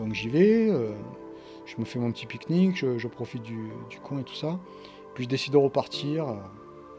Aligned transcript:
donc 0.00 0.14
j'y 0.14 0.28
vais, 0.28 0.68
euh, 0.70 0.92
je 1.66 1.76
me 1.78 1.84
fais 1.84 1.98
mon 1.98 2.10
petit 2.10 2.26
pique-nique, 2.26 2.76
je, 2.76 3.06
profite 3.06 3.42
du, 3.42 3.68
du 3.88 3.98
coin 4.00 4.18
et 4.18 4.24
tout 4.24 4.34
ça. 4.34 4.58
Puis 5.14 5.24
je 5.24 5.28
décide 5.28 5.52
de 5.52 5.58
repartir. 5.58 6.26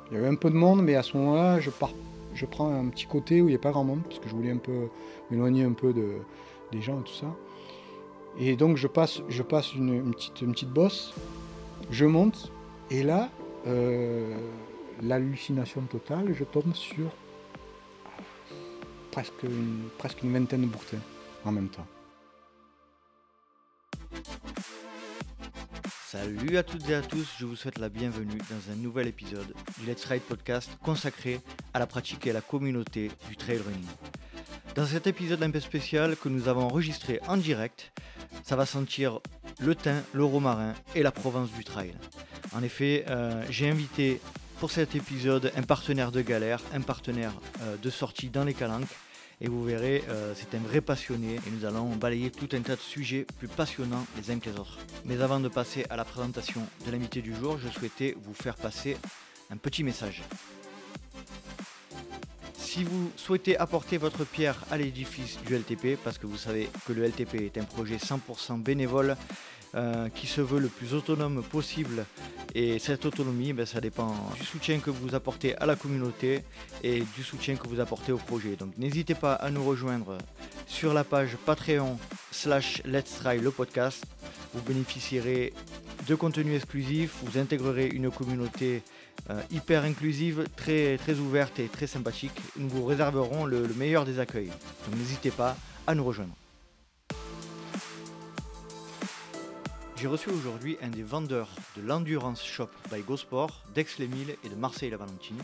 Il 0.09 0.15
y 0.15 0.17
avait 0.17 0.27
un 0.27 0.35
peu 0.35 0.49
de 0.49 0.55
monde, 0.55 0.83
mais 0.83 0.95
à 0.95 1.03
ce 1.03 1.17
moment-là, 1.17 1.59
je, 1.59 1.71
je 2.33 2.45
prends 2.45 2.69
un 2.69 2.87
petit 2.89 3.05
côté 3.05 3.41
où 3.41 3.47
il 3.47 3.51
n'y 3.51 3.55
a 3.55 3.59
pas 3.59 3.71
grand 3.71 3.83
monde, 3.83 4.01
parce 4.03 4.19
que 4.19 4.29
je 4.29 4.35
voulais 4.35 4.51
un 4.51 4.57
peu 4.57 4.87
m'éloigner 5.29 5.63
un 5.63 5.73
peu 5.73 5.93
de, 5.93 6.17
des 6.71 6.81
gens 6.81 6.99
et 6.99 7.03
tout 7.03 7.13
ça. 7.13 7.27
Et 8.39 8.55
donc 8.55 8.77
je 8.77 8.87
passe, 8.87 9.21
je 9.29 9.43
passe 9.43 9.73
une, 9.73 9.93
une 9.93 10.13
petite, 10.13 10.41
une 10.41 10.51
petite 10.53 10.69
bosse, 10.69 11.13
je 11.89 12.05
monte, 12.05 12.51
et 12.89 13.03
là, 13.03 13.29
euh, 13.67 14.37
l'hallucination 15.01 15.81
totale, 15.81 16.33
je 16.33 16.43
tombe 16.43 16.73
sur 16.73 17.09
presque 19.11 19.43
une, 19.43 19.89
presque 19.97 20.23
une 20.23 20.33
vingtaine 20.33 20.61
de 20.61 20.67
bourtins 20.67 21.01
en 21.45 21.51
même 21.51 21.67
temps. 21.67 21.85
Salut 26.11 26.57
à 26.57 26.63
toutes 26.63 26.89
et 26.89 26.95
à 26.95 27.01
tous, 27.01 27.25
je 27.39 27.45
vous 27.45 27.55
souhaite 27.55 27.77
la 27.77 27.87
bienvenue 27.87 28.37
dans 28.49 28.73
un 28.73 28.75
nouvel 28.75 29.07
épisode 29.07 29.53
du 29.79 29.85
Let's 29.85 30.03
Ride 30.03 30.23
Podcast 30.23 30.69
consacré 30.83 31.39
à 31.73 31.79
la 31.79 31.87
pratique 31.87 32.27
et 32.27 32.31
à 32.31 32.33
la 32.33 32.41
communauté 32.41 33.09
du 33.29 33.37
trail 33.37 33.59
running. 33.59 33.87
Dans 34.75 34.85
cet 34.85 35.07
épisode 35.07 35.41
un 35.41 35.49
peu 35.51 35.61
spécial 35.61 36.17
que 36.17 36.27
nous 36.27 36.49
avons 36.49 36.63
enregistré 36.63 37.21
en 37.29 37.37
direct, 37.37 37.93
ça 38.43 38.57
va 38.57 38.65
sentir 38.65 39.21
le 39.61 39.73
thym, 39.73 40.03
le 40.11 40.25
romarin 40.25 40.73
et 40.95 41.01
la 41.01 41.13
Provence 41.13 41.49
du 41.53 41.63
trail. 41.63 41.93
En 42.53 42.61
effet, 42.61 43.05
euh, 43.07 43.45
j'ai 43.49 43.69
invité 43.69 44.19
pour 44.59 44.69
cet 44.69 44.95
épisode 44.95 45.53
un 45.55 45.63
partenaire 45.63 46.11
de 46.11 46.19
galère, 46.19 46.59
un 46.73 46.81
partenaire 46.81 47.31
euh, 47.61 47.77
de 47.77 47.89
sortie 47.89 48.29
dans 48.29 48.43
les 48.43 48.53
calanques. 48.53 48.91
Et 49.43 49.47
vous 49.47 49.63
verrez, 49.63 50.03
euh, 50.07 50.33
c'est 50.35 50.55
un 50.55 50.61
vrai 50.61 50.81
passionné 50.81 51.35
et 51.35 51.49
nous 51.51 51.65
allons 51.65 51.95
balayer 51.95 52.29
tout 52.29 52.47
un 52.53 52.61
tas 52.61 52.75
de 52.75 52.81
sujets 52.81 53.25
plus 53.39 53.47
passionnants 53.47 54.05
les 54.15 54.29
uns 54.29 54.37
que 54.37 54.51
les 54.51 54.59
autres. 54.59 54.77
Mais 55.05 55.19
avant 55.19 55.39
de 55.39 55.47
passer 55.47 55.83
à 55.89 55.95
la 55.95 56.05
présentation 56.05 56.61
de 56.85 56.91
l'invité 56.91 57.23
du 57.23 57.35
jour, 57.35 57.57
je 57.57 57.67
souhaitais 57.67 58.15
vous 58.21 58.35
faire 58.35 58.55
passer 58.55 58.97
un 59.49 59.57
petit 59.57 59.83
message. 59.83 60.21
Si 62.55 62.83
vous 62.83 63.11
souhaitez 63.17 63.57
apporter 63.57 63.97
votre 63.97 64.25
pierre 64.25 64.63
à 64.69 64.77
l'édifice 64.77 65.39
du 65.45 65.55
LTP, 65.55 65.97
parce 66.03 66.19
que 66.19 66.27
vous 66.27 66.37
savez 66.37 66.69
que 66.85 66.93
le 66.93 67.03
LTP 67.03 67.35
est 67.41 67.57
un 67.57 67.63
projet 67.63 67.97
100% 67.97 68.61
bénévole 68.61 69.17
euh, 69.75 70.09
qui 70.09 70.27
se 70.27 70.41
veut 70.41 70.59
le 70.59 70.67
plus 70.67 70.93
autonome 70.93 71.43
possible, 71.43 72.05
et 72.53 72.79
cette 72.79 73.05
autonomie, 73.05 73.53
ben, 73.53 73.65
ça 73.65 73.79
dépend 73.79 74.13
du 74.37 74.45
soutien 74.45 74.79
que 74.79 74.89
vous 74.89 75.15
apportez 75.15 75.55
à 75.57 75.65
la 75.65 75.75
communauté 75.75 76.43
et 76.83 77.03
du 77.15 77.23
soutien 77.23 77.55
que 77.55 77.67
vous 77.67 77.79
apportez 77.79 78.11
au 78.11 78.17
projet. 78.17 78.55
Donc 78.57 78.77
n'hésitez 78.77 79.15
pas 79.15 79.33
à 79.33 79.49
nous 79.49 79.63
rejoindre 79.63 80.17
sur 80.67 80.93
la 80.93 81.03
page 81.03 81.37
Patreon 81.45 81.97
slash 82.31 82.81
Let's 82.85 83.19
Try 83.21 83.39
le 83.39 83.51
podcast. 83.51 84.05
Vous 84.53 84.61
bénéficierez 84.61 85.53
de 86.07 86.15
contenus 86.15 86.55
exclusifs, 86.55 87.15
vous 87.23 87.37
intégrerez 87.39 87.87
une 87.87 88.11
communauté 88.11 88.83
euh, 89.29 89.39
hyper 89.51 89.83
inclusive, 89.83 90.45
très, 90.57 90.97
très 90.97 91.13
ouverte 91.15 91.59
et 91.59 91.67
très 91.67 91.87
sympathique. 91.87 92.37
Nous 92.57 92.67
vous 92.67 92.85
réserverons 92.85 93.45
le, 93.45 93.67
le 93.67 93.73
meilleur 93.75 94.03
des 94.03 94.19
accueils. 94.19 94.47
Donc 94.85 94.97
n'hésitez 94.97 95.31
pas 95.31 95.55
à 95.87 95.95
nous 95.95 96.03
rejoindre. 96.03 96.33
J'ai 100.01 100.07
reçu 100.07 100.31
aujourd'hui 100.31 100.77
un 100.81 100.87
des 100.87 101.03
vendeurs 101.03 101.49
de 101.77 101.83
l'Endurance 101.83 102.43
Shop 102.43 102.69
by 102.91 103.03
GoSport 103.03 103.61
d'Aix-les-Milles 103.75 104.35
et 104.43 104.49
de 104.49 104.55
Marseille-la-Valentine. 104.55 105.37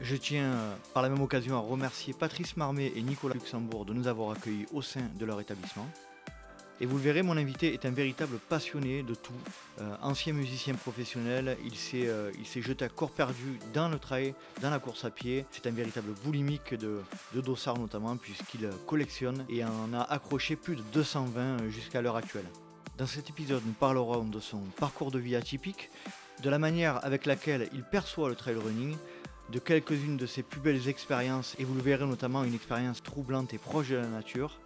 Je 0.00 0.16
tiens 0.16 0.42
euh, 0.42 0.74
par 0.92 1.04
la 1.04 1.08
même 1.08 1.20
occasion 1.22 1.54
à 1.54 1.60
remercier 1.60 2.12
Patrice 2.12 2.56
Marmet 2.56 2.92
et 2.96 3.02
Nicolas 3.02 3.34
Luxembourg 3.34 3.84
de 3.84 3.94
nous 3.94 4.08
avoir 4.08 4.32
accueillis 4.32 4.66
au 4.72 4.82
sein 4.82 5.02
de 5.16 5.24
leur 5.24 5.40
établissement. 5.40 5.86
Et 6.80 6.86
vous 6.86 6.96
le 6.96 7.02
verrez, 7.04 7.22
mon 7.22 7.36
invité 7.36 7.74
est 7.74 7.86
un 7.86 7.92
véritable 7.92 8.38
passionné 8.48 9.04
de 9.04 9.14
tout. 9.14 9.32
Euh, 9.80 9.94
ancien 10.02 10.32
musicien 10.32 10.74
professionnel, 10.74 11.56
il 11.64 11.76
s'est 11.76 12.08
euh, 12.08 12.32
il 12.40 12.44
s'est 12.44 12.62
jeté 12.62 12.84
à 12.84 12.88
corps 12.88 13.12
perdu 13.12 13.60
dans 13.72 13.88
le 13.88 14.00
trail, 14.00 14.34
dans 14.62 14.70
la 14.70 14.80
course 14.80 15.04
à 15.04 15.10
pied. 15.10 15.46
C'est 15.52 15.68
un 15.68 15.72
véritable 15.72 16.10
boulimique 16.24 16.74
de, 16.74 17.02
de 17.34 17.78
notamment, 17.78 18.16
puisqu'il 18.16 18.68
collectionne 18.84 19.46
et 19.48 19.64
en 19.64 19.94
a 19.94 20.00
accroché 20.00 20.56
plus 20.56 20.74
de 20.74 20.82
220 20.92 21.68
jusqu'à 21.70 22.02
l'heure 22.02 22.16
actuelle. 22.16 22.46
Dans 22.96 23.06
cet 23.06 23.28
épisode, 23.28 23.62
nous 23.66 23.74
parlerons 23.74 24.24
de 24.24 24.40
son 24.40 24.60
parcours 24.78 25.10
de 25.10 25.18
vie 25.18 25.36
atypique, 25.36 25.90
de 26.42 26.48
la 26.48 26.58
manière 26.58 27.04
avec 27.04 27.26
laquelle 27.26 27.68
il 27.74 27.82
perçoit 27.82 28.30
le 28.30 28.34
trail 28.34 28.54
running, 28.54 28.96
de 29.52 29.58
quelques-unes 29.58 30.16
de 30.16 30.24
ses 30.24 30.42
plus 30.42 30.60
belles 30.60 30.88
expériences, 30.88 31.56
et 31.58 31.64
vous 31.64 31.74
le 31.74 31.82
verrez 31.82 32.06
notamment 32.06 32.42
une 32.42 32.54
expérience 32.54 33.02
troublante 33.02 33.52
et 33.52 33.58
proche 33.58 33.90
de 33.90 33.96
la 33.96 34.06
nature. 34.06 34.58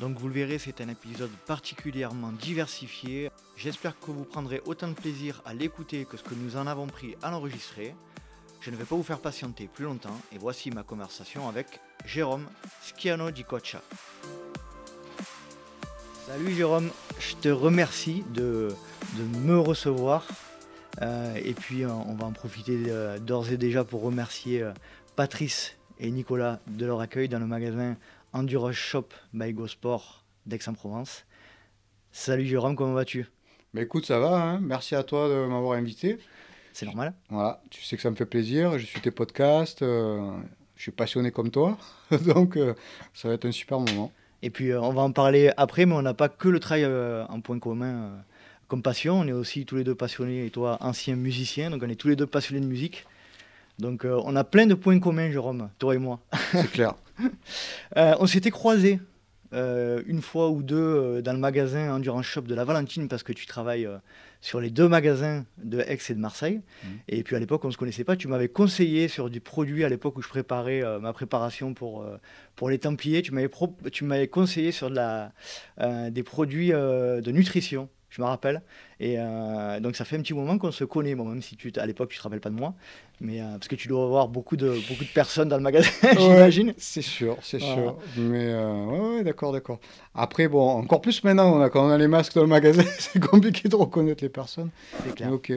Donc 0.00 0.16
vous 0.16 0.28
le 0.28 0.34
verrez, 0.34 0.58
c'est 0.58 0.80
un 0.80 0.88
épisode 0.88 1.30
particulièrement 1.46 2.32
diversifié. 2.32 3.30
J'espère 3.54 3.98
que 4.00 4.10
vous 4.10 4.24
prendrez 4.24 4.62
autant 4.64 4.88
de 4.88 4.94
plaisir 4.94 5.42
à 5.44 5.52
l'écouter 5.52 6.06
que 6.06 6.16
ce 6.16 6.22
que 6.22 6.34
nous 6.34 6.56
en 6.56 6.66
avons 6.66 6.86
pris 6.86 7.16
à 7.22 7.30
l'enregistrer. 7.30 7.94
Je 8.62 8.70
ne 8.70 8.76
vais 8.76 8.84
pas 8.84 8.96
vous 8.96 9.02
faire 9.02 9.20
patienter 9.20 9.68
plus 9.68 9.84
longtemps, 9.84 10.18
et 10.32 10.38
voici 10.38 10.70
ma 10.70 10.84
conversation 10.84 11.50
avec 11.50 11.80
Jérôme 12.06 12.46
Schiano 12.80 13.30
di 13.30 13.44
Coccia. 13.44 13.82
Salut 16.36 16.52
Jérôme, 16.52 16.90
je 17.20 17.36
te 17.36 17.48
remercie 17.48 18.24
de, 18.34 18.74
de 19.16 19.38
me 19.38 19.56
recevoir. 19.56 20.26
Euh, 21.00 21.36
et 21.36 21.54
puis 21.54 21.86
on, 21.86 22.10
on 22.10 22.14
va 22.16 22.26
en 22.26 22.32
profiter 22.32 22.76
euh, 22.88 23.20
d'ores 23.20 23.52
et 23.52 23.56
déjà 23.56 23.84
pour 23.84 24.02
remercier 24.02 24.60
euh, 24.60 24.72
Patrice 25.14 25.76
et 26.00 26.10
Nicolas 26.10 26.58
de 26.66 26.86
leur 26.86 27.00
accueil 27.00 27.28
dans 27.28 27.38
le 27.38 27.46
magasin 27.46 27.96
Endurance 28.32 28.74
Shop 28.74 29.06
by 29.32 29.52
GoSport 29.52 30.24
d'Aix-en-Provence. 30.44 31.24
Salut 32.10 32.46
Jérôme, 32.46 32.74
comment 32.74 32.94
vas-tu? 32.94 33.26
Mais 33.72 33.82
écoute, 33.82 34.04
ça 34.04 34.18
va, 34.18 34.34
hein 34.34 34.58
merci 34.60 34.96
à 34.96 35.04
toi 35.04 35.28
de 35.28 35.46
m'avoir 35.46 35.78
invité. 35.78 36.18
C'est 36.72 36.86
normal 36.86 37.14
Voilà, 37.30 37.62
tu 37.70 37.80
sais 37.84 37.94
que 37.94 38.02
ça 38.02 38.10
me 38.10 38.16
fait 38.16 38.26
plaisir, 38.26 38.76
je 38.76 38.86
suis 38.86 39.00
tes 39.00 39.12
podcasts, 39.12 39.82
euh, 39.82 40.32
je 40.74 40.82
suis 40.82 40.90
passionné 40.90 41.30
comme 41.30 41.52
toi, 41.52 41.78
donc 42.26 42.56
euh, 42.56 42.74
ça 43.12 43.28
va 43.28 43.34
être 43.34 43.44
un 43.44 43.52
super 43.52 43.78
moment. 43.78 44.10
Et 44.44 44.50
puis 44.50 44.72
euh, 44.72 44.80
on 44.82 44.92
va 44.92 45.00
en 45.00 45.10
parler 45.10 45.50
après, 45.56 45.86
mais 45.86 45.94
on 45.94 46.02
n'a 46.02 46.12
pas 46.12 46.28
que 46.28 46.50
le 46.50 46.60
trail 46.60 46.84
euh, 46.84 47.24
en 47.30 47.40
point 47.40 47.58
commun 47.58 47.94
euh, 47.94 48.10
comme 48.68 48.82
passion. 48.82 49.20
On 49.20 49.26
est 49.26 49.32
aussi 49.32 49.64
tous 49.64 49.76
les 49.76 49.84
deux 49.84 49.94
passionnés, 49.94 50.44
et 50.44 50.50
toi 50.50 50.76
ancien 50.82 51.16
musicien, 51.16 51.70
donc 51.70 51.82
on 51.82 51.88
est 51.88 51.94
tous 51.94 52.08
les 52.08 52.16
deux 52.16 52.26
passionnés 52.26 52.60
de 52.60 52.66
musique. 52.66 53.06
Donc 53.78 54.04
on 54.04 54.36
a 54.36 54.44
plein 54.44 54.66
de 54.66 54.74
points 54.74 55.00
communs, 55.00 55.30
Jérôme, 55.30 55.70
toi 55.78 55.94
et 55.94 55.98
moi. 55.98 56.20
C'est 56.52 56.70
clair. 56.70 56.94
On 57.96 58.26
s'était 58.26 58.52
croisés 58.52 59.00
euh, 59.54 60.02
une 60.06 60.20
fois 60.20 60.50
ou 60.50 60.62
deux 60.62 60.76
euh, 60.76 61.22
dans 61.22 61.32
le 61.32 61.38
magasin 61.38 61.94
Endurance 61.94 62.26
Shop 62.26 62.42
de 62.42 62.54
la 62.54 62.64
Valentine 62.64 63.08
parce 63.08 63.22
que 63.22 63.32
tu 63.32 63.46
travailles 63.46 63.86
euh, 63.86 63.96
sur 64.40 64.60
les 64.60 64.70
deux 64.70 64.88
magasins 64.88 65.46
de 65.62 65.80
Aix 65.80 65.98
et 66.10 66.14
de 66.14 66.18
Marseille. 66.18 66.60
Mhm. 66.84 66.90
Et 67.08 67.22
puis 67.22 67.36
à 67.36 67.38
l'époque, 67.38 67.64
on 67.64 67.68
ne 67.68 67.72
se 67.72 67.78
connaissait 67.78 68.04
pas. 68.04 68.16
Tu 68.16 68.28
m'avais 68.28 68.48
conseillé 68.48 69.08
sur 69.08 69.30
du 69.30 69.40
produit 69.40 69.84
à 69.84 69.88
l'époque 69.88 70.16
où 70.18 70.22
je 70.22 70.28
préparais 70.28 70.82
ma 71.00 71.12
préparation 71.14 71.72
pour, 71.72 72.04
pour 72.56 72.68
les 72.68 72.78
Templiers. 72.78 73.22
Tu 73.22 73.32
m'avais, 73.32 73.48
pro- 73.48 73.76
tu 73.90 74.04
m'avais 74.04 74.28
conseillé 74.28 74.70
sur 74.72 74.90
de 74.90 74.96
la, 74.96 75.32
des 76.10 76.22
produits 76.22 76.68
de 76.72 77.30
nutrition. 77.30 77.88
Je 78.16 78.22
me 78.22 78.26
rappelle. 78.28 78.62
Et 79.00 79.16
euh, 79.18 79.80
donc 79.80 79.96
ça 79.96 80.04
fait 80.04 80.16
un 80.16 80.20
petit 80.20 80.34
moment 80.34 80.56
qu'on 80.56 80.70
se 80.70 80.84
connaît, 80.84 81.16
bon, 81.16 81.24
même 81.24 81.42
si 81.42 81.56
tu, 81.56 81.72
à 81.76 81.84
l'époque 81.84 82.10
tu 82.10 82.18
te 82.18 82.22
rappelles 82.22 82.40
pas 82.40 82.48
de 82.50 82.54
moi, 82.54 82.72
mais 83.20 83.40
euh, 83.40 83.44
parce 83.54 83.66
que 83.66 83.74
tu 83.74 83.88
dois 83.88 84.04
avoir 84.04 84.28
beaucoup 84.28 84.56
de, 84.56 84.68
beaucoup 84.88 85.02
de 85.02 85.08
personnes 85.12 85.48
dans 85.48 85.56
le 85.56 85.64
magasin, 85.64 85.90
j'imagine. 86.16 86.74
C'est 86.78 87.02
sûr, 87.02 87.36
c'est 87.42 87.58
Voilà. 87.58 87.74
sûr. 87.74 87.96
Mais 88.18 88.44
euh, 88.52 88.84
ouais, 88.84 89.16
ouais, 89.16 89.24
d'accord, 89.24 89.52
d'accord. 89.52 89.80
Après, 90.14 90.46
bon, 90.46 90.64
encore 90.78 91.00
plus 91.00 91.24
maintenant, 91.24 91.56
on 91.56 91.60
a, 91.60 91.70
quand 91.70 91.84
on 91.84 91.90
a 91.90 91.98
les 91.98 92.06
masques 92.06 92.34
dans 92.36 92.42
le 92.42 92.46
magasin, 92.46 92.84
c'est 92.98 93.18
compliqué 93.18 93.68
de 93.68 93.74
reconnaître 93.74 94.22
les 94.22 94.30
personnes. 94.30 94.70
C'est 94.98 95.06
Mais 95.08 95.12
clair. 95.12 95.32
ok. 95.32 95.48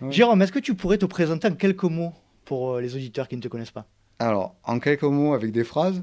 Ouais. 0.00 0.10
Jérôme, 0.10 0.40
est-ce 0.40 0.52
que 0.52 0.58
tu 0.58 0.74
pourrais 0.74 0.96
te 0.96 1.04
présenter 1.06 1.48
en 1.48 1.54
quelques 1.54 1.84
mots 1.84 2.14
pour 2.46 2.78
les 2.78 2.94
auditeurs 2.96 3.28
qui 3.28 3.36
ne 3.36 3.42
te 3.42 3.48
connaissent 3.48 3.70
pas? 3.72 3.84
Alors, 4.18 4.54
en 4.64 4.78
quelques 4.78 5.02
mots, 5.02 5.34
avec 5.34 5.52
des 5.52 5.64
phrases. 5.64 6.02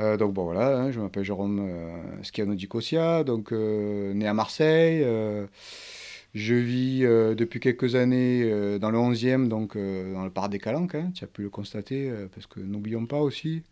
Euh, 0.00 0.16
donc, 0.16 0.32
bon, 0.32 0.44
voilà, 0.44 0.76
hein, 0.76 0.90
je 0.90 1.00
m'appelle 1.00 1.22
Jérôme 1.24 1.60
euh, 1.60 2.22
Schiano 2.22 2.54
di 2.54 2.66
Cossia, 2.66 3.22
donc 3.24 3.52
euh, 3.52 4.12
né 4.14 4.26
à 4.26 4.34
Marseille. 4.34 5.02
euh, 5.04 5.46
je 6.34 6.54
vis 6.56 7.02
depuis 7.36 7.60
quelques 7.60 7.94
années 7.94 8.42
dans 8.80 8.90
le 8.90 8.98
11e, 8.98 9.46
donc 9.46 9.76
dans 9.76 10.24
le 10.24 10.30
parc 10.30 10.50
des 10.50 10.58
Calanques, 10.58 10.96
hein, 10.96 11.12
tu 11.14 11.22
as 11.22 11.28
pu 11.28 11.42
le 11.42 11.48
constater, 11.48 12.10
parce 12.34 12.48
que 12.48 12.58
n'oublions 12.58 13.06
pas 13.06 13.20
aussi 13.20 13.62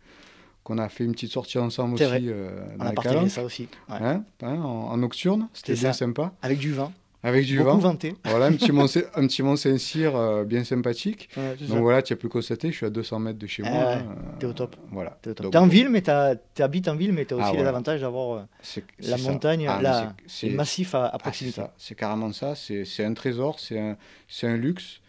qu'on 0.63 0.77
a 0.77 0.87
fait 0.87 1.03
une 1.03 1.11
petite 1.11 1.31
sortie 1.33 1.57
ensemble 1.57 1.95
aussi 1.95 2.05
vrai. 2.05 2.21
euh, 2.23 2.65
On 2.75 2.77
dans 2.77 2.85
a 2.85 2.91
partagé 2.93 3.27
ça 3.27 3.43
aussi. 3.43 3.67
ouais. 3.89 3.97
hein, 4.01 4.23
en, 4.41 4.55
en 4.55 4.95
nocturne, 4.95 5.49
c'était 5.53 5.73
bien 5.73 5.91
ça. 5.91 6.05
sympa, 6.05 6.31
Avec 6.41 6.57
du 6.57 6.71
vin, 6.71 6.93
avec 7.23 7.45
du 7.45 7.57
beaucoup 7.57 7.71
vent. 7.71 7.77
vanté. 7.77 8.15
Voilà, 8.25 8.45
un 8.47 8.51
petit 8.53 8.71
Mont, 8.73 8.85
un 9.15 9.27
petit 9.27 9.41
Mont 9.43 9.55
Saint-Cyr 9.55 10.15
euh, 10.15 10.43
bien 10.43 10.63
sympathique. 10.63 11.29
Ouais, 11.37 11.55
Donc 11.61 11.69
ça. 11.69 11.79
voilà, 11.81 12.01
tu 12.01 12.13
as 12.13 12.15
pu 12.17 12.27
constater, 12.27 12.71
je 12.71 12.75
suis 12.77 12.85
à 12.85 12.89
200 12.89 13.19
mètres 13.19 13.39
de 13.39 13.47
chez 13.47 13.63
Ah 13.65 13.69
moi. 13.71 13.93
hein, 13.93 14.05
t'es 14.39 14.45
au 14.45 14.53
top. 14.53 14.75
Voilà. 14.91 15.17
T'es 15.21 15.29
au 15.29 15.33
top. 15.33 15.43
Donc, 15.45 15.51
T'es 15.53 15.57
en 15.59 15.67
ville, 15.67 15.89
mais 15.89 16.01
tu 16.01 16.61
habites 16.61 16.87
en 16.87 16.95
ville, 16.95 17.13
mais 17.13 17.25
tu 17.25 17.33
as 17.33 17.37
aussi 17.37 17.45
Ah, 17.47 17.51
les 17.51 17.55
voilà. 17.57 17.69
avantages 17.69 18.01
d'avoir 18.01 18.37
euh, 18.37 18.41
c'est- 18.61 18.83
la 18.99 19.17
montagne, 19.17 19.65
Ah, 19.69 19.77
mais 19.77 19.83
la, 19.83 19.99
c'est- 19.99 20.23
c'est- 20.27 20.49
le 20.49 20.55
massif 20.55 20.93
à, 20.95 21.05
à 21.05 21.07
ah, 21.07 21.11
c'est 21.13 21.19
proximité. 21.23 21.55
ça, 21.61 21.73
c'est 21.77 21.95
carrément 21.95 22.31
ça. 22.33 22.55
C'est 22.55 22.85
c'est 22.85 23.05
un 23.05 23.13
trésor, 23.13 23.59
c'est 23.59 23.79
un, 23.79 23.97
c'est 24.27 24.47
un 24.47 24.57
luxe. 24.57 24.99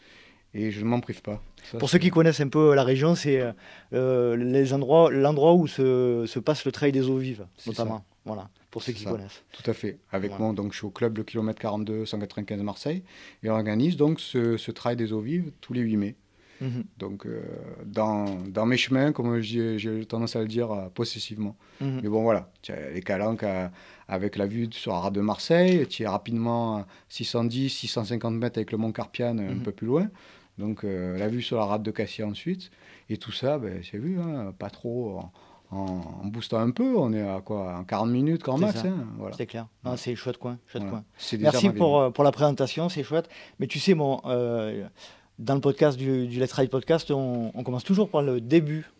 Et 0.54 0.70
je 0.70 0.80
ne 0.80 0.84
m'en 0.86 1.00
prive 1.00 1.22
pas. 1.22 1.42
Ça, 1.70 1.78
Pour 1.78 1.88
ceux 1.88 1.98
qui 1.98 2.10
connaissent 2.10 2.40
un 2.40 2.48
peu 2.48 2.74
la 2.74 2.84
région, 2.84 3.14
c'est 3.14 3.40
euh, 3.40 3.52
euh, 3.92 4.36
les 4.36 4.72
endroits, 4.72 5.10
l'endroit 5.10 5.54
où 5.54 5.66
se, 5.66 6.24
se 6.26 6.38
passe 6.38 6.64
le 6.64 6.72
trail 6.72 6.92
des 6.92 7.08
eaux 7.08 7.16
vives, 7.18 7.46
notamment. 7.66 8.04
Voilà, 8.26 8.48
pour 8.70 8.82
ceux 8.82 8.92
qui 8.92 9.02
ça. 9.04 9.10
connaissent. 9.10 9.42
Tout 9.52 9.70
à 9.70 9.74
fait. 9.74 9.98
Avec 10.12 10.30
Voilà. 10.30 10.44
moi, 10.46 10.54
donc, 10.54 10.72
je 10.72 10.78
suis 10.78 10.86
au 10.86 10.90
club 10.90 11.16
le 11.18 11.24
kilomètre 11.24 11.60
42 11.60 12.06
195 12.06 12.60
Marseille 12.62 13.02
et 13.42 13.50
on 13.50 13.54
organise 13.54 13.96
donc 13.96 14.20
ce, 14.20 14.56
ce 14.56 14.70
trail 14.70 14.96
des 14.96 15.12
eaux 15.12 15.20
vives 15.20 15.50
tous 15.60 15.72
les 15.74 15.80
8 15.82 15.96
mai. 15.96 16.14
Mhm, 16.60 16.84
Donc, 16.98 17.26
euh, 17.26 17.42
dans, 17.84 18.26
dans 18.46 18.64
mes 18.64 18.76
chemins, 18.76 19.12
comme 19.12 19.40
j'ai 19.40 20.06
tendance 20.06 20.36
à 20.36 20.40
le 20.40 20.46
dire 20.48 20.70
euh, 20.70 20.88
possessivement. 20.88 21.56
mhm. 21.80 22.00
Mais 22.02 22.08
bon, 22.08 22.22
voilà, 22.22 22.50
les 22.94 23.02
calanques 23.02 23.42
à- 23.42 23.72
avec 24.08 24.36
la 24.36 24.46
vue 24.46 24.68
sur 24.70 24.92
la 25.02 25.10
de 25.10 25.20
Marseille, 25.20 25.86
tu 25.88 26.02
es 26.04 26.06
rapidement 26.06 26.76
à 26.78 26.86
610, 27.08 27.68
650 27.70 28.34
mètres 28.34 28.58
avec 28.58 28.70
le 28.72 28.78
Mont 28.78 28.92
Carpiane 28.92 29.40
un 29.40 29.54
Mhm. 29.54 29.62
peu 29.62 29.72
plus 29.72 29.86
loin. 29.86 30.08
Donc, 30.58 30.84
euh, 30.84 31.18
la 31.18 31.28
vue 31.28 31.42
sur 31.42 31.56
la 31.58 31.64
rade 31.64 31.82
de 31.82 31.90
Cassis 31.90 32.22
ensuite. 32.24 32.70
Et 33.10 33.16
tout 33.16 33.32
ça, 33.32 33.58
ben, 33.58 33.80
c'est 33.82 33.98
vu, 33.98 34.20
hein, 34.20 34.52
pas 34.58 34.70
trop 34.70 35.20
en, 35.70 36.24
boostant 36.26 36.58
un 36.58 36.70
peu. 36.70 36.96
On 36.96 37.12
est 37.12 37.26
à 37.28 37.40
quoi 37.40 37.76
En 37.78 37.84
40 37.84 38.08
minutes 38.10 38.42
C'est 38.44 38.58
max. 38.58 38.84
hein, 38.84 39.06
voilà. 39.18 39.36
C'est 39.36 39.46
clair. 39.46 39.66
C'est 39.96 40.14
chouette 40.14 40.38
coin. 40.38 40.58
Chouette 40.66 40.84
Voilà. 40.84 40.98
coin. 40.98 41.38
Merci 41.40 41.70
pour, 41.70 42.00
euh, 42.00 42.10
pour 42.10 42.22
la 42.24 42.30
présentation, 42.32 42.88
c'est 42.88 43.02
chouette. 43.02 43.28
Mais 43.58 43.66
tu 43.66 43.80
sais, 43.80 43.94
bon, 43.94 44.20
euh, 44.26 44.86
dans 45.40 45.54
le 45.54 45.60
podcast 45.60 45.98
du, 45.98 46.28
du 46.28 46.38
Let's 46.38 46.52
Ride 46.52 46.70
Podcast, 46.70 47.10
on, 47.10 47.50
on 47.54 47.62
commence 47.64 47.82
toujours 47.84 48.08
par 48.08 48.22
le 48.22 48.40
début 48.40 48.90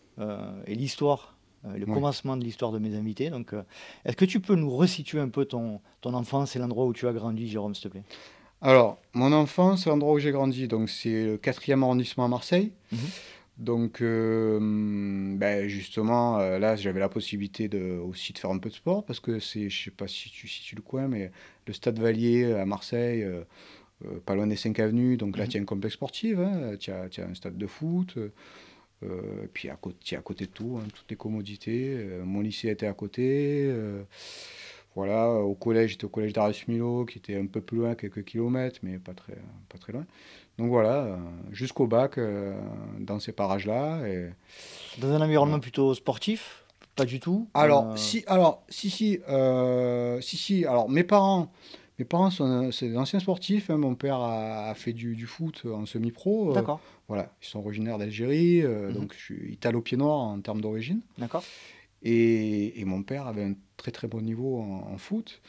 et 0.67 0.75
l'histoire, 0.75 1.35
le 1.65 1.85
Ouais. 1.85 1.93
commencement 1.93 2.37
de 2.37 2.43
l'histoire 2.43 2.71
de 2.71 2.79
mes 2.79 2.95
invités. 2.95 3.29
Donc, 3.29 3.53
euh, 3.53 3.63
est-ce 4.05 4.15
que 4.15 4.23
tu 4.25 4.39
peux 4.39 4.55
nous 4.55 4.69
resituer 4.69 5.19
un 5.19 5.29
peu 5.29 5.45
ton, 5.45 5.81
ton 6.01 6.13
enfance 6.13 6.55
et 6.55 6.59
l'endroit 6.59 6.85
où 6.85 6.93
tu 6.93 7.07
as 7.07 7.11
grandi, 7.13 7.47
Jérôme, 7.49 7.73
s'il 7.75 7.83
te 7.83 7.87
plaît? 7.89 8.03
Alors, 8.61 8.99
mon 9.13 9.31
enfance, 9.31 9.85
l'endroit 9.85 10.13
où 10.13 10.19
j'ai 10.19 10.31
grandi, 10.31 10.67
donc 10.67 10.89
c'est 10.89 11.25
le 11.25 11.37
4e 11.37 11.83
arrondissement 11.83 12.25
à 12.25 12.27
Marseille. 12.27 12.71
Mhm. 12.91 12.99
Donc, 13.57 14.01
euh, 14.01 14.59
ben, 15.37 15.67
justement, 15.67 16.39
euh, 16.39 16.59
là, 16.59 16.75
j'avais 16.75 16.99
la 16.99 17.07
possibilité 17.07 17.69
de, 17.69 17.97
aussi 17.99 18.33
de 18.33 18.37
faire 18.37 18.49
un 18.49 18.57
peu 18.57 18.69
de 18.69 18.73
sport 18.73 19.05
parce 19.05 19.21
que 19.21 19.39
c'est, 19.39 19.69
je 19.69 19.83
sais 19.85 19.91
pas 19.91 20.07
si 20.07 20.29
tu 20.29 20.47
situes 20.47 20.75
le 20.75 20.81
coin, 20.81 21.07
mais 21.07 21.31
le 21.67 21.73
Stade 21.73 21.97
Valier 21.99 22.51
à 22.53 22.65
Marseille, 22.65 23.23
euh, 23.23 23.43
euh, 24.05 24.19
pas 24.25 24.35
loin 24.35 24.47
des 24.47 24.57
5 24.57 24.77
avenues, 24.79 25.15
donc 25.15 25.37
là, 25.37 25.43
Mhm. 25.45 25.49
tu 25.49 25.57
as 25.57 25.61
un 25.61 25.65
complexe 25.65 25.93
sportif, 25.93 26.37
hein, 26.37 26.75
tu 26.77 26.91
as, 26.91 27.07
un 27.19 27.33
stade 27.33 27.57
de 27.57 27.67
foot, 27.67 28.15
euh, 28.17 28.33
euh, 29.03 29.47
puis 29.53 29.69
à 29.69 29.75
côté, 29.77 29.97
tu 30.03 30.15
es 30.15 30.17
à 30.17 30.21
côté 30.21 30.47
de 30.47 30.51
tout, 30.51 30.77
hein, 30.77 30.87
toutes 30.93 31.09
les 31.09 31.15
commodités. 31.15 31.95
Euh, 31.97 32.25
mon 32.25 32.41
lycée 32.41 32.69
était 32.69 32.87
à 32.87 32.93
côté. 32.93 33.71
Voilà, 34.95 35.29
au 35.33 35.55
collège, 35.55 35.91
j'étais 35.91 36.05
au 36.05 36.09
collège 36.09 36.33
d'Arius 36.33 36.67
Milo, 36.67 37.05
qui 37.05 37.17
était 37.17 37.35
un 37.37 37.45
peu 37.47 37.61
plus 37.61 37.77
loin, 37.79 37.95
quelques 37.95 38.23
kilomètres, 38.23 38.79
mais 38.83 38.97
pas 38.97 39.13
très, 39.13 39.37
pas 39.69 39.77
très 39.77 39.91
loin. 39.93 40.05
Donc 40.57 40.69
voilà, 40.69 41.03
euh, 41.03 41.17
jusqu'au 41.51 41.85
bac, 41.85 42.17
euh, 42.17 42.57
dans 42.99 43.19
ces 43.19 43.33
parages-là. 43.33 44.07
Et... 44.07 44.29
Dans 44.99 45.11
un 45.11 45.21
environnement 45.21 45.59
plutôt 45.59 45.93
sportif 45.93 46.63
Pas 46.95 47.03
du 47.05 47.19
tout 47.19 47.49
Alors, 47.53 47.91
Euh, 47.91 47.95
si, 47.97 48.23
alors, 48.27 48.63
si, 48.69 48.89
si, 48.89 49.19
euh, 49.27 50.21
si, 50.21 50.37
si, 50.37 50.65
alors 50.65 50.87
mes 50.89 51.03
parents, 51.03 51.51
mes 51.99 52.05
parents 52.05 52.29
sont 52.29 52.71
c'est 52.71 52.87
des 52.87 52.97
anciens 52.97 53.19
sportifs. 53.19 53.69
hein. 53.69 53.77
Mon 53.77 53.95
père 53.95 54.19
a, 54.19 54.69
a 54.69 54.73
fait 54.75 54.93
du, 54.93 55.13
du 55.15 55.25
foot 55.25 55.63
en 55.65 55.85
semi-pro. 55.85 56.51
euh, 56.51 56.53
D'accord, 56.53 56.79
voilà, 57.09 57.29
ils 57.41 57.47
sont 57.47 57.59
originaires 57.59 57.97
d'Algérie, 57.97 58.61
euh, 58.63 58.87
Mhm. 58.89 58.93
donc 58.93 59.13
je 59.13 59.19
suis 59.19 59.51
italo-pied 59.53 59.97
noir 59.97 60.19
en 60.19 60.39
termes 60.39 60.61
d'origine. 60.61 61.01
d'accord. 61.17 61.43
Et, 62.05 62.79
et 62.79 62.85
mon 62.85 63.03
père 63.03 63.27
avait 63.27 63.43
un 63.43 63.53
très 63.77 63.91
très 63.91 64.07
bon 64.07 64.21
niveau 64.21 64.59
en, 64.61 64.93
en 64.93 64.97
foot. 64.97 65.41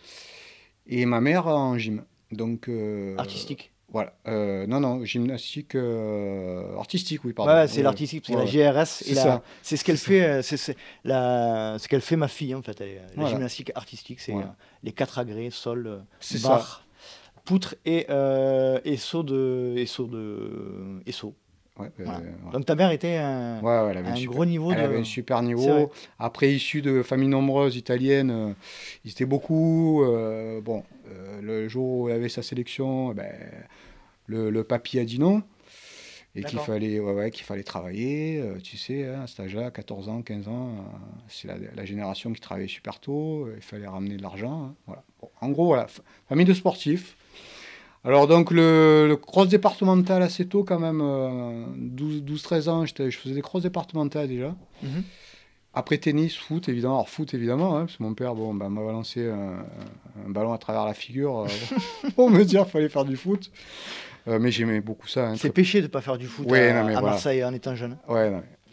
Et 0.86 1.04
ma 1.06 1.20
mère 1.20 1.46
en 1.46 1.76
gym. 1.78 2.04
Donc, 2.32 2.68
euh, 2.68 3.14
Artistique. 3.18 3.72
Voilà. 3.92 4.14
Euh, 4.26 4.66
non, 4.66 4.80
non, 4.80 5.04
gymnastique 5.04 5.76
euh, 5.76 6.76
artistique, 6.76 7.24
oui, 7.24 7.32
pardon. 7.32 7.52
Ouais, 7.52 7.68
c'est 7.68 7.82
l'artistique, 7.82 8.24
parce 8.26 8.32
que 8.36 8.44
ouais, 8.44 8.64
la 8.64 8.72
GRS, 8.82 8.86
C'est 9.62 9.76
ce 9.76 9.84
qu'elle 9.84 9.96
fait, 9.96 10.42
c'est 10.42 10.76
la, 11.04 11.76
ce 11.78 11.86
qu'elle 11.86 12.00
fait 12.00 12.16
ma 12.16 12.26
fille 12.28 12.54
en 12.54 12.62
fait. 12.62 12.80
Elle 12.80 12.96
la 12.96 13.02
Voilà. 13.14 13.30
gymnastique 13.30 13.70
artistique, 13.76 14.20
c'est 14.20 14.32
Voilà. 14.32 14.56
les 14.82 14.90
quatre 14.92 15.18
agrès, 15.20 15.50
sol, 15.50 16.02
barre, 16.42 16.84
poutre 17.44 17.76
et, 17.84 18.06
et 18.84 18.96
saut 18.96 19.22
de 19.22 19.74
et 19.76 19.86
saut 19.86 20.08
de 20.08 21.00
et 21.06 21.12
saut. 21.12 21.34
Ouais, 21.78 21.90
euh. 22.00 22.04
Donc 22.52 22.64
ta 22.64 22.74
mère 22.74 22.90
était 22.90 23.16
un, 23.16 23.60
Ouais, 23.60 23.66
ouais, 23.82 23.88
elle 23.90 23.98
avait 23.98 24.08
un 24.08 24.12
un 24.12 24.16
super, 24.16 24.34
gros 24.34 24.44
niveau 24.46 24.70
elle 24.72 24.78
de. 24.78 24.82
avait 24.82 24.98
un 25.00 25.04
super 25.04 25.42
niveau. 25.42 25.90
Après, 26.18 26.52
issu 26.52 26.80
de 26.82 27.02
familles 27.02 27.28
nombreuses 27.28 27.76
italiennes, 27.76 28.30
euh, 28.30 28.52
ils 29.04 29.10
étaient 29.10 29.26
beaucoup. 29.26 30.02
euh, 30.04 30.60
bon, 30.62 30.84
le 31.42 31.68
jour 31.68 32.00
où 32.00 32.08
elle 32.08 32.16
avait 32.16 32.28
sa 32.30 32.42
sélection, 32.42 33.12
eh 33.12 33.14
ben, 33.14 33.32
le, 34.26 34.50
le 34.50 34.64
papy 34.64 34.98
a 34.98 35.04
dit 35.04 35.18
non. 35.18 35.42
Et 36.34 36.42
qu'il 36.44 36.58
fallait, 36.66 37.30
qu'il 37.30 37.44
fallait 37.44 37.62
travailler. 37.62 38.42
tu 38.62 38.76
sais, 38.76 39.06
hein, 39.06 39.22
à 39.22 39.26
cet 39.26 39.40
âge-là, 39.40 39.70
14 39.70 40.10
ans, 40.10 40.20
15 40.20 40.48
ans, 40.48 40.70
c'est 41.28 41.48
la, 41.48 41.54
la 41.74 41.84
génération 41.86 42.30
qui 42.32 42.40
travaillait 42.42 42.68
super 42.68 43.00
tôt. 43.00 43.48
Il 43.56 43.62
fallait 43.62 43.86
ramener 43.86 44.16
de 44.18 44.22
l'argent. 44.22 44.64
hein, 44.64 44.74
voilà. 44.86 45.02
Bon, 45.20 45.30
en 45.40 45.48
gros, 45.50 45.64
voilà, 45.66 45.86
fa- 45.86 46.02
famille 46.28 46.44
de 46.44 46.52
sportifs. 46.52 47.16
Alors 48.06 48.28
donc 48.28 48.52
le, 48.52 49.06
le 49.08 49.16
cross 49.16 49.48
départemental 49.48 50.22
assez 50.22 50.46
tôt 50.46 50.62
quand 50.64 50.78
même, 50.78 51.00
euh, 51.02 51.64
12-13 51.76 52.68
ans, 52.68 52.86
j'étais- 52.86 53.10
je 53.10 53.18
faisais 53.18 53.34
des 53.34 53.42
crosses 53.42 53.64
départementales 53.64 54.28
déjà. 54.28 54.54
Mhm. 54.82 55.02
Après 55.74 55.98
tennis, 55.98 56.36
foot 56.36 56.68
évidemment, 56.70 56.94
alors 56.94 57.08
foot 57.10 57.34
évidemment, 57.34 57.76
hein, 57.76 57.80
parce 57.80 57.96
que 57.98 58.02
mon 58.02 58.14
père 58.14 58.34
bon, 58.34 58.54
bah, 58.54 58.68
m'a 58.70 58.80
balancé 58.82 59.28
un, 59.28 59.64
un 60.26 60.30
ballon 60.30 60.52
à 60.54 60.58
travers 60.58 60.84
la 60.86 60.94
figure 60.94 61.40
euh, 61.40 61.46
pour 62.16 62.30
me 62.30 62.44
dire 62.44 62.62
qu'il 62.62 62.70
fallait 62.72 62.88
faire 62.88 63.04
du 63.04 63.16
foot. 63.16 63.50
Euh, 64.28 64.38
mais 64.40 64.50
j'aimais 64.50 64.80
beaucoup 64.80 65.06
ça. 65.06 65.28
hein, 65.28 65.34
C'est 65.36 65.50
péché 65.50 65.80
de 65.80 65.86
ne 65.86 65.90
pas 65.90 66.00
faire 66.00 66.16
du 66.16 66.26
foot 66.26 66.46
Ouais, 66.50 66.70
à, 66.70 66.82
non, 66.82 66.84
voilà. 66.92 67.00
Marseille 67.02 67.44
en 67.44 67.52
étant 67.52 67.74
jeune. 67.76 67.96
Ouais, 68.08 68.32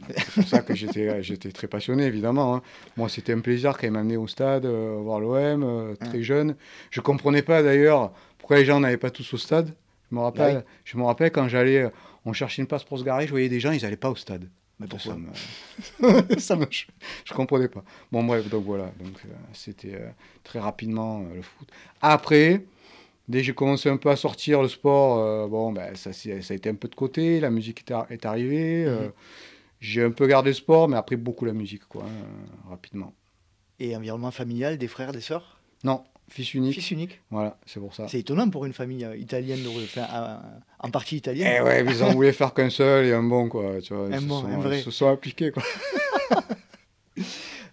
c'est 0.09 0.31
pour 0.33 0.47
ça 0.47 0.61
que 0.61 0.73
j'étais, 0.73 1.51
très 1.51 1.67
passionné, 1.67 2.05
évidemment. 2.05 2.55
hein. 2.55 2.61
Moi, 2.97 3.09
c'était 3.09 3.33
un 3.33 3.39
plaisir 3.39 3.77
quand 3.77 3.85
il 3.87 3.91
m'a 3.91 3.99
amené 3.99 4.17
au 4.17 4.27
stade, 4.27 4.65
euh, 4.65 4.97
voir 5.01 5.19
l'OM, 5.19 5.63
euh, 5.63 5.95
très 5.95 6.23
jeune. 6.23 6.55
Je 6.89 7.01
comprenais 7.01 7.41
pas 7.41 7.61
d'ailleurs 7.63 8.11
pourquoi 8.43 8.57
les 8.57 8.65
gens 8.65 8.79
n'allaient 8.81 8.97
pas 8.97 9.09
tous 9.09 9.33
au 9.33 9.37
stade? 9.37 9.73
Je 10.11 10.15
me 10.15 10.21
rappelle, 10.21 10.65
je 10.83 10.97
me 10.97 11.03
rappelle 11.03 11.31
quand 11.31 11.47
j'allais, 11.47 11.83
euh, 11.83 11.89
on 12.25 12.33
cherchait 12.33 12.61
une 12.61 12.67
place 12.67 12.83
pour 12.83 12.99
se 12.99 13.03
garer, 13.03 13.25
je 13.25 13.31
voyais 13.31 13.47
des 13.49 13.59
gens, 13.59 13.71
ils 13.71 13.81
n'allaient 13.81 13.95
pas 13.95 14.09
au 14.11 14.15
stade. 14.15 14.49
Mais 14.79 14.87
Ça 14.87 14.91
pourquoi? 14.97 15.15
me... 15.15 16.39
ça 16.39 16.55
me... 16.55 16.65
Je, 16.69 16.85
je 17.25 17.33
comprenais 17.33 17.69
pas. 17.69 17.83
Bon, 18.11 18.23
bref, 18.23 18.49
donc 18.49 18.65
voilà. 18.65 18.91
Donc, 18.99 19.17
euh, 19.25 19.29
c'était 19.53 19.95
euh, 19.95 20.09
très 20.43 20.59
rapidement 20.59 21.21
euh, 21.21 21.35
le 21.35 21.41
foot. 21.41 21.69
Après, 22.01 22.65
dès 23.29 23.39
que 23.39 23.45
j'ai 23.45 23.53
commencé 23.55 23.89
un 23.89 23.97
peu 23.97 24.09
à 24.09 24.15
sortir 24.17 24.61
le 24.61 24.67
sport, 24.69 25.49
bon, 25.49 25.71
ben, 25.71 25.95
ça, 25.95 26.13
ça 26.13 26.31
a 26.31 26.53
été 26.53 26.69
un 26.69 26.75
peu 26.75 26.89
de 26.89 26.95
côté. 26.95 27.39
La 27.39 27.51
musique 27.51 27.81
est, 27.81 27.91
ar- 27.93 28.11
est 28.11 28.25
arrivée. 28.25 28.85
Mhm. 28.85 29.11
j'ai 29.81 30.03
un 30.03 30.11
peu 30.11 30.27
gardé 30.27 30.51
le 30.51 30.55
sport, 30.55 30.87
mais 30.89 30.97
après, 30.97 31.17
beaucoup 31.17 31.45
la 31.45 31.53
musique, 31.53 31.85
quoi, 31.87 32.03
hein, 32.05 32.69
rapidement. 32.69 33.13
Et 33.79 33.95
environnement 33.95 34.31
familial, 34.31 34.77
des 34.77 34.87
frères, 34.87 35.11
des 35.11 35.21
sœurs? 35.21 35.59
Non, 35.83 36.03
fils 36.33 36.53
unique. 36.53 36.73
Fils 36.73 36.91
unique. 36.91 37.21
Voilà, 37.31 37.57
c'est 37.65 37.79
pour 37.79 37.93
ça. 37.93 38.07
C'est 38.07 38.19
étonnant 38.19 38.49
pour 38.49 38.65
une 38.65 38.73
famille 38.73 39.05
euh, 39.05 39.15
italienne, 39.15 39.59
de, 39.63 39.67
enfin, 39.69 40.07
euh, 40.13 40.35
en 40.79 40.89
partie 40.89 41.17
italienne. 41.17 41.53
Eh 41.57 41.61
ouais, 41.61 41.85
ils 41.85 42.03
en 42.03 42.11
voulaient 42.13 42.33
faire 42.33 42.53
qu'un 42.53 42.69
seul 42.69 43.05
et 43.05 43.13
un 43.13 43.23
bon, 43.23 43.47
quoi. 43.49 43.79
Tu 43.81 43.93
vois, 43.93 44.07
Un 44.07 44.21
bon, 44.21 44.41
sont, 44.41 44.47
un 44.47 44.57
vrai. 44.59 44.79
ils 44.79 44.83
se 44.83 44.91
sont 44.91 45.09
appliqués, 45.09 45.51
quoi. 45.51 45.63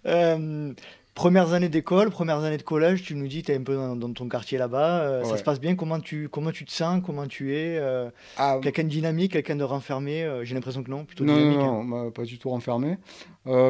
Euh, 0.07 0.73
premières 1.13 1.53
années 1.53 1.69
d'école, 1.69 2.09
premières 2.09 2.39
années 2.39 2.57
de 2.57 2.63
collège, 2.63 3.03
tu 3.03 3.13
nous 3.13 3.27
dis, 3.27 3.43
tu 3.43 3.51
es 3.51 3.55
un 3.55 3.61
peu 3.61 3.75
dans, 3.75 3.95
dans 3.95 4.11
ton 4.11 4.27
quartier 4.27 4.57
là-bas. 4.57 5.01
euh, 5.01 5.23
Ça 5.25 5.37
se 5.37 5.43
passe 5.43 5.59
bien 5.59 5.75
comment 5.75 5.99
tu, 5.99 6.27
comment 6.29 6.51
tu 6.51 6.65
te 6.65 6.71
sens 6.71 7.01
Comment 7.05 7.27
tu 7.27 7.55
es 7.55 7.77
euh, 7.77 8.09
Ah, 8.37 8.59
Quelqu'un 8.63 8.83
de 8.83 8.89
dynamique, 8.89 9.33
quelqu'un 9.33 9.55
de 9.55 9.63
renfermé 9.63 10.27
J'ai 10.43 10.55
l'impression 10.55 10.81
que 10.83 10.89
non, 10.89 11.05
plutôt 11.05 11.23
Non, 11.23 11.35
dynamique. 11.35 11.59
non, 11.59 11.83
non, 11.83 12.05
bah, 12.05 12.11
pas 12.11 12.23
du 12.23 12.39
tout 12.39 12.49
renfermé. 12.49 12.97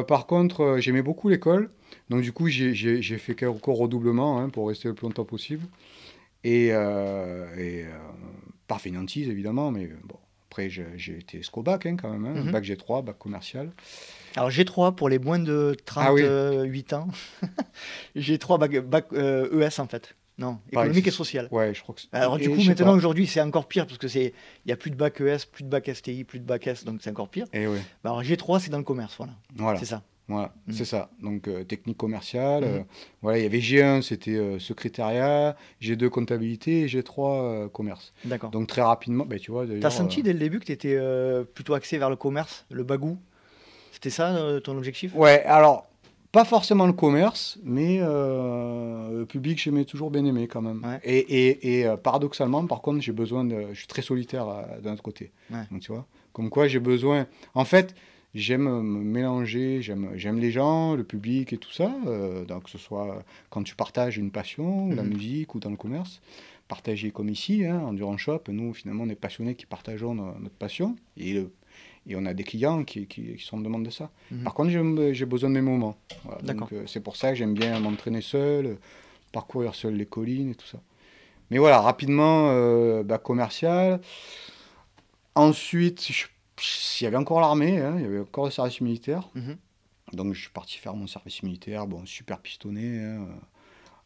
Par 0.08 0.26
contre, 0.26 0.76
j'aimais 0.78 1.02
beaucoup 1.02 1.28
l'école. 1.28 1.70
Donc, 2.12 2.22
du 2.22 2.32
coup, 2.32 2.48
j'ai- 2.48 3.00
fait 3.18 3.34
quelques 3.34 3.64
redoublements 3.64 4.38
hein, 4.38 4.48
pour 4.50 4.68
rester 4.68 4.86
le 4.88 4.94
plus 4.94 5.06
longtemps 5.06 5.24
possible. 5.24 5.66
Et, 6.44 6.68
euh, 6.72 7.46
et 7.56 7.84
euh, 7.84 7.88
par 8.68 8.80
fainéantise, 8.80 9.28
évidemment, 9.28 9.70
mais 9.70 9.88
bon, 10.04 10.16
après, 10.50 10.68
j'ai 10.68 10.84
été 11.18 11.42
SCOBAC 11.42 11.86
hein, 11.86 11.96
quand 12.00 12.10
même. 12.10 12.26
hein, 12.26 12.34
Mhm. 12.44 12.50
Bac 12.52 12.64
G3, 12.64 13.02
bac 13.02 13.16
commercial. 13.18 13.70
Alors 14.36 14.50
G3 14.50 14.94
pour 14.94 15.08
les 15.08 15.18
moins 15.18 15.38
de 15.38 15.74
Ah 15.96 16.12
oui. 16.12 16.22
38 16.22 16.92
ans. 16.94 17.08
G3 18.16 18.58
bac, 18.58 18.76
bac, 18.80 19.06
euh, 19.12 19.60
ES 19.66 19.80
en 19.80 19.86
fait. 19.86 20.14
Non, 20.38 20.58
Pareil, 20.72 20.88
économique 20.88 21.06
et 21.06 21.10
c'est- 21.10 21.16
social. 21.16 21.48
Ouais, 21.50 21.72
je 21.74 21.82
crois 21.82 21.94
que 21.94 22.00
c'est- 22.00 22.08
Alors 22.12 22.38
du 22.38 22.44
et 22.44 22.48
coup 22.54 22.62
maintenant 22.62 22.94
aujourd'hui 22.96 23.26
c'est 23.26 23.40
encore 23.42 23.68
pire 23.68 23.86
parce 23.86 23.98
que 23.98 24.08
c'est 24.08 24.32
il 24.64 24.68
y 24.70 24.72
a 24.72 24.76
plus 24.76 24.90
de 24.90 24.96
bac 24.96 25.20
ES, 25.20 25.44
plus 25.50 25.62
de 25.62 25.68
bac 25.68 25.88
STI, 25.88 26.24
plus 26.24 26.38
de 26.40 26.44
bac 26.46 26.66
S 26.66 26.84
donc 26.84 27.00
c'est 27.02 27.10
encore 27.10 27.28
pire. 27.28 27.46
Et 27.52 27.66
ouais, 27.66 27.80
Bah, 28.02 28.10
alors 28.10 28.22
G3 28.22 28.58
c'est 28.58 28.70
dans 28.70 28.78
le 28.78 28.82
commerce 28.84 29.14
voilà. 29.18 29.34
voilà. 29.54 29.78
C'est 29.78 29.84
ça. 29.84 30.02
Voilà, 30.28 30.54
Mhm. 30.66 30.74
c'est 30.74 30.84
ça. 30.84 31.10
Donc, 31.20 31.48
euh, 31.48 31.64
technique 31.64 31.96
commerciale. 31.98 32.62
Mhm. 32.64 32.70
euh, 32.70 32.82
voilà, 33.22 33.38
il 33.38 33.42
y 33.42 33.46
avait 33.46 33.60
G1, 33.60 34.02
c'était 34.02 34.36
euh, 34.36 34.58
secrétariat. 34.58 35.56
G2, 35.80 36.08
comptabilité. 36.08 36.82
Et 36.82 36.86
G3, 36.88 37.42
euh, 37.42 37.68
commerce. 37.68 38.12
D'accord. 38.24 38.50
Donc, 38.50 38.68
très 38.68 38.82
rapidement, 38.82 39.26
bah, 39.26 39.38
tu 39.38 39.50
vois, 39.50 39.66
T'as 39.80 39.90
senti 39.90 40.22
dès 40.22 40.32
le 40.32 40.38
début 40.38 40.60
que 40.60 40.64
tu 40.66 40.72
étais 40.72 40.98
plutôt 41.54 41.74
axé 41.74 41.98
vers 41.98 42.08
le 42.10 42.16
commerce, 42.16 42.64
le 42.70 42.84
bagou? 42.84 43.18
C'était 43.90 44.10
ça 44.10 44.34
ton 44.64 44.76
objectif? 44.76 45.14
Ouais, 45.14 45.42
alors, 45.44 45.86
Pas 46.30 46.46
forcément 46.46 46.86
le 46.86 46.94
commerce, 46.94 47.58
mais 47.62 47.98
le 48.00 49.24
public, 49.24 49.60
j'aimais 49.60 49.84
toujours 49.84 50.10
bien 50.10 50.24
aimer 50.24 50.48
quand 50.48 50.62
même. 50.62 50.82
Ouais. 50.82 50.98
Et, 51.04 51.18
et- 51.18 51.80
et, 51.80 51.96
paradoxalement, 52.02 52.66
par 52.66 52.80
contre, 52.80 53.00
j'ai 53.02 53.12
besoin 53.12 53.44
de. 53.44 53.66
Je 53.72 53.78
suis 53.78 53.86
très 53.86 54.00
solitaire 54.00 54.46
d'un 54.82 54.94
autre 54.94 55.02
côté. 55.02 55.30
Ouais. 55.50 55.58
Donc, 55.70 55.80
tu 55.82 55.92
vois, 55.92 56.06
comme 56.32 56.48
quoi 56.48 56.68
j'ai 56.68 56.78
besoin. 56.80 57.26
En 57.54 57.66
fait, 57.66 57.94
j'aime 58.34 58.64
me 58.64 59.02
mélanger, 59.04 59.82
j'aime 59.82 60.38
les 60.38 60.50
gens, 60.50 60.94
le 60.94 61.04
public 61.04 61.52
et 61.52 61.58
tout 61.58 61.72
ça. 61.72 61.92
euh, 62.06 62.44
donc, 62.44 62.64
que 62.64 62.70
ce 62.70 62.78
soit 62.78 63.22
quand 63.50 63.62
tu 63.62 63.74
partages 63.74 64.16
une 64.18 64.30
passion, 64.30 64.86
ou 64.88 64.94
la 64.94 65.02
Mhm. 65.02 65.08
musique 65.14 65.54
ou 65.54 65.60
dans 65.60 65.70
le 65.70 65.76
commerce. 65.76 66.20
Partager 66.68 67.10
comme 67.10 67.28
ici, 67.28 67.64
hein, 67.66 67.80
en 67.80 67.92
Durand 67.92 68.16
Shop, 68.16 68.40
nous, 68.48 68.72
finalement, 68.72 69.04
on 69.04 69.08
est 69.10 69.14
passionnés 69.14 69.54
qui 69.54 69.66
partageons 69.66 70.14
no- 70.14 70.34
notre 70.40 70.54
passion. 70.54 70.96
Et, 71.18 71.34
le- 71.34 71.52
et 72.06 72.16
on 72.16 72.24
a 72.24 72.32
des 72.32 72.44
clients 72.44 72.82
qui, 72.84 73.06
qui, 73.06 73.34
qui 73.36 73.44
sont 73.44 73.58
en 73.58 73.60
demande 73.60 73.84
de 73.84 73.90
ça. 73.90 74.10
Mhm. 74.30 74.42
Par 74.44 74.54
contre, 74.54 74.70
j'ai- 75.12 75.26
besoin 75.26 75.50
de 75.50 75.54
mes 75.54 75.60
moments. 75.60 75.96
Voilà, 76.24 76.38
euh, 76.72 76.84
c'est 76.86 77.00
pour 77.02 77.16
ça 77.16 77.30
que 77.30 77.34
j'aime 77.36 77.52
bien 77.54 77.78
m'entraîner 77.80 78.22
seul, 78.22 78.78
parcourir 79.32 79.74
seul 79.74 79.94
les 79.94 80.06
collines 80.06 80.50
et 80.50 80.54
tout 80.54 80.66
ça. 80.66 80.80
Mais 81.50 81.58
voilà, 81.58 81.80
rapidement, 81.82 82.48
euh, 82.50 83.02
bah, 83.02 83.18
commercial. 83.18 84.00
Ensuite, 85.34 86.06
je- 86.10 86.26
il 87.00 87.04
y 87.04 87.06
avait 87.06 87.16
encore 87.16 87.40
l'armée, 87.40 87.78
hein, 87.80 87.94
il 87.96 88.02
y 88.02 88.06
avait 88.06 88.20
encore 88.20 88.44
le 88.46 88.50
service 88.50 88.80
militaire. 88.80 89.28
Mhm. 89.34 89.56
Donc, 90.12 90.34
je 90.34 90.40
suis 90.42 90.50
parti 90.50 90.78
faire 90.78 90.94
mon 90.94 91.06
service 91.06 91.42
militaire. 91.42 91.86
Bon, 91.86 92.04
super 92.06 92.38
pistonné. 92.38 93.02
hein, 93.02 93.26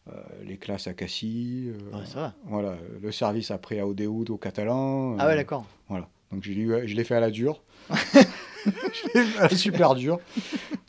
euh, 0.08 0.12
les 0.44 0.56
classes 0.56 0.86
à 0.86 0.94
Cassis. 0.94 1.64
euh, 1.68 1.96
Ouais, 1.98 2.06
ça 2.06 2.20
va. 2.20 2.34
voilà, 2.44 2.76
le 3.02 3.10
service 3.10 3.50
après 3.50 3.80
à 3.80 3.86
Odéoud, 3.88 4.30
au 4.30 4.36
Catalan. 4.36 5.16
Ah 5.18 5.26
ouais, 5.26 5.32
euh, 5.32 5.36
d'accord. 5.36 5.66
voilà. 5.88 6.08
Donc 6.30 6.44
je 6.44 6.52
l'ai 6.52 7.04
fait 7.04 7.14
à 7.16 7.20
la 7.20 7.30
dure. 7.30 7.62
super 9.50 9.94
dure. 9.94 10.18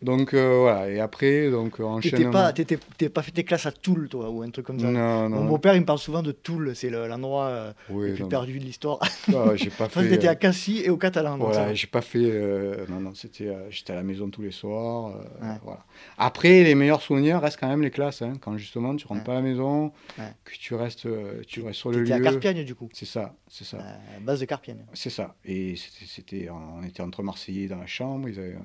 Donc 0.02 0.34
euh, 0.34 0.60
voilà. 0.62 0.90
Et 0.90 1.00
après, 1.00 1.50
donc 1.50 1.72
T'étais 1.74 1.84
enchaînement. 1.84 2.32
pas, 2.32 2.54
t'étais- 2.54 2.80
t'es 2.98 3.10
pas 3.10 3.22
fait 3.22 3.32
tes 3.32 3.44
classes 3.44 3.66
à 3.66 3.72
Toul, 3.72 4.08
toi, 4.10 4.30
ou 4.30 4.42
un 4.44 4.50
truc 4.50 4.66
comme 4.66 4.80
ça 4.80 4.88
Non, 4.90 5.30
Mon 5.30 5.42
non. 5.42 5.46
beau-père, 5.46 5.76
il 5.76 5.82
me 5.82 5.86
parle 5.86 6.00
souvent 6.00 6.22
de 6.22 6.32
Toul, 6.32 6.76
c'est 6.76 6.90
le- 6.90 7.08
l'endroit 7.08 7.46
euh, 7.48 7.74
Oui, 7.90 8.10
le 8.10 8.14
plus 8.14 8.24
non, 8.24 8.30
perdu 8.30 8.60
de 8.60 8.64
l'histoire. 8.64 9.00
non, 9.28 9.56
j'ai 9.56 9.70
pas 9.70 9.90
fait. 9.90 10.08
t'étais 10.08 10.28
euh, 10.28 10.32
à 10.32 10.36
Cassis 10.36 10.82
et 10.84 10.90
au 10.90 10.98
Catalan. 10.98 11.38
Voilà, 11.38 11.74
j'ai 11.74 11.88
pas 11.88 12.02
fait. 12.02 12.20
euh, 12.22 12.86
non, 12.90 13.00
non, 13.00 13.14
c'était. 13.16 13.48
euh, 13.48 13.68
J'étais 13.70 13.94
à 13.94 13.96
la 13.96 14.04
maison 14.04 14.30
tous 14.30 14.42
les 14.42 14.52
soirs. 14.52 15.08
euh, 15.08 15.46
Ouais. 15.46 15.56
Voilà. 15.64 15.86
Après, 16.18 16.64
les 16.64 16.76
meilleurs 16.76 17.02
souvenirs 17.02 17.42
restent 17.42 17.60
quand 17.60 17.68
même 17.68 17.82
les 17.82 17.92
classes. 17.92 18.22
hein, 18.22 18.34
quand 18.42 18.58
justement 18.58 18.96
tu 18.96 19.06
rentres 19.08 19.22
Ouais. 19.22 19.26
pas 19.26 19.32
à 19.34 19.36
la 19.36 19.42
maison, 19.42 19.92
Ouais. 20.18 20.26
que 20.46 20.52
tu 20.60 20.74
restes, 20.76 21.06
euh, 21.06 21.42
tu 21.48 21.62
restes 21.62 21.80
sur 21.80 21.92
le 21.92 22.00
T'étais 22.04 22.14
à 22.14 22.18
lieu. 22.20 22.24
Carpiagne, 22.24 22.64
du 22.64 22.76
coup. 22.76 22.90
C'est 22.94 23.06
ça, 23.06 23.36
c'est 23.50 23.64
ça. 23.66 23.78
Euh, 23.78 24.20
base 24.22 24.40
de 24.40 24.46
Carpiagne. 24.46 24.86
C'est 24.94 25.10
ça. 25.10 25.36
Et 25.46 25.76
c'était- 26.08 26.50
on 26.50 26.84
était 26.86 27.02
entre 27.02 27.24
Marseillais 27.24 27.67
dans 27.68 27.78
la 27.78 27.88
chambre, 27.88 28.30
ils 28.30 28.40
avaient, 28.40 28.58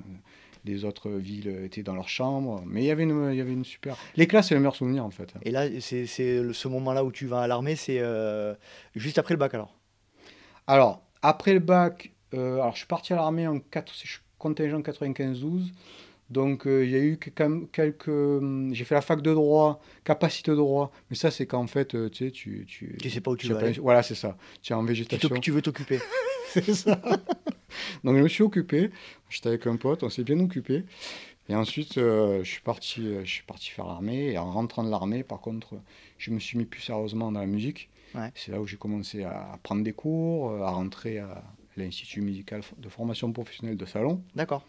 les 0.65 0.85
autres 0.85 1.11
villes 1.11 1.49
étaient 1.65 1.83
dans 1.83 1.95
leur 1.95 2.09
chambre, 2.09 2.63
mais 2.67 2.83
il 2.83 2.87
y 2.87 2.91
avait 2.91 3.03
une, 3.03 3.31
il 3.33 3.37
y 3.37 3.41
avait 3.41 3.53
une 3.53 3.65
super. 3.65 3.97
Les 4.17 4.27
classes, 4.27 4.49
c'est 4.49 4.55
le 4.55 4.61
meilleur 4.61 4.77
souvenir 4.77 5.05
en 5.05 5.11
fait. 5.11 5.33
Et 5.43 5.51
là, 5.51 5.69
c'est 5.81 6.07
ce 6.07 6.69
moment-là 6.69 7.05
où 7.05 7.11
tu 7.11 7.27
vas 7.27 7.41
à 7.43 7.47
l'armée, 7.47 7.77
c'est 7.77 7.99
euh, 7.99 8.55
juste 8.95 9.19
après 9.19 9.35
le 9.35 9.39
bac 9.39 9.55
alors? 9.55 9.75
Alors, 10.67 11.03
après 11.23 11.53
le 11.53 11.59
bac, 11.59 12.13
euh, 12.35 12.55
alors 12.55 12.73
je 12.73 12.79
suis 12.79 12.87
parti 12.87 13.13
à 13.13 13.17
l'armée 13.17 13.47
en 13.47 13.59
4, 13.59 13.93
je 13.93 13.99
suis 13.99 14.21
contingent 14.39 14.81
95-12, 14.81 15.73
donc 16.33 16.67
euh, 16.67 16.85
il 16.85 16.91
y 16.91 16.97
a 16.97 16.99
eu 17.01 17.19
quand 17.37 17.71
quelques. 17.71 18.09
hum, 18.09 18.75
J'ai 18.75 18.85
fait 18.85 18.95
la 18.95 19.01
fac 19.03 19.23
de 19.23 19.33
droit, 19.33 19.81
capacité 20.05 20.51
de 20.51 20.57
droit, 20.57 20.91
mais 21.11 21.17
ça 21.17 21.31
c'est 21.31 21.47
qu'en 21.47 21.67
fait, 21.67 21.95
euh, 21.95 22.09
tu 22.11 22.25
sais, 22.27 22.31
tu. 22.31 22.65
Tu, 22.67 22.97
Tu 23.01 23.11
sais 23.11 23.21
pas 23.21 23.31
où 23.31 23.37
tu 23.37 23.47
tu 23.47 23.53
vas 23.53 23.61
pas- 23.61 23.67
aller. 23.67 23.79
Voilà, 23.79 24.03
c'est 24.03 24.15
ça. 24.15 24.37
Tu 24.63 24.73
es 24.73 24.77
en 24.77 24.81
Tu, 24.83 24.89
végétation. 24.89 25.29
t'oc- 25.29 25.41
tu 25.41 25.51
veux 25.53 25.63
t'occuper. 25.63 25.99
C'est 26.53 26.75
ça. 26.75 27.01
Donc 28.05 28.17
je 28.17 28.23
me 28.23 28.29
suis 28.29 28.43
occupé. 28.43 28.91
J'étais 29.31 29.49
avec 29.49 29.67
un 29.67 29.77
pote, 29.77 30.03
on 30.03 30.11
s'est 30.11 30.25
bien 30.25 30.39
occupé. 30.41 30.85
Et 31.49 31.55
ensuite, 31.55 31.97
euh, 31.99 32.45
je 32.45 32.49
suis 32.51 32.61
parti, 32.61 33.01
euh, 33.07 33.25
je 33.25 33.31
suis 33.31 33.43
parti 33.45 33.71
faire 33.71 33.87
l'armée. 33.87 34.33
Et 34.33 34.39
en 34.39 34.51
rentrant 34.51 34.85
de 34.85 34.91
l'armée, 34.91 35.23
par 35.23 35.41
contre, 35.41 35.75
je 36.19 36.31
me 36.31 36.39
suis 36.39 36.59
mis 36.59 36.65
plus 36.67 36.81
sérieusement 36.83 37.33
dans 37.33 37.41
la 37.41 37.47
musique. 37.47 37.89
Ouais. 38.15 38.31
C'est 38.35 38.53
là 38.53 38.61
où 38.61 38.67
j'ai 38.67 38.77
commencé 38.77 39.25
à 39.25 39.59
prendre 39.63 39.83
des 39.83 39.95
cours, 39.95 40.53
à 40.63 40.71
rentrer 40.71 41.19
à 41.21 41.43
l'Institut 41.79 42.21
musical 42.21 42.61
de 42.77 42.89
formation 42.91 43.33
professionnelle 43.33 43.79
de 43.79 43.87
Salon, 43.87 44.23
D'accord. 44.37 44.67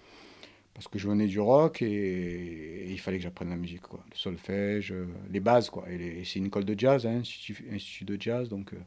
Parce 0.73 0.87
que 0.87 0.97
je 0.99 1.07
venais 1.07 1.27
du 1.27 1.39
rock 1.39 1.81
et, 1.81 1.85
et 1.87 2.91
il 2.91 2.99
fallait 2.99 3.17
que 3.17 3.23
j'apprenne 3.23 3.49
la 3.49 3.55
musique, 3.55 3.81
quoi. 3.81 4.03
Le 4.11 4.15
solfège, 4.17 4.91
euh, 4.91 5.07
les 5.31 5.39
bases, 5.39 5.69
quoi. 5.69 5.85
Et, 5.89 6.23
c'est 6.25 6.39
une 6.39 6.47
école 6.47 6.65
de 6.65 6.77
jazz, 6.77 7.05
hein, 7.05 7.17
institut, 7.19 7.65
institut 7.71 8.05
de 8.05 8.17
jazz, 8.19 8.49
donc 8.49 8.73
euh, 8.73 8.77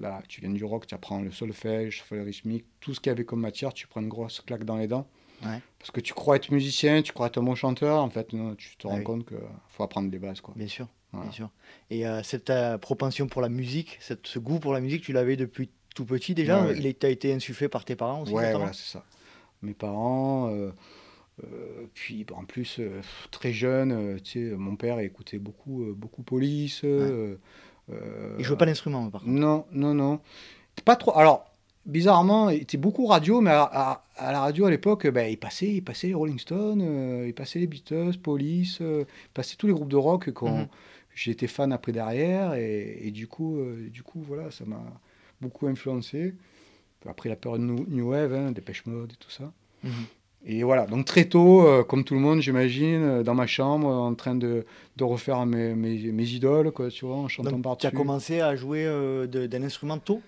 là, 0.00 0.22
tu 0.28 0.40
viens 0.40 0.50
du 0.50 0.64
rock, 0.64 0.86
tu 0.86 0.94
apprends 0.94 1.20
le 1.20 1.30
solfège, 1.30 2.04
le 2.10 2.22
rythmique, 2.22 2.64
tout 2.80 2.94
ce 2.94 3.00
qu'il 3.00 3.10
y 3.10 3.12
avait 3.14 3.24
comme 3.24 3.40
matière, 3.40 3.72
tu 3.72 3.86
prends 3.86 4.00
une 4.02 4.08
grosse 4.08 4.40
claque 4.40 4.64
dans 4.64 4.76
les 4.76 4.86
dents. 4.88 5.06
Ouais. 5.44 5.60
Parce 5.78 5.90
que 5.90 6.00
tu 6.00 6.12
crois 6.14 6.36
être 6.36 6.50
musicien, 6.52 7.02
tu 7.02 7.12
crois 7.12 7.26
être 7.26 7.38
un 7.38 7.42
bon 7.42 7.54
chanteur, 7.56 8.00
en 8.02 8.10
fait, 8.10 8.32
non, 8.32 8.54
tu 8.54 8.76
te 8.76 8.86
Ah 8.86 8.90
rends 8.90 8.98
oui. 8.98 9.04
compte 9.04 9.26
qu'il 9.26 9.38
faut 9.70 9.82
apprendre 9.82 10.10
les 10.10 10.18
bases, 10.18 10.40
quoi. 10.40 10.54
Bien 10.56 10.68
sûr. 10.68 10.86
Voilà. 11.12 11.26
Bien 11.26 11.32
sûr. 11.34 11.50
Et 11.90 12.06
euh, 12.06 12.22
cette 12.22 12.48
euh, 12.50 12.78
propension 12.78 13.26
pour 13.26 13.42
la 13.42 13.48
musique, 13.48 13.98
cette- 14.00 14.26
ce 14.26 14.38
goût 14.38 14.60
pour 14.60 14.72
la 14.72 14.80
musique, 14.80 15.02
tu 15.02 15.12
l'avais 15.12 15.36
depuis 15.36 15.68
tout 15.94 16.04
petit 16.06 16.34
déjà 16.34 16.64
Ouais. 16.64 16.74
Il 16.78 16.86
a- 16.86 16.92
t'a 16.94 17.08
été 17.10 17.32
insufflé 17.34 17.68
par 17.68 17.84
tes 17.84 17.96
parents 17.96 18.22
aussi 18.22 18.30
voilà, 18.32 18.72
c'est 18.72 18.92
ça. 18.92 19.04
Mes 19.62 19.74
parents, 19.74 20.48
euh, 20.50 20.70
euh, 21.44 21.86
puis 21.94 22.24
bah, 22.24 22.34
en 22.38 22.44
plus, 22.44 22.76
euh, 22.78 23.00
très 23.30 23.52
jeune, 23.52 23.92
euh, 23.92 24.18
tu 24.22 24.50
sais, 24.50 24.56
mon 24.56 24.76
père 24.76 24.98
écoutait 25.00 25.38
beaucoup, 25.38 25.86
beaucoup 25.96 26.22
Police. 26.22 26.82
euh, 26.84 27.36
Il 28.38 28.44
jouait 28.44 28.56
pas 28.56 28.66
d'instrument 28.66 29.10
par 29.10 29.20
contre. 29.22 29.32
Non, 29.32 29.66
non, 29.72 29.94
non. 29.94 30.20
Pas 30.84 30.96
trop. 30.96 31.16
Alors, 31.16 31.50
bizarrement, 31.84 32.48
il 32.50 32.62
était 32.62 32.78
beaucoup 32.78 33.06
radio, 33.06 33.40
mais 33.40 33.50
à, 33.50 33.62
à- 33.64 34.04
à 34.16 34.32
la 34.32 34.40
radio 34.40 34.66
à 34.66 34.70
l'époque, 34.70 35.06
ben, 35.08 35.28
il 35.30 35.36
passait, 35.38 35.68
il 35.68 35.82
passait 35.82 36.06
les 36.08 36.14
Rolling 36.14 36.38
Stones, 36.38 37.24
il 37.26 37.34
passait 37.34 37.58
les 37.58 37.66
Beatles, 37.66 38.18
Police, 38.22 38.78
il 38.80 39.06
passait 39.34 39.56
tous 39.56 39.66
les 39.66 39.72
groupes 39.72 39.88
de 39.90 39.96
rock 39.96 40.30
qu'on 40.32 40.58
Mhm. 40.60 40.68
j'ai 41.14 41.32
été 41.32 41.46
fan 41.46 41.72
après 41.72 41.92
derrière, 41.92 42.54
et, 42.54 43.00
et 43.06 43.10
du 43.10 43.26
coup, 43.26 43.58
du 43.90 44.02
coup, 44.02 44.20
voilà, 44.22 44.50
ça 44.50 44.64
m'a 44.64 44.82
beaucoup 45.40 45.66
influencé. 45.66 46.34
Après 47.06 47.28
la 47.28 47.36
période 47.36 47.60
New, 47.62 47.84
New 47.88 48.10
Wave, 48.10 48.32
hein, 48.32 48.52
Dépêche 48.52 48.86
Mode 48.86 49.12
et 49.12 49.16
tout 49.16 49.30
ça. 49.30 49.52
Mhm. 49.82 49.90
Et 50.44 50.64
voilà, 50.64 50.86
donc 50.86 51.04
très 51.06 51.26
tôt, 51.26 51.66
euh, 51.66 51.84
comme 51.84 52.02
tout 52.02 52.14
le 52.14 52.20
monde, 52.20 52.40
j'imagine, 52.40 53.02
euh, 53.02 53.22
dans 53.22 53.34
ma 53.34 53.46
chambre, 53.46 53.86
en 53.86 54.14
train 54.14 54.34
de, 54.34 54.64
de 54.96 55.04
refaire 55.04 55.46
mes, 55.46 55.74
mes, 55.74 56.10
mes 56.10 56.28
idoles, 56.30 56.72
quoi, 56.72 56.90
tu 56.90 57.04
vois, 57.04 57.16
en 57.16 57.28
chantant 57.28 57.50
Donc 57.52 57.78
tu 57.78 57.86
as 57.86 57.90
commencé 57.92 58.40
à 58.40 58.56
jouer 58.56 58.84
euh, 58.84 59.26
d'un 59.28 59.62
instrument 59.62 59.98
tôt? 59.98 60.20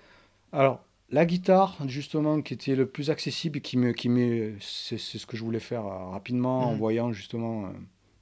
Alors, 0.53 0.85
la 1.11 1.27
guitare, 1.27 1.77
justement, 1.89 2.43
qui 2.43 2.55
était 2.55 2.77
le 2.77 2.87
plus 2.87 3.11
accessible, 3.11 3.59
et 3.59 3.61
qui 3.61 3.77
me, 3.77 3.93
qui 3.93 4.09
me, 4.09 4.53
c'est, 4.61 4.99
ce 4.99 5.27
que 5.27 5.37
je 5.37 5.43
voulais 5.43 5.59
faire 5.61 5.85
euh, 5.85 6.11
rapidement, 6.11 6.69
en 6.69 6.73
Mhm. 6.75 6.79
voyant 6.79 7.13
justement 7.13 7.65
euh, 7.65 7.69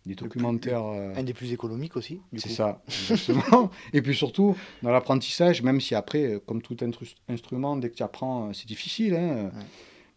des 0.07 0.15
plus- 0.15 0.25
documentaires. 0.29 0.87
euh, 0.87 1.15
Un 1.15 1.25
des 1.25 1.35
plus 1.35 1.53
économiques 1.53 1.97
aussi. 1.99 2.21
c'est 2.39 2.49
ça, 2.49 2.81
exactement. 2.89 3.71
et 3.93 4.01
puis 4.01 4.15
surtout, 4.15 4.57
dans 4.83 4.91
l'apprentissage, 4.91 5.63
même 5.63 5.81
si 5.83 5.95
après, 5.95 6.25
euh, 6.25 6.39
comme 6.39 6.63
tout 6.63 6.75
instru- 6.77 7.15
instrument, 7.29 7.77
dès 7.77 7.91
que 7.91 7.97
tu 7.97 8.03
apprends, 8.03 8.49
euh, 8.49 8.53
c'est 8.55 8.67
difficile. 8.67 9.15
hein, 9.15 9.51
Ouais. 9.55 9.63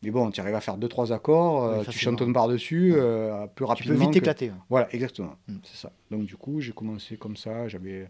Mais 0.03 0.11
bon, 0.11 0.29
tu 0.31 0.39
arrives 0.41 0.55
à 0.55 0.61
faire 0.61 0.77
deux, 0.77 0.87
trois 0.87 1.11
accords, 1.13 1.63
euh, 1.63 1.73
Oui, 1.73 1.79
tu 1.79 1.85
facilement. 1.85 2.11
chantonnes 2.17 2.33
par-dessus 2.33 2.93
Ouais. 2.93 2.99
euh, 2.99 3.47
plus 3.47 3.65
Tu 3.65 3.69
rapidement. 3.69 3.93
peux 3.95 3.99
vite 4.01 4.09
que- 4.09 4.13
t'éclater. 4.15 4.49
hein. 4.49 4.57
Voilà, 4.69 4.93
exactement. 4.93 5.35
Mm. 5.47 5.55
C'est 5.63 5.77
ça. 5.77 5.91
Donc 6.11 6.25
du 6.25 6.35
coup, 6.35 6.61
j'ai 6.61 6.73
commencé 6.73 7.17
comme 7.17 7.35
ça. 7.37 7.67
J'avais, 7.67 8.07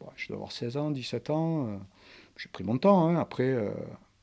bon, 0.00 0.06
je 0.16 0.28
dois 0.28 0.36
avoir 0.36 0.52
16 0.52 0.76
ans, 0.76 0.90
17 0.90 1.28
ans. 1.30 1.66
euh, 1.66 1.76
j'ai 2.38 2.48
pris 2.48 2.64
mon 2.64 2.78
temps. 2.78 3.08
hein. 3.08 3.16
Après, 3.16 3.44
euh, 3.50 3.70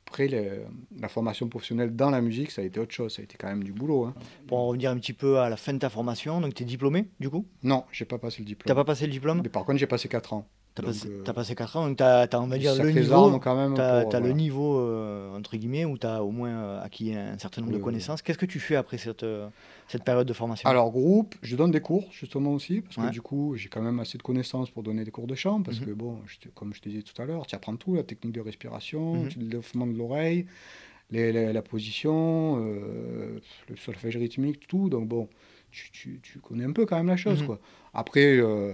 après 0.08 0.28
les- 0.28 0.60
la 1.00 1.08
formation 1.10 1.48
professionnelle 1.50 1.96
dans 1.96 2.10
la 2.10 2.22
musique, 2.22 2.52
ça 2.52 2.62
a 2.62 2.66
été 2.66 2.80
autre 2.80 2.94
chose. 2.94 3.14
Ça 3.16 3.22
a 3.22 3.24
été 3.26 3.36
quand 3.38 3.48
même 3.48 3.64
du 3.64 3.74
boulot. 3.74 4.06
hein. 4.06 4.14
Pour 4.48 4.58
en 4.60 4.68
revenir 4.68 4.90
un 4.92 4.98
petit 4.98 5.14
peu 5.14 5.40
à 5.40 5.50
la 5.50 5.58
fin 5.58 5.74
de 5.74 5.80
ta 5.80 5.90
formation, 5.90 6.40
donc 6.42 6.54
tu 6.56 6.64
es 6.64 6.66
diplômé 6.66 7.08
du 7.20 7.30
coup? 7.30 7.46
Non, 7.64 7.84
j'ai 7.92 8.06
pas 8.06 8.18
passé 8.18 8.40
le 8.40 8.46
T'as 8.46 8.50
diplôme. 8.50 8.76
pas 8.76 8.84
passé 8.86 9.06
le 9.06 9.12
diplôme? 9.12 9.42
Mais 9.44 9.50
par 9.50 9.66
contre, 9.66 9.78
j'ai 9.80 9.88
passé 9.88 10.08
4 10.08 10.34
ans. 10.34 10.48
T'as 10.76 10.82
Donc, 10.82 10.92
passé, 10.94 11.08
euh, 11.10 11.22
t'as 11.24 11.34
passé 11.34 11.54
4 11.56 11.78
ans, 11.78 11.88
donc 11.88 11.98
tu 11.98 12.04
as, 12.04 12.28
on 12.42 12.48
va 12.48 12.58
dire, 12.58 12.74
le 12.76 12.90
niveau, 12.90 13.40
quand 13.40 13.56
même. 13.56 13.76
t'as, 13.76 14.02
pour, 14.02 14.10
t'as 14.10 14.20
le 14.20 14.32
niveau 14.32 14.80
euh, 14.80 15.36
entre 15.38 15.56
guillemets, 15.56 15.86
où 15.86 16.00
tu 16.00 16.08
as 16.08 16.24
au 16.24 16.32
moins 16.32 16.50
euh, 16.50 16.84
acquis 16.84 17.14
un 17.14 17.38
certain 17.38 17.62
nombre 17.62 17.74
Oui, 17.74 17.78
de 17.78 17.80
oui. 17.80 17.86
connaissances. 17.86 18.24
Qu'est-ce 18.24 18.40
que 18.40 18.48
tu 18.48 18.60
fais 18.60 18.76
après 18.76 18.98
cette, 18.98 19.22
euh, 19.22 19.48
cette 19.88 20.04
période 20.04 20.26
de 20.28 20.34
formation? 20.34 20.68
Alors, 20.68 20.90
groupe, 20.90 21.36
je 21.44 21.56
donne 21.56 21.70
des 21.70 21.80
cours 21.80 22.06
justement 22.12 22.54
aussi, 22.54 22.82
parce 22.82 22.98
Ouais. 22.98 23.06
que 23.06 23.12
du 23.12 23.22
coup, 23.22 23.56
j'ai 23.56 23.70
quand 23.70 23.84
même 23.84 24.00
assez 24.00 24.18
de 24.18 24.24
connaissances 24.24 24.72
pour 24.72 24.82
donner 24.82 25.04
des 25.04 25.12
cours 25.12 25.28
de 25.28 25.36
chant, 25.36 25.62
parce 25.62 25.80
Mhm. 25.80 25.86
que 25.86 25.92
bon, 25.92 26.18
je 26.26 26.50
comme 26.56 26.74
je 26.74 26.82
te 26.82 26.90
disais 26.90 27.04
tout 27.04 27.22
à 27.22 27.26
l'heure, 27.26 27.46
tu 27.46 27.54
apprends 27.56 27.76
tout, 27.76 27.94
la 27.94 28.04
technique 28.04 28.34
de 28.34 28.42
respiration, 28.42 29.14
Mhm. 29.14 29.30
le 29.38 29.46
développement 29.46 29.86
de 29.86 29.96
l'oreille, 29.96 30.48
la 31.12 31.62
position, 31.62 32.58
euh, 32.66 33.40
le 33.70 33.76
solfège 33.76 34.18
rythmique, 34.18 34.68
tout. 34.68 34.90
Donc 34.90 35.08
bon, 35.08 35.30
tu, 35.72 35.92
tu- 35.92 36.20
tu 36.24 36.40
connais 36.40 36.66
un 36.66 36.72
peu 36.72 36.88
quand 36.88 36.98
même 36.98 37.08
la 37.08 37.18
chose, 37.18 37.42
Mhm. 37.42 37.46
quoi. 37.48 37.60
Après, 37.94 38.38
euh, 38.38 38.74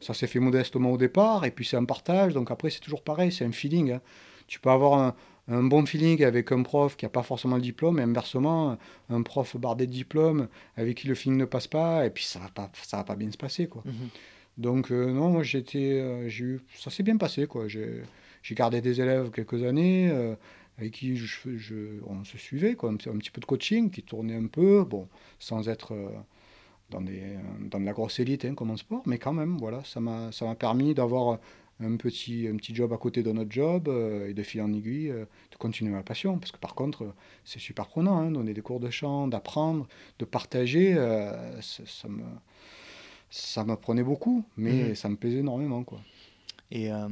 ça 0.00 0.14
s'est 0.14 0.26
fait 0.26 0.38
modestement 0.40 0.92
au 0.92 0.96
départ, 0.98 1.44
et 1.44 1.50
puis 1.50 1.64
c'est 1.64 1.76
un 1.76 1.84
partage, 1.84 2.32
donc 2.34 2.50
après, 2.50 2.70
c'est 2.70 2.80
toujours 2.80 3.02
pareil, 3.02 3.32
c'est 3.32 3.44
un 3.44 3.52
feeling. 3.52 3.92
hein. 3.92 4.00
Tu 4.46 4.60
peux 4.60 4.70
avoir 4.70 4.98
un, 5.00 5.14
un 5.48 5.62
bon 5.62 5.84
feeling 5.86 6.22
avec 6.24 6.52
un 6.52 6.62
prof 6.62 6.96
qui 6.96 7.04
n'a 7.04 7.08
pas 7.10 7.22
forcément 7.22 7.56
le 7.56 7.62
diplôme, 7.62 7.98
et 7.98 8.02
inversement, 8.02 8.78
un 9.10 9.22
prof 9.22 9.56
bardé 9.56 9.86
de 9.86 9.92
diplôme 9.92 10.48
avec 10.76 10.96
qui 10.98 11.06
le 11.08 11.14
feeling 11.14 11.38
ne 11.38 11.44
passe 11.44 11.66
pas, 11.66 12.06
et 12.06 12.10
puis 12.10 12.24
ça 12.24 12.38
va 12.38 12.48
pas, 12.48 12.70
ça 12.82 12.98
va 12.98 13.04
pas 13.04 13.16
bien 13.16 13.30
se 13.30 13.36
passer, 13.36 13.66
quoi. 13.66 13.82
Mhm. 13.84 14.08
Donc 14.56 14.90
euh, 14.90 15.12
non, 15.12 15.30
moi 15.30 15.42
j'étais, 15.42 16.00
euh, 16.00 16.28
j'ai 16.28 16.44
eu, 16.44 16.60
ça 16.76 16.90
s'est 16.90 17.02
bien 17.04 17.16
passé, 17.16 17.46
quoi. 17.46 17.68
J'ai, 17.68 18.02
gardé 18.52 18.80
des 18.80 19.00
élèves 19.00 19.30
quelques 19.30 19.62
années 19.62 20.08
euh, 20.10 20.34
avec 20.78 20.92
qui 20.94 21.16
je, 21.16 21.56
je- 21.56 22.00
on 22.06 22.24
se 22.24 22.38
suivait, 22.38 22.74
quoi, 22.74 22.90
un, 22.90 22.96
petit- 22.96 23.08
un 23.10 23.18
petit 23.18 23.30
peu 23.30 23.40
de 23.40 23.46
coaching 23.46 23.90
qui 23.90 24.02
tournait 24.02 24.36
un 24.36 24.46
peu, 24.46 24.84
bon, 24.84 25.06
sans 25.38 25.68
être 25.68 25.92
dans, 26.90 27.00
des, 27.00 27.22
dans 27.70 27.80
de 27.80 27.84
la 27.84 27.92
grosse 27.92 28.20
élite 28.20 28.44
hein, 28.44 28.54
comme 28.54 28.70
en 28.70 28.76
sport, 28.76 29.02
mais 29.06 29.18
quand 29.18 29.32
même, 29.32 29.56
voilà, 29.58 29.82
ça 29.84 30.00
m'a 30.00 30.30
permis 30.58 30.94
d'avoir 30.94 31.38
un 31.80 31.96
petit, 31.96 32.48
un 32.48 32.56
petit 32.56 32.74
job 32.74 32.92
à 32.92 32.96
côté 32.96 33.22
de 33.22 33.30
notre 33.30 33.52
job 33.52 33.88
et 34.26 34.34
de 34.34 34.42
fil 34.42 34.60
en 34.62 34.72
aiguille 34.72 35.08
de 35.10 35.56
continuer 35.58 35.92
ma 35.92 36.02
passion. 36.02 36.38
Parce 36.38 36.50
que 36.50 36.58
par 36.58 36.74
contre, 36.74 37.14
c'est 37.44 37.60
super 37.60 37.86
prenant, 37.86 38.18
hein, 38.18 38.30
donner 38.32 38.52
des 38.52 38.62
cours 38.62 38.80
de 38.80 38.90
chant, 38.90 39.28
d'apprendre, 39.28 39.86
de 40.18 40.24
partager, 40.24 40.94
ça, 41.60 42.08
me, 42.08 42.24
ça 43.30 43.64
me 43.64 43.76
prenait 43.76 44.02
beaucoup, 44.02 44.44
mais 44.56 44.90
mmh 44.90 44.94
ça 44.94 45.08
me 45.08 45.16
plaisait 45.16 45.38
énormément. 45.38 45.84
Quoi. 45.84 46.00
Et 46.70 46.92
euh, 46.92 47.08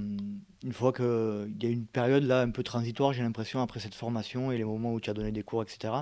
une 0.64 0.72
fois 0.72 0.92
qu'il 0.92 1.56
y 1.62 1.66
a 1.66 1.70
une 1.70 1.86
période 1.86 2.24
là 2.24 2.42
un 2.42 2.50
peu 2.50 2.62
transitoire, 2.62 3.12
j'ai 3.12 3.22
l'impression, 3.22 3.60
après 3.62 3.80
cette 3.80 3.94
formation 3.94 4.52
et 4.52 4.58
les 4.58 4.64
moments 4.64 4.92
où 4.92 5.00
tu 5.00 5.08
as 5.08 5.14
donné 5.14 5.32
des 5.32 5.42
cours, 5.42 5.62
etc., 5.62 5.94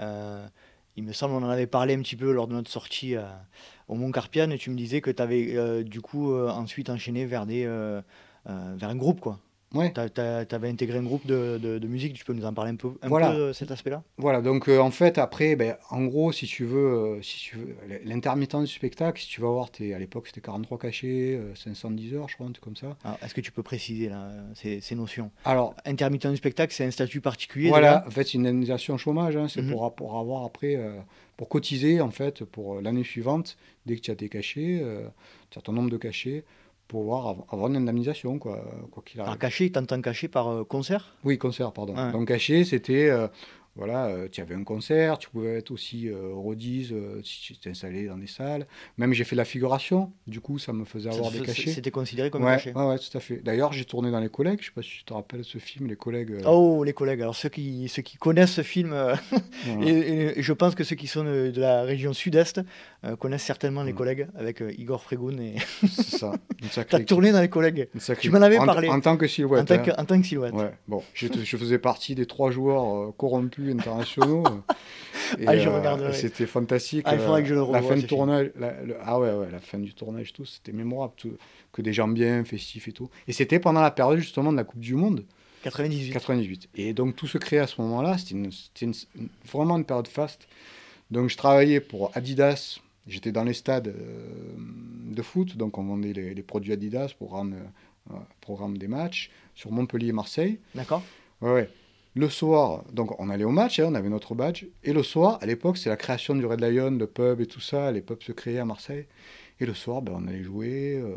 euh, 0.00 0.46
il 0.96 1.04
me 1.04 1.12
semble, 1.12 1.34
on 1.34 1.46
en 1.46 1.50
avait 1.50 1.66
parlé 1.66 1.94
un 1.94 2.02
petit 2.02 2.16
peu 2.16 2.32
lors 2.32 2.46
de 2.46 2.52
notre 2.54 2.70
sortie 2.70 3.16
euh, 3.16 3.24
au 3.88 3.94
Mont 3.94 4.10
Carpiane, 4.10 4.52
et 4.52 4.58
tu 4.58 4.70
me 4.70 4.76
disais 4.76 5.00
que 5.00 5.10
tu 5.10 5.22
avais 5.22 5.84
du 5.84 6.00
coup 6.00 6.34
ensuite 6.34 6.90
enchaîné 6.90 7.26
vers, 7.26 7.44
vers 7.46 8.88
un 8.88 8.96
groupe, 8.96 9.20
quoi. 9.20 9.40
Ouais. 9.74 9.92
Tu 9.92 10.20
avais 10.54 10.68
intégré 10.68 10.98
un 10.98 11.02
groupe 11.02 11.26
de, 11.26 11.58
de, 11.58 11.86
musique, 11.86 12.14
tu 12.14 12.24
peux 12.24 12.32
nous 12.32 12.44
en 12.44 12.52
parler 12.52 12.70
un 12.70 12.76
peu, 12.76 12.92
un 13.02 13.08
peu 13.08 13.36
de 13.36 13.52
cet 13.52 13.70
aspect-là? 13.70 14.02
Voilà, 14.16 14.40
donc 14.40 14.68
euh, 14.68 14.78
en 14.78 14.90
fait, 14.90 15.18
après, 15.18 15.56
ben, 15.56 15.76
en 15.90 16.04
gros, 16.04 16.32
si 16.32 16.46
tu 16.46 16.64
veux, 16.64 17.16
euh, 17.18 17.22
si 17.22 17.38
tu 17.38 17.56
veux 17.56 17.76
l'intermittent 18.04 18.56
du 18.60 18.66
spectacle, 18.66 19.20
si 19.20 19.28
tu 19.28 19.40
vas 19.40 19.48
voir, 19.48 19.70
es, 19.80 19.92
à 19.92 19.98
l'époque 19.98 20.28
c'était 20.28 20.40
43 20.40 20.78
cachets, 20.78 21.40
510 21.54 22.14
euh, 22.14 22.18
heures, 22.18 22.28
je 22.28 22.34
crois, 22.34 22.46
un 22.46 22.52
truc 22.52 22.64
comme 22.64 22.76
ça. 22.76 22.96
Est-ce 23.22 23.34
que 23.34 23.40
tu 23.40 23.52
peux 23.52 23.62
préciser 23.62 24.08
là, 24.08 24.30
ces, 24.54 24.80
ces, 24.80 24.94
notions? 24.94 25.30
Alors, 25.44 25.74
intermittent 25.84 26.28
du 26.28 26.36
spectacle, 26.36 26.72
c'est 26.72 26.84
un 26.84 26.90
statut 26.90 27.20
particulier 27.20 27.68
Voilà, 27.68 28.04
en 28.06 28.10
fait, 28.10 28.24
c'est 28.24 28.34
une 28.34 28.46
indemnisation 28.46 28.96
chômage, 28.96 29.36
hein, 29.36 29.48
c'est 29.48 29.62
mhm. 29.62 29.72
pour, 29.72 29.94
pour 29.94 30.18
avoir 30.18 30.44
après, 30.44 30.78
pour 31.36 31.48
cotiser 31.48 32.00
en 32.00 32.10
fait 32.10 32.44
pour 32.44 32.80
l'année 32.80 33.04
suivante, 33.04 33.56
dès 33.86 33.96
que 33.96 34.00
tu 34.00 34.10
as 34.10 34.16
tes 34.16 34.28
cachets, 34.28 34.84
tu 35.50 35.58
as 35.58 35.62
ton 35.62 35.72
nombre 35.72 35.90
de 35.90 35.96
cachets 35.96 36.44
pour 36.88 37.02
pouvoir 37.02 37.36
avoir 37.50 37.68
une 37.68 37.76
indemnisation, 37.76 38.38
quoi 38.38 38.62
qu'il 39.04 39.20
arrive. 39.20 39.30
Par 39.30 39.38
caché, 39.38 39.70
t'entends 39.70 40.00
caché 40.00 40.28
par 40.28 40.48
euh, 40.48 40.64
concert? 40.64 41.14
Oui, 41.24 41.38
concert, 41.38 41.72
pardon. 41.72 41.94
Donc 42.10 42.28
caché, 42.28 42.64
c'était 42.64 43.08
euh, 43.08 43.28
voilà, 43.76 44.06
euh, 44.06 44.28
tu 44.30 44.40
avais 44.40 44.54
un 44.54 44.62
concert, 44.62 45.18
tu 45.18 45.28
pouvais 45.30 45.58
être 45.58 45.72
aussi 45.72 46.08
euh, 46.08 46.30
rodise 46.32 46.92
euh, 46.92 47.20
si 47.24 47.58
tu 47.58 47.68
installé 47.68 48.06
dans 48.06 48.16
des 48.16 48.28
salles. 48.28 48.68
Même 48.98 49.12
j'ai 49.12 49.24
fait 49.24 49.34
la 49.34 49.44
figuration, 49.44 50.12
du 50.28 50.40
coup 50.40 50.60
ça 50.60 50.72
me 50.72 50.84
faisait 50.84 51.10
avoir 51.10 51.32
des 51.32 51.40
cachets. 51.40 51.70
C'était 51.70 51.90
considéré 51.90 52.30
comme 52.30 52.44
ouais, 52.44 52.52
cachet 52.52 52.72
ouais, 52.72 52.86
ouais, 52.86 52.98
tout 52.98 53.16
à 53.16 53.20
fait. 53.20 53.38
D'ailleurs, 53.38 53.72
j'ai 53.72 53.84
tourné 53.84 54.12
dans 54.12 54.20
Les 54.20 54.28
Collègues, 54.28 54.58
je 54.60 54.66
sais 54.66 54.72
pas 54.72 54.82
si 54.82 54.90
tu 54.90 55.04
te 55.04 55.12
rappelles 55.12 55.42
ce 55.42 55.58
film, 55.58 55.88
Les 55.88 55.96
Collègues. 55.96 56.36
Oh, 56.46 56.84
Les 56.84 56.92
Collègues. 56.92 57.22
Alors 57.22 57.34
ceux 57.34 57.48
qui, 57.48 57.88
ceux 57.88 58.02
qui 58.02 58.16
connaissent 58.16 58.52
ce 58.52 58.62
film, 58.62 58.94
et, 59.82 60.40
je 60.40 60.52
pense 60.52 60.76
que 60.76 60.84
ceux 60.84 60.94
qui 60.94 61.08
sont 61.08 61.24
de, 61.24 61.52
la 61.56 61.82
région 61.82 62.12
sud-est 62.12 62.60
connaissent 63.18 63.42
certainement 63.42 63.82
Les 63.82 63.92
Collègues 63.92 64.28
avec 64.36 64.62
Igor 64.78 65.02
Fregoun. 65.02 65.40
Et... 65.40 65.56
C'est 65.82 66.18
ça. 66.18 66.32
tu 66.60 66.78
as 66.78 67.00
tourné 67.00 67.32
dans 67.32 67.40
Les 67.40 67.48
Collègues. 67.48 67.88
Tu 68.20 68.30
m'en 68.30 68.40
avais 68.40 68.58
parlé. 68.58 68.88
En 68.88 69.00
tant 69.00 69.16
que 69.16 69.26
silhouette. 69.26 69.62
En 69.62 69.64
tant 69.64 69.82
que, 69.82 69.90
hein. 69.90 69.94
en 69.98 70.04
tant 70.04 70.20
que 70.20 70.26
silhouette. 70.28 70.54
Ouais. 70.54 70.70
Bon, 70.86 71.02
je, 71.12 71.26
je 71.26 71.56
faisais 71.56 71.78
partie 71.78 72.14
des 72.14 72.26
trois 72.26 72.52
joueurs 72.52 73.12
corrompus 73.16 73.63
internationaux. 73.72 74.44
et, 75.38 75.46
ah, 75.46 75.56
je 75.56 75.68
euh, 75.68 76.12
C'était 76.12 76.46
fantastique. 76.46 77.02
Ah, 77.06 77.14
il 77.14 77.20
faudrait 77.20 77.42
que 77.42 77.48
je 77.48 77.54
le 77.54 77.62
revoie, 77.62 77.80
La 77.80 77.86
fin 77.86 77.96
du 77.96 78.06
tournage, 78.06 78.50
ah 79.02 79.18
ouais, 79.18 79.32
ouais, 79.32 79.50
la 79.50 79.60
fin 79.60 79.78
du 79.78 79.94
tournage, 79.94 80.32
tout, 80.32 80.44
c'était 80.44 80.72
mémorable. 80.72 81.14
Tout, 81.16 81.36
que 81.74 81.82
des 81.82 81.92
gens 81.92 82.08
bien, 82.08 82.44
festifs 82.44 82.88
et 82.88 82.92
tout. 82.92 83.10
Et 83.28 83.32
c'était 83.32 83.58
pendant 83.58 83.82
la 83.82 83.90
période 83.90 84.18
justement 84.18 84.52
de 84.52 84.56
la 84.56 84.64
Coupe 84.64 84.80
du 84.80 84.94
Monde. 84.94 85.24
98. 85.64 86.12
98. 86.12 86.68
Et 86.76 86.92
donc 86.92 87.16
tout 87.16 87.26
se 87.26 87.36
créait 87.36 87.58
à 87.58 87.66
ce 87.66 87.80
moment-là. 87.82 88.16
C'était 88.16 88.90
vraiment 89.50 89.76
une 89.76 89.84
période 89.84 90.08
faste. 90.08 90.46
Donc 91.10 91.28
je 91.28 91.36
travaillais 91.36 91.80
pour 91.80 92.10
Adidas. 92.14 92.78
J'étais 93.06 93.32
dans 93.32 93.44
les 93.44 93.52
stades 93.52 93.88
euh, 93.88 94.28
de 95.10 95.22
foot, 95.22 95.58
donc 95.58 95.76
on 95.76 95.84
vendait 95.84 96.14
les, 96.14 96.42
produits 96.42 96.72
Adidas 96.72 97.12
pour 97.18 97.30
rendre 97.30 97.56
euh, 98.10 98.14
programme 98.40 98.78
des 98.78 98.88
matchs 98.88 99.30
sur 99.54 99.72
Montpellier 99.72 100.08
et 100.08 100.12
Marseille. 100.12 100.58
D'accord. 100.74 101.02
Ouais, 101.42 101.52
ouais. 101.52 101.70
Le 102.16 102.28
soir, 102.28 102.84
donc 102.92 103.20
on 103.20 103.28
allait 103.28 103.44
au 103.44 103.50
match, 103.50 103.80
hein, 103.80 103.86
on 103.88 103.94
avait 103.94 104.08
notre 104.08 104.36
badge. 104.36 104.66
Et 104.84 104.92
le 104.92 105.02
soir, 105.02 105.38
à 105.42 105.46
l'époque, 105.46 105.78
c'est 105.78 105.88
la 105.88 105.96
création 105.96 106.36
du 106.36 106.46
Red 106.46 106.60
Lion, 106.60 106.92
le 106.92 107.06
pub 107.08 107.40
et 107.40 107.46
tout 107.46 107.60
ça. 107.60 107.90
Les 107.90 108.02
pubs 108.02 108.22
se 108.22 108.30
créaient 108.30 108.60
à 108.60 108.64
Marseille. 108.64 109.06
Et 109.58 109.66
le 109.66 109.74
soir, 109.74 110.00
ben, 110.00 110.12
on 110.16 110.28
allait 110.28 110.44
jouer, 110.44 110.96
euh, 110.96 111.16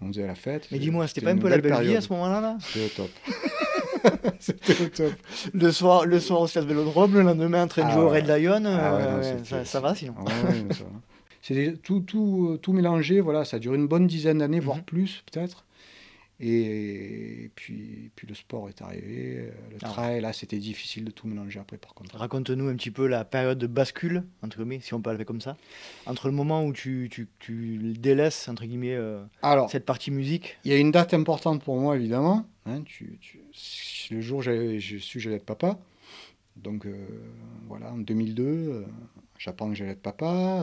on 0.00 0.08
faisait 0.08 0.26
la 0.26 0.36
fête. 0.36 0.68
Mais 0.70 0.78
dis-moi, 0.78 1.08
c'était 1.08 1.22
pas 1.22 1.30
un 1.30 1.38
peu 1.38 1.48
la 1.48 1.58
belle 1.58 1.82
vie 1.84 1.96
à 1.96 2.00
ce 2.00 2.12
moment-là 2.12 2.40
là? 2.40 2.56
C'était 2.60 3.02
au 3.02 3.04
top. 3.04 3.10
c'était 4.38 4.80
au 4.80 4.88
top. 4.88 5.12
Le 5.52 5.72
soir, 5.72 6.06
le 6.06 6.20
soir 6.20 6.42
au 6.42 6.46
stade 6.46 6.66
Vélodrome, 6.66 7.14
le 7.14 7.22
lendemain 7.22 7.64
en 7.64 7.68
train 7.68 7.82
de 7.82 7.88
ah 7.88 7.94
jouer 7.94 8.02
au 8.02 8.08
Red 8.08 8.26
Lion, 8.28 8.62
ah 8.64 8.96
euh, 8.96 9.64
ça, 9.64 9.80
va 9.80 9.96
sinon. 9.96 10.14
C'était 11.42 11.74
tout, 11.74 12.00
tout, 12.00 12.58
tout 12.62 12.72
mélangé, 12.72 13.20
voilà, 13.20 13.44
ça 13.44 13.56
a 13.56 13.60
duré 13.60 13.76
une 13.76 13.88
bonne 13.88 14.06
dizaine 14.06 14.38
d'années, 14.38 14.60
voire 14.60 14.78
mhm. 14.78 14.84
plus 14.84 15.24
peut-être. 15.32 15.64
Et 16.40 17.50
puis, 17.56 18.12
puis 18.14 18.28
le 18.28 18.34
sport 18.34 18.68
est 18.68 18.80
arrivé, 18.80 19.38
euh, 19.38 19.50
le 19.72 19.78
ah. 19.82 19.88
trail, 19.88 20.20
là 20.20 20.32
c'était 20.32 20.58
difficile 20.58 21.04
de 21.04 21.10
tout 21.10 21.26
mélanger 21.26 21.58
après 21.58 21.78
par 21.78 21.94
contre. 21.94 22.16
Raconte-nous 22.16 22.68
un 22.68 22.76
petit 22.76 22.92
peu 22.92 23.08
la 23.08 23.24
période 23.24 23.58
de 23.58 23.66
bascule, 23.66 24.22
entre 24.42 24.58
guillemets, 24.58 24.78
si 24.80 24.94
on 24.94 25.00
peut 25.00 25.10
l'appeler 25.10 25.24
comme 25.24 25.40
ça, 25.40 25.56
entre 26.06 26.28
le 26.28 26.34
moment 26.34 26.64
où 26.64 26.72
tu, 26.72 27.08
tu, 27.10 27.26
tu 27.40 27.92
délaisses, 27.98 28.48
entre 28.48 28.64
guillemets, 28.66 28.94
euh, 28.94 29.24
Alors, 29.42 29.68
cette 29.68 29.84
partie 29.84 30.12
musique. 30.12 30.58
Il 30.64 30.70
y 30.70 30.74
a 30.74 30.78
une 30.78 30.92
date 30.92 31.12
importante 31.12 31.64
pour 31.64 31.76
moi 31.76 31.96
évidemment, 31.96 32.46
hein, 32.66 32.82
tu, 32.84 33.18
le 34.12 34.20
jour 34.20 34.38
où 34.38 34.42
je 34.42 34.78
suis 34.78 35.18
j'allais 35.18 35.36
être 35.36 35.44
papa, 35.44 35.76
donc 36.54 36.86
euh, 36.86 36.94
voilà, 37.66 37.92
en 37.92 37.98
2002, 37.98 38.86
j'apprends 39.38 39.70
que 39.70 39.74
j'allais 39.74 39.92
être 39.92 40.02
papa 40.02 40.62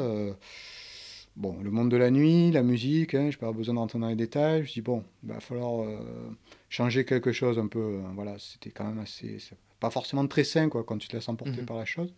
bon, 1.36 1.58
le 1.62 1.71
monde 1.71 1.89
de 1.89 1.98
la 1.98 2.12
nuit, 2.12 2.52
la 2.52 2.63
musique, 2.63 3.13
hein, 3.13 3.30
je 3.30 3.36
n'ai 3.36 3.39
pas 3.39 3.52
besoin 3.52 3.76
d'entrer 3.76 4.00
dans 4.00 4.08
les 4.08 4.15
détails. 4.15 4.60
Je 4.60 4.62
me 4.62 4.67
suis 4.67 4.82
dit, 4.82 4.86
bon, 4.86 5.04
il 5.24 5.30
va 5.30 5.39
falloir 5.39 5.82
euh, 5.82 6.00
changer 6.69 7.06
quelque 7.06 7.32
chose 7.32 7.60
un 7.60 7.67
peu. 7.67 7.80
Euh, 7.80 8.02
voilà, 8.13 8.36
c'était 8.39 8.71
quand 8.71 8.86
même 8.86 9.00
assez. 9.00 9.38
Pas 9.80 9.89
forcément 9.89 10.26
très 10.28 10.43
sain 10.43 10.69
quoi, 10.69 10.84
quand 10.84 10.98
tu 10.98 11.08
te 11.08 11.15
laisses 11.15 11.30
emporter 11.30 11.60
mhm. 11.60 11.65
par 11.65 11.78
la 11.78 11.86
chose. 11.86 12.13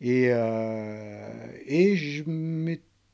Et, 0.00 0.28
euh, 0.30 1.46
et 1.66 1.96
je, 1.96 2.24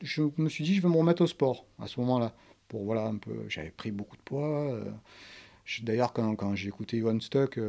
je, 0.01 0.21
me 0.37 0.49
suis 0.49 0.63
dit, 0.63 0.75
je 0.75 0.81
vais 0.81 0.89
me 0.89 0.97
remettre 0.97 1.21
au 1.21 1.27
sport 1.27 1.65
à 1.79 1.87
ce 1.87 1.99
moment-là. 1.99 2.33
Pour 2.69 2.85
voilà, 2.85 3.05
un 3.05 3.17
peu. 3.17 3.45
J'avais 3.49 3.71
pris 3.71 3.91
beaucoup 3.91 4.15
de 4.15 4.21
poids. 4.21 4.79
D'ailleurs, 5.83 6.13
quand, 6.13 6.35
quand 6.35 6.55
j'ai 6.55 6.69
écouté 6.69 6.97
Ivan 6.97 7.19
Stuck. 7.19 7.59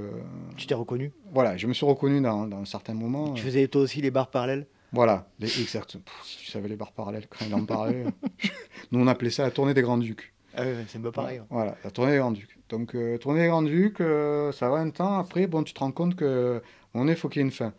tu 0.56 0.66
t'es 0.66 0.74
reconnu? 0.74 1.12
Voilà, 1.32 1.56
je 1.56 1.66
me 1.66 1.72
suis 1.72 1.86
reconnu 1.86 2.20
dans, 2.20 2.46
dans 2.46 2.64
certains 2.64 2.94
moments. 2.94 3.32
Tu 3.34 3.42
faisais 3.42 3.66
toi 3.66 3.82
aussi 3.82 4.00
les 4.00 4.12
barres 4.12 4.30
parallèles? 4.30 4.66
Voilà, 4.92 5.28
les, 5.38 5.60
exact. 5.60 5.98
si 6.24 6.38
tu 6.38 6.50
savais 6.50 6.68
les 6.68 6.76
barres 6.76 6.92
parallèles 6.92 7.26
quand 7.28 7.44
il 7.46 7.54
en 7.54 7.64
parlait. 7.64 8.04
nous, 8.92 9.00
on 9.00 9.06
appelait 9.06 9.30
ça 9.30 9.42
la 9.42 9.50
tournée 9.50 9.74
des 9.74 9.82
Grands-Ducs. 9.82 10.32
Ah 10.54 10.62
oui, 10.64 10.72
c'est 10.88 10.98
un 10.98 11.02
peu 11.02 11.12
pareil. 11.12 11.40
Voilà, 11.50 11.76
la 11.84 11.90
tournée 11.90 12.12
des 12.12 12.18
Grands-Ducs. 12.18 12.58
Donc, 12.70 12.94
euh, 12.94 13.18
tournée 13.18 13.42
des 13.42 13.48
Grands-Ducs, 13.48 14.00
euh, 14.00 14.50
ça 14.52 14.68
va 14.70 14.78
un 14.78 14.90
temps. 14.90 15.18
Après, 15.18 15.46
bon, 15.46 15.62
tu 15.62 15.74
te 15.74 15.78
rends 15.78 15.92
compte 15.92 16.16
que 16.16 16.62
on 16.94 17.06
est, 17.06 17.14
faut 17.14 17.28
qu'il 17.28 17.40
y 17.40 17.42
ait 17.42 17.46
une 17.46 17.52
fin. 17.52 17.74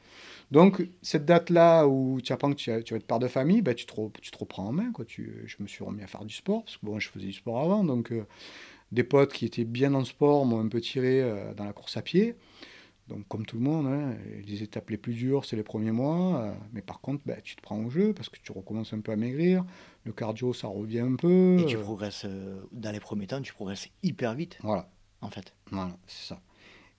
Donc, 0.52 0.88
cette 1.02 1.26
date-là 1.26 1.88
où 1.88 2.22
tu 2.22 2.32
apprends 2.32 2.52
que 2.52 2.56
tu, 2.56 2.72
tu 2.84 2.93
vas 2.93 2.98
être 2.98 3.08
père 3.08 3.19
de 3.19 3.28
famille, 3.28 3.62
ben, 3.62 3.74
tu, 3.74 3.86
te, 3.86 3.93
tu 4.22 4.32
te 4.32 4.38
reprends 4.38 4.67
en 4.67 4.72
main. 4.72 4.91
Quoi. 4.91 5.06
Tu, 5.06 5.43
je 5.45 5.58
me 5.60 5.67
suis 5.67 5.84
remis 5.84 6.04
à 6.04 6.08
faire 6.08 6.26
du 6.26 6.34
sport, 6.34 6.63
parce 6.63 6.78
que 6.78 6.86
bon, 6.86 7.00
je 7.00 7.10
faisais 7.10 7.26
du 7.26 7.34
sport 7.34 7.60
avant. 7.60 7.84
Donc, 7.84 8.12
euh, 8.12 8.26
des 8.91 9.04
potes 9.04 9.34
qui 9.34 9.45
étaient 9.45 9.65
bien 9.65 9.91
dans 9.91 10.00
le 10.00 10.06
sport 10.06 10.45
m'ont 10.45 10.60
un 10.60 10.67
peu 10.67 10.82
tiré 10.82 11.24
dans 11.56 11.65
la 11.65 11.74
course 11.74 11.98
à 11.98 12.02
pied. 12.02 12.36
Donc, 13.10 13.28
comme 13.28 13.43
tout 13.43 13.58
le 13.58 13.63
monde, 13.63 13.88
hein, 13.88 14.15
les 14.45 14.62
étapes 14.62 14.91
les 14.91 14.98
plus 14.98 15.15
dures, 15.15 15.43
c'est 15.43 15.56
les 15.56 15.63
premiers 15.63 15.91
mois. 15.91 16.43
Euh, 16.43 16.54
mais 16.74 16.82
par 16.82 17.02
contre, 17.02 17.24
bah, 17.26 17.41
tu 17.43 17.56
te 17.56 17.62
prends 17.62 17.80
au 17.80 17.89
jeu 17.89 18.13
parce 18.13 18.30
que 18.30 18.38
tu 18.41 18.52
recommences 18.52 18.93
un 18.93 19.00
peu 19.00 19.12
à 19.12 19.15
maigrir. 19.15 19.65
Le 20.04 20.13
cardio, 20.13 20.54
ça 20.54 20.67
revient 20.67 21.00
un 21.00 21.15
peu. 21.15 21.58
Et 21.60 21.65
tu 21.65 21.76
euh. 21.76 21.82
progresses, 21.82 22.26
euh, 22.26 22.62
dans 22.72 22.91
les 22.91 23.00
premiers 23.00 23.26
temps, 23.26 23.41
tu 23.41 23.52
progresses 23.52 23.89
hyper 24.04 24.36
vite. 24.36 24.60
Voilà. 24.62 24.91
En 25.22 25.32
fait. 25.32 25.56
Voilà, 25.72 25.98
c'est 26.06 26.28
ça. 26.28 26.41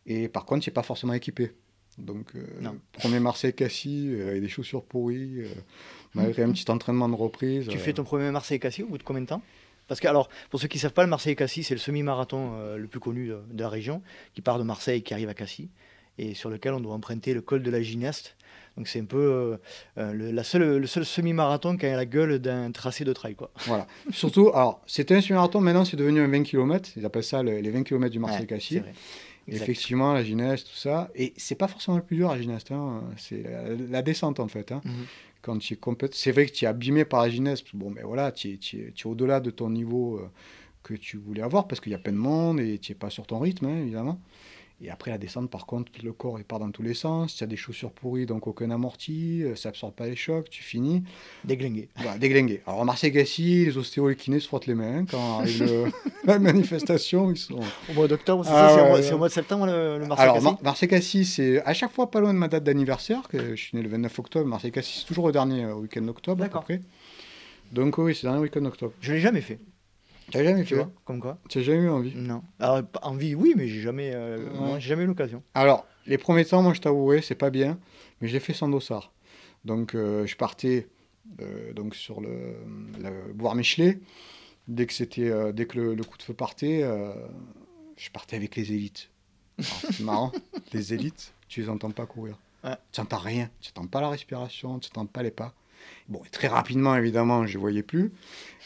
Et 0.04 0.28
par 0.28 0.46
contre, 0.46 0.64
tu 0.64 0.70
n'es 0.70 0.74
pas 0.74 0.82
forcément 0.82 1.12
équipé. 1.12 1.52
Donc, 1.96 2.32
premier 2.92 3.20
Marseille-Cassis, 3.20 4.20
avec 4.20 4.40
des 4.40 4.48
chaussures 4.48 4.84
pourries, 4.84 5.42
malgré 6.14 6.42
un 6.42 6.50
petit 6.52 6.68
entraînement 6.70 7.08
de 7.08 7.14
reprise. 7.14 7.68
Tu 7.68 7.78
fais 7.78 7.92
ton 7.92 8.04
premier 8.04 8.30
Marseille-Cassis 8.30 8.84
au 8.84 8.88
bout 8.88 8.98
de 8.98 9.02
combien 9.02 9.22
de 9.22 9.26
temps? 9.26 9.42
Parce 9.86 10.00
que, 10.00 10.08
alors, 10.08 10.28
pour 10.50 10.60
ceux 10.60 10.68
qui 10.68 10.78
ne 10.78 10.82
savent 10.82 10.92
pas, 10.92 11.02
le 11.02 11.10
Marseille-Cassis, 11.10 11.66
c'est 11.66 11.74
le 11.74 11.80
semi-marathon 11.80 12.76
le 12.76 12.86
plus 12.86 13.00
connu 13.00 13.28
de, 13.28 13.40
de, 13.50 13.62
la 13.62 13.68
région, 13.68 14.02
qui 14.32 14.40
part 14.40 14.58
de 14.58 14.64
Marseille 14.64 15.00
et 15.00 15.02
qui 15.02 15.12
arrive 15.12 15.28
à 15.28 15.34
Cassis 15.34 15.68
et 16.20 16.34
sur 16.34 16.50
lequel 16.50 16.74
on 16.74 16.80
doit 16.80 16.94
emprunter 16.94 17.32
le 17.32 17.40
col 17.40 17.62
de 17.62 17.70
la 17.70 17.82
Gineste. 17.82 18.36
Donc 18.76 18.88
c'est 18.88 19.00
un 19.00 19.04
peu 19.04 19.18
euh, 19.18 19.56
euh, 19.98 20.12
le, 20.12 20.30
la 20.30 20.44
seule, 20.44 20.78
le 20.78 20.86
seul 20.86 21.04
semi-marathon 21.04 21.76
qui 21.76 21.86
a 21.86 21.96
la 21.96 22.06
gueule 22.06 22.38
d'un 22.38 22.70
tracé 22.70 23.04
de 23.04 23.12
trail. 23.12 23.34
Quoi. 23.34 23.50
Voilà. 23.66 23.86
Surtout, 24.10 24.50
alors 24.54 24.82
c'était 24.86 25.14
un 25.14 25.20
semi-marathon, 25.20 25.60
maintenant 25.60 25.84
c'est 25.84 25.96
devenu 25.96 26.20
un 26.20 26.28
20 26.28 26.42
km. 26.44 26.90
Ils 26.96 27.04
appellent 27.04 27.24
ça 27.24 27.42
les 27.42 27.70
20 27.70 27.82
km 27.82 28.12
du 28.12 28.18
Marseille-Cassis. 28.18 28.82
Effectivement, 29.48 30.12
la 30.12 30.22
Gineste, 30.22 30.68
tout 30.68 30.76
ça. 30.76 31.10
Et 31.14 31.32
c'est 31.36 31.56
pas 31.56 31.66
forcément 31.66 31.96
le 31.96 32.04
plus 32.04 32.16
dur, 32.16 32.30
la 32.30 32.40
Gineste. 32.40 32.70
Hein. 32.70 33.02
C'est 33.16 33.44
la, 33.90 34.02
descente, 34.02 34.38
en 34.38 34.46
fait. 34.46 34.70
Hein. 34.70 34.80
Mhm. 34.84 34.92
Quand 35.42 35.58
tu 35.58 35.74
es 35.74 35.78
C'est 36.12 36.30
vrai 36.30 36.46
que 36.46 36.52
tu 36.52 36.66
es 36.66 36.68
abîmé 36.68 37.04
par 37.04 37.22
la 37.22 37.30
Gineste. 37.30 37.66
Bon, 37.74 37.90
mais 37.90 38.02
voilà, 38.02 38.30
tu 38.30 38.52
es, 38.52 38.56
tu 38.58 38.92
es, 38.96 39.06
au-delà 39.06 39.40
de 39.40 39.50
ton 39.50 39.70
niveau 39.70 40.18
euh, 40.18 40.28
que 40.82 40.94
tu 40.94 41.16
voulais 41.16 41.42
avoir 41.42 41.66
parce 41.66 41.80
qu'il 41.80 41.90
y 41.90 41.94
a 41.94 41.98
plein 41.98 42.12
de 42.12 42.18
monde 42.18 42.60
et 42.60 42.78
tu 42.78 42.92
n'es 42.92 42.96
pas 42.96 43.10
sur 43.10 43.26
ton 43.26 43.38
rythme, 43.38 43.66
hein, 43.66 43.80
évidemment. 43.80 44.20
Et 44.82 44.88
après 44.90 45.10
la 45.10 45.18
descente, 45.18 45.50
par 45.50 45.66
contre, 45.66 45.92
le 46.02 46.12
corps 46.12 46.38
il 46.38 46.44
part 46.44 46.58
dans 46.58 46.70
tous 46.70 46.82
les 46.82 46.94
sens. 46.94 47.34
Tu 47.36 47.44
as 47.44 47.46
des 47.46 47.56
chaussures 47.56 47.92
pourries, 47.92 48.24
donc 48.24 48.46
aucun 48.46 48.70
amorti, 48.70 49.42
euh, 49.42 49.54
ça 49.54 49.68
absorbe 49.68 49.92
pas 49.94 50.06
les 50.06 50.16
chocs, 50.16 50.48
tu 50.48 50.62
finis. 50.62 51.02
Déglingué. 51.44 51.90
Déglingué. 52.18 52.62
Alors 52.66 52.84
Marseille 52.86 53.10
Gassi, 53.10 53.66
les 53.66 53.76
ostéos 53.76 54.08
et 54.08 54.12
les 54.12 54.16
kinés 54.16 54.40
se 54.40 54.48
frottent 54.48 54.66
les 54.66 54.74
mains 54.74 55.04
quand 55.04 55.40
arrive 55.40 55.62
le- 55.64 55.84
la 56.24 56.38
manifestation. 56.38 57.30
Ils 57.30 57.36
sont... 57.36 57.60
Au 57.90 57.92
mois 57.92 58.08
d'octobre, 58.08 58.42
c'est 58.44 58.50
Ah 58.54 58.72
au 58.72 58.76
ouais, 58.76 58.82
mois- 58.88 58.96
ouais. 58.96 59.02
c'est 59.02 59.12
au 59.12 59.18
mois 59.18 59.28
de 59.28 59.32
septembre 59.34 59.66
le, 59.66 59.98
le 59.98 60.06
Marseille 60.06 60.24
Alors 60.28 60.40
Mar- 60.42 60.58
Marseille 60.62 60.88
Cassis, 60.88 61.26
c'est 61.26 61.62
à 61.62 61.74
chaque 61.74 61.92
fois 61.92 62.10
pas 62.10 62.20
loin 62.20 62.32
de 62.32 62.38
ma 62.38 62.48
date 62.48 62.64
d'anniversaire, 62.64 63.28
que 63.28 63.54
je 63.54 63.60
suis 63.62 63.76
né 63.76 63.82
le 63.82 63.88
29 63.90 64.18
octobre. 64.18 64.46
Marseille 64.46 64.72
Cassis, 64.72 65.00
c'est 65.00 65.06
toujours 65.06 65.24
au 65.24 65.32
dernier 65.32 65.64
euh, 65.64 65.74
week-end 65.74 66.00
d'octobre 66.02 66.42
à 66.42 66.46
peu 66.46 66.48
D'accord. 66.48 66.64
près. 66.64 66.80
Donc 67.72 67.98
oui, 67.98 68.14
c'est 68.14 68.26
le 68.26 68.30
dernier 68.32 68.42
week-end 68.44 68.62
d'octobre. 68.62 68.92
Je 69.02 69.12
l'ai 69.12 69.20
jamais 69.20 69.42
fait, 69.42 69.58
Tu 70.30 70.38
n'as 70.38 70.44
jamais 70.44 70.62
tu 70.62 70.68
fait 70.74 70.74
vois, 70.76 70.90
comme 71.04 71.20
quoi. 71.20 71.38
Tu 71.48 71.58
n'as 71.58 71.64
jamais 71.64 71.82
eu 71.84 71.88
envie 71.90 72.14
Non. 72.14 72.42
Alors, 72.58 72.82
envie, 73.02 73.34
oui, 73.34 73.54
mais 73.56 73.66
j'ai 73.68 73.80
jamais, 73.80 74.12
euh, 74.14 74.48
Ouais. 74.58 74.80
j'ai 74.80 74.88
jamais 74.90 75.04
eu 75.04 75.06
l'occasion. 75.06 75.42
Alors, 75.54 75.86
les 76.06 76.18
premiers 76.18 76.44
temps, 76.44 76.62
moi, 76.62 76.72
je 76.74 76.80
t'avouerai, 76.80 77.20
c'est 77.22 77.34
pas 77.34 77.50
bien, 77.50 77.78
mais 78.20 78.28
je 78.28 78.32
l'ai 78.34 78.40
fait 78.40 78.52
sans 78.54 78.68
dossard. 78.68 79.12
Donc, 79.64 79.94
euh, 79.94 80.26
je 80.26 80.36
partais 80.36 80.88
euh, 81.40 81.72
donc 81.72 81.94
sur 81.94 82.20
le, 82.20 82.54
le 82.98 83.32
boire 83.32 83.54
Michelet. 83.54 84.00
Dès 84.68 84.86
que, 84.86 84.92
c'était, 84.92 85.28
euh, 85.28 85.52
dès 85.52 85.66
que 85.66 85.78
le, 85.78 85.94
le 85.94 86.04
coup 86.04 86.16
de 86.16 86.22
feu 86.22 86.32
partait, 86.34 86.82
je 87.96 88.10
partais 88.10 88.36
avec 88.36 88.56
les 88.56 88.72
élites. 88.72 89.10
Alors, 89.58 89.68
C'est 89.92 90.00
marrant, 90.00 90.32
les 90.72 90.94
élites, 90.94 91.34
tu 91.48 91.60
les 91.60 91.68
entends 91.68 91.90
pas 91.90 92.06
courir. 92.06 92.38
Ouais. 92.64 92.76
Tu 92.92 93.00
n'entends 93.00 93.18
rien, 93.18 93.50
tu 93.60 93.70
n'entends 93.76 93.88
pas 93.88 94.00
la 94.00 94.08
respiration, 94.10 94.78
tu 94.78 94.88
n'entends 94.90 95.06
pas 95.06 95.22
les 95.22 95.30
pas. 95.30 95.52
Bon, 96.08 96.20
très 96.32 96.48
rapidement, 96.48 96.96
évidemment, 96.96 97.46
je 97.46 97.56
ne 97.56 97.60
voyais 97.60 97.82
plus. 97.82 98.12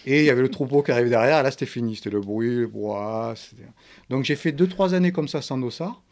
Et 0.06 0.20
il 0.20 0.24
y 0.24 0.30
avait 0.30 0.42
le 0.42 0.50
troupeau 0.50 0.82
qui 0.82 0.90
arrivait 0.92 1.10
derrière, 1.10 1.42
là, 1.42 1.50
c'était 1.50 1.66
fini. 1.66 1.96
C'était 1.96 2.10
le 2.10 2.20
bruit, 2.20 2.56
le 2.56 2.66
brouhaha. 2.66 3.34
Donc, 4.10 4.24
j'ai 4.24 4.36
fait 4.36 4.52
2-3 4.52 4.94
années 4.94 5.12
comme 5.12 5.28
ça 5.28 5.42
sans 5.42 5.58
dossard. 5.58 6.02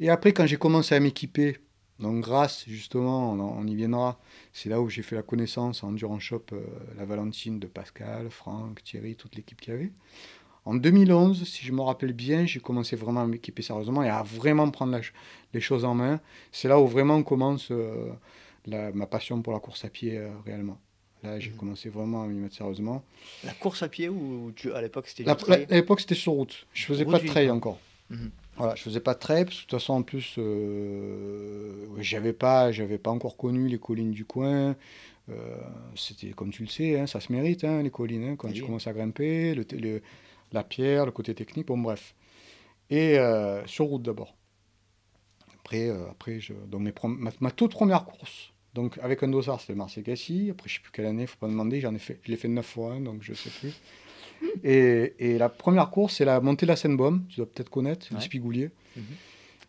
Et 0.00 0.08
après, 0.08 0.32
quand 0.32 0.46
j'ai 0.46 0.56
commencé 0.56 0.94
à 0.94 1.00
m'équiper, 1.00 1.58
donc 1.98 2.24
grâce 2.24 2.64
justement, 2.66 3.32
on, 3.32 3.40
on 3.40 3.66
y 3.66 3.74
viendra, 3.74 4.18
c'est 4.52 4.70
là 4.70 4.80
où 4.80 4.88
j'ai 4.88 5.02
fait 5.02 5.16
la 5.16 5.22
connaissance 5.22 5.84
en 5.84 5.88
Endurance 5.88 6.22
Shop, 6.22 6.44
euh, 6.52 6.62
la 6.96 7.04
Valentine 7.04 7.58
de 7.58 7.66
Pascal, 7.66 8.30
Franck, 8.30 8.82
Thierry, 8.82 9.16
toute 9.16 9.36
l'équipe 9.36 9.60
qu'il 9.60 9.74
y 9.74 9.76
avait. 9.76 9.92
En 10.64 10.74
2011, 10.74 11.46
si 11.46 11.64
je 11.64 11.72
me 11.72 11.82
rappelle 11.82 12.12
bien, 12.12 12.46
j'ai 12.46 12.60
commencé 12.60 12.96
vraiment 12.96 13.22
à 13.22 13.26
m'équiper 13.26 13.62
sérieusement 13.62 14.02
et 14.02 14.08
à 14.08 14.22
vraiment 14.22 14.70
prendre 14.70 14.98
les 15.52 15.60
choses 15.60 15.84
en 15.84 15.94
main. 15.94 16.20
C'est 16.52 16.68
là 16.68 16.78
où 16.80 16.86
vraiment 16.86 17.22
commence 17.22 17.70
euh, 17.70 18.10
la- 18.70 18.92
ma 18.92 19.06
passion 19.06 19.42
pour 19.42 19.52
la 19.52 19.60
course 19.60 19.84
à 19.84 19.88
pied 19.90 20.16
euh, 20.18 20.30
réellement. 20.46 20.78
Là, 21.22 21.38
j'ai 21.38 21.50
Mhm. 21.50 21.56
commencé 21.56 21.88
vraiment 21.90 22.22
à 22.22 22.26
m'y 22.26 22.38
mettre 22.38 22.54
sérieusement. 22.56 23.02
La 23.44 23.52
course 23.52 23.82
à 23.82 23.88
pied 23.88 24.08
ou 24.08 24.52
tu, 24.56 24.72
à 24.72 24.80
l'époque 24.80 25.06
c'était 25.08 25.28
à 25.28 25.34
l'époque, 25.74 26.00
c'était 26.00 26.14
sur 26.14 26.32
route. 26.32 26.66
Je 26.72 26.84
faisais 26.86 27.04
Route 27.04 27.12
pas 27.12 27.18
de 27.20 27.26
trail 27.26 27.50
encore. 27.50 27.78
Mhm. 28.08 28.30
Voilà, 28.56 28.74
je 28.74 28.82
faisais 28.82 29.00
pas 29.00 29.14
de 29.14 29.18
trail 29.18 29.44
parce 29.44 29.56
que 29.56 29.60
de 29.62 29.66
toute 29.68 29.78
façon 29.80 29.92
en 29.94 30.02
plus 30.02 30.34
euh, 30.38 31.86
j'avais 31.98 32.32
pas 32.32 32.72
j'avais 32.72 32.98
pas 32.98 33.10
encore 33.10 33.36
connu 33.36 33.68
les 33.68 33.78
collines 33.78 34.10
du 34.12 34.24
coin. 34.24 34.76
Euh, 35.28 35.56
c'était 35.94 36.30
comme 36.30 36.50
tu 36.50 36.62
le 36.62 36.68
sais, 36.68 36.98
hein, 36.98 37.06
ça 37.06 37.20
se 37.20 37.30
mérite 37.32 37.64
hein, 37.64 37.82
les 37.82 37.90
collines 37.90 38.24
hein, 38.24 38.36
quand 38.36 38.48
Oui. 38.48 38.54
tu 38.54 38.62
commences 38.64 38.86
à 38.86 38.92
grimper, 38.92 39.54
le, 39.54 39.64
le- 39.78 40.02
la 40.52 40.64
pierre, 40.64 41.06
le 41.06 41.12
côté 41.12 41.34
technique, 41.34 41.66
bon 41.68 41.78
bref. 41.78 42.14
Et 42.90 43.18
euh, 43.18 43.64
sur 43.66 43.84
route 43.86 44.02
d'abord. 44.02 44.34
Après, 45.60 45.88
après 46.10 46.40
je, 46.40 46.52
donc 46.66 46.80
mes 46.80 46.92
ma 47.40 47.50
toute 47.52 47.70
première 47.72 48.04
course, 48.04 48.52
donc 48.74 48.98
avec 49.02 49.22
un 49.22 49.28
dossard, 49.28 49.60
c'était 49.60 49.74
Marseille 49.74 50.04
Cassis. 50.04 50.50
Après, 50.50 50.68
je 50.68 50.74
sais 50.74 50.80
plus 50.80 50.92
quelle 50.92 51.06
année, 51.06 51.26
faut 51.26 51.36
pas 51.38 51.46
me 51.46 51.52
demander, 51.52 51.80
j'en 51.80 51.94
ai 51.94 51.98
fait, 51.98 52.20
je 52.22 52.30
l'ai 52.30 52.36
fait 52.36 52.48
neuf 52.48 52.66
fois, 52.66 52.92
hein, 52.94 53.00
donc 53.00 53.22
je 53.22 53.34
sais 53.34 53.50
plus. 53.50 53.72
Et, 54.64 55.14
et 55.18 55.38
la 55.38 55.48
première 55.48 55.90
course, 55.90 56.16
c'est 56.16 56.24
la 56.24 56.40
montée 56.40 56.64
de 56.66 56.70
la 56.70 56.76
Seine-Baume, 56.76 57.26
tu 57.28 57.36
dois 57.36 57.46
peut-être 57.46 57.68
connaître, 57.70 58.06
Ouais. 58.10 58.16
le 58.16 58.22
Spigoulier. 58.22 58.70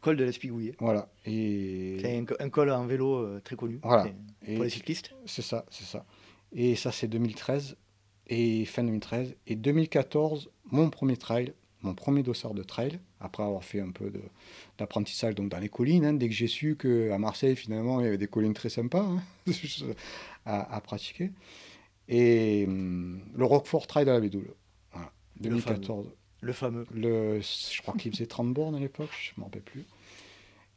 Col 0.01 0.17
de 0.17 0.23
l'Espigouillet. 0.23 0.73
Voilà. 0.79 1.09
Et 1.25 1.97
C'est 2.01 2.17
un, 2.17 2.25
un 2.39 2.49
col 2.49 2.71
en 2.71 2.87
vélo 2.87 3.17
euh, 3.17 3.39
très 3.43 3.55
connu 3.55 3.79
Voilà. 3.83 4.07
Et 4.47 4.55
pour 4.55 4.63
les 4.63 4.69
cyclistes. 4.71 5.11
c'est 5.25 5.43
ça, 5.43 5.63
c'est 5.69 5.83
ça. 5.85 6.05
Et 6.53 6.75
ça, 6.75 6.91
c'est 6.91 7.07
2013 7.07 7.77
et 8.27 8.65
fin 8.65 8.83
2013 8.83 9.35
et 9.45 9.55
2014, 9.55 10.49
mon 10.71 10.89
premier 10.89 11.17
trail, 11.17 11.53
mon 11.83 11.93
premier 11.93 12.23
dossard 12.23 12.53
de 12.55 12.63
trail, 12.63 12.99
après 13.21 13.43
avoir 13.43 13.63
fait 13.63 13.79
un 13.79 13.91
peu 13.91 14.11
d'apprentissage 14.77 15.35
donc 15.35 15.49
dans 15.49 15.59
les 15.59 15.69
collines. 15.69 16.05
hein, 16.05 16.13
dès 16.13 16.27
que 16.27 16.33
j'ai 16.33 16.47
su 16.47 16.75
que 16.75 17.11
à 17.11 17.17
Marseille, 17.17 17.55
finalement, 17.55 17.99
il 17.99 18.05
y 18.05 18.07
avait 18.07 18.17
des 18.17 18.27
collines 18.27 18.53
très 18.53 18.69
sympas 18.69 19.03
hein, 19.05 19.21
à, 20.45 20.75
à 20.75 20.81
pratiquer. 20.81 21.31
Et 22.07 22.65
hum, 22.67 23.21
le 23.35 23.45
Roquefort 23.45 23.87
Trail 23.87 24.05
de 24.05 24.11
la 24.11 24.19
Bédoule. 24.19 24.53
Voilà. 24.91 25.11
Le 25.37 25.49
2014. 25.49 26.07
Le 26.41 26.53
fameux. 26.53 26.85
Le, 26.93 27.39
je 27.41 27.81
crois 27.81 27.93
qu'il 27.95 28.11
faisait 28.11 28.25
30 28.25 28.53
bornes 28.53 28.75
à 28.75 28.79
l'époque, 28.79 29.11
je 29.21 29.31
ne 29.37 29.41
me 29.41 29.45
rappelle 29.45 29.61
plus. 29.61 29.85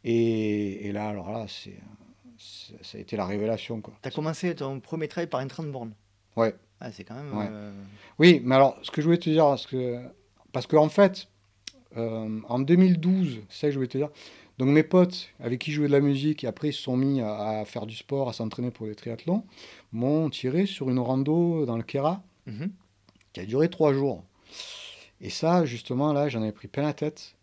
Et, 0.04 0.86
et 0.88 0.92
là, 0.92 1.08
alors 1.08 1.30
là, 1.32 1.46
c'est, 1.48 1.78
ça 2.82 2.98
a 2.98 3.00
été 3.00 3.16
la 3.16 3.24
révélation. 3.24 3.80
Tu 3.80 3.90
as 4.08 4.10
commencé 4.10 4.54
ton 4.54 4.80
premier 4.80 5.08
trail 5.08 5.26
par 5.26 5.40
un 5.40 5.46
30 5.46 5.72
bornes. 5.72 5.94
Ouais. 6.36 6.54
Ah, 6.80 6.92
c'est 6.92 7.04
quand 7.04 7.14
même. 7.14 7.34
Ouais. 7.36 7.46
euh, 7.48 7.72
Oui, 8.18 8.42
mais 8.44 8.54
alors, 8.56 8.76
ce 8.82 8.90
que 8.90 9.00
je 9.00 9.06
voulais 9.06 9.18
te 9.18 9.30
dire, 9.30 9.44
parce 9.46 9.66
que, 9.66 9.98
parce 10.52 10.66
qu'en 10.66 10.88
fait, 10.90 11.28
euh, 11.96 12.40
en 12.48 12.58
2012, 12.58 13.40
c'est 13.48 13.60
ça 13.60 13.66
que 13.68 13.72
je 13.72 13.78
voulais 13.78 13.88
te 13.88 13.98
dire, 13.98 14.10
donc 14.58 14.68
mes 14.68 14.82
potes 14.82 15.28
avec 15.40 15.60
qui 15.60 15.70
je 15.70 15.76
jouais 15.76 15.86
de 15.88 15.92
la 15.92 16.00
musique, 16.00 16.44
et 16.44 16.46
après 16.46 16.68
ils 16.68 16.72
se 16.72 16.82
sont 16.82 16.96
mis 16.96 17.20
à, 17.20 17.60
à 17.60 17.64
faire 17.64 17.86
du 17.86 17.96
sport, 17.96 18.28
à 18.28 18.32
s'entraîner 18.32 18.70
pour 18.70 18.86
les 18.86 18.94
triathlons, 18.94 19.44
m'ont 19.92 20.30
tiré 20.30 20.66
sur 20.66 20.90
une 20.90 20.98
rando 20.98 21.66
dans 21.66 21.76
le 21.76 21.82
Kera 21.82 22.22
mhm. 22.46 22.70
qui 23.32 23.40
a 23.40 23.44
duré 23.44 23.68
trois 23.68 23.92
jours. 23.92 24.24
Et 25.20 25.30
ça, 25.30 25.64
justement, 25.64 26.12
là, 26.12 26.28
j'en 26.28 26.42
avais 26.42 26.52
pris 26.52 26.68
plein 26.68 26.82
la 26.82 26.92
tête. 26.92 27.34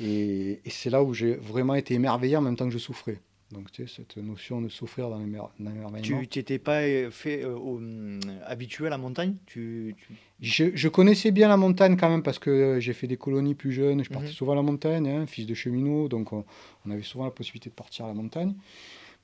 Et, 0.00 0.60
et 0.64 0.70
c'est 0.70 0.90
là 0.90 1.02
où 1.02 1.12
j'ai 1.12 1.34
vraiment 1.34 1.74
été 1.74 1.94
émerveillé 1.94 2.36
en 2.36 2.40
même 2.40 2.56
temps 2.56 2.66
que 2.66 2.72
je 2.72 2.78
souffrais. 2.78 3.20
Donc, 3.54 3.70
tu 3.72 3.86
sais, 3.86 3.94
cette 3.96 4.16
notion 4.18 4.60
de 4.60 4.68
souffrir 4.68 5.08
dans 5.08 5.18
l'émer- 5.18 5.38
dans 5.58 5.70
l'émerveillement. 5.70 6.20
Tu 6.20 6.28
t'étais 6.28 6.58
pas 6.58 6.82
euh, 6.82 7.10
fait 7.10 7.44
euh, 7.44 7.54
au- 7.56 7.76
hum, 7.76 8.20
habitué 8.44 8.88
à 8.88 8.90
la 8.90 8.98
montagne? 8.98 9.36
Tu, 9.46 9.94
tu- 9.98 10.12
Je, 10.42 10.64
je 10.74 10.88
connaissais 10.88 11.30
bien 11.30 11.48
la 11.48 11.56
montagne 11.56 11.96
quand 11.96 12.10
même 12.10 12.22
parce 12.22 12.38
que 12.38 12.50
euh, 12.50 12.80
j'ai 12.80 12.92
fait 12.92 13.06
des 13.06 13.16
colonies 13.16 13.54
plus 13.54 13.72
jeunes. 13.72 14.04
Je 14.04 14.10
partais 14.10 14.26
Mhm. 14.28 14.32
souvent 14.34 14.52
à 14.52 14.56
la 14.56 14.62
montagne, 14.62 15.08
hein, 15.08 15.26
fils 15.26 15.46
de 15.46 15.54
cheminot, 15.54 16.08
donc 16.08 16.32
on, 16.32 16.44
on 16.84 16.90
avait 16.90 17.02
souvent 17.02 17.24
la 17.24 17.30
possibilité 17.30 17.70
de 17.70 17.74
partir 17.74 18.04
à 18.04 18.08
la 18.08 18.14
montagne. 18.14 18.54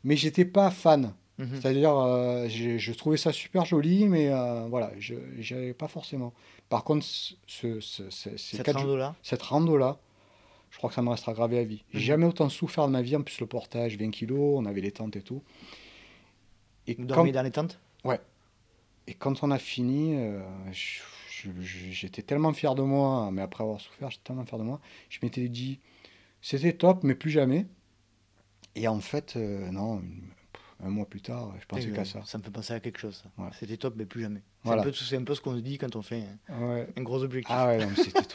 Mais 0.05 0.17
j'étais 0.17 0.45
pas 0.47 0.71
fan. 0.71 1.13
Mhm. 1.39 1.49
C'est-à-dire, 1.61 1.97
euh, 1.97 2.47
je 2.49 2.93
trouvais 2.93 3.17
ça 3.17 3.33
super 3.33 3.65
joli, 3.65 4.07
mais 4.07 4.29
euh, 4.29 4.67
voilà, 4.69 4.93
je 4.99 5.15
n'y 5.15 5.53
avais 5.59 5.73
pas 5.75 5.89
forcément. 5.89 6.33
Par 6.69 6.85
contre, 6.85 7.05
ce, 7.05 7.35
ce- 7.47 7.81
ce- 7.81 8.37
ces 8.37 8.37
cette 9.23 9.43
rando-là, 9.43 9.99
je 10.71 10.79
crois 10.79 10.89
que 10.91 10.95
ça 10.95 11.03
me 11.03 11.09
restera 11.11 11.33
gravé 11.33 11.59
à 11.59 11.65
vie. 11.65 11.83
J'ai 11.93 11.99
Mhm. 11.99 12.05
jamais 12.05 12.27
autant 12.27 12.49
souffert 12.49 12.87
de 12.87 12.93
ma 12.93 13.03
vie, 13.03 13.17
en 13.17 13.23
plus 13.23 13.41
le 13.41 13.47
portage, 13.47 13.97
20 13.97 14.11
kilos, 14.11 14.59
on 14.59 14.67
avait 14.67 14.81
les 14.81 14.93
tentes 14.93 15.17
et 15.17 15.23
tout. 15.23 15.43
Et 16.87 16.95
Vous 16.95 17.03
quand, 17.03 17.07
dormiez 17.07 17.33
dans 17.33 17.43
les 17.43 17.51
tentes? 17.51 17.79
Et 19.07 19.15
quand 19.15 19.43
on 19.43 19.51
a 19.51 19.59
fini, 19.59 20.15
euh, 20.17 20.41
j'étais 21.91 22.23
tellement 22.23 22.53
fier 22.53 22.75
de 22.77 22.83
moi, 22.83 23.31
mais 23.33 23.43
après 23.43 23.65
avoir 23.65 23.81
souffert, 23.81 24.11
j'étais 24.11 24.23
tellement 24.25 24.45
fier 24.45 24.59
de 24.59 24.63
moi, 24.63 24.81
je 25.09 25.19
m'étais 25.23 25.49
dit, 25.49 25.81
c'était 26.43 26.73
top, 26.75 27.03
mais 27.03 27.15
plus 27.17 27.31
jamais. 27.31 27.67
Et 28.77 28.87
en 28.87 29.01
fait, 29.01 29.35
euh, 29.37 29.69
non, 29.73 30.01
un 30.85 30.89
mois 30.89 31.07
plus 31.07 31.21
tard, 31.21 31.53
je 31.61 31.67
pensais 31.67 31.89
qu'à 31.91 32.01
euh, 32.03 32.05
ça. 32.05 32.21
Ça 32.25 32.39
me 32.39 32.43
fait 32.43 32.51
penser 32.51 32.73
à 32.73 32.81
quelque 32.81 32.99
chose. 32.99 33.23
Ouais. 33.39 33.47
C'était 33.59 33.77
top, 33.77 33.95
mais 33.97 34.05
plus 34.07 34.23
jamais. 34.23 34.41
C'est 34.63 34.67
Voilà. 34.69 34.83
un, 34.83 34.85
peu- 34.85 34.93
c'est 34.93 35.17
un 35.17 35.25
peu 35.25 35.35
ce 35.35 35.41
qu'on 35.41 35.55
se 35.57 35.61
dit 35.61 35.79
quand 35.79 35.95
on 35.97 36.03
fait 36.03 36.23
un, 36.49 36.63
Ouais. 36.63 36.87
un 36.97 37.03
gros 37.03 37.23
objectif. 37.23 37.55
Ah 37.57 37.69
ouais, 37.69 37.79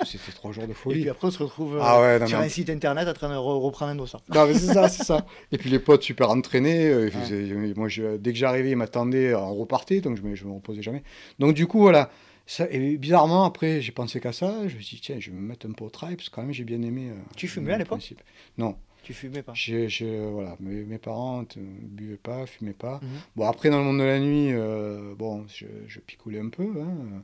c'était 0.05 0.31
trois 0.31 0.51
jours 0.51 0.65
de 0.65 0.71
Et 0.71 0.73
folie. 0.73 1.01
puis 1.01 1.09
après, 1.09 1.27
on 1.27 1.31
se 1.31 1.41
retrouve 1.41 1.75
euh, 1.77 1.81
Ah 1.81 2.01
ouais, 2.01 2.27
sur 2.27 2.39
mais 2.39 2.45
un 2.45 2.49
site 2.49 2.69
internet 2.69 3.07
en 3.07 3.13
train 3.13 3.29
de 3.29 3.33
re- 3.35 3.61
reprendre 3.61 3.91
un 3.91 3.95
dossard. 3.95 4.21
Non, 4.33 4.45
mais 4.47 4.53
c'est 4.53 4.73
ça, 4.73 4.89
c'est 4.89 5.03
ça. 5.03 5.25
Et 5.51 5.57
puis 5.57 5.69
les 5.69 5.79
potes 5.79 6.03
super 6.03 6.29
entraînés. 6.29 6.87
euh, 6.87 7.09
faisaient- 7.11 7.73
moi, 7.75 7.87
je- 7.87 8.17
dès 8.17 8.31
que 8.33 8.37
j'arrivais, 8.37 8.71
ils 8.71 8.75
m'attendaient, 8.75 9.33
on 9.35 9.53
repartait, 9.55 10.01
donc 10.01 10.17
je 10.17 10.21
me, 10.23 10.35
je 10.35 10.45
me 10.45 10.51
reposais 10.53 10.81
jamais. 10.81 11.03
Donc 11.39 11.53
du 11.55 11.67
coup, 11.67 11.79
voilà. 11.79 12.09
Ça, 12.47 12.67
et 12.69 12.97
bizarrement, 12.97 13.43
après, 13.43 13.81
j'ai 13.81 13.91
pensé 13.91 14.19
qu'à 14.19 14.31
ça. 14.31 14.67
Je 14.67 14.75
me 14.75 14.79
suis 14.81 14.97
dit, 14.97 15.01
tiens, 15.01 15.15
je 15.19 15.31
vais 15.31 15.35
me 15.35 15.41
mettre 15.41 15.65
un 15.67 15.71
peu 15.71 15.83
au 15.83 15.89
trail, 15.89 16.15
parce 16.15 16.29
que 16.29 16.35
quand 16.35 16.43
même, 16.43 16.53
j'ai 16.53 16.63
bien 16.63 16.79
aimé. 16.83 17.09
euh, 17.09 17.15
Tu 17.35 17.47
fumais 17.47 17.73
à 17.73 17.77
l'époque? 17.79 18.13
Non. 18.59 18.75
Tu 19.05 19.13
fumais 19.13 19.43
pas 19.43 19.53
J'ai, 19.55 19.87
j'ai- 19.87 20.19
voilà, 20.25 20.57
mes, 20.59 20.83
mes 20.83 20.97
parents 20.97 21.41
ne 21.55 21.61
buvaient 21.87 22.17
pas, 22.17 22.45
fumaient 22.45 22.73
pas. 22.73 22.99
Mhm. 23.03 23.09
Bon, 23.35 23.47
après, 23.47 23.69
dans 23.69 23.77
le 23.77 23.83
monde 23.85 23.99
de 23.99 24.03
la 24.03 24.19
nuit, 24.19 24.49
euh, 24.51 25.13
bon, 25.15 25.45
je, 25.47 25.65
je 25.87 25.99
picolais 25.99 26.39
un 26.39 26.49
peu. 26.49 26.63
hein. 26.63 27.21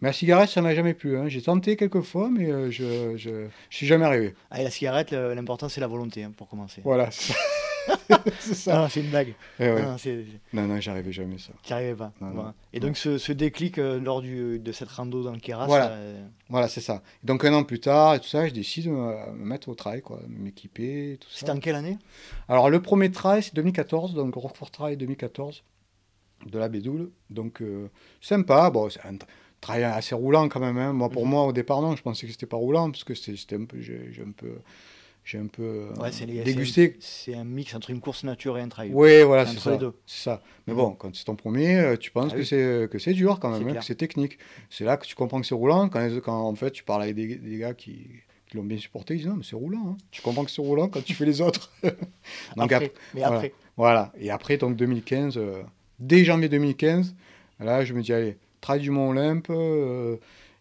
Mais 0.00 0.08
la 0.08 0.12
cigarette, 0.12 0.48
ça 0.48 0.62
m'a 0.62 0.74
jamais 0.74 0.94
plu. 0.94 1.18
hein. 1.18 1.28
J'ai 1.28 1.42
tenté 1.42 1.76
quelques 1.76 2.02
fois, 2.02 2.30
mais 2.30 2.50
euh, 2.50 2.70
je, 2.70 3.16
je, 3.16 3.46
je 3.68 3.76
suis 3.76 3.86
jamais 3.86 4.04
arrivé. 4.04 4.34
Ah, 4.50 4.60
et 4.60 4.64
la 4.64 4.70
cigarette, 4.70 5.10
l'important 5.12 5.68
c'est 5.68 5.80
la 5.80 5.86
volonté 5.88 6.22
hein, 6.22 6.32
pour 6.36 6.48
commencer. 6.48 6.80
Voilà, 6.84 7.10
c'est 8.40 8.54
ça. 8.54 8.76
non, 8.76 8.88
c'est 8.88 9.00
une 9.00 9.10
blague. 9.10 9.34
Eh 9.60 9.68
ouais. 9.70 9.82
Non, 9.82 9.98
c'est- 9.98 10.24
Non, 10.52 10.66
non, 10.66 10.80
j'arrivais 10.80 11.12
jamais 11.12 11.38
ça. 11.38 11.52
Tu 11.62 11.72
n'y 11.72 11.74
arrivais 11.78 11.94
pas. 11.94 12.12
Non, 12.20 12.28
non. 12.28 12.32
Voilà. 12.34 12.54
Et 12.72 12.80
donc 12.80 12.96
ce, 12.96 13.18
ce 13.18 13.32
déclic 13.32 13.78
euh, 13.78 14.00
lors 14.00 14.22
du, 14.22 14.58
de 14.58 14.72
cette 14.72 14.88
rando 14.88 15.22
dans 15.22 15.32
le 15.32 15.38
Keras, 15.38 15.66
Voilà. 15.66 15.90
euh, 15.90 16.26
Voilà, 16.48 16.68
c'est 16.68 16.80
ça. 16.80 17.02
Et 17.22 17.26
donc 17.26 17.44
un 17.44 17.52
an 17.54 17.64
plus 17.64 17.80
tard, 17.80 18.14
et 18.14 18.20
tout 18.20 18.28
ça, 18.28 18.46
je 18.46 18.52
décide 18.52 18.86
de 18.86 18.90
me 18.90 19.32
me 19.32 19.44
mettre 19.44 19.68
au 19.68 19.74
trail, 19.74 20.00
quoi, 20.02 20.20
m'équiper, 20.28 21.18
tout 21.20 21.28
c'était 21.30 21.46
ça. 21.46 21.54
en 21.54 21.60
quelle 21.60 21.74
année? 21.76 21.98
Alors 22.48 22.70
le 22.70 22.80
premier 22.80 23.10
trail, 23.10 23.42
c'est 23.42 23.54
2014, 23.54 24.14
donc 24.14 24.34
Roquefort 24.34 24.70
Trail 24.70 24.96
2014, 24.96 25.62
de 26.46 26.58
la 26.58 26.68
Bédoule. 26.68 27.10
Donc 27.30 27.60
euh, 27.62 27.88
sympa, 28.20 28.70
bon, 28.70 28.88
c'est 28.90 29.04
un 29.04 29.14
tra- 29.14 29.26
trail 29.60 29.84
assez 29.84 30.14
roulant 30.14 30.48
quand 30.48 30.60
même. 30.60 30.76
hein. 30.78 30.92
Moi, 30.92 31.08
pour 31.10 31.24
Mhm. 31.24 31.30
moi, 31.30 31.44
au 31.46 31.52
départ, 31.52 31.80
non, 31.80 31.96
je 31.96 32.02
pensais 32.02 32.26
que 32.26 32.32
c'était 32.32 32.46
pas 32.46 32.56
roulant, 32.58 32.90
parce 32.90 33.04
que 33.04 33.14
c'était 33.14 33.36
c'était 33.36 33.56
un 33.56 33.64
peu, 33.64 33.80
j'ai 33.80 34.12
j'ai 34.12 34.22
un 34.22 34.32
peu, 34.32 34.52
j'ai 35.24 35.38
un 35.38 35.46
peu 35.46 35.62
euh, 35.62 35.94
Ouais, 36.00 36.10
les- 36.26 36.42
dégusté. 36.44 36.96
c'est 37.00 37.34
un, 37.34 37.44
mix 37.44 37.74
entre 37.74 37.90
une 37.90 38.00
course 38.00 38.24
nature 38.24 38.58
et 38.58 38.60
un 38.60 38.68
trail. 38.68 38.90
Oui, 38.92 39.22
voilà, 39.22 39.46
c'est 39.46 39.58
ça. 39.58 39.78
C'est 40.06 40.22
ça. 40.24 40.42
Mais 40.66 40.74
bon, 40.74 40.90
quand 40.92 41.14
c'est 41.16 41.24
ton 41.24 41.34
premier, 41.36 41.76
euh, 41.78 41.96
tu 41.96 42.10
penses 42.10 42.30
Ah 42.32 42.34
que 42.36 42.40
oui. 42.40 42.46
c'est 42.46 42.88
que 42.90 42.98
c'est 42.98 43.14
dur 43.14 43.38
quand 43.40 43.50
même, 43.50 43.66
hein, 43.68 43.74
que 43.74 43.84
c'est 43.84 43.94
technique. 43.94 44.38
C'est 44.70 44.84
là 44.84 44.96
que 44.96 45.06
tu 45.06 45.14
comprends 45.14 45.40
que 45.40 45.46
c'est 45.46 45.54
roulant. 45.54 45.88
Quand, 45.88 46.28
en 46.28 46.54
fait 46.54 46.70
tu 46.72 46.84
parles 46.84 47.02
avec 47.04 47.14
des, 47.16 47.36
des 47.36 47.58
gars 47.58 47.72
qui, 47.74 48.06
qui 48.48 48.56
l'ont 48.56 48.62
bien 48.64 48.78
supporté, 48.78 49.14
ils 49.14 49.18
disent 49.18 49.26
non, 49.28 49.36
mais 49.36 49.44
c'est 49.48 49.56
roulant. 49.56 49.88
hein. 49.92 49.96
Tu 50.10 50.20
comprends 50.22 50.44
que 50.44 50.50
c'est 50.50 50.60
roulant 50.62 50.88
quand 50.88 51.02
tu 51.02 51.14
fais 51.14 51.24
les 51.24 51.40
autres. 51.40 51.72
Donc 52.56 52.70
après, 52.72 52.86
ap- 52.86 52.92
mais 53.14 53.20
voilà. 53.20 53.36
après, 53.36 53.52
Voilà. 53.76 54.12
Et 54.18 54.30
après, 54.30 54.56
donc 54.58 54.76
2015, 54.76 55.36
euh, 55.38 55.62
dès 55.98 56.24
janvier 56.24 56.48
2015, 56.50 57.14
là, 57.60 57.84
je 57.84 57.94
me 57.94 58.02
dis, 58.02 58.12
allez, 58.12 58.36
trail 58.60 58.80
du 58.80 58.90
Mont 58.90 59.10
Olympe. 59.10 59.46
euh, 59.50 60.16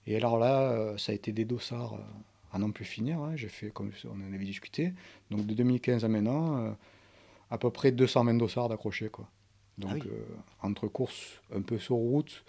et 0.07 0.15
alors 0.15 0.37
là, 0.37 0.71
euh, 0.71 0.97
ça 0.97 1.11
a 1.11 1.15
été 1.15 1.31
des 1.31 1.45
dossards 1.45 1.93
euh, 1.95 1.97
à 2.53 2.59
n'en 2.59 2.71
plus 2.71 2.85
finir. 2.85 3.19
hein. 3.19 3.33
J'ai 3.35 3.49
fait, 3.49 3.71
comme 3.71 3.91
on 4.05 4.29
en 4.29 4.33
avait 4.33 4.45
discuté. 4.45 4.93
Donc 5.31 5.45
de 5.45 5.53
2015 5.53 6.05
à 6.05 6.07
maintenant, 6.07 6.57
euh, 6.59 6.71
à 7.51 7.57
peu 7.57 7.69
près 7.71 7.91
220 7.91 8.35
dossards 8.35 8.69
d'accrochés, 8.69 9.09
quoi. 9.09 9.27
Donc 9.77 9.91
Ah 9.93 9.97
oui. 10.03 10.09
euh, 10.11 10.23
entre 10.61 10.87
courses 10.87 11.41
un 11.55 11.61
peu 11.61 11.79
sur 11.79 11.95
route, 11.95 12.43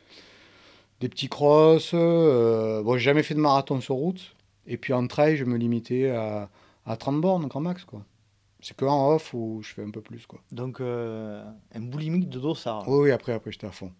des 1.00 1.08
petits 1.08 1.28
crosses. 1.28 1.92
euh, 1.94 2.82
bon, 2.82 2.94
j'ai 2.98 3.04
jamais 3.04 3.22
fait 3.22 3.34
de 3.34 3.40
marathon 3.40 3.80
sur 3.80 3.94
route. 3.96 4.34
Et 4.66 4.76
puis 4.76 4.92
en 4.92 5.06
trail, 5.06 5.36
je 5.36 5.44
me 5.44 5.56
limitais 5.56 6.10
à, 6.10 6.48
à 6.86 6.96
30 6.96 7.20
bornes, 7.20 7.46
grand 7.48 7.60
max, 7.60 7.84
quoi. 7.84 8.04
C'est 8.60 8.74
que 8.76 8.84
en 8.86 9.10
off 9.14 9.34
où 9.34 9.60
je 9.62 9.74
fais 9.74 9.82
un 9.82 9.90
peu 9.90 10.00
plus, 10.00 10.24
quoi. 10.26 10.40
donc 10.50 10.80
un 10.80 11.80
boulimique 11.80 12.30
de 12.30 12.38
dossard. 12.38 12.88
Oui, 12.88 13.04
oui, 13.04 13.10
après, 13.10 13.32
après 13.34 13.52
j'étais 13.52 13.66
à 13.66 13.72
fond. 13.72 13.92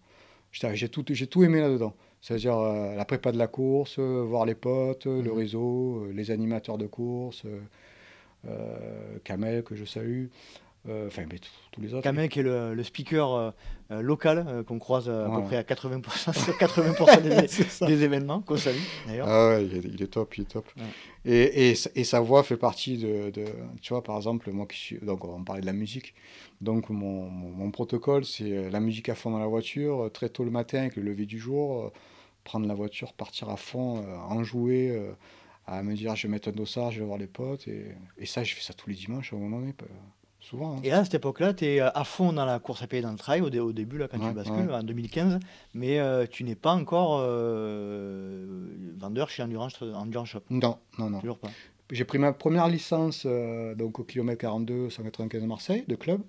J'ai 0.51 0.89
tout, 0.89 1.03
j'ai 1.07 1.27
tout 1.27 1.43
aimé 1.43 1.59
là-dedans. 1.61 1.93
C'est-à-dire 2.25 2.57
euh, 2.57 2.95
la 2.95 3.05
prépa 3.05 3.31
de 3.31 3.37
la 3.37 3.45
course, 3.45 3.97
euh, 3.99 4.23
voir 4.27 4.45
les 4.47 4.55
potes, 4.55 5.05
euh, 5.05 5.21
le 5.21 5.29
Mhm. 5.29 5.37
réseau, 5.37 6.07
les 6.11 6.31
animateurs 6.31 6.79
de 6.79 6.87
course, 6.87 7.43
Kamel 9.23 9.63
que 9.63 9.75
je 9.75 9.85
salue, 9.85 10.25
enfin 10.87 11.23
tous- 11.71 11.81
les 11.81 11.93
autres. 11.93 12.03
Kamel 12.03 12.29
qui 12.29 12.39
est 12.39 12.43
le, 12.43 12.73
le 12.73 12.83
speaker 12.83 13.53
local 13.89 14.63
qu'on 14.67 14.79
croise 14.79 15.09
à 15.09 15.29
peu 15.35 15.41
près 15.43 15.57
à 15.57 15.63
80% 15.63 16.33
sur 16.43 16.53
80% 16.57 17.21
des, 17.21 17.87
des 17.87 18.03
événements 18.03 18.41
qu'on 18.41 18.57
salue 18.57 18.77
d'ailleurs. 19.07 19.27
Ah 19.27 19.49
ouais, 19.49 19.65
il 19.65 19.75
est, 19.77 19.83
il 19.95 20.01
est 20.01 20.07
top, 20.07 20.37
il 20.37 20.41
est 20.41 20.45
top. 20.45 20.65
Ouais. 20.77 20.83
Et, 21.31 21.69
et, 21.71 21.75
sa- 21.75 21.89
et 21.95 22.03
sa 22.03 22.19
voix 22.21 22.43
fait 22.43 22.57
partie 22.57 22.97
de, 22.97 23.29
de- 23.31 23.45
Tu 23.81 23.93
vois, 23.93 24.03
par 24.03 24.15
exemple, 24.17 24.51
moi 24.51 24.67
qui 24.67 24.77
suis. 24.77 24.97
Donc, 24.99 25.25
on 25.25 25.43
parlait 25.43 25.61
de 25.61 25.65
la 25.65 25.73
musique. 25.73 26.13
Donc, 26.61 26.89
mon, 26.89 27.27
mon, 27.29 27.49
mon 27.49 27.71
protocole, 27.71 28.25
c'est 28.25 28.69
la 28.69 28.79
musique 28.79 29.09
à 29.09 29.15
fond 29.15 29.31
dans 29.31 29.39
la 29.39 29.47
voiture, 29.47 30.09
très 30.13 30.29
tôt 30.29 30.43
le 30.43 30.51
matin, 30.51 30.79
avec 30.81 30.95
le 30.97 31.01
lever 31.01 31.25
du 31.25 31.39
jour, 31.39 31.91
prendre 32.45 32.65
la 32.67 32.73
voiture, 32.75 33.11
partir 33.11 33.49
à 33.49 33.57
fond, 33.57 33.97
euh, 33.97 34.15
enjouer, 34.29 34.91
euh, 34.91 35.11
à 35.67 35.83
me 35.83 35.93
dire 35.95 36.15
je 36.15 36.27
vais 36.27 36.31
mettre 36.31 36.47
un 36.47 36.53
dossard, 36.53 36.91
je 36.91 36.99
vais 36.99 37.05
voir 37.05 37.17
les 37.17 37.27
potes. 37.27 37.67
Et, 37.67 37.87
et 38.17 38.25
ça, 38.25 38.43
je 38.45 38.55
fais 38.55 38.61
ça 38.61 38.73
tous 38.73 38.87
les 38.89 38.95
dimanches 38.95 39.33
à 39.33 39.35
un 39.35 39.39
moment 39.39 39.59
donné, 39.59 39.73
souvent. 40.39 40.77
hein. 40.77 40.79
Et 40.83 40.89
là, 40.91 40.99
à 40.99 41.03
cette 41.03 41.15
époque-là, 41.15 41.53
tu 41.55 41.65
es 41.65 41.79
à 41.79 42.03
fond 42.03 42.31
dans 42.31 42.45
la 42.45 42.59
course 42.59 42.83
à 42.83 42.87
pied, 42.87 43.01
dans 43.01 43.11
le 43.11 43.17
trail, 43.17 43.41
au, 43.41 43.49
dé- 43.49 43.59
au 43.59 43.73
début, 43.73 43.97
là, 43.97 44.07
quand 44.07 44.19
Ouais, 44.19 44.29
tu 44.29 44.33
bascules, 44.35 44.67
ouais. 44.69 44.73
en 44.75 44.83
2015, 44.83 45.39
mais 45.73 45.99
euh, 45.99 46.25
tu 46.29 46.43
n'es 46.43 46.55
pas 46.55 46.73
encore 46.73 47.19
euh, 47.21 48.67
vendeur 48.97 49.29
chez 49.29 49.43
Endurance, 49.43 49.81
Endurance 49.81 50.29
Shop. 50.29 50.41
Non, 50.49 50.77
non, 50.99 51.09
non. 51.09 51.19
Toujours 51.19 51.39
pas. 51.39 51.49
J'ai 51.91 52.03
pris 52.05 52.17
ma 52.17 52.33
première 52.33 52.67
licence 52.67 53.23
euh, 53.27 53.75
donc 53.75 53.99
au 53.99 54.03
kilomètre 54.03 54.41
42 54.41 54.89
195 54.89 55.39
de 55.41 55.47
Marseille 55.47 55.85
de 55.87 55.95
club 55.95 56.21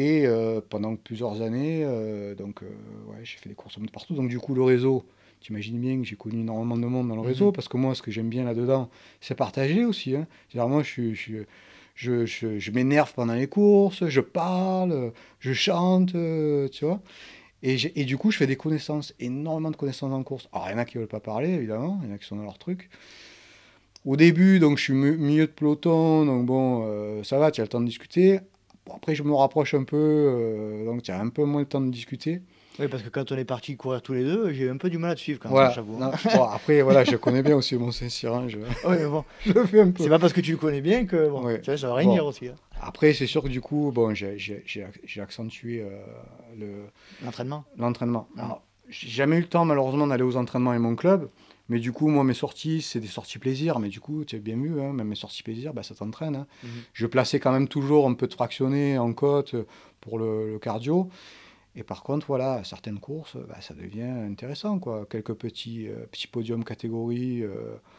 et 0.00 0.26
euh, 0.26 0.60
pendant 0.72 0.96
plusieurs 0.96 1.42
années 1.42 1.82
euh, 1.84 2.34
donc 2.34 2.62
euh, 2.62 2.66
ouais, 3.10 3.18
j'ai 3.24 3.36
fait 3.36 3.48
des 3.50 3.54
courses 3.54 3.78
de 3.78 3.90
partout 3.90 4.14
donc 4.14 4.28
du 4.28 4.38
coup 4.38 4.54
le 4.54 4.62
réseau 4.62 5.04
tu 5.40 5.52
imagines 5.52 5.78
bien 5.78 5.98
que 6.00 6.04
j'ai 6.04 6.16
connu 6.16 6.40
énormément 6.40 6.76
de 6.78 6.86
monde 6.86 7.08
dans 7.08 7.16
le 7.16 7.20
réseau 7.32 7.46
Mhm. 7.46 7.52
parce 7.52 7.68
que 7.68 7.76
moi 7.76 7.94
ce 7.94 8.00
que 8.02 8.10
j'aime 8.10 8.28
bien 8.30 8.44
là-dedans 8.44 8.88
c'est 9.20 9.34
partager 9.34 9.84
aussi 9.84 10.16
hein. 10.16 10.26
C'est-à-dire, 10.48 10.68
moi 10.68 10.82
je 10.82 11.12
je, 11.12 11.44
je, 11.94 12.24
je, 12.26 12.58
je 12.58 12.70
m'énerve 12.70 13.12
pendant 13.14 13.34
les 13.34 13.48
courses 13.48 14.06
je 14.08 14.20
parle 14.22 15.12
je 15.40 15.52
chante 15.52 16.12
tu 16.72 16.84
vois 16.86 17.00
et, 17.62 17.76
et 18.00 18.04
du 18.04 18.16
coup 18.16 18.30
je 18.30 18.38
fais 18.38 18.46
des 18.46 18.56
connaissances 18.56 19.14
énormément 19.20 19.70
de 19.70 19.76
connaissances 19.76 20.12
en 20.12 20.22
course 20.22 20.48
alors 20.52 20.68
il 20.68 20.72
y 20.72 20.74
en 20.74 20.78
a 20.78 20.84
qui 20.86 20.96
veulent 20.98 21.06
pas 21.18 21.20
parler 21.20 21.50
évidemment 21.50 22.00
il 22.02 22.08
y 22.08 22.12
en 22.12 22.14
a 22.14 22.18
qui 22.18 22.26
sont 22.26 22.36
dans 22.36 22.44
leur 22.50 22.58
truc 22.58 22.88
au 24.04 24.16
début, 24.16 24.58
donc 24.58 24.78
je 24.78 24.82
suis 24.84 24.94
mi- 24.94 25.16
milieu 25.16 25.46
de 25.46 25.52
peloton, 25.52 26.26
donc 26.26 26.44
bon, 26.44 27.22
ça 27.22 27.38
va, 27.38 27.52
tu 27.52 27.60
as 27.60 27.64
le 27.64 27.68
temps 27.68 27.80
de 27.80 27.86
discuter. 27.86 28.40
Bon, 28.86 28.94
après, 28.96 29.14
je 29.14 29.22
me 29.22 29.32
rapproche 29.34 29.74
un 29.74 29.84
peu, 29.84 29.96
euh, 29.96 30.84
donc 30.84 31.02
tu 31.02 31.10
as 31.12 31.20
un 31.20 31.28
peu 31.28 31.44
moins 31.44 31.60
le 31.60 31.66
temps 31.66 31.80
de 31.80 31.90
discuter. 31.90 32.42
Oui, 32.80 32.88
parce 32.88 33.02
que 33.02 33.10
quand 33.10 33.30
on 33.30 33.36
est 33.36 33.44
parti 33.44 33.76
courir 33.76 34.00
tous 34.02 34.14
les 34.14 34.24
deux, 34.24 34.50
j'ai 34.52 34.64
eu 34.64 34.70
un 34.70 34.78
peu 34.78 34.88
du 34.90 34.96
mal 34.98 35.10
à 35.10 35.14
te 35.14 35.20
suivre 35.20 35.38
quand 35.38 35.48
même, 35.50 35.56
Voilà. 35.56 35.70
j'avoue. 35.70 35.98
Bon, 35.98 36.42
après, 36.50 36.80
voilà, 36.82 37.04
je 37.04 37.16
connais 37.16 37.42
bien 37.42 37.54
aussi 37.56 37.76
mon 37.76 37.92
Saint-Cyrin, 37.92 38.48
je, 38.48 38.58
mais 38.88 39.06
bon, 39.06 39.24
je 39.46 39.52
le 39.52 39.66
fais 39.66 39.80
un 39.82 39.90
peu. 39.90 40.02
c'est 40.02 40.08
pas 40.08 40.18
parce 40.18 40.32
que 40.32 40.40
tu 40.40 40.52
le 40.52 40.56
connais 40.56 40.80
bien 40.80 41.04
que 41.06 41.28
bon, 41.28 41.44
Ouais. 41.44 41.60
tu 41.60 41.66
vois, 41.70 41.76
ça 41.78 41.88
va 41.88 41.94
rien 41.96 42.06
Bon. 42.08 42.14
dire 42.14 42.26
aussi. 42.26 42.48
hein. 42.48 42.54
Après, 42.80 43.12
c'est 43.12 43.26
sûr 43.26 43.42
que 43.42 43.48
du 43.48 43.60
coup, 43.60 43.92
bon, 43.94 44.14
j'ai- 44.14 44.36
accentué 45.20 45.82
euh, 45.82 45.90
le, 46.58 46.66
L'entraînement? 47.24 47.64
l'entraînement. 47.76 48.26
Alors, 48.38 48.62
j'ai 48.88 49.08
jamais 49.08 49.36
eu 49.36 49.40
le 49.42 49.46
temps, 49.48 49.64
malheureusement, 49.64 50.06
d'aller 50.08 50.24
aux 50.24 50.36
entraînements 50.36 50.70
avec 50.70 50.82
mon 50.82 50.96
club. 50.96 51.28
Mais 51.72 51.80
du 51.80 51.90
coup, 51.90 52.08
moi, 52.08 52.22
mes 52.22 52.34
sorties, 52.34 52.82
c'est 52.82 53.00
des 53.00 53.06
sorties 53.08 53.38
plaisir. 53.38 53.78
Mais 53.78 53.88
du 53.88 53.98
coup, 53.98 54.24
tu 54.26 54.36
as 54.36 54.38
bien 54.38 54.56
vu, 54.56 54.78
hein, 54.80 54.92
même 54.92 55.08
mes 55.08 55.14
sorties 55.16 55.42
plaisir, 55.42 55.72
bah, 55.72 55.82
ça 55.82 55.94
t'entraîne. 55.94 56.36
hein. 56.36 56.46
Mhm. 56.62 56.70
Je 56.92 57.06
plaçais 57.06 57.40
quand 57.40 57.50
même 57.50 57.66
toujours 57.66 58.06
un 58.06 58.12
peu 58.12 58.26
de 58.26 58.34
fractionné 58.34 58.98
en 58.98 59.12
côte 59.14 59.54
pour 60.02 60.18
le, 60.18 60.52
le 60.52 60.58
cardio. 60.58 61.08
Et 61.74 61.82
par 61.84 62.02
contre, 62.02 62.26
voilà, 62.26 62.60
certaines 62.64 62.98
courses, 62.98 63.36
bah, 63.48 63.56
ça 63.62 63.72
devient 63.72 64.02
intéressant. 64.30 64.78
Quoi. 64.78 65.06
Quelques 65.08 65.32
petits, 65.32 65.88
euh, 65.88 66.04
petits 66.10 66.26
podiums 66.26 66.64
catégories 66.64 67.42
euh, 67.42 67.50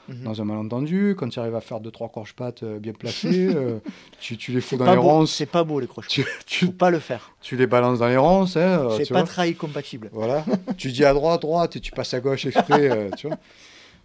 Mhm. 0.09 0.23
dans 0.25 0.41
un 0.41 0.45
malentendu. 0.45 1.15
Quand 1.17 1.27
tu 1.29 1.39
arrives 1.39 1.55
à 1.55 1.61
faire 1.61 1.79
deux, 1.79 1.89
trois 1.89 2.09
croche-pattes 2.09 2.61
euh, 2.61 2.77
bien 2.77 2.93
placées, 2.93 3.47
euh, 3.55 3.79
tu, 4.19 4.37
tu 4.37 4.51
les 4.51 4.61
fous 4.61 4.77
dans 4.77 4.85
les 4.91 4.95
beau, 4.95 5.01
ronces. 5.01 5.33
C'est 5.33 5.47
pas 5.47 5.63
beau 5.63 5.79
les 5.79 5.87
crochets. 5.87 6.07
Tu, 6.23 6.25
tu, 6.45 6.65
Faut 6.67 6.71
pas 6.71 6.91
le 6.91 6.99
faire. 6.99 7.33
tu 7.41 7.55
les 7.55 7.65
balances 7.65 7.97
dans 7.99 8.09
les 8.09 8.17
ronces. 8.17 8.57
Hein, 8.57 8.89
c'est 8.97 9.09
pas 9.11 9.23
trail 9.23 9.55
compatible. 9.55 10.09
Voilà. 10.13 10.45
tu 10.77 10.91
dis 10.91 11.03
à 11.03 11.13
droite, 11.13 11.41
droite, 11.41 11.75
et 11.75 11.79
tu 11.79 11.91
passes 11.91 12.13
à 12.13 12.19
gauche 12.19 12.45
exprès, 12.45 13.09
tu 13.17 13.27
vois. 13.27 13.37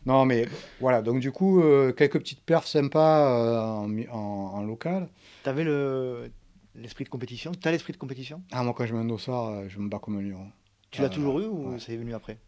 Non, 0.06 0.24
mais 0.24 0.46
voilà. 0.80 1.02
Donc, 1.02 1.20
du 1.20 1.30
coup, 1.30 1.62
quelques 1.94 2.18
petites 2.20 2.40
perfs 2.40 2.68
sympas 2.68 3.82
en, 3.82 3.90
en- 4.10 4.16
en 4.54 4.62
local. 4.62 5.08
T'avais 5.42 5.64
le 5.64 6.30
l'esprit 6.74 7.04
de 7.04 7.08
compétition. 7.08 7.52
T'as 7.60 7.70
l'esprit 7.70 7.92
de 7.92 7.98
compétition? 7.98 8.42
Ah, 8.52 8.62
moi, 8.62 8.74
quand 8.76 8.86
je 8.86 8.94
mets 8.94 9.00
un 9.00 9.04
dossard, 9.04 9.46
euh, 9.48 9.64
je 9.68 9.78
me 9.78 9.88
bats 9.88 9.98
comme 9.98 10.18
un 10.18 10.22
lion. 10.22 10.46
Tu 10.90 11.00
l'as 11.02 11.08
Euh, 11.08 11.10
toujours 11.10 11.40
eu 11.40 11.44
ou 11.46 11.70
ouais. 11.72 11.78
c'est 11.78 11.96
venu 11.96 12.14
après? 12.14 12.38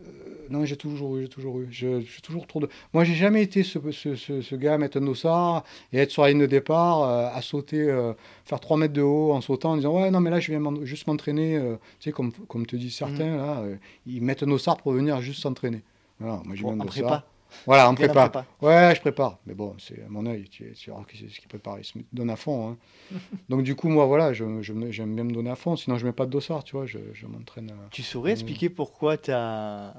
Euh, 0.00 0.46
non, 0.48 0.64
j'ai 0.64 0.76
toujours 0.76 1.16
eu, 1.16 1.22
j'ai 1.22 1.28
toujours 1.28 1.58
eu. 1.60 1.66
Je, 1.70 2.00
je 2.00 2.06
suis 2.10 2.22
toujours 2.22 2.46
trop 2.46 2.60
de... 2.60 2.68
Moi, 2.92 3.02
j'ai 3.04 3.14
jamais 3.14 3.42
été 3.42 3.64
ce, 3.64 3.78
ce, 3.90 4.14
ce, 4.14 4.40
ce 4.42 4.54
gars 4.54 4.74
à 4.74 4.78
mettre 4.78 4.98
un 4.98 5.00
dossard 5.00 5.64
et 5.92 5.98
être 5.98 6.10
sur 6.12 6.22
la 6.22 6.28
ligne 6.30 6.40
de 6.40 6.46
départ, 6.46 7.02
euh, 7.02 7.28
à 7.32 7.42
sauter, 7.42 7.80
euh, 7.80 8.12
faire 8.44 8.60
3 8.60 8.76
mètres 8.76 8.94
de 8.94 9.02
haut 9.02 9.32
en 9.32 9.40
sautant, 9.40 9.72
en 9.72 9.76
disant 9.76 10.00
Ouais, 10.00 10.10
non, 10.10 10.20
mais 10.20 10.30
là, 10.30 10.38
je 10.38 10.52
viens 10.52 10.62
juste 10.84 11.06
m'entraîner. 11.08 11.58
tu 11.98 12.04
sais, 12.10 12.12
comme, 12.12 12.30
comme 12.32 12.64
te 12.66 12.76
disent 12.76 12.94
certains, 12.94 13.36
là, 13.36 13.60
euh, 13.62 13.76
ils 14.06 14.22
mettent 14.22 14.42
un 14.44 14.46
dossard 14.48 14.76
pour 14.76 14.92
venir 14.92 15.20
juste 15.20 15.40
s'entraîner. 15.42 15.82
Voilà, 16.20 16.40
moi, 16.44 16.54
j'ai 16.54 16.62
Bon, 16.62 16.72
un 16.72 16.76
dossard. 16.76 16.90
prépa. 16.90 17.26
Voilà, 17.66 17.88
en 17.88 17.92
Bien 17.94 18.04
en 18.08 18.12
prépa. 18.12 18.28
prépa. 18.28 18.46
Ouais, 18.62 18.94
je 18.94 19.00
prépare. 19.00 19.38
Mais 19.46 19.54
bon, 19.54 19.74
c'est 19.78 20.02
à 20.02 20.08
mon 20.08 20.24
œil, 20.26 20.48
tu, 20.48 20.72
tu 20.72 20.90
c'est 21.14 21.28
ce 21.28 21.40
qui 21.40 21.46
prépare. 21.46 21.78
Il 21.78 21.84
se 21.84 21.98
donne 22.12 22.30
à 22.30 22.36
fond. 22.36 22.70
hein. 22.70 22.76
Donc, 23.48 23.62
du 23.62 23.74
coup, 23.74 23.88
moi, 23.88 24.06
voilà, 24.06 24.32
je, 24.32 24.62
je 24.62 24.72
j'aime 24.90 25.14
bien 25.14 25.24
me 25.24 25.32
donner 25.32 25.50
à 25.50 25.56
fond. 25.56 25.76
Sinon, 25.76 25.96
je 25.98 26.06
mets 26.06 26.12
pas 26.12 26.26
de 26.26 26.30
dossard, 26.30 26.64
tu 26.64 26.76
vois, 26.76 26.86
je, 26.86 26.98
je 27.14 27.26
m'entraîne. 27.26 27.70
à- 27.70 27.88
Tu 27.90 28.02
saurais 28.02 28.32
expliquer 28.32 28.68
pourquoi 28.68 29.16
tu 29.16 29.30
as, 29.32 29.94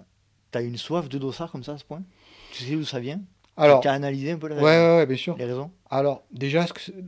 une 0.56 0.78
soif 0.78 1.10
de 1.10 1.18
dossard 1.18 1.52
comme 1.52 1.64
ça 1.64 1.74
à 1.74 1.78
ce 1.78 1.84
point? 1.86 2.04
Tu 2.52 2.64
sais 2.64 2.76
d'où 2.76 2.84
ça 2.86 3.00
vient? 3.00 3.22
Alors, 3.58 3.82
Tu 3.82 3.88
as 3.88 3.94
analysé 3.94 4.32
un 4.32 4.38
peu 4.38 4.48
la- 4.48 4.56
ouais, 4.56 4.62
ouais, 4.64 4.96
ouais, 4.98 5.06
bien 5.06 5.18
sûr. 5.18 5.38
les 5.38 5.46
raisons? 5.46 5.72
Alors, 5.90 6.24
déjà, 6.32 6.66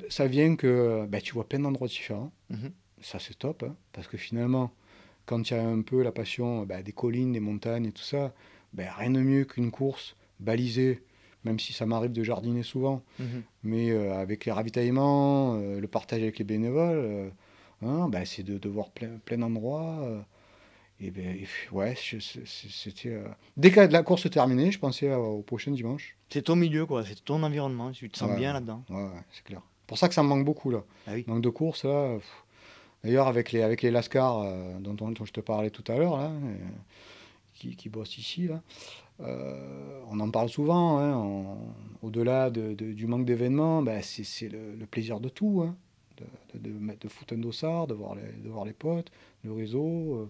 ça 0.10 0.27
vient 0.27 0.56
que 0.56 1.06
bah, 1.08 1.21
tu 1.21 1.34
vois 1.34 1.47
plein 1.47 1.60
d'endroits 1.60 1.88
différents. 1.88 2.32
Mhm. 2.49 2.71
Ça, 3.01 3.19
c'est 3.19 3.38
top. 3.38 3.63
hein, 3.63 3.75
parce 3.93 4.08
que 4.08 4.17
finalement, 4.17 4.71
quand 5.25 5.41
tu 5.43 5.54
as 5.54 5.63
un 5.63 5.82
peu 5.82 6.01
la 6.04 6.12
passion 6.12 6.65
bah, 6.65 6.82
des 6.84 6.91
collines, 6.91 7.32
des 7.32 7.39
montagnes 7.39 7.86
et 7.88 7.91
tout 7.91 8.04
ça, 8.04 8.34
bah, 8.73 8.84
rien 8.97 9.12
de 9.12 9.19
mieux 9.21 9.45
qu'une 9.45 9.71
course 9.71 10.15
balisée, 10.41 11.04
même 11.45 11.60
si 11.60 11.73
ça 11.73 11.86
m'arrive 11.86 12.12
de 12.12 12.23
jardiner 12.23 12.63
souvent. 12.63 13.04
Mhm. 13.19 13.43
Mais 13.63 13.91
euh, 13.91 14.13
avec 14.13 14.45
les 14.45 14.51
ravitaillements, 14.51 15.56
euh, 15.56 15.80
le 15.80 15.88
partage 15.88 16.21
avec 16.21 16.38
les 16.39 16.45
bénévoles, 16.45 16.97
euh, 16.97 17.30
hein, 17.84 18.10
bah, 18.10 18.25
c'est 18.25 18.43
de, 18.43 18.58
de 18.58 18.69
voir 18.69 18.89
plein, 18.91 19.10
plein 19.25 19.38
d'endroits. 19.38 19.99
euh, 20.01 20.19
et 21.04 21.10
ben, 21.10 21.36
ouais, 21.71 21.95
c'était. 21.97 23.17
Dès 23.58 23.71
que 23.71 23.80
la 23.80 24.04
course 24.04 24.21
se 24.23 24.27
terminait, 24.27 24.71
je 24.71 24.77
pensais 24.77 25.12
au 25.13 25.41
prochain 25.41 25.71
dimanche. 25.71 26.15
C'est 26.30 26.43
ton 26.43 26.56
milieu, 26.56 26.86
quoi. 26.86 27.04
C'est 27.04 27.23
ton 27.25 27.41
environnement. 27.41 27.91
Tu 27.91 28.08
te 28.10 28.17
sens 28.19 28.30
Ouais. 28.30 28.38
bien 28.38 28.54
là-dedans. 28.54 28.84
Ouais, 28.89 29.08
c'est 29.32 29.43
clair. 29.43 29.62
Pour 29.88 29.97
ça 29.97 30.08
que 30.08 30.13
ça 30.13 30.21
me 30.21 30.27
manque 30.27 30.45
beaucoup 30.45 30.69
là. 30.69 30.84
Ah 31.08 31.12
oui. 31.15 31.23
Manque 31.27 31.41
de 31.41 31.49
course 31.49 31.86
là. 31.86 32.17
D'ailleurs, 33.04 33.27
avec 33.27 33.51
les, 33.51 33.63
avec 33.63 33.82
les 33.82 33.89
Lascars 33.89 34.43
dont, 34.80 34.93
dont- 34.93 35.10
dont 35.10 35.25
je 35.25 35.34
te 35.34 35.39
parlais 35.41 35.71
tout 35.71 35.84
à 35.91 35.97
l'heure, 35.97 36.17
là, 36.17 36.32
qui, 37.62 37.76
qui 37.76 37.89
bossent 37.89 38.17
ici, 38.17 38.47
là, 38.47 38.62
euh, 39.21 40.02
on 40.10 40.19
en 40.19 40.32
parle 40.32 40.50
souvent. 40.50 40.97
hein, 41.00 41.58
Au-delà 42.02 42.50
de- 42.50 42.74
de- 42.74 42.93
du 42.93 43.06
manque 43.06 43.26
d'événements, 43.26 43.84
bah, 43.84 44.02
c'est 44.02 44.50
le, 44.50 44.86
plaisir 44.88 45.19
de 45.19 45.30
tout. 45.30 45.62
hein, 45.65 45.76
de, 46.54 46.69
mettre 46.71 47.00
de 47.00 47.08
foutre 47.08 47.34
un 47.34 47.38
dossard, 47.38 47.88
de 47.88 47.93
voir 47.95 48.15
les, 48.15 48.32
de 48.43 48.50
voir 48.50 48.65
les 48.65 48.74
potes, 48.74 49.12
le 49.43 49.52
réseau. 49.54 50.15
euh. 50.15 50.30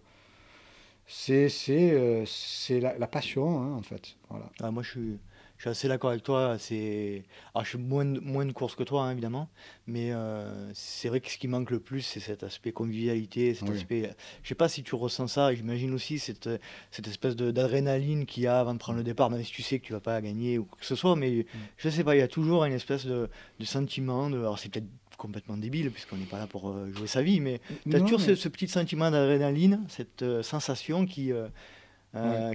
c'est 1.08 1.50
euh, 1.94 2.26
la, 2.70 2.98
la 2.98 3.08
passion, 3.08 3.62
hein, 3.62 3.74
en 3.76 3.82
fait. 3.82 4.16
Voilà. 4.30 4.50
Ah, 4.62 4.72
moi, 4.72 4.84
je 4.84 4.90
suis, 4.92 5.18
je 5.62 5.66
suis 5.66 5.70
assez 5.70 5.88
d'accord 5.88 6.10
avec 6.10 6.24
toi. 6.24 6.56
C'est... 6.58 7.24
Alors, 7.54 7.64
je 7.66 7.74
fais 7.74 7.78
moins 7.78 8.04
de, 8.04 8.20
moins 8.20 8.48
de 8.48 8.52
courses 8.52 8.74
que 8.74 8.82
toi, 8.82 9.04
hein, 9.04 9.12
évidemment. 9.12 9.48
Mais 9.86 10.12
euh, 10.12 10.72
c'est 10.74 11.08
vrai 11.08 11.20
que 11.22 11.30
ce 11.30 11.38
qui 11.38 11.48
manque 11.48 11.70
le 11.70 11.80
plus, 11.80 12.02
c'est 12.02 12.20
cet 12.20 12.42
aspect 12.42 12.72
convivialité. 12.72 13.54
Cet 13.54 13.70
aspect... 13.70 14.10
Je 14.42 14.50
sais 14.50 14.56
pas 14.56 14.68
si 14.68 14.82
tu 14.82 14.96
ressens 14.96 15.28
ça. 15.28 15.54
J'imagine 15.54 15.94
aussi 15.94 16.18
cette, 16.18 16.50
cette 16.90 17.08
espèce 17.08 17.36
d'adrénaline 17.36 18.26
qu'il 18.26 18.42
y 18.42 18.48
a 18.48 18.60
avant 18.60 18.74
de 18.74 18.80
prendre 18.80 18.98
le 18.98 19.04
départ, 19.04 19.30
même 19.30 19.44
si 19.44 19.52
tu 19.52 19.62
sais 19.62 19.78
que 19.78 19.86
tu 19.86 19.94
vas 19.94 20.00
pas 20.00 20.20
gagner 20.20 20.58
ou 20.58 20.66
quoi 20.66 20.80
que 20.80 20.86
ce 20.88 20.96
soit. 20.96 21.16
Mais 21.16 21.32
je 21.32 21.42
mm. 21.42 21.46
je 21.78 21.90
sais 21.90 22.04
pas, 22.04 22.16
il 22.16 22.20
y 22.20 22.24
a 22.24 22.28
toujours 22.28 22.66
une 22.66 22.74
espèce 22.74 23.06
de, 23.06 23.30
de 23.60 23.66
sentiment. 23.66 24.32
De... 24.32 24.40
Alors, 24.40 24.58
c'est 24.58 24.70
peut-être 24.70 24.88
complètement 25.16 25.58
débile, 25.58 25.92
puisqu'on 25.92 26.18
n'est 26.18 26.26
pas 26.26 26.40
là 26.40 26.48
pour 26.48 26.70
euh, 26.70 26.92
jouer 26.96 27.06
sa 27.06 27.22
vie, 27.22 27.40
mais 27.40 27.62
tu 27.88 27.96
as 27.96 28.00
toujours 28.00 28.20
ce, 28.20 28.50
petit 28.50 28.68
sentiment 28.68 29.12
d'adrénaline, 29.12 29.86
cette 29.90 30.24
euh, 30.24 30.42
sensation 30.42 31.06
qui, 31.06 31.32
euh, 31.32 31.48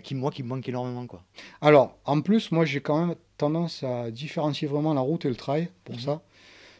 qui, 0.02 0.14
moi, 0.14 0.30
qui 0.30 0.42
me 0.42 0.48
manque 0.48 0.68
énormément. 0.68 1.06
Quoi. 1.06 1.22
Alors, 1.60 1.98
en 2.04 2.20
plus, 2.20 2.52
moi, 2.52 2.64
j'ai 2.64 2.80
quand 2.80 3.06
même 3.06 3.16
tendance 3.38 3.82
à 3.82 4.10
différencier 4.10 4.68
vraiment 4.68 4.94
la 4.94 5.00
route 5.00 5.24
et 5.24 5.28
le 5.28 5.34
trail 5.34 5.68
pour 5.84 5.94
mhm. 5.96 6.00
ça. 6.00 6.22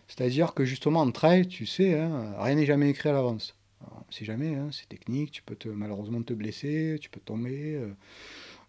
C'est-à-dire 0.08 0.54
que 0.54 0.64
justement, 0.64 1.00
en 1.00 1.10
trail, 1.10 1.46
tu 1.48 1.66
sais, 1.66 1.98
hein, 1.98 2.34
rien 2.38 2.54
n'est 2.54 2.66
jamais 2.66 2.90
écrit 2.90 3.08
à 3.08 3.12
l'avance. 3.12 3.54
On 3.82 4.12
sait 4.12 4.24
jamais, 4.24 4.54
hein, 4.54 4.68
c'est 4.70 4.88
technique, 4.88 5.32
tu 5.32 5.42
peux 5.42 5.56
te, 5.56 5.68
malheureusement 5.68 6.22
te 6.22 6.32
blesser, 6.32 6.98
tu 7.00 7.10
peux 7.10 7.20
tomber. 7.20 7.80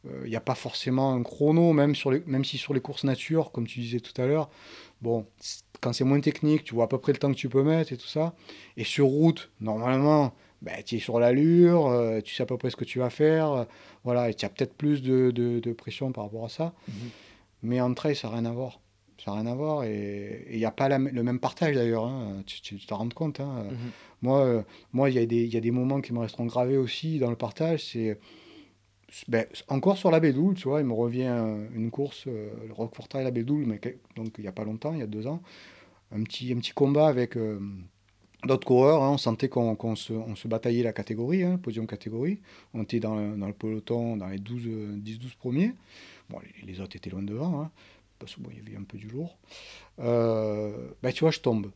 Il 0.03 0.11
euh, 0.11 0.27
n'y 0.27 0.35
euh, 0.35 0.37
a 0.37 0.41
pas 0.41 0.55
forcément 0.55 1.13
un 1.13 1.23
chrono, 1.23 1.73
même, 1.73 1.95
sur 1.95 2.11
les, 2.11 2.23
même 2.25 2.43
si 2.43 2.57
sur 2.57 2.73
les 2.73 2.81
courses 2.81 3.03
nature, 3.03 3.51
comme 3.51 3.67
tu 3.67 3.79
disais 3.79 3.99
tout 3.99 4.19
à 4.19 4.25
l'heure, 4.25 4.49
bon, 5.01 5.25
quand 5.79 5.93
c'est 5.93 6.03
moins 6.03 6.19
technique, 6.19 6.63
tu 6.63 6.73
vois 6.73 6.85
à 6.85 6.87
peu 6.87 6.97
près 6.97 7.13
le 7.13 7.19
temps 7.19 7.31
que 7.31 7.37
tu 7.37 7.49
peux 7.49 7.63
mettre 7.63 7.93
et 7.93 7.97
tout 7.97 8.07
ça. 8.07 8.33
Et 8.77 8.83
sur 8.83 9.05
route, 9.05 9.51
normalement, 9.61 10.33
ben, 10.61 10.81
tu 10.83 10.95
es 10.95 10.99
sur 10.99 11.19
l'allure, 11.19 11.87
euh, 11.87 12.19
tu 12.21 12.33
sais 12.33 12.43
à 12.43 12.45
peu 12.45 12.57
près 12.57 12.69
ce 12.69 12.75
que 12.75 12.85
tu 12.85 12.99
vas 12.99 13.09
faire, 13.09 13.51
euh, 13.51 13.65
voilà, 14.07 14.29
et 14.29 14.33
tu 14.33 14.45
as 14.45 14.49
peut-être 14.49 14.73
plus 14.73 15.01
de, 15.01 15.31
de, 15.31 15.73
pression 15.73 16.13
par 16.13 16.23
rapport 16.23 16.45
à 16.45 16.49
ça. 16.49 16.73
Mhm. 16.87 16.93
Mais 17.63 17.81
en 17.81 17.93
trail, 17.93 18.15
ça 18.15 18.29
n'a 18.29 18.35
rien 18.35 18.45
à 18.45 18.53
voir. 18.53 18.79
Ça 19.21 19.31
n'a 19.31 19.41
rien 19.41 19.51
à 19.51 19.53
voir, 19.53 19.83
et 19.83 20.47
il 20.49 20.57
n'y 20.57 20.63
a 20.63 20.71
pas 20.71 20.87
le 20.87 21.23
même 21.23 21.39
partage 21.39 21.75
d'ailleurs, 21.75 22.05
hein. 22.05 22.41
tu 22.45 22.77
t'en 22.85 22.97
rends 22.99 23.09
compte. 23.09 23.41
Hein. 23.41 23.65
Mhm. 23.69 23.77
Moi, 24.21 24.39
euh, 24.39 24.61
moi, 24.93 25.09
il 25.09 25.17
y, 25.17 25.47
y, 25.47 25.57
a 25.57 25.59
des 25.59 25.71
moments 25.71 25.99
qui 25.99 26.13
me 26.13 26.19
resteront 26.19 26.45
gravés 26.45 26.77
aussi 26.77 27.19
dans 27.19 27.29
le 27.29 27.35
partage, 27.35 27.83
c'est 27.83 28.17
ben, 29.27 29.45
encore 29.67 29.97
sur 29.97 30.09
la 30.09 30.21
Bédoule, 30.21 30.55
tu 30.55 30.69
vois, 30.69 30.79
il 30.79 30.85
me 30.85 30.93
revient 30.93 31.35
une 31.75 31.91
course, 31.91 32.27
le 32.27 32.71
Roquefort 32.71 33.09
Trail 33.09 33.25
la 33.25 33.31
Bédoule, 33.31 33.65
mais 33.65 33.81
donc 34.15 34.35
il 34.37 34.43
n'y 34.43 34.47
a 34.47 34.53
pas 34.53 34.63
longtemps, 34.63 34.93
il 34.93 34.99
y 34.99 35.03
a 35.03 35.07
deux 35.07 35.27
ans, 35.27 35.41
un 36.13 36.23
petit, 36.23 36.53
un 36.53 36.57
petit 36.59 36.71
combat 36.71 37.07
avec 37.07 37.35
d'autres 38.45 38.67
coureurs, 38.67 39.03
hein, 39.03 39.11
on 39.11 39.17
sentait 39.17 39.49
qu'on 39.49 39.95
se, 39.95 40.47
bataillait 40.47 40.83
la 40.83 40.93
catégorie, 40.93 41.43
hein, 41.43 41.57
podium 41.57 41.87
catégorie. 41.87 42.39
On 42.73 42.83
était 42.83 42.99
dans 42.99 43.15
le, 43.15 43.35
dans 43.35 43.47
le 43.47 43.53
peloton, 43.53 44.17
dans 44.17 44.27
les 44.27 44.37
10-12 44.37 45.35
premiers. 45.37 45.73
Bon, 46.29 46.39
les, 46.63 46.81
autres 46.81 46.95
étaient 46.95 47.09
loin 47.09 47.23
devant, 47.23 47.61
hein, 47.61 47.71
parce 48.19 48.35
qu'il 48.35 48.43
bon, 48.43 48.51
y 48.51 48.59
avait 48.59 48.77
un 48.77 48.83
peu 48.83 48.97
du 48.97 49.07
lourd. 49.07 49.37
Euh, 49.99 50.89
ben, 51.01 51.11
tu 51.11 51.21
vois, 51.21 51.31
je 51.31 51.39
tombe. 51.39 51.71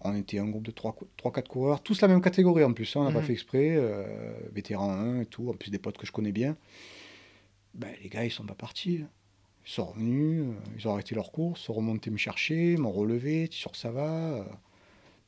On 0.00 0.16
était 0.16 0.40
un 0.40 0.48
groupe 0.48 0.64
de 0.64 0.72
3-4 0.72 1.46
coureurs, 1.46 1.80
tous 1.80 2.00
la 2.00 2.08
même 2.08 2.20
catégorie 2.20 2.64
en 2.64 2.72
plus, 2.72 2.96
on 2.96 3.04
n'a 3.04 3.12
pas 3.12 3.20
mhm. 3.20 3.26
fait 3.26 3.32
exprès, 3.34 3.76
euh, 3.76 4.32
vétéran 4.52 4.90
1 4.90 5.20
et 5.20 5.26
tout, 5.26 5.48
en 5.48 5.52
plus 5.52 5.70
des 5.70 5.78
potes 5.78 5.96
que 5.96 6.06
je 6.06 6.12
connais 6.12 6.32
bien. 6.32 6.56
Ben, 7.74 7.90
les 8.02 8.08
gars, 8.08 8.24
ils 8.24 8.30
sont 8.30 8.44
pas 8.44 8.54
partis. 8.54 9.04
Ils 9.64 9.70
sont 9.70 9.84
revenus, 9.84 10.42
euh, 10.42 10.52
ils 10.76 10.88
ont 10.88 10.92
arrêté 10.92 11.14
leur 11.14 11.30
course, 11.30 11.60
sont 11.60 11.72
remontés 11.72 12.10
me 12.10 12.16
chercher, 12.16 12.76
m'ont 12.76 12.90
relevé, 12.90 13.46
tu 13.46 13.58
sûr 13.58 13.70
que 13.70 13.78
ça 13.78 13.92
va 13.92 14.44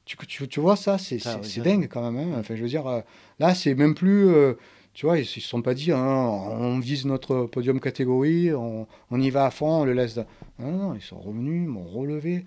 tu, 0.04 0.16
tu, 0.26 0.48
tu, 0.48 0.60
vois, 0.60 0.76
ça, 0.76 0.98
c'est 0.98 1.18
dingue 1.62 1.88
quand 1.88 2.10
même. 2.10 2.34
Hein. 2.34 2.36
Enfin, 2.38 2.54
je 2.56 2.62
veux 2.62 2.68
dire, 2.68 2.86
euh, 2.86 3.00
là, 3.38 3.54
c'est 3.54 3.74
même 3.74 3.94
plus. 3.94 4.28
Euh, 4.28 4.54
tu 4.92 5.06
vois, 5.06 5.16
ils 5.16 5.22
ne 5.22 5.26
se 5.26 5.40
sont 5.40 5.62
pas 5.62 5.74
dit, 5.74 5.90
hein, 5.90 5.98
on 5.98 6.78
vise 6.78 7.04
notre 7.04 7.46
podium 7.46 7.80
catégorie, 7.80 8.52
on, 8.54 8.86
on, 9.10 9.20
y 9.20 9.30
va 9.30 9.46
à 9.46 9.50
fond, 9.50 9.80
on 9.80 9.84
le 9.84 9.92
laisse. 9.92 10.18
Non, 10.58 10.70
non, 10.70 10.94
ils 10.94 11.02
sont 11.02 11.18
revenus, 11.18 11.68
m'ont 11.68 11.84
relevé. 11.84 12.44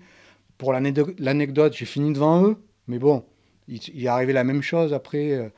Pour 0.56 0.72
l'anecdote, 0.72 1.74
j'ai 1.76 1.84
fini 1.84 2.12
devant 2.12 2.42
eux, 2.44 2.56
mais 2.86 2.98
bon, 2.98 3.24
il, 3.68 3.80
il, 3.92 4.04
est 4.04 4.08
arrivé 4.08 4.32
la 4.32 4.44
même 4.44 4.62
chose 4.62 4.94
après. 4.94 5.52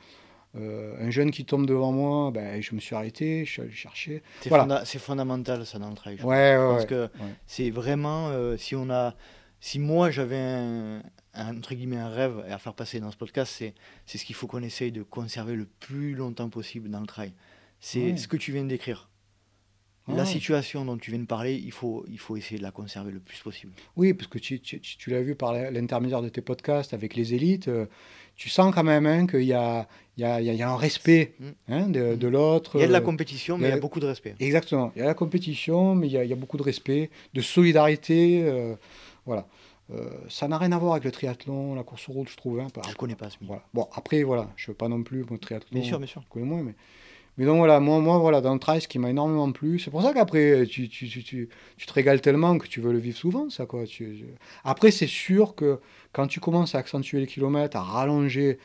Euh, 0.57 0.97
un 0.99 1.11
jeune 1.11 1.31
qui 1.31 1.45
tombe 1.45 1.65
devant 1.65 1.93
moi, 1.93 2.33
ben, 2.33 2.61
je 2.61 2.75
me 2.75 2.81
suis 2.81 2.97
arrêté, 2.97 3.45
je 3.45 3.53
suis 3.53 3.63
allé 3.63 3.71
chercher. 3.71 4.23
C'est 4.41 4.49
voilà. 4.49 4.85
fondamental 4.85 5.65
ça 5.65 5.79
dans 5.79 5.91
le 5.91 5.95
trail. 5.95 6.17
Ouais, 6.25 6.57
ouais, 6.57 6.57
Parce 6.57 6.87
que 6.87 7.09
c'est 7.47 7.71
vraiment, 7.71 8.33
si 8.57 8.75
on 8.75 8.91
a, 8.91 9.15
si 9.61 9.79
moi 9.79 10.11
j'avais 10.11 10.39
un, 10.39 11.03
entre 11.35 11.75
guillemets 11.75 11.97
un 11.97 12.09
rêve 12.09 12.45
à 12.51 12.59
faire 12.59 12.75
passer 12.75 13.01
dans 13.01 13.11
ce 13.11 13.16
podcast, 13.16 13.53
c'est, 13.57 13.75
c'est 14.07 14.19
ce 14.19 14.25
qu'il 14.25 14.35
faut 14.35 14.47
qu'on 14.47 14.62
essaye 14.62 14.93
de 14.93 15.03
conserver 15.03 15.55
le 15.55 15.66
plus 15.66 16.14
longtemps 16.14 16.49
possible 16.49 16.90
dans 16.90 17.01
le 17.01 17.07
trail. 17.07 17.33
C'est 17.81 18.16
ce 18.16 18.29
que 18.29 18.37
tu 18.37 18.53
viens 18.53 18.64
de 18.64 18.69
décrire. 18.69 19.09
La 20.09 20.25
situation 20.25 20.85
dont 20.85 20.97
tu 20.97 21.12
viens 21.12 21.21
de 21.21 21.27
parler, 21.27 21.55
il 21.55 21.71
faut, 21.71 22.05
il 22.11 22.19
faut 22.19 22.37
essayer 22.37 22.59
de 22.59 22.62
la 22.64 22.73
conserver 22.73 23.12
le 23.12 23.21
plus 23.21 23.38
possible. 23.38 23.73
Oui, 23.97 24.12
parce 24.12 24.27
que 24.27 24.38
tu, 24.38 24.61
tu, 24.61 24.81
tu 24.81 25.11
l'as 25.11 25.23
vu 25.23 25.37
par 25.37 25.53
l'intermédiaire 25.53 26.21
de 26.21 26.29
tes 26.29 26.40
podcasts 26.40 26.95
avec 26.95 27.14
les 27.14 27.35
élites, 27.35 27.69
euh, 27.69 27.87
tu 28.35 28.49
sens 28.49 28.75
quand 28.75 28.83
même 28.83 29.07
hein, 29.07 29.27
qu'il 29.27 29.45
y 29.45 29.53
a, 29.53 29.87
il 30.16 30.23
y, 30.23 30.25
a, 30.25 30.40
il 30.40 30.53
y 30.53 30.62
a 30.62 30.71
un 30.71 30.77
respect 30.77 31.35
mm. 31.38 31.49
hein, 31.69 31.88
de, 31.88 32.16
de 32.16 32.29
l'autre. 32.29 32.73
Il 32.77 32.81
y 32.81 32.85
a 32.85 32.88
de 32.88 32.93
la 32.93 33.01
compétition, 33.01 33.59
mais 33.59 33.69
il 33.69 33.71
y 33.71 33.75
a, 33.75 33.79
beaucoup 33.79 34.01
de 34.01 34.07
respect. 34.07 34.35
Exactement. 34.40 34.93
Il 34.97 35.01
y 35.01 35.03
a 35.03 35.07
la 35.07 35.14
compétition, 35.14 35.95
mais 35.95 36.09
il 36.09 36.12
y 36.12 36.16
a, 36.16 36.25
il 36.25 36.31
y 36.31 36.33
a 36.33 36.37
beaucoup 36.37 36.57
de 36.57 36.62
respect, 36.62 37.11
de 37.35 37.40
solidarité. 37.40 38.43
Euh, 38.45 38.75
voilà. 39.27 39.47
Euh, 39.92 40.09
ça 40.29 40.46
n'a 40.48 40.59
rien 40.59 40.72
à 40.72 40.79
voir 40.79 40.92
avec 40.92 41.05
le 41.05 41.11
triathlon, 41.11 41.74
la 41.74 41.83
course 41.83 42.07
route, 42.09 42.29
je 42.29 42.37
trouve. 42.37 42.61
Hein, 42.61 42.68
je 42.88 42.94
connais 42.94 43.16
pas 43.16 43.31
ce 43.31 43.37
voilà. 43.40 43.62
Bon, 43.74 43.88
après, 43.94 44.22
voilà, 44.22 44.48
je 44.57 44.64
ne 44.64 44.66
veux 44.68 44.76
pas 44.76 44.88
non 44.88 45.03
plus 45.03 45.24
mon 45.29 45.37
triathlon. 45.37 45.68
Bien 45.72 45.83
sûr, 45.83 45.98
bien 45.98 46.07
sûr. 46.07 46.22
Je 46.24 46.29
connais 46.29 46.46
moins, 46.46 46.62
mais. 46.62 46.74
Mais 47.38 47.46
donc 47.46 47.57
voilà, 47.57 47.81
moi, 47.81 48.00
moi 48.00 48.18
voilà, 48.18 48.42
dans 48.42 48.53
le 48.53 48.59
trail, 48.59 48.83
ce 48.83 48.88
qui 48.88 48.98
m'a 48.98 49.09
énormément 49.09 49.50
plu, 49.50 49.79
c'est 49.79 49.90
pour 49.90 50.03
ça 50.03 50.12
qu'après, 50.12 50.66
tu, 50.66 50.90
tu, 50.90 51.09
tu, 51.09 51.22
tu, 51.22 51.87
te 51.87 51.92
régales 51.92 52.20
tellement 52.20 52.59
que 52.59 52.66
tu 52.66 52.83
veux 52.83 52.92
le 52.92 52.98
vivre 52.98 53.16
souvent, 53.16 53.48
ça, 53.48 53.64
quoi. 53.64 53.85
Après, 54.62 54.90
c'est 54.90 55.07
sûr 55.07 55.55
que 55.55 55.81
quand 56.12 56.26
tu 56.26 56.38
commences 56.40 56.74
à 56.74 56.79
accentuer 56.79 57.18
les 57.18 57.26
kilomètres, 57.26 57.79
à 57.79 57.83
rallonger, 57.83 58.59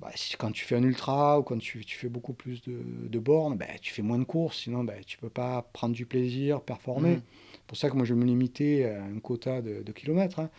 bah, 0.00 0.10
quand 0.38 0.50
tu 0.50 0.66
fais 0.66 0.76
un 0.76 0.82
ultra 0.82 1.38
ou 1.38 1.44
quand 1.44 1.56
tu, 1.58 1.82
fais 1.86 2.08
beaucoup 2.08 2.34
plus 2.34 2.60
de, 2.62 2.78
de 2.84 3.18
bornes, 3.18 3.56
bah, 3.56 3.66
tu 3.80 3.94
fais 3.94 4.02
moins 4.02 4.18
de 4.18 4.24
courses, 4.24 4.58
sinon 4.58 4.84
bah, 4.84 4.94
tu 5.06 5.16
peux 5.16 5.30
pas 5.30 5.62
prendre 5.72 5.94
du 5.94 6.04
plaisir, 6.04 6.60
performer. 6.60 7.16
Mmh. 7.16 7.22
C'est 7.64 7.68
pour 7.68 7.78
ça 7.78 7.88
que 7.88 7.96
moi, 7.96 8.04
je 8.04 8.12
me 8.12 8.26
limitais 8.26 8.84
à 8.84 9.02
un 9.02 9.18
quota 9.20 9.62
de, 9.62 9.90
kilomètres. 9.92 10.38
Hein. 10.38 10.50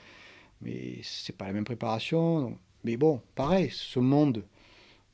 Mais 0.62 0.98
c'est 1.04 1.38
pas 1.38 1.46
la 1.46 1.54
même 1.54 1.63
préparation. 1.63 2.58
Mais 2.84 2.98
bon, 2.98 3.22
pareil, 3.36 3.70
ce 3.72 4.00
monde 4.00 4.44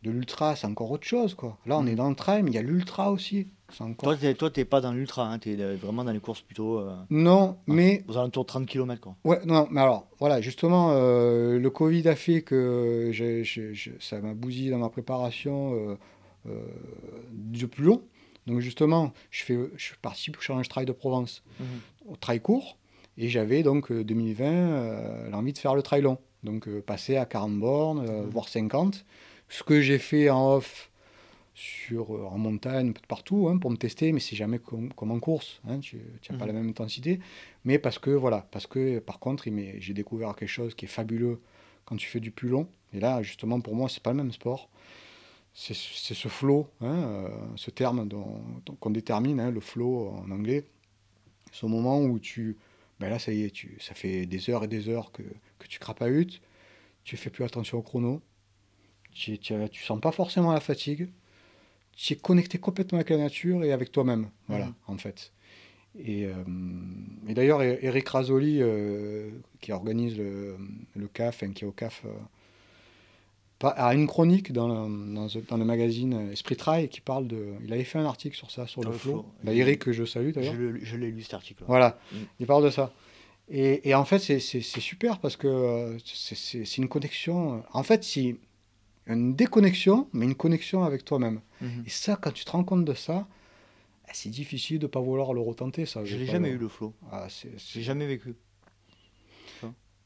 de 0.01 0.09
l'ultra, 0.09 0.55
c'est 0.55 0.67
encore 0.67 0.89
autre 0.89 1.05
chose. 1.05 1.33
Quoi. 1.35 1.57
Là, 1.65 1.77
on 1.77 1.85
est 1.85 1.91
mm. 1.91 1.95
dans 1.95 2.09
le 2.09 2.15
trail, 2.15 2.43
mais 2.43 2.51
il 2.51 2.53
y 2.53 2.57
a 2.57 2.61
l'ultra 2.61 3.11
aussi. 3.11 3.47
Encore... 3.81 4.17
Toi, 4.17 4.49
tu 4.49 4.59
n'es 4.59 4.65
pas 4.65 4.79
dans 4.79 4.93
l'ultra, 4.93 5.29
hein, 5.29 5.37
tu 5.37 5.51
es 5.51 5.75
vraiment 5.75 6.05
dans 6.05 6.13
les 6.13 6.21
courses 6.21 6.41
plutôt. 6.41 6.79
Euh, 6.79 6.95
non, 7.09 7.57
mais. 7.67 8.05
Aux 8.07 8.17
alentours 8.17 8.45
de 8.45 8.47
30 8.47 8.65
km. 8.65 9.01
Quoi. 9.01 9.15
Ouais, 9.25 9.41
non, 9.45 9.67
mais 9.69 9.81
alors, 9.81 10.07
voilà, 10.19 10.39
justement, 10.39 10.91
euh, 10.93 11.59
le 11.59 11.69
Covid 11.69 12.07
a 12.07 12.15
fait 12.15 12.41
que 12.41 13.11
ça 13.99 14.21
m'a 14.21 14.33
bousillé 14.33 14.71
dans 14.71 14.79
ma 14.79 14.89
préparation 14.89 15.97
euh, 16.47 16.65
du 17.31 17.67
plus 17.67 17.83
long. 17.83 18.01
Donc 18.47 18.59
justement, 18.59 19.13
je, 19.29 19.43
fais, 19.43 19.57
je 19.77 19.93
participe 20.01 20.37
au 20.37 20.41
Challenge 20.41 20.67
Trail 20.67 20.85
de 20.85 20.91
Provence, 20.91 21.43
mhm. 21.59 21.65
au 22.09 22.15
trail 22.15 22.41
court, 22.41 22.77
et 23.17 23.29
j'avais 23.29 23.63
donc 23.63 23.91
2020 23.91 24.45
euh, 24.45 24.49
euh, 24.49 25.29
l'envie 25.29 25.53
de 25.53 25.57
faire 25.57 25.75
le 25.75 25.81
trail 25.81 26.01
long. 26.01 26.17
Donc 26.43 26.67
euh, 26.67 26.81
passer 26.81 27.17
à 27.17 27.25
40 27.25 27.59
bornes, 27.59 28.01
mhm. 28.01 28.29
voire 28.29 28.49
50. 28.49 29.05
Ce 29.49 29.63
que 29.63 29.81
j'ai 29.81 29.99
fait 29.99 30.29
en 30.29 30.55
off 30.55 30.89
sur, 31.53 32.11
en 32.11 32.37
montagne, 32.37 32.93
partout, 33.07 33.47
hein, 33.49 33.57
pour 33.57 33.69
me 33.69 33.75
tester, 33.75 34.11
mais 34.13 34.21
c'est 34.21 34.37
jamais 34.37 34.57
comme, 34.57 34.91
en 34.97 35.19
course, 35.19 35.61
hein, 35.67 35.79
tu 35.79 35.97
n'as 36.29 36.37
pas 36.37 36.45
mhm. 36.45 36.53
la 36.53 36.59
même 36.59 36.69
intensité. 36.69 37.19
Mais 37.65 37.77
parce 37.77 37.99
que, 37.99 38.09
voilà, 38.09 38.47
parce 38.51 38.65
que 38.65 38.99
par 38.99 39.19
contre, 39.19 39.45
j'ai 39.77 39.93
découvert 39.93 40.35
quelque 40.35 40.49
chose 40.49 40.73
qui 40.73 40.85
est 40.85 40.87
fabuleux 40.87 41.41
quand 41.85 41.97
tu 41.97 42.07
fais 42.07 42.21
du 42.21 42.31
plus 42.31 42.49
long. 42.49 42.67
Et 42.93 42.99
là, 42.99 43.21
justement, 43.21 43.59
pour 43.59 43.75
moi, 43.75 43.89
c'est 43.89 44.01
pas 44.01 44.11
le 44.11 44.17
même 44.17 44.31
sport 44.31 44.69
c'est 45.53 45.73
ce 45.73 46.27
flow, 46.27 46.69
hein, 46.79 47.03
euh, 47.03 47.29
ce 47.55 47.71
terme 47.71 48.07
qu'on 48.79 48.89
détermine, 48.89 49.39
hein, 49.39 49.51
le 49.51 49.59
flow 49.59 50.09
en 50.09 50.31
anglais. 50.31 50.65
Ce 51.51 51.65
moment 51.65 52.01
où 52.01 52.19
tu, 52.19 52.57
ben 52.99 53.09
là 53.09 53.19
ça 53.19 53.33
y 53.33 53.43
est, 53.43 53.49
tu, 53.49 53.77
ça 53.81 53.93
fait 53.93 54.25
des 54.25 54.49
heures 54.49 54.63
et 54.63 54.67
des 54.67 54.87
heures 54.87 55.11
que, 55.11 55.23
que 55.59 55.67
tu 55.67 55.79
crapahutes, 55.79 56.41
tu 57.03 57.17
fais 57.17 57.29
plus 57.29 57.43
attention 57.43 57.79
au 57.79 57.81
chrono, 57.81 58.21
tu, 59.11 59.37
tu, 59.37 59.53
tu, 59.69 59.83
sens 59.83 59.99
pas 59.99 60.13
forcément 60.13 60.53
la 60.53 60.61
fatigue, 60.61 61.09
tu 61.97 62.13
es 62.13 62.15
connecté 62.15 62.57
complètement 62.57 62.99
avec 62.99 63.09
la 63.09 63.17
nature 63.17 63.65
et 63.65 63.73
avec 63.73 63.91
toi-même, 63.91 64.29
voilà, 64.47 64.67
mmh. 64.67 64.75
en 64.87 64.97
fait. 64.97 65.33
Et, 65.99 66.25
euh, 66.25 66.31
et 67.27 67.33
d'ailleurs, 67.33 67.61
Eric 67.61 68.07
Rasoli, 68.07 68.59
euh, 68.61 69.29
qui 69.59 69.73
organise 69.73 70.17
le, 70.17 70.55
le 70.95 71.07
CAF, 71.09 71.43
hein, 71.43 71.51
qui 71.51 71.65
est 71.65 71.67
au 71.67 71.73
CAF 71.73 72.05
à 73.69 73.93
une 73.93 74.07
chronique 74.07 74.51
dans 74.51 74.67
le, 74.67 75.13
dans, 75.47 75.57
le, 75.57 75.65
magazine 75.65 76.31
Esprit 76.31 76.55
Trail 76.55 76.89
qui 76.89 77.01
parle 77.01 77.27
de. 77.27 77.53
Il 77.63 77.73
avait 77.73 77.83
fait 77.83 77.99
un 77.99 78.05
article 78.05 78.35
sur 78.35 78.51
ça, 78.51 78.67
sur 78.67 78.83
le, 78.83 78.91
flow. 78.91 79.25
Bah, 79.43 79.53
Eric, 79.53 79.79
que 79.79 79.91
je 79.91 80.03
salue 80.05 80.31
d'ailleurs. 80.31 80.55
Je, 80.81 80.97
l'ai 80.97 81.11
lu 81.11 81.21
cet 81.21 81.33
article. 81.33 81.63
Voilà, 81.67 81.97
mm. 82.11 82.15
il 82.39 82.47
parle 82.47 82.63
de 82.63 82.69
ça. 82.69 82.93
Et, 83.49 83.89
et 83.89 83.95
en 83.95 84.05
fait, 84.05 84.19
c'est 84.19 84.39
super 84.39 85.19
parce 85.19 85.35
que 85.35 85.47
euh, 85.47 85.97
c'est 86.03 86.77
une 86.77 86.87
connexion. 86.87 87.63
En 87.73 87.83
fait, 87.83 88.03
c'est 88.03 88.37
une 89.07 89.35
déconnexion, 89.35 90.07
mais 90.13 90.25
une 90.25 90.35
connexion 90.35 90.83
avec 90.83 91.03
toi-même. 91.03 91.41
Mm-hmm. 91.61 91.85
Et 91.85 91.89
ça, 91.89 92.15
quand 92.15 92.31
tu 92.31 92.45
te 92.45 92.51
rends 92.51 92.63
compte 92.63 92.85
de 92.85 92.93
ça, 92.93 93.27
c'est 94.13 94.29
difficile 94.29 94.79
de 94.79 94.85
ne 94.85 94.91
pas 94.91 94.99
vouloir 94.99 95.33
le 95.33 95.41
retenter, 95.41 95.85
ça. 95.85 96.03
Je 96.05 96.17
pas 96.17 96.25
jamais 96.25 96.49
le- 96.49 96.55
eu 96.55 96.59
le 96.59 96.67
flow. 96.67 96.93
Ah, 97.11 97.27
J'ai 97.57 97.81
jamais 97.81 98.07
vécu. 98.07 98.35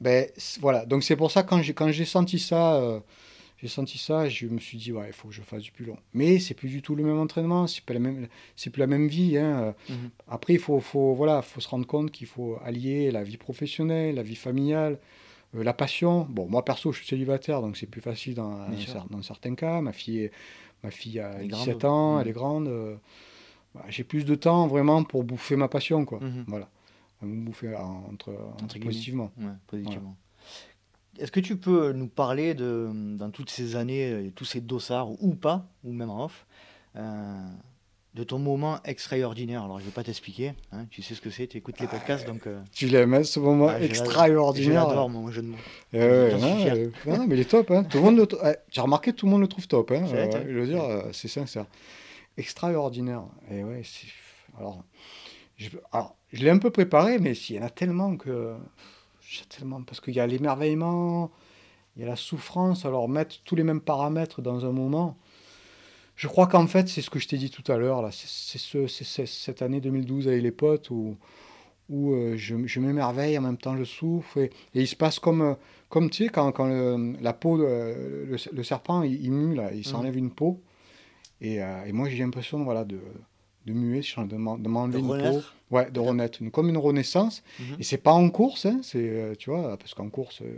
Ben, 0.02 0.30
voilà, 0.60 0.86
donc 0.86 1.04
c'est 1.04 1.16
pour 1.16 1.32
ça 1.32 1.44
quand 1.44 1.62
j'ai 1.62 1.74
quand 1.74 1.90
j'ai 1.90 2.04
senti 2.04 2.38
ça, 2.38 2.76
euh, 2.76 3.00
j'ai 3.66 3.74
senti 3.74 3.98
ça, 3.98 4.30
je 4.30 4.46
me 4.48 4.60
suis 4.60 4.78
dit 4.78 4.92
ouais, 4.92 5.08
il 5.08 5.14
faut 5.14 5.28
que 5.30 5.34
je 5.34 5.42
fasse 5.42 5.64
du 5.64 5.72
plus 5.72 5.86
long. 5.86 5.98
Mais 6.14 6.38
c'est 6.40 6.54
plus 6.54 6.70
du 6.70 6.82
tout 6.84 6.94
le 6.96 7.04
même 7.04 7.18
entraînement, 7.18 7.66
c'est 7.66 7.84
pas 7.84 7.94
la 7.96 8.00
même, 8.00 8.28
c'est 8.56 8.70
plus 8.70 8.80
la 8.80 8.86
même 8.88 9.08
vie. 9.08 9.38
hein. 9.40 9.74
Mhm. 9.90 10.10
Après, 10.28 10.54
il 10.54 10.60
faut, 10.60 10.80
faut 10.80 11.16
voilà, 11.16 11.42
faut 11.42 11.60
se 11.62 11.68
rendre 11.68 11.88
compte 11.88 12.12
qu'il 12.12 12.28
faut 12.28 12.58
allier 12.64 13.10
la 13.10 13.24
vie 13.24 13.38
professionnelle, 13.38 14.16
la 14.16 14.24
vie 14.24 14.36
familiale, 14.36 15.00
euh, 15.56 15.64
la 15.64 15.74
passion. 15.74 16.28
Bon, 16.30 16.48
moi 16.48 16.64
perso, 16.64 16.92
je 16.92 16.98
suis 17.00 17.08
célibataire, 17.08 17.62
donc 17.62 17.76
c'est 17.78 17.88
plus 17.88 18.02
facile 18.02 18.36
dans, 18.36 18.68
dans 19.10 19.22
certains 19.24 19.56
cas. 19.56 19.82
Ma 19.82 19.92
fille, 19.94 20.20
est- 20.26 20.32
ma 20.84 20.92
fille 20.92 21.20
a 21.20 21.32
Elle 21.40 21.46
est 21.46 21.48
17 21.48 21.78
grande. 21.80 21.86
ans, 21.86 22.16
Mhm. 22.16 22.22
elle 22.22 22.28
est 22.28 22.34
grande. 22.34 22.68
euh, 22.68 22.96
voilà, 23.74 23.90
j'ai 23.90 24.04
plus 24.04 24.26
de 24.26 24.36
temps 24.36 24.68
vraiment 24.68 25.04
pour 25.04 25.24
bouffer 25.24 25.56
ma 25.56 25.68
passion, 25.68 26.06
quoi. 26.06 26.20
Mhm. 26.22 26.46
Voilà, 26.48 26.70
bouffer 27.22 27.76
en- 27.76 28.06
entre, 28.12 28.30
Entre 28.62 28.76
guillemets. 28.76 28.86
positivement. 28.86 29.32
Ouais, 29.40 29.48
positivement. 29.68 30.16
Est-ce 31.20 31.32
que 31.32 31.40
tu 31.40 31.56
peux 31.56 31.92
nous 31.94 32.08
parler 32.08 32.54
de, 32.54 32.90
dans 32.94 33.30
toutes 33.30 33.50
ces 33.50 33.76
années, 33.76 34.12
euh, 34.12 34.32
tous 34.36 34.46
ces 34.46 34.62
dossards, 34.62 35.12
ou 35.24 35.34
pas, 35.36 35.68
ou 35.84 35.94
même 35.94 36.10
en 36.10 36.26
off, 36.26 36.46
euh, 36.98 37.48
de 38.16 38.24
ton 38.24 38.38
moment 38.38 38.80
extraordinaire? 38.84 39.64
Alors, 39.64 39.80
je 39.80 39.86
vais 39.86 39.92
pas 39.92 40.04
t'expliquer, 40.04 40.54
hein, 40.72 40.86
tu 40.90 41.02
sais 41.02 41.16
ce 41.16 41.22
que 41.22 41.30
c'est, 41.30 41.48
tu 41.48 41.58
écoutes 41.58 41.80
les 41.80 41.88
podcasts, 41.88 42.28
donc 42.28 42.48
euh, 42.48 42.60
Tu 42.74 42.88
l'aimes, 42.88 43.14
hein, 43.14 43.24
ce 43.24 43.40
moment 43.40 43.70
Ah, 43.70 43.82
extraordinaire. 43.82 44.90
j'adore 44.90 45.10
mon 45.10 45.32
jeu 45.32 45.42
de 45.42 45.48
mots. 45.48 45.58
Eh 45.94 45.98
ouais, 45.98 46.38
non, 47.06 47.26
mais 47.28 47.36
il 47.36 47.40
est 47.42 47.50
top. 47.50 47.72
Hein. 47.72 47.84
Tout 47.86 47.98
le 47.98 48.04
monde 48.04 48.18
le 48.18 48.28
eh, 48.44 48.56
J'ai 48.70 48.82
remarqué, 48.82 49.14
tout 49.14 49.26
le 49.26 49.32
monde 49.32 49.42
le 49.42 49.48
trouve 49.48 49.68
top. 49.68 49.92
Hein. 49.92 50.02
Vrai, 50.06 50.30
je 50.48 50.54
veux 50.54 50.68
dire, 50.68 50.84
c'est 51.14 51.30
sincère. 51.30 51.66
Extraordinaire. 52.38 53.24
Et 53.50 53.64
ouais, 53.64 53.82
c'est. 53.84 54.08
Alors, 54.58 54.84
je... 55.56 55.70
Alors, 55.94 56.16
je 56.34 56.44
l'ai 56.44 56.50
un 56.50 56.58
peu 56.58 56.70
préparé, 56.70 57.20
mais 57.20 57.34
s'il 57.34 57.56
y 57.56 57.60
en 57.60 57.64
a 57.64 57.70
tellement 57.70 58.18
que. 58.18 58.56
Tellement. 59.50 59.82
Parce 59.84 60.02
qu'il 60.02 60.14
y 60.16 60.20
a 60.20 60.28
l'émerveillement, 60.28 61.32
il 61.96 62.02
y 62.02 62.06
a 62.06 62.08
la 62.08 62.16
souffrance. 62.16 62.86
Alors, 62.86 63.08
mettre 63.10 63.42
tous 63.44 63.56
les 63.56 63.64
mêmes 63.64 63.82
paramètres 63.82 64.42
dans 64.42 64.66
un 64.66 64.72
moment. 64.72 65.18
Je 66.16 66.28
crois 66.28 66.48
qu'en 66.48 66.68
fait, 66.68 66.88
c'est 66.88 67.02
ce 67.02 67.10
que 67.10 67.20
je 67.20 67.28
t'ai 67.28 67.38
dit 67.38 67.50
tout 67.50 67.70
à 67.72 67.78
l'heure. 67.78 68.02
là. 68.02 68.10
C'est 68.12 68.58
ce, 68.58 68.88
cette 68.88 69.62
année 69.62 69.82
2012 69.82 70.28
avec 70.28 70.42
les 70.42 70.52
potes 70.52 70.90
où, 70.90 71.18
où 71.90 72.14
euh, 72.14 72.36
je, 72.38 72.56
je 72.66 72.80
m'émerveille, 72.80 73.38
en 73.38 73.42
même 73.42 73.58
temps 73.58 73.76
je 73.78 73.84
souffre. 73.84 74.38
Et, 74.38 74.46
et 74.74 74.82
il 74.82 74.88
se 74.88 74.96
passe 74.96 75.20
comme, 75.20 75.42
euh, 75.42 75.54
comme 75.90 76.10
tu 76.10 76.24
sais, 76.24 76.30
quand, 76.30 76.52
quand 76.54 76.68
le- 76.68 77.16
la 77.22 77.34
peau, 77.34 77.58
le, 77.58 78.38
le 78.52 78.64
serpent, 78.64 79.04
il, 79.04 79.22
il 79.26 79.32
mue, 79.32 79.56
là, 79.56 79.74
il 79.74 79.86
s'enlève 79.86 80.16
une 80.18 80.32
peau. 80.32 80.62
Et, 81.42 81.62
euh, 81.62 81.84
et 81.86 81.92
moi, 81.92 82.08
j'ai 82.08 82.20
l'impression 82.20 82.64
voilà, 82.64 82.86
de, 82.86 83.00
de 83.66 83.74
muer, 83.74 84.02
de 84.02 84.36
m'en- 84.36 84.58
de 84.58 84.68
m'enlever 84.70 84.94
De 84.98 85.00
une 85.00 85.08
peau. 85.08 85.14
renaître 85.14 85.56
Ouais, 85.72 85.90
de 85.90 86.00
renaître, 86.00 86.42
une- 86.44 86.52
comme 86.52 86.70
une 86.70 86.78
renaissance. 86.78 87.44
Mhm. 87.60 87.78
Et 87.80 87.84
c'est 87.84 87.98
pas 87.98 88.12
en 88.14 88.30
course, 88.30 88.66
hein, 88.68 88.80
c'est, 88.84 89.00
euh, 89.10 89.34
tu 89.36 89.50
vois, 89.50 89.76
parce 89.78 89.94
qu'en 89.96 90.10
course, 90.10 90.42
euh, 90.44 90.58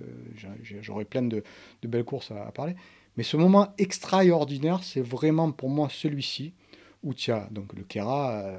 j'aurais 0.81 1.05
plein 1.05 1.21
de, 1.23 1.43
de 1.81 1.87
belles 1.87 2.03
courses 2.03 2.29
à, 2.31 2.45
à 2.45 2.51
parler. 2.51 2.75
Mais 3.15 3.23
ce 3.23 3.37
moment 3.37 3.73
extraordinaire, 3.77 4.83
c'est 4.83 5.01
vraiment 5.01 5.51
pour 5.51 5.69
moi 5.69 5.87
celui-ci, 5.89 6.51
où 7.03 7.13
tu 7.13 7.31
as 7.31 7.47
donc 7.51 7.73
le 7.73 7.83
Kera, 7.83 8.31
euh, 8.41 8.57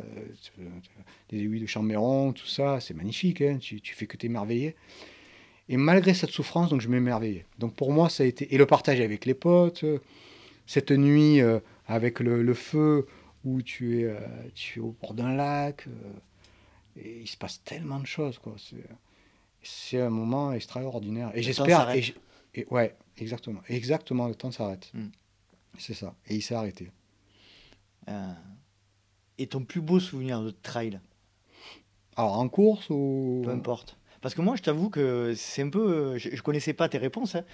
les 1.30 1.38
aiguilles 1.42 1.60
de 1.60 1.66
Chambéron, 1.66 2.32
tout 2.32 2.46
ça, 2.46 2.80
c'est 2.80 2.94
magnifique, 2.94 3.42
hein, 3.42 3.58
tu, 3.60 3.80
tu 3.80 3.94
fais 3.94 4.06
que 4.06 4.16
t'émerveiller. 4.16 4.74
Et 5.68 5.76
malgré 5.76 6.14
cette 6.14 6.30
souffrance, 6.30 6.70
donc 6.70 6.80
je 6.80 6.88
m'émerveillais. 6.88 7.44
Donc 7.58 7.74
pour 7.74 7.92
moi, 7.92 8.08
ça 8.08 8.22
a 8.22 8.26
été. 8.26 8.54
Et 8.54 8.58
le 8.58 8.64
partage 8.64 9.00
avec 9.00 9.26
les 9.26 9.34
potes, 9.34 9.84
euh, 9.84 9.98
cette 10.66 10.90
nuit 10.92 11.40
euh, 11.42 11.60
avec 11.86 12.20
le, 12.20 12.42
le 12.42 12.54
feu 12.54 13.06
où 13.44 13.62
tu 13.62 14.00
es, 14.00 14.04
euh, 14.04 14.18
tu 14.54 14.78
es 14.80 14.82
au 14.82 14.92
bord 15.00 15.14
d'un 15.14 15.34
lac. 15.34 15.86
euh, 15.86 15.90
et 16.96 17.20
il 17.20 17.28
se 17.28 17.36
passe 17.36 17.62
tellement 17.62 18.00
de 18.00 18.06
choses, 18.06 18.38
quoi. 18.38 18.54
C'est, 18.58 18.84
c'est 19.62 20.00
un 20.00 20.10
moment 20.10 20.52
extraordinaire. 20.52 21.30
Et 21.34 21.42
j'espère. 21.42 21.88
Et, 22.54 22.66
ouais, 22.70 22.96
exactement. 23.18 23.60
Exactement, 23.68 24.26
le 24.26 24.34
temps 24.34 24.50
s'arrête. 24.50 24.90
Mm. 24.94 25.06
C'est 25.78 25.94
ça. 25.94 26.14
Et 26.26 26.34
il 26.36 26.42
s'est 26.42 26.54
arrêté. 26.56 26.90
Euh, 28.08 28.32
et 29.38 29.46
ton 29.46 29.64
plus 29.64 29.80
beau 29.80 30.00
souvenir 30.00 30.42
de 30.42 30.50
trail, 30.50 30.98
Alors 32.16 32.38
en 32.38 32.48
course 32.48 32.88
ou. 32.90 33.42
peu 33.44 33.50
importe. 33.50 33.96
Parce 34.20 34.34
que 34.34 34.40
moi, 34.42 34.56
je 34.56 34.62
t'avoue 34.62 34.90
que 34.90 35.34
c'est 35.36 35.62
un 35.62 35.68
peu. 35.70 36.18
Je, 36.18 36.30
je 36.34 36.42
connaissais 36.42 36.72
pas 36.72 36.88
tes 36.88 36.98
réponses, 36.98 37.36
hein, 37.36 37.44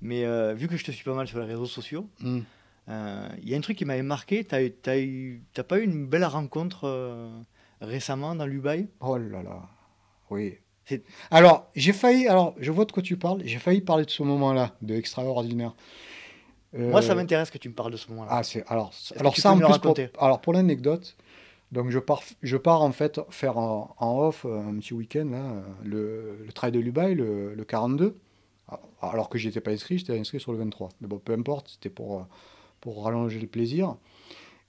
mais 0.00 0.24
euh, 0.24 0.54
vu 0.54 0.68
que 0.68 0.76
je 0.78 0.84
te 0.84 0.90
suis 0.90 1.04
pas 1.04 1.12
mal 1.14 1.28
sur 1.28 1.38
les 1.40 1.44
réseaux 1.46 1.66
sociaux, 1.66 2.08
Mm. 2.20 2.40
Euh, 2.88 3.28
il 3.42 3.48
y 3.48 3.54
a 3.54 3.58
un 3.58 3.60
truc 3.60 3.78
qui 3.78 3.84
m'avait 3.84 4.02
marqué. 4.02 4.40
Eu- 4.40 5.42
t'as 5.52 5.62
pas 5.62 5.78
eu 5.78 5.84
une 5.84 6.06
belle 6.06 6.24
rencontre 6.24 6.84
euh, 6.84 7.30
récemment 7.80 8.34
dans 8.34 8.46
l'Ubaï? 8.46 8.88
Oh 9.00 9.16
là 9.16 9.42
là. 9.42 9.62
Oui. 10.30 10.58
Alors, 11.30 11.70
j'ai 11.74 11.92
failli. 11.92 12.28
Alors, 12.28 12.54
je 12.58 12.70
vois 12.70 12.84
de 12.84 12.92
quoi 12.92 13.02
tu 13.02 13.16
parles. 13.16 13.40
J'ai 13.44 13.58
failli 13.58 13.80
parler 13.80 14.04
de 14.04 14.10
ce 14.10 14.22
moment-là, 14.22 14.72
de 14.82 14.94
extraordinaire. 14.94 15.74
Moi, 16.76 17.02
ça 17.02 17.12
Euh, 17.12 17.16
m'intéresse 17.16 17.50
que 17.50 17.58
tu 17.58 17.68
me 17.68 17.74
parles 17.74 17.92
de 17.92 17.96
ce 17.96 18.08
moment-là. 18.10 18.28
Ah, 18.32 18.42
c'est 18.42 18.64
alors, 18.68 18.92
alors 19.16 19.32
tu 19.34 19.40
ça 19.40 19.52
en 19.52 19.58
plus 19.58 19.78
pour, 19.78 19.96
alors 20.18 20.40
pour 20.40 20.52
l'anecdote, 20.52 21.16
donc 21.72 21.90
je 21.90 21.98
pars, 22.00 22.22
je 22.42 22.56
pars 22.56 22.82
en 22.82 22.92
fait 22.92 23.20
faire 23.30 23.58
en, 23.58 23.94
en 23.98 24.18
off 24.26 24.44
euh, 24.44 24.58
un 24.60 24.74
petit 24.78 24.92
week-end 24.92 25.28
là, 25.30 25.38
euh, 25.38 25.62
le, 25.84 26.44
le 26.44 26.52
trail 26.52 26.72
de 26.72 26.80
Lubaï, 26.80 27.14
le, 27.14 27.54
le 27.54 27.64
42, 27.64 28.16
alors 29.00 29.28
que 29.28 29.38
j'étais 29.38 29.60
pas 29.60 29.70
inscrit, 29.70 29.98
j'étais 29.98 30.18
inscrit 30.18 30.40
sur 30.40 30.52
le 30.52 30.58
23. 30.58 30.88
Mais 31.00 31.06
bon, 31.06 31.18
peu 31.18 31.32
importe, 31.32 31.68
c'était 31.68 31.90
pour 31.90 32.18
euh, 32.18 32.22
pour 32.84 33.02
rallonger 33.02 33.40
le 33.40 33.46
plaisir. 33.46 33.96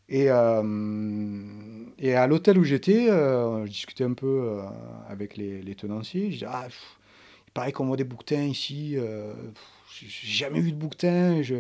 Et, 0.07 0.27
euh, 0.29 0.63
et 1.99 2.15
à 2.15 2.27
l'hôtel 2.27 2.57
où 2.57 2.63
j'étais, 2.63 3.09
euh, 3.09 3.65
je 3.65 3.71
discutais 3.71 4.05
un 4.05 4.13
peu 4.13 4.25
euh, 4.25 4.61
avec 5.09 5.35
les, 5.35 5.75
tenanciers. 5.75 6.27
Je 6.27 6.33
disais, 6.35 6.45
ah, 6.49 6.67
il 7.47 7.51
paraît 7.51 7.73
qu'on 7.73 7.87
voit 7.87 7.97
des 7.97 8.05
bouquetins 8.05 8.43
ici. 8.43 8.93
euh, 8.95 9.33
j'ai 9.91 10.07
jamais 10.09 10.61
vu 10.61 10.71
de 10.71 10.77
bouquetins. 10.77 11.41
Je, 11.41 11.55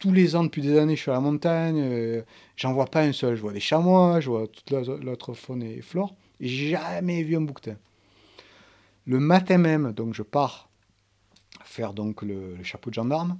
tous 0.00 0.12
les 0.12 0.34
ans, 0.34 0.42
depuis 0.42 0.62
des 0.62 0.76
années, 0.78 0.96
je 0.96 1.02
suis 1.02 1.10
à 1.12 1.14
la 1.14 1.20
montagne. 1.20 2.24
J'en 2.56 2.72
vois 2.72 2.86
pas 2.86 3.02
un 3.02 3.12
seul. 3.12 3.36
Je 3.36 3.40
vois 3.42 3.52
des 3.52 3.60
chamois, 3.60 4.18
je 4.20 4.30
vois 4.30 4.48
toute 4.48 4.70
la- 4.70 4.96
l'autre 4.96 5.32
faune 5.34 5.62
et 5.62 5.80
flore. 5.80 6.16
J'ai 6.40 6.70
jamais 6.70 7.22
vu 7.22 7.36
un 7.36 7.42
bouquetin. 7.42 7.76
Le 9.06 9.20
matin 9.20 9.58
même, 9.58 9.92
donc 9.92 10.14
je 10.14 10.22
pars 10.22 10.68
faire 11.64 11.92
donc 11.92 12.22
le 12.22 12.56
chapeau 12.64 12.90
de 12.90 12.94
gendarme. 12.94 13.38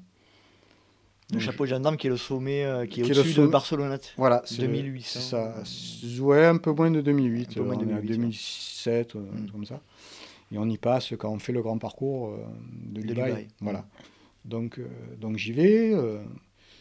Le 1.32 1.38
chapeau 1.40 1.64
de 1.64 1.70
gendarme 1.70 1.96
qui 1.96 2.06
est 2.06 2.10
le 2.10 2.16
sommet, 2.18 2.64
euh, 2.64 2.86
qui 2.86 3.00
est 3.00 3.04
au-dessus 3.04 3.34
de. 3.40 3.46
Barcelonnette. 3.46 4.12
Voilà, 4.18 4.42
c'est 4.44 4.60
2800. 4.62 5.20
c'est 5.20 5.26
ça. 5.30 5.64
C'est- 5.64 6.20
Ouais, 6.20 6.44
un 6.44 6.58
peu 6.58 6.72
moins 6.72 6.90
de 6.90 7.00
2008. 7.00 7.50
Un 7.52 7.54
peu 7.54 7.60
moins 7.62 7.76
de 7.76 7.84
on 7.84 7.88
est 7.88 7.92
à 7.92 8.00
2008, 8.00 8.10
ouais. 8.10 8.16
2007, 8.18 9.16
euh, 9.16 9.20
Mm. 9.20 9.50
comme 9.50 9.64
ça. 9.64 9.80
Et 10.52 10.58
on 10.58 10.68
y 10.68 10.76
passe 10.76 11.12
quand 11.18 11.30
on 11.32 11.38
fait 11.38 11.52
le 11.52 11.62
grand 11.62 11.78
parcours 11.78 12.28
euh, 12.28 12.36
de 12.86 13.00
De 13.00 13.06
Dubaï. 13.08 13.30
Dubaï. 13.30 13.48
Voilà. 13.60 13.86
Donc, 14.44 14.78
euh, 14.78 14.86
donc 15.18 15.38
j'y 15.38 15.52
vais, 15.52 15.92
euh, 15.94 16.22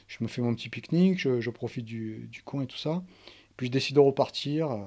je 0.07 0.17
me 0.21 0.27
fais 0.27 0.41
mon 0.41 0.53
petit 0.53 0.67
pique-nique, 0.69 1.17
je, 1.19 1.39
je 1.39 1.49
profite 1.49 1.85
du, 1.85 2.27
du 2.29 2.43
coin 2.43 2.63
et 2.63 2.67
tout 2.67 2.77
ça. 2.77 3.01
Puis 3.55 3.67
je 3.67 3.71
décide 3.71 3.95
de 3.95 4.01
repartir. 4.01 4.69
euh. 4.71 4.77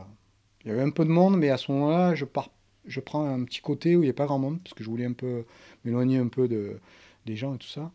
Il 0.65 0.69
y 0.69 0.71
avait 0.73 0.83
un 0.83 0.91
peu 0.91 1.05
de 1.05 1.11
monde, 1.11 1.37
mais 1.39 1.49
à 1.49 1.57
ce 1.57 1.73
moment-là, 1.73 2.15
je 2.15 2.25
pars, 2.27 2.51
je 2.87 3.01
prends 3.01 3.25
un 3.25 3.43
petit 3.45 3.61
côté 3.61 3.97
où 3.97 4.03
il 4.03 4.07
n'y 4.07 4.11
a 4.11 4.15
pas 4.15 4.27
grand 4.27 4.39
monde, 4.39 4.61
parce 4.63 4.75
que 4.75 4.85
je 4.85 4.91
voulais 4.91 5.07
un 5.07 5.13
peu 5.15 5.45
m'éloigner 5.85 6.19
un 6.19 6.29
peu 6.29 6.47
de, 6.47 6.79
des 7.25 7.37
gens 7.37 7.55
et 7.55 7.59
tout 7.59 7.69
ça. 7.69 7.91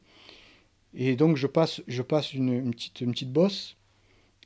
Et 0.93 1.15
donc 1.15 1.37
je 1.37 1.47
passe, 1.47 1.81
une 1.87 2.71
petite 2.71 3.31
bosse, 3.31 3.77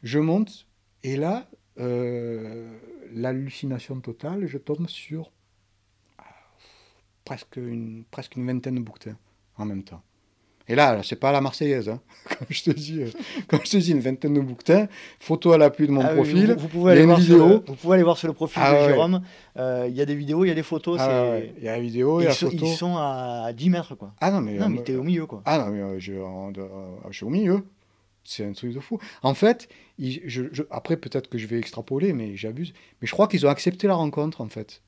je 0.03 0.19
monte, 0.19 0.67
et 1.03 1.17
là, 1.17 1.47
euh, 1.79 2.77
l'hallucination 3.11 3.99
totale, 3.99 4.47
je 4.47 4.57
tombe 4.57 4.87
sur 4.87 5.31
ah, 6.17 6.23
presque 7.25 7.57
une, 7.57 8.05
presque 8.11 8.35
une 8.35 8.45
vingtaine 8.45 8.75
de 8.75 8.81
bouquetins 8.81 9.17
en 9.57 9.65
même 9.65 9.83
temps. 9.83 10.03
Et 10.67 10.73
là, 10.75 10.99
c'est 11.03 11.15
pas 11.19 11.31
la 11.31 11.41
Marseillaise, 11.41 11.89
hein. 11.89 11.99
comme 12.39 12.47
je 12.49 12.63
te 12.63 12.71
dis, 12.71 13.01
euh, 13.03 13.09
comme 13.47 13.59
je 13.63 13.69
te 13.71 13.77
dis, 13.77 13.91
une 13.91 13.99
vingtaine 13.99 14.33
de 14.33 14.39
bouquetins, 14.41 14.87
photo 15.19 15.51
à 15.51 15.57
l'appui 15.59 15.85
de 15.85 15.91
mon 15.91 16.01
Ah 16.01 16.09
oui, 16.09 16.15
profil. 16.15 16.53
vous, 16.53 16.59
vous 16.61 16.67
pouvez 16.67 16.91
aller 16.93 17.05
voir 17.05 17.21
sur 17.21 17.47
le- 17.47 17.53
vous 17.67 17.75
pouvez 17.75 17.93
aller 17.93 18.03
voir 18.03 18.17
sur 18.17 18.27
le 18.27 18.33
profil 18.33 18.61
Ah 18.65 18.71
de 18.71 18.77
ouais. 18.77 18.87
Jérôme. 18.87 19.21
Euh, 19.57 19.85
Il 19.87 19.95
y 19.95 20.01
a 20.01 20.05
des 20.05 20.15
vidéos, 20.15 20.43
il 20.43 20.47
y 20.47 20.51
a 20.51 20.55
des 20.55 20.63
photos. 20.63 20.97
Ah 20.99 21.29
ouais, 21.29 21.53
il 21.57 21.63
y 21.63 21.67
a 21.67 21.73
la 21.75 21.79
vidéo, 21.81 22.19
il 22.19 22.23
y 22.23 22.25
a 22.25 22.29
la 22.29 22.35
sont, 22.35 22.49
photo. 22.49 22.65
ils 22.65 22.73
sont 22.75 22.95
à 22.97 23.51
10 23.53 23.69
mètres, 23.69 23.93
quoi. 23.95 24.13
Ah 24.21 24.31
non, 24.31 24.41
mais, 24.41 24.53
Non, 24.55 24.65
euh, 24.65 24.69
mais 24.69 24.81
t'es 24.83 24.95
au 24.95 25.03
milieu, 25.03 25.27
quoi. 25.27 25.43
Ah 25.45 25.59
non, 25.59 25.67
mais 25.71 25.81
euh, 25.81 25.99
je, 25.99 26.13
euh, 26.13 27.11
suis 27.11 27.25
au 27.25 27.29
milieu. 27.29 27.63
C'est 28.23 28.43
un 28.43 28.53
truc 28.53 28.73
de 28.73 28.79
fou. 28.79 28.97
En 29.21 29.35
fait, 29.35 29.67
il- 29.99 30.19
je- 30.25 30.45
je- 30.51 30.63
après, 30.71 30.97
peut-être 30.97 31.29
que 31.29 31.37
je 31.37 31.45
vais 31.45 31.59
extrapoler, 31.59 32.11
mais 32.11 32.35
j'abuse. 32.35 32.73
Mais 33.01 33.07
je 33.07 33.11
crois 33.11 33.27
qu'ils 33.27 33.45
ont 33.45 33.49
accepté 33.49 33.85
la 33.85 33.93
rencontre, 33.93 34.41
en 34.41 34.47
fait. 34.49 34.81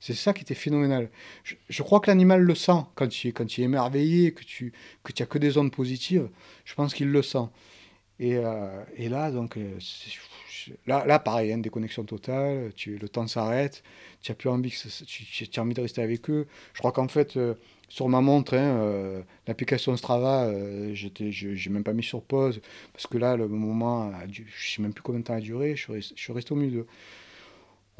C'est 0.00 0.14
ça 0.14 0.32
qui 0.32 0.42
était 0.42 0.54
phénoménal. 0.54 1.10
Je, 1.44 1.54
je 1.68 1.82
crois 1.82 2.00
que 2.00 2.08
l'animal 2.08 2.40
le 2.42 2.54
sent 2.54 2.84
quand 2.94 3.24
il, 3.24 3.32
quand 3.32 3.58
il 3.58 3.62
est 3.62 3.64
émerveillé, 3.64 4.32
que 4.32 4.44
tu 4.44 4.72
que 5.04 5.12
tu 5.12 5.22
as 5.22 5.26
que 5.26 5.38
des 5.38 5.58
ondes 5.58 5.72
positives. 5.72 6.28
Je 6.64 6.74
pense 6.74 6.94
qu'il 6.94 7.10
le 7.10 7.22
sent. 7.22 7.48
Et, 8.20 8.36
euh, 8.36 8.84
et 8.96 9.08
là, 9.08 9.30
donc, 9.30 9.56
euh, 9.56 9.78
là, 10.86 11.04
là, 11.06 11.18
pareil, 11.18 11.52
hein, 11.52 11.58
déconnexion 11.58 12.04
totale, 12.04 12.70
tu, 12.76 12.98
le 12.98 13.08
temps 13.08 13.26
s'arrête, 13.26 13.82
tu 14.20 14.30
n'as 14.30 14.36
plus 14.36 14.50
envie, 14.50 14.70
tu, 15.06 15.48
as 15.56 15.62
envie 15.62 15.74
de 15.74 15.80
rester 15.80 16.02
avec 16.02 16.28
eux. 16.28 16.46
Je 16.74 16.78
crois 16.80 16.92
qu'en 16.92 17.08
fait, 17.08 17.38
euh, 17.38 17.54
sur 17.88 18.08
ma 18.10 18.20
montre, 18.20 18.54
hein, 18.54 19.22
l'application 19.46 19.96
Strava, 19.96 20.44
euh, 20.44 20.94
je 20.94 21.08
n'ai 21.48 21.70
même 21.70 21.82
pas 21.82 21.94
mis 21.94 22.02
sur 22.02 22.22
pause, 22.22 22.60
parce 22.92 23.06
que 23.06 23.16
là, 23.16 23.36
le 23.36 23.48
moment, 23.48 24.12
je 24.30 24.42
ne 24.42 24.46
sais 24.58 24.82
même 24.82 24.92
plus 24.92 25.02
combien 25.02 25.20
de 25.20 25.24
temps 25.24 25.34
a 25.34 25.40
duré, 25.40 25.74
je 25.76 26.00
suis 26.00 26.32
resté 26.32 26.52
au 26.52 26.56
milieu 26.56 26.82
d'eux. 26.82 26.86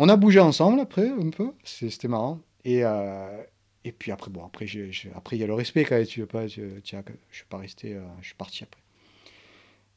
On 0.03 0.09
a 0.09 0.17
bougé 0.17 0.41
ensemble 0.41 0.81
après, 0.81 1.11
un 1.11 1.29
peu, 1.29 1.53
c'était 1.63 2.09
marrant. 2.09 2.41
Et, 2.65 2.85
euh, 2.85 3.43
et 3.85 3.93
puis 3.93 4.11
après, 4.13 4.31
bon, 4.31 4.43
après, 4.43 4.65
après, 5.15 5.37
il 5.37 5.41
y 5.41 5.45
a 5.45 5.47
le 5.47 5.53
respect 5.53 5.85
quand 5.85 5.95
même, 5.95 6.07
tu 6.07 6.21
veux 6.21 6.27
pas, 6.27 6.47
tu, 6.47 6.63
as- 6.63 7.03
je 7.31 7.37
suis 7.37 7.45
pas 7.47 7.59
resté, 7.59 7.93
euh, 7.97 8.01
je 8.23 8.29
suis 8.29 8.35
parti 8.35 8.65
après. 8.65 8.81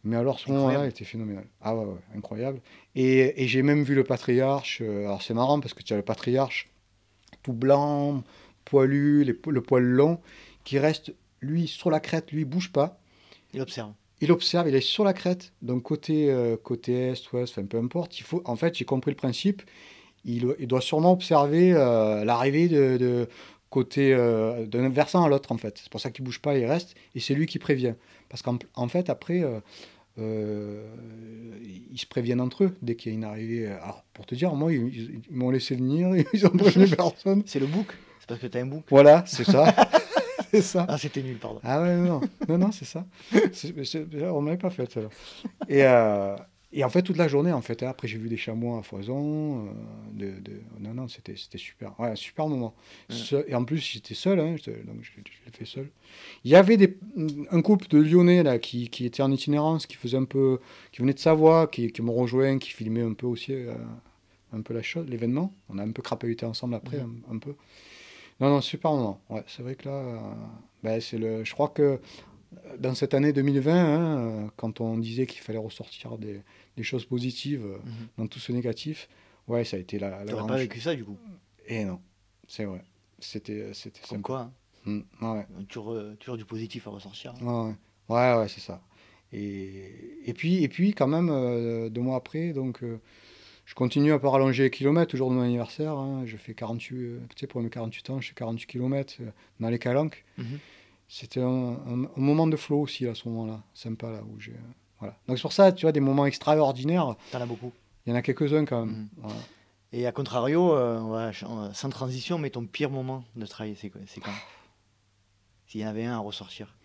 Mais 0.03 0.17
alors, 0.17 0.41
ce 0.41 0.51
moment-là 0.51 0.87
était 0.87 1.05
phénoménal. 1.05 1.45
Ah 1.61 1.73
ouais, 1.73 1.85
ouais, 1.85 1.99
incroyable. 2.17 2.59
Et, 2.95 3.41
et 3.41 3.47
j'ai 3.47 3.61
même 3.61 3.83
vu 3.83 3.95
le 3.95 4.03
patriarche. 4.03 4.81
euh, 4.81 5.05
alors, 5.05 5.21
c'est 5.21 5.33
marrant 5.33 5.61
parce 5.61 5.73
que 5.73 5.83
tu 5.83 5.93
as 5.93 5.95
le 5.95 6.03
patriarche 6.03 6.69
tout 7.41 7.53
blanc, 7.53 8.23
poilu, 8.65 9.23
les 9.23 9.39
le 9.47 9.61
poil 9.61 9.83
long, 9.83 10.19
qui 10.65 10.79
reste, 10.79 11.13
lui, 11.39 11.65
sur 11.65 11.89
la 11.89 12.01
crête, 12.01 12.33
lui, 12.33 12.43
bouge 12.43 12.73
pas. 12.73 12.99
Il 13.53 13.61
observe. 13.61 13.93
Il 14.19 14.31
observe, 14.33 14.67
il 14.67 14.75
est 14.75 14.81
sur 14.81 15.03
la 15.03 15.13
crête, 15.13 15.53
donc 15.61 15.83
côté, 15.83 16.29
euh, 16.29 16.55
côté 16.55 16.93
est, 17.09 17.31
ouest, 17.33 17.53
enfin 17.57 17.65
peu 17.65 17.77
importe. 17.77 18.19
Il 18.19 18.23
faut, 18.23 18.41
en 18.45 18.55
fait, 18.57 18.75
j'ai 18.77 18.85
compris 18.85 19.11
le 19.11 19.17
principe. 19.17 19.61
Il, 20.25 20.55
il 20.59 20.67
doit 20.67 20.81
sûrement 20.81 21.11
observer 21.11 21.73
euh, 21.73 22.23
l'arrivée 22.25 22.67
de, 22.69 22.97
de 22.97 23.27
côté 23.69 24.13
euh, 24.13 24.65
d'un 24.65 24.87
versant 24.89 25.23
à 25.23 25.29
l'autre, 25.29 25.51
en 25.51 25.57
fait. 25.57 25.79
C'est 25.81 25.89
pour 25.89 25.99
ça 25.99 26.11
qu'il 26.11 26.23
bouge 26.23 26.39
pas, 26.39 26.57
il 26.57 26.65
reste, 26.65 26.95
et 27.15 27.19
c'est 27.19 27.33
lui 27.33 27.45
qui 27.45 27.59
prévient. 27.59 27.95
Parce 28.29 28.41
qu'en 28.41 28.57
en 28.75 28.87
fait, 28.87 29.09
après, 29.09 29.43
euh, 30.19 30.85
ils 31.91 31.97
se 31.99 32.05
préviennent 32.05 32.41
entre 32.41 32.65
eux 32.65 32.75
dès 32.81 32.95
qu'il 32.95 33.11
y 33.11 33.15
a 33.15 33.17
une 33.17 33.23
arrivée. 33.23 33.67
Alors, 33.67 34.03
pour 34.13 34.25
te 34.25 34.35
dire, 34.35 34.53
moi, 34.53 34.71
ils, 34.71 34.87
ils- 34.87 35.21
ils 35.29 35.35
m'ont 35.35 35.49
laissé 35.51 35.75
venir, 35.75 36.09
ils 36.33 36.45
ont 36.45 36.49
prévenu 36.51 36.87
personne. 36.95 37.43
C'est 37.45 37.59
le 37.59 37.67
book 37.67 37.87
C'est 38.19 38.27
parce 38.27 38.39
que 38.39 38.47
t'as 38.47 38.61
un 38.61 38.65
book 38.65 38.83
Voilà, 38.89 39.23
c'est 39.27 39.43
ça. 39.43 39.73
c'est 40.51 40.61
ça. 40.61 40.85
Ah, 40.87 40.97
c'était 40.97 41.21
nul, 41.23 41.37
pardon. 41.37 41.59
Ah 41.63 41.81
ouais, 41.81 41.95
non, 41.97 42.21
non, 42.47 42.57
non, 42.57 42.71
c'est 42.71 42.85
ça. 42.85 43.05
On 43.33 44.41
ne 44.41 44.45
m'avait 44.45 44.57
pas 44.57 44.69
fait, 44.69 44.91
ça. 44.91 45.01
Et, 45.67 45.83
euh, 45.83 46.35
et 46.73 46.83
en 46.83 46.89
fait, 46.89 47.01
toute 47.03 47.17
la 47.17 47.27
journée, 47.27 47.51
en 47.51 47.61
fait, 47.61 47.83
hein, 47.83 47.87
après, 47.89 48.07
j'ai 48.07 48.17
vu 48.17 48.29
des 48.29 48.37
chamois 48.37 48.79
à 48.79 48.81
foison. 48.83 49.67
euh, 49.67 49.71
de, 50.13 50.39
de- 50.41 50.61
Non, 50.79 50.93
non, 50.93 51.07
c'était 51.07 51.35
super. 51.57 51.99
Ouais, 51.99 52.09
un 52.09 52.15
super 52.15 52.47
moment. 52.47 52.73
Ouais. 53.09 53.15
Seul- 53.15 53.45
Et 53.47 53.55
en 53.55 53.63
plus, 53.63 53.77
j'étais 53.77 54.13
seul, 54.15 54.39
hein, 54.39 54.55
donc 54.55 55.03
je, 55.03 55.11
l'ai- 55.17 55.23
je 55.25 55.45
l'ai 55.45 55.51
fait 55.51 55.65
seul. 55.65 55.89
Il 56.43 56.51
y 56.51 56.55
avait 56.55 56.77
des, 56.77 56.97
un 57.51 57.61
couple 57.61 57.87
de 57.87 57.99
Lyonnais 57.99 58.43
là, 58.43 58.59
qui, 58.59 58.89
qui 58.89 59.05
était 59.05 59.23
en 59.23 59.31
itinérance, 59.31 59.85
qui 59.85 59.95
faisait 59.95 60.17
un 60.17 60.25
peu, 60.25 60.59
qui 60.91 61.01
venait 61.01 61.13
de 61.13 61.19
Savoie, 61.19 61.67
qui, 61.67 61.91
qui 61.91 62.01
me 62.01 62.11
rejoint, 62.11 62.57
qui 62.57 62.71
filmait 62.71 63.01
un 63.03 63.13
peu 63.13 63.27
aussi 63.27 63.53
euh, 63.53 63.73
un 64.51 64.61
peu 64.61 64.73
la 64.73 64.81
chose, 64.83 65.07
l'événement. 65.07 65.53
On 65.69 65.77
a 65.77 65.83
un 65.83 65.91
peu 65.91 66.01
crapahuté 66.01 66.45
ensemble 66.45 66.75
après, 66.75 66.99
un, 66.99 67.09
un 67.33 67.37
peu. 67.39 67.55
Non, 68.39 68.49
non, 68.49 68.61
super 68.61 68.91
moment. 68.91 69.21
Ouais, 69.29 69.43
c'est 69.47 69.61
vrai 69.63 69.75
que 69.75 69.87
là, 69.87 69.95
euh, 69.95 70.17
ben, 70.83 70.99
c'est 70.99 71.17
le, 71.17 71.43
je 71.43 71.53
crois 71.53 71.69
que 71.69 71.99
dans 72.79 72.93
cette 72.93 73.13
année 73.13 73.33
2020, 73.33 73.73
hein, 74.45 74.51
quand 74.57 74.81
on 74.81 74.97
disait 74.97 75.25
qu'il 75.25 75.41
fallait 75.41 75.57
ressortir 75.59 76.17
des, 76.17 76.41
des 76.77 76.83
choses 76.83 77.05
positives 77.05 77.65
euh, 77.65 77.77
Mhm. 77.85 78.07
dans 78.17 78.27
tout 78.27 78.39
ce 78.39 78.51
négatif, 78.51 79.07
ouais, 79.47 79.63
ça 79.63 79.77
a 79.77 79.79
été 79.79 79.99
la, 79.99 80.23
la 80.23 80.43
pas 80.43 80.57
vécu 80.57 80.79
ça, 80.81 80.95
du 80.95 81.03
coup. 81.03 81.17
Et 81.67 81.85
non, 81.85 81.99
c'est 82.47 82.65
vrai. 82.65 82.83
C'était, 83.19 83.73
c'était 83.73 84.01
Comme 84.01 84.17
sympa. 84.17 84.21
quoi, 84.23 84.39
hein. 84.41 84.53
Mm, 84.85 85.01
ouais, 85.33 85.47
toujours, 85.69 85.91
euh, 85.93 86.15
toujours 86.19 86.35
du 86.37 86.45
positif 86.45 86.87
à 86.87 86.89
ressortir. 86.89 87.33
hein. 87.41 87.75
ouais, 88.09 88.35
ouais, 88.37 88.47
c'est 88.49 88.59
ça. 88.59 88.81
Et, 89.31 90.19
et 90.25 90.33
puis, 90.33 90.63
et 90.63 90.67
puis 90.67 90.93
quand 90.93 91.07
même, 91.07 91.29
euh, 91.31 91.89
deux 91.89 92.01
mois 92.01 92.17
après, 92.17 92.53
donc, 92.53 92.83
euh, 92.83 92.99
je 93.65 93.73
continue 93.75 94.11
à 94.11 94.19
pas 94.19 94.29
rallonger 94.29 94.63
les 94.63 94.69
kilomètres, 94.71 95.09
toujours 95.11 95.29
de 95.29 95.35
mon 95.35 95.41
anniversaire. 95.41 95.97
hein. 95.97 96.23
je 96.25 96.35
fais 96.37 96.53
48, 96.53 96.95
euh, 96.97 97.19
tu 97.29 97.39
sais, 97.39 97.47
pour 97.47 97.61
mes 97.61 97.69
48 97.69 98.09
ans, 98.09 98.19
je 98.19 98.27
fais 98.29 98.33
48 98.35 98.67
kilomètres 98.67 99.15
euh, 99.21 99.31
dans 99.59 99.69
les 99.69 99.79
calanques. 99.79 100.25
Mhm. 100.37 100.59
C'était 101.07 101.41
un, 101.41 101.47
un- 101.47 102.03
un 102.05 102.09
moment 102.19 102.47
de 102.47 102.57
flow 102.57 102.81
aussi 102.81 103.07
à 103.07 103.15
ce 103.15 103.27
moment-là, 103.29 103.63
sympa 103.73 104.11
là 104.11 104.21
où 104.23 104.39
j'ai. 104.39 104.53
Voilà. 105.03 105.17
Donc 105.27 105.37
c'est 105.37 105.41
pour 105.41 105.51
ça, 105.53 105.71
tu 105.73 105.81
vois, 105.85 105.91
des 105.91 105.99
moments 105.99 106.25
extraordinaires, 106.25 107.15
T'en 107.31 107.41
as 107.41 107.45
beaucoup. 107.45 107.71
il 108.05 108.11
y 108.11 108.13
en 108.13 108.15
a 108.15 108.21
quelques-uns 108.21 108.63
quand 108.65 108.85
même. 108.85 109.09
Voilà. 109.17 109.35
Et 109.91 110.07
à 110.07 110.11
contrario, 110.11 110.73
euh, 110.73 110.99
on 110.99 111.09
va 111.09 111.25
ch- 111.33 111.43
on 111.47 111.55
va- 111.67 111.73
sans 111.73 111.89
transition, 111.89 112.37
mais 112.37 112.49
ton 112.49 112.65
pire 112.65 112.89
moment 112.89 113.23
de 113.35 113.45
travail, 113.45 113.75
c'est 113.77 113.89
quoi 113.89 114.01
quand? 114.23 114.31
S'il 115.67 115.81
y 115.81 115.85
en 115.85 115.89
avait 115.89 116.05
un 116.05 116.13
à 116.15 116.19
ressortir. 116.19 116.75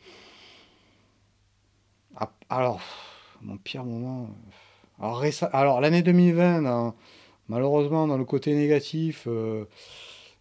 Ah, 2.16 2.30
Alors, 2.48 2.80
mon 3.42 3.56
pire 3.56 3.84
moment. 3.84 4.30
euh, 5.02 5.30
Alors, 5.52 5.80
l'année 5.80 6.02
2020, 6.02 6.62
dans- 6.62 6.94
malheureusement, 7.48 8.06
dans 8.06 8.16
le 8.18 8.24
côté 8.24 8.54
négatif, 8.54 9.24
euh, 9.26 9.64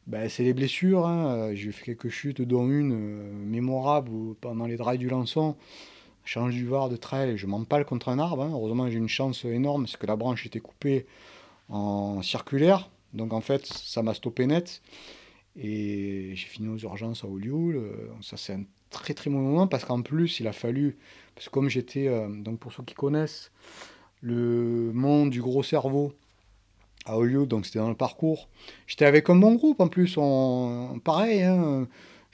ben, 0.08 0.30
c'est 0.30 0.44
les 0.44 0.54
blessures. 0.54 1.06
hein. 1.06 1.54
J'ai 1.54 1.72
fait 1.72 1.86
quelques 1.86 2.10
chutes, 2.10 2.42
dont 2.42 2.68
une 2.68 2.94
euh, 2.94 3.32
mémorable 3.34 4.36
pendant 4.42 4.66
les 4.66 4.78
drives 4.78 5.00
du 5.00 5.10
lançon, 5.10 5.56
change 6.28 6.54
du 6.54 6.66
var 6.66 6.90
de 6.90 6.96
trail 6.98 7.38
je 7.38 7.48
m'empale 7.48 7.86
contre 7.86 8.10
un 8.10 8.20
arbre. 8.20 8.44
hein. 8.44 8.50
Heureusement, 8.52 8.90
j'ai 8.90 8.98
une 8.98 9.08
chance 9.10 9.46
énorme, 9.46 9.88
c'est 9.88 9.98
que 9.98 10.08
la 10.08 10.16
branche 10.16 10.46
était 10.46 10.60
coupée 10.60 11.06
en 11.70 12.22
circulaire. 12.22 12.90
Donc, 13.14 13.34
en 13.34 13.42
fait, 13.42 13.66
ça 13.66 14.04
m'a 14.04 14.14
stoppé 14.14 14.46
net. 14.48 14.82
Et 15.56 16.32
j'ai 16.36 16.48
fini 16.48 16.68
aux 16.70 16.78
urgences 16.78 17.24
à 17.24 17.28
Olioul. 17.28 17.78
Euh, 17.78 18.10
Ça, 18.22 18.38
c'est 18.38 18.54
un 18.54 18.64
très 18.90 19.14
très 19.14 19.30
mauvais 19.30 19.46
moment 19.46 19.68
parce 19.68 19.86
qu'en 19.86 20.02
plus, 20.02 20.40
il 20.40 20.48
a 20.48 20.54
fallu. 20.54 20.98
Parce 21.36 21.48
que 21.48 21.52
comme 21.52 21.70
j'étais. 21.70 22.08
euh, 22.08 22.28
donc, 22.30 22.60
pour 22.60 22.72
ceux 22.74 22.84
qui 22.84 22.94
connaissent, 22.96 23.52
le 24.22 24.92
monde 24.94 25.30
du 25.30 25.42
gros 25.42 25.64
cerveau 25.64 26.14
à 27.06 27.18
Olioul, 27.18 27.48
donc 27.48 27.66
c'était 27.66 27.80
dans 27.80 27.90
le 27.90 27.96
parcours. 27.96 28.50
J'étais 28.88 29.06
avec 29.06 29.30
un 29.30 29.36
bon 29.36 29.56
groupe 29.56 29.80
en 29.80 29.88
plus. 29.88 30.16
Pareil, 31.04 31.42
hein, 31.44 31.88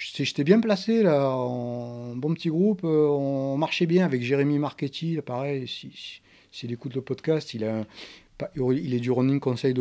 j'étais 0.04 0.44
bien 0.44 0.60
placé 0.60 1.04
là. 1.04 1.30
En 1.30 2.16
bon 2.16 2.34
petit 2.34 2.50
groupe. 2.50 2.82
euh, 2.84 3.08
On 3.08 3.58
marchait 3.58 3.86
bien 3.86 4.06
avec 4.06 4.22
Jérémy 4.22 4.60
Marchetti. 4.60 5.20
Pareil, 5.26 5.68
si, 5.68 5.92
si- 5.94 6.22
s'il 6.52 6.72
écoute 6.72 6.94
le 6.96 7.02
podcast, 7.02 7.54
il, 7.54 7.64
a 7.66 7.86
il 8.62 8.94
est 8.94 9.00
du 9.00 9.12
running 9.12 9.40
conseil 9.40 9.74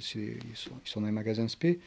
c'est- 0.00 0.36
Ils 0.50 0.56
sont, 0.84 1.00
dans 1.00 1.06
les 1.06 1.12
magasins 1.12 1.46
SP 1.48 1.78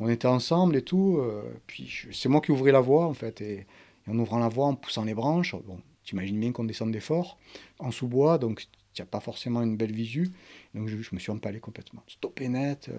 on 0.00 0.08
était 0.08 0.26
ensemble 0.26 0.74
et 0.76 0.82
tout. 0.82 1.18
euh, 1.18 1.42
puis 1.68 1.88
c'est 2.12 2.28
moi 2.28 2.40
qui 2.40 2.50
ouvrais 2.50 2.72
la 2.72 2.80
voie 2.80 3.06
en 3.06 3.14
fait. 3.14 3.40
Et, 3.40 3.66
en 4.08 4.18
ouvrant 4.18 4.38
la 4.38 4.48
voie, 4.48 4.66
en 4.66 4.74
poussant 4.74 5.04
les 5.04 5.14
branches, 5.14 5.54
bon, 5.66 5.78
t'imagines 6.04 6.38
bien 6.38 6.52
qu'on 6.52 6.64
descendait 6.64 7.00
fort, 7.00 7.38
en 7.78 7.90
sous-bois, 7.90 8.36
donc 8.36 8.66
tu 8.92 9.00
n'as 9.00 9.06
pas 9.06 9.20
forcément 9.20 9.62
une 9.62 9.76
belle 9.78 9.92
visu. 9.92 10.30
Donc 10.74 10.88
je, 10.88 10.96
je 11.00 11.14
me 11.14 11.18
suis 11.20 11.30
empalé 11.32 11.58
complètement. 11.58 12.02
Stoppé 12.06 12.48
net, 12.48 12.90
euh, 12.90 12.98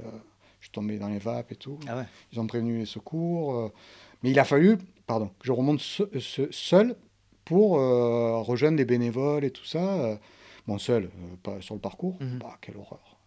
je 0.59 0.65
suis 0.65 0.71
tombé 0.71 0.97
dans 0.97 1.09
les 1.09 1.19
vapes 1.19 1.51
et 1.51 1.55
tout. 1.55 1.79
Ah 1.87 1.97
ouais 1.97 2.05
Ils 2.31 2.39
ont 2.39 2.47
prévenu 2.47 2.77
les 2.79 2.85
secours. 2.85 3.55
euh, 3.55 3.69
mais 4.23 4.31
il 4.31 4.39
a 4.39 4.43
fallu, 4.45 4.77
pardon, 5.07 5.27
que 5.39 5.45
je 5.47 5.51
remonte 5.51 5.79
se- 5.79 6.19
se- 6.19 6.51
seul 6.51 6.95
pour 7.43 7.79
euh, 7.79 8.37
rejoindre 8.39 8.77
les 8.77 8.85
bénévoles 8.85 9.43
et 9.45 9.51
tout 9.51 9.65
ça. 9.65 10.03
euh, 10.03 10.15
bon, 10.67 10.77
seul, 10.79 11.05
euh, 11.05 11.35
pas 11.43 11.61
sur 11.61 11.75
le 11.75 11.81
parcours. 11.81 12.17
Mhm. 12.21 12.39
Bah, 12.39 12.57
quelle 12.61 12.77
horreur. 12.77 13.17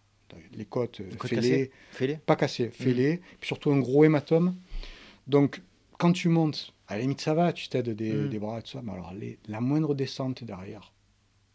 Les 0.53 0.65
côtes, 0.65 0.99
Les 0.99 1.15
côtes 1.17 1.29
fêlées, 1.31 1.41
cassées 1.41 1.71
Fais-les. 1.91 2.15
pas 2.17 2.35
cassé, 2.35 2.69
fêlé, 2.69 3.19
puis 3.39 3.47
surtout 3.47 3.71
un 3.71 3.79
gros 3.79 4.03
hématome. 4.03 4.55
Donc, 5.27 5.61
quand 5.97 6.11
tu 6.11 6.29
montes, 6.29 6.73
à 6.87 6.95
la 6.95 7.01
limite, 7.01 7.21
ça 7.21 7.33
va, 7.33 7.51
tu 7.53 7.67
t'aides 7.69 7.89
des, 7.89 8.13
Mm. 8.13 8.29
des 8.29 8.37
bras 8.39 8.59
et 8.59 8.61
tout 8.61 8.69
ça, 8.71 8.81
mais 8.83 8.91
alors 8.91 9.11
les- 9.13 9.39
la 9.47 9.59
moindre 9.59 9.95
descente 9.95 10.43
derrière. 10.43 10.93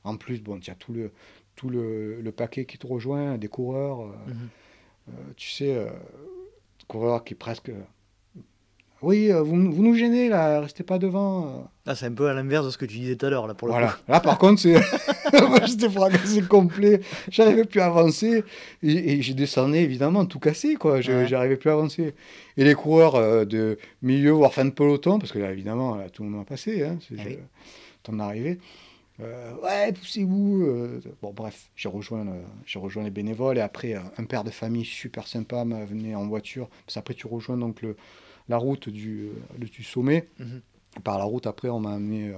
En 0.02 0.16
plus, 0.16 0.40
bon, 0.42 0.58
tu 0.58 0.70
as 0.70 0.74
tout 0.74 0.92
le, 0.92 1.12
tout 1.54 1.68
le, 1.68 2.20
le 2.20 2.32
paquet 2.32 2.64
qui 2.64 2.76
te 2.78 2.86
rejoint, 2.86 3.38
des 3.38 3.46
coureurs, 3.48 4.06
Mhm. 4.06 4.12
euh, 4.12 4.46
tu 5.36 5.50
sais, 5.50 5.74
euh, 5.74 5.86
coureurs 6.88 7.24
qui 7.24 7.34
presque. 7.34 7.70
Oui, 9.02 9.30
euh, 9.30 9.42
vous, 9.42 9.56
vous 9.70 9.82
nous 9.82 9.94
gênez 9.94 10.30
là, 10.30 10.62
restez 10.62 10.82
pas 10.82 10.98
devant. 10.98 11.46
euh. 11.46 11.50
Ah, 11.84 11.94
c'est 11.94 12.06
un 12.06 12.12
peu 12.12 12.26
à 12.28 12.32
l'inverse 12.32 12.64
de 12.64 12.70
ce 12.70 12.78
que 12.78 12.86
tu 12.86 12.96
disais 12.96 13.16
tout 13.16 13.26
à 13.26 13.30
l'heure, 13.30 13.46
là, 13.46 13.52
pour 13.52 13.68
le 13.68 13.72
Voilà. 13.72 13.88
coup. 13.88 13.98
Là, 14.08 14.20
par 14.20 14.38
contre, 14.38 14.62
c'est. 14.62 14.72
Moi, 15.46 15.58
j'étais 15.66 15.90
fracassé 15.90 16.40
complet. 16.42 17.00
J'arrivais 17.30 17.64
plus 17.64 17.80
à 17.80 17.86
avancer. 17.86 18.44
Et, 18.82 19.12
et 19.12 19.20
j'ai 19.22 19.34
descendu, 19.34 19.76
évidemment, 19.76 20.24
tout 20.24 20.38
cassé, 20.38 20.76
quoi. 20.76 21.02
Je- 21.02 21.12
Ouais. 21.12 21.26
J'arrivais 21.28 21.56
plus 21.56 21.68
à 21.68 21.74
avancer. 21.74 22.14
Et 22.56 22.64
les 22.64 22.74
coureurs 22.74 23.16
euh, 23.16 23.44
de 23.44 23.76
milieu, 24.00 24.30
voire 24.30 24.54
fin 24.54 24.64
de 24.64 24.70
peloton, 24.70 25.18
parce 25.18 25.32
que 25.32 25.38
là, 25.38 25.52
évidemment, 25.52 25.96
là, 25.96 26.08
tout 26.08 26.22
le 26.22 26.30
monde 26.30 26.42
a 26.42 26.44
passé, 26.46 26.82
hein, 26.84 26.96
c'est 27.06 27.16
Ah 27.18 27.22
oui. 27.26 27.34
euh, 27.34 27.42
ton 28.04 28.18
arrivée. 28.20 28.58
Euh, 29.20 29.54
ouais, 29.62 29.92
poussez-vous. 29.92 30.62
euh. 30.66 31.00
Bon, 31.22 31.32
bref, 31.32 31.70
j'ai 31.76 31.88
rejoint, 31.88 32.26
j'ai 32.66 32.78
rejoint 32.78 33.04
les 33.04 33.10
bénévoles. 33.10 33.58
Et 33.58 33.60
après, 33.60 33.94
euh, 33.94 34.00
un 34.18 34.24
père 34.24 34.44
de 34.44 34.50
famille 34.50 34.84
super 34.84 35.26
sympa 35.28 35.64
m'a 35.64 35.84
venu 35.84 36.14
en 36.16 36.26
voiture. 36.26 36.68
Parce 36.86 36.94
qu'après, 36.94 37.14
tu 37.14 37.26
rejoins 37.26 37.56
donc 37.56 37.82
le, 37.82 37.96
la 38.48 38.56
route 38.56 38.88
du, 38.88 39.28
euh, 39.60 39.64
du 39.64 39.84
sommet. 39.84 40.28
Mhm. 40.38 40.60
Par 41.02 41.18
la 41.18 41.24
route, 41.24 41.46
après, 41.46 41.68
on 41.68 41.80
m'a 41.80 41.92
amené 41.94 42.32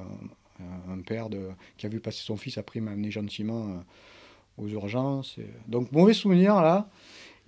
un 0.90 0.98
père 1.02 1.28
de, 1.28 1.48
qui 1.76 1.84
a 1.84 1.90
vu 1.90 2.00
passer 2.00 2.22
son 2.24 2.38
fils. 2.38 2.56
Après, 2.56 2.78
il 2.78 2.82
m'a 2.82 2.92
amené 2.92 3.10
gentiment 3.10 3.84
aux 4.58 4.68
urgences. 4.68 5.36
Et- 5.38 5.46
donc, 5.68 5.92
mauvais 5.92 6.14
souvenir 6.14 6.62
là. 6.62 6.88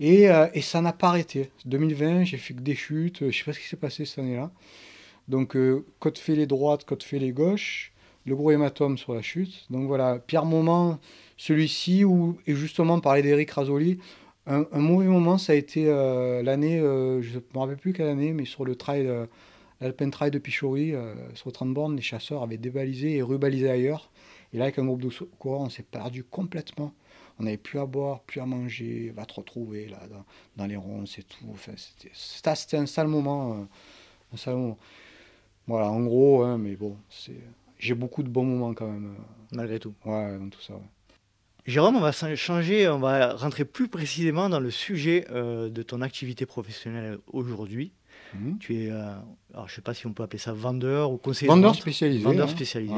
Et, 0.00 0.28
et 0.54 0.62
ça 0.62 0.82
n'a 0.82 0.92
pas 0.92 1.08
arrêté. 1.08 1.50
2020, 1.66 2.24
j'ai 2.24 2.38
fait 2.38 2.54
que 2.54 2.60
des 2.60 2.74
chutes. 2.74 3.30
Je 3.30 3.38
sais 3.38 3.44
pas 3.44 3.54
ce 3.54 3.60
qui 3.60 3.66
s'est 3.68 3.76
passé 3.76 4.04
cette 4.04 4.18
année-là. 4.20 4.50
Donc, 5.28 5.56
côte 6.00 6.18
fêlée 6.18 6.46
droite, 6.46 6.84
côte 6.84 7.02
fêlée 7.04 7.32
gauche. 7.32 7.92
Le 8.28 8.36
gros 8.36 8.50
hématome 8.50 8.98
sur 8.98 9.14
la 9.14 9.22
chute. 9.22 9.66
Donc 9.70 9.86
voilà, 9.86 10.18
pire 10.18 10.44
moment, 10.44 10.98
celui-ci, 11.36 12.04
où, 12.04 12.38
et 12.46 12.54
justement, 12.54 13.00
parler 13.00 13.22
d'Eric 13.22 13.50
Rasoli, 13.50 13.98
un, 14.46 14.64
mauvais 14.72 15.06
moment, 15.06 15.36
ça 15.36 15.52
a 15.52 15.56
été 15.56 15.88
euh, 15.88 16.42
l'année, 16.42 16.80
euh, 16.80 17.20
je 17.20 17.36
ne 17.36 17.42
me 17.54 17.58
rappelle 17.58 17.76
plus 17.76 17.92
quelle 17.92 18.08
année, 18.08 18.32
mais 18.32 18.46
sur 18.46 18.64
le 18.64 18.76
trail, 18.76 19.06
euh, 19.06 19.26
l'Alpine 19.82 20.10
Trail 20.10 20.30
de 20.30 20.38
Pichori, 20.38 20.94
sur 21.34 21.52
30 21.52 21.74
bornes, 21.74 21.96
les 21.96 22.02
chasseurs 22.02 22.42
avaient 22.42 22.56
débalisé 22.56 23.16
et 23.16 23.22
rebalisé 23.22 23.68
ailleurs. 23.68 24.10
Et 24.54 24.58
là, 24.58 24.64
avec 24.64 24.78
un 24.78 24.86
groupe 24.86 25.02
de 25.02 25.10
coureurs, 25.38 25.60
on 25.60 25.68
s'est 25.68 25.82
perdu 25.82 26.24
complètement. 26.24 26.94
On 27.38 27.44
n'avait 27.44 27.58
plus 27.58 27.78
à 27.78 27.86
boire, 27.86 28.20
plus 28.20 28.40
à 28.40 28.46
manger, 28.46 29.12
va 29.14 29.26
te 29.26 29.34
retrouver 29.34 29.86
là, 29.86 30.00
dans, 30.56 30.66
les 30.66 30.76
ronces 30.76 31.18
et 31.18 31.22
tout. 31.22 31.44
Enfin, 31.52 31.72
c'était, 31.76 32.76
un 32.78 32.86
sale 32.86 33.06
moment. 33.06 33.68
un 34.32 34.36
sale 34.36 34.56
moment. 34.56 34.78
Voilà, 35.66 35.90
en 35.90 36.00
gros, 36.00 36.42
hein, 36.42 36.56
mais 36.56 36.74
bon, 36.74 36.96
c'est 37.10 37.36
j'ai 37.78 37.94
beaucoup 37.94 38.22
de 38.22 38.28
bons 38.28 38.44
moments 38.44 38.74
quand 38.74 38.88
même. 38.88 39.14
Malgré 39.52 39.78
tout. 39.78 39.94
Ouais, 40.04 40.38
dans 40.38 40.48
tout 40.48 40.60
ça. 40.60 40.74
Jérôme, 41.66 41.96
on 41.96 42.00
va 42.00 42.12
changer, 42.12 42.88
on 42.88 42.98
va 42.98 43.34
rentrer 43.34 43.64
plus 43.64 43.88
précisément 43.88 44.48
dans 44.48 44.60
le 44.60 44.70
sujet 44.70 45.26
euh, 45.30 45.68
de 45.68 45.82
ton 45.82 46.00
activité 46.00 46.46
professionnelle 46.46 47.18
aujourd'hui. 47.26 47.92
Mhm. 48.34 48.58
Tu 48.58 48.76
es, 48.76 48.90
euh, 48.90 49.12
alors 49.52 49.68
je 49.68 49.72
ne 49.72 49.76
sais 49.76 49.82
pas 49.82 49.94
si 49.94 50.06
on 50.06 50.12
peut 50.12 50.22
appeler 50.22 50.38
ça 50.38 50.52
vendeur 50.52 51.12
ou 51.12 51.18
conseiller. 51.18 51.48
Vendeur 51.48 51.74
spécialisé. 51.74 52.24
Vendeur 52.24 52.48
spécialisé. 52.48 52.94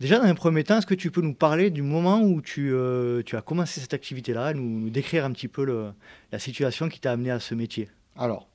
Déjà, 0.00 0.18
dans 0.18 0.24
un 0.24 0.34
premier 0.34 0.64
temps, 0.64 0.78
est-ce 0.78 0.86
que 0.86 0.94
tu 0.94 1.12
peux 1.12 1.20
nous 1.20 1.34
parler 1.34 1.70
du 1.70 1.82
moment 1.82 2.20
où 2.20 2.42
tu, 2.42 2.72
euh, 2.72 3.22
tu 3.24 3.36
as 3.36 3.40
commencé 3.40 3.80
cette 3.80 3.94
activité-là, 3.94 4.52
nous, 4.52 4.80
nous, 4.80 4.90
décrire 4.90 5.24
un 5.24 5.30
petit 5.30 5.46
peu 5.46 5.64
le, 5.64 5.92
la 6.32 6.40
situation 6.40 6.88
qui 6.88 6.98
t'a 6.98 7.12
amené 7.12 7.30
à 7.30 7.38
ce 7.38 7.54
métier? 7.54 7.88
Alors, 8.16 8.48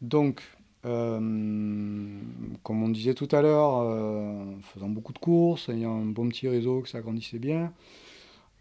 donc, 0.00 0.40
euh, 0.84 1.18
comme 2.62 2.82
on 2.82 2.88
disait 2.88 3.14
tout 3.14 3.28
à 3.32 3.42
l'heure, 3.42 3.78
euh, 3.80 4.44
faisant 4.62 4.88
beaucoup 4.88 5.12
de 5.12 5.18
courses, 5.18 5.68
ayant 5.68 5.96
un 5.96 6.06
bon 6.06 6.28
petit 6.28 6.48
réseau 6.48 6.82
que 6.82 6.88
ça 6.88 7.00
grandissait 7.00 7.38
bien. 7.38 7.72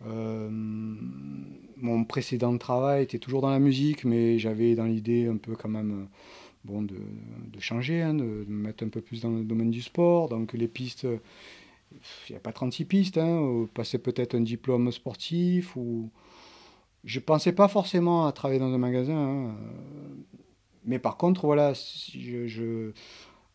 Euh, 0.06 0.50
mon 0.52 2.04
précédent 2.06 2.58
travail 2.58 3.04
était 3.04 3.20
toujours 3.20 3.42
dans 3.42 3.50
la 3.50 3.60
musique, 3.60 4.04
mais 4.04 4.40
j'avais 4.40 4.76
dans 4.76 4.86
l'idée 4.86 5.28
un 5.28 5.38
peu 5.38 5.56
quand 5.56 5.70
même 5.70 6.08
bon, 6.66 6.82
de, 6.82 6.96
changer, 7.60 8.02
hein, 8.02 8.14
de, 8.14 8.24
me 8.24 8.64
mettre 8.64 8.84
un 8.84 8.90
peu 8.90 9.02
plus 9.02 9.22
dans 9.22 9.32
le 9.32 9.44
domaine 9.44 9.72
du 9.72 9.82
sport. 9.82 10.30
Donc 10.30 10.54
les 10.54 10.68
pistes, 10.68 11.08
il 11.94 12.32
n'y 12.32 12.36
a 12.36 12.40
pas 12.40 12.52
36 12.52 12.86
pistes, 12.86 13.18
hein, 13.18 13.68
passer 13.74 14.00
peut-être 14.00 14.36
un 14.36 14.42
diplôme 14.42 14.92
sportif. 14.92 15.76
ou 15.76 16.10
Je 17.04 17.20
ne 17.20 17.24
pensais 17.24 17.54
pas 17.54 17.68
forcément 17.68 18.26
à 18.28 18.32
travailler 18.32 18.60
dans 18.60 18.74
un 18.74 18.80
magasin. 18.80 19.16
Hein, 19.18 19.56
mais 20.88 21.00
par 21.00 21.18
contre, 21.18 21.46
voilà, 21.46 21.74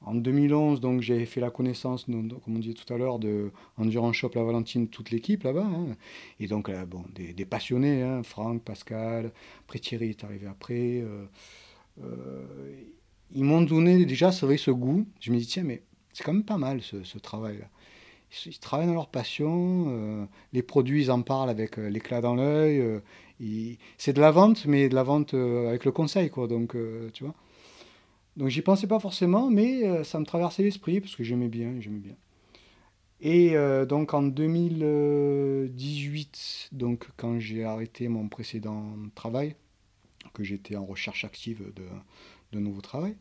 en 0.04 0.14
2011, 0.14 0.80
donc 0.80 1.00
j'ai 1.00 1.24
fait 1.26 1.40
la 1.40 1.50
connaissance, 1.50 2.04
comme 2.04 2.40
on 2.46 2.58
disait 2.58 2.74
tout 2.74 2.92
à 2.92 2.98
l'heure, 2.98 3.18
de 3.18 3.50
Endurance 3.78 4.16
Shop 4.16 4.30
La 4.34 4.42
Valentine, 4.42 4.88
toute 4.88 5.10
l'équipe 5.10 5.44
là-bas. 5.44 5.64
Hein. 5.64 5.96
Et 6.40 6.46
donc, 6.46 6.68
là, 6.68 6.84
bon, 6.84 7.04
des, 7.14 7.44
passionnés, 7.44 8.02
hein, 8.02 8.22
Franck, 8.22 8.62
Pascal, 8.62 9.32
après 9.64 9.78
Thierry 9.78 10.10
est 10.10 10.24
arrivé 10.24 10.46
après. 10.46 11.00
Euh, 11.00 11.24
euh, 12.02 12.44
ils 13.34 13.44
m'ont 13.44 13.62
donné 13.62 14.04
déjà, 14.04 14.32
ce 14.32 14.70
goût. 14.70 15.06
Je 15.20 15.32
me 15.32 15.38
dis, 15.38 15.46
tiens, 15.46 15.62
mais 15.62 15.82
c'est 16.12 16.24
quand 16.24 16.34
même 16.34 16.44
pas 16.44 16.58
mal 16.58 16.82
ce, 16.82 17.18
travail-là. 17.18 17.66
Ils, 18.46 18.58
travaillent 18.58 18.86
dans 18.86 18.94
leur 18.94 19.08
passion, 19.08 19.86
euh, 19.88 20.24
les 20.52 20.62
produits, 20.62 21.04
ils 21.04 21.10
en 21.10 21.22
parlent 21.22 21.50
avec 21.50 21.76
l'éclat 21.76 22.20
dans 22.20 22.34
l'œil, 22.34 22.82
c'est 23.98 24.12
de 24.12 24.20
la 24.20 24.30
vente, 24.30 24.66
mais 24.66 24.88
de 24.88 24.94
la 24.94 25.02
vente 25.02 25.34
euh, 25.34 25.68
avec 25.68 25.84
le 25.84 25.90
conseil. 25.92 26.30
Donc, 26.30 26.76
euh, 26.76 27.10
tu 27.12 27.24
vois. 27.24 27.34
J'y 28.48 28.62
pensais 28.62 28.86
pas 28.86 28.98
forcément, 28.98 29.50
mais 29.50 29.86
euh, 29.86 30.04
ça 30.04 30.18
me 30.18 30.24
traversait 30.24 30.62
l'esprit 30.62 31.00
parce 31.00 31.14
que 31.16 31.24
j'aimais 31.24 31.48
bien, 31.48 31.74
j'aimais 31.80 31.98
bien. 31.98 32.16
Et 33.24 33.54
donc, 33.88 34.14
en 34.14 34.22
2018, 34.22 36.70
donc 36.72 37.06
quand 37.16 37.38
j'ai 37.38 37.62
arrêté 37.62 38.08
mon 38.08 38.26
précédent 38.26 38.96
travail, 39.14 39.54
que 40.34 40.42
j'étais 40.42 40.74
en 40.74 40.84
recherche 40.84 41.24
active 41.24 41.72
de, 41.76 41.84
de 42.50 42.58
nouveau 42.58 42.80
travail, 42.80 43.14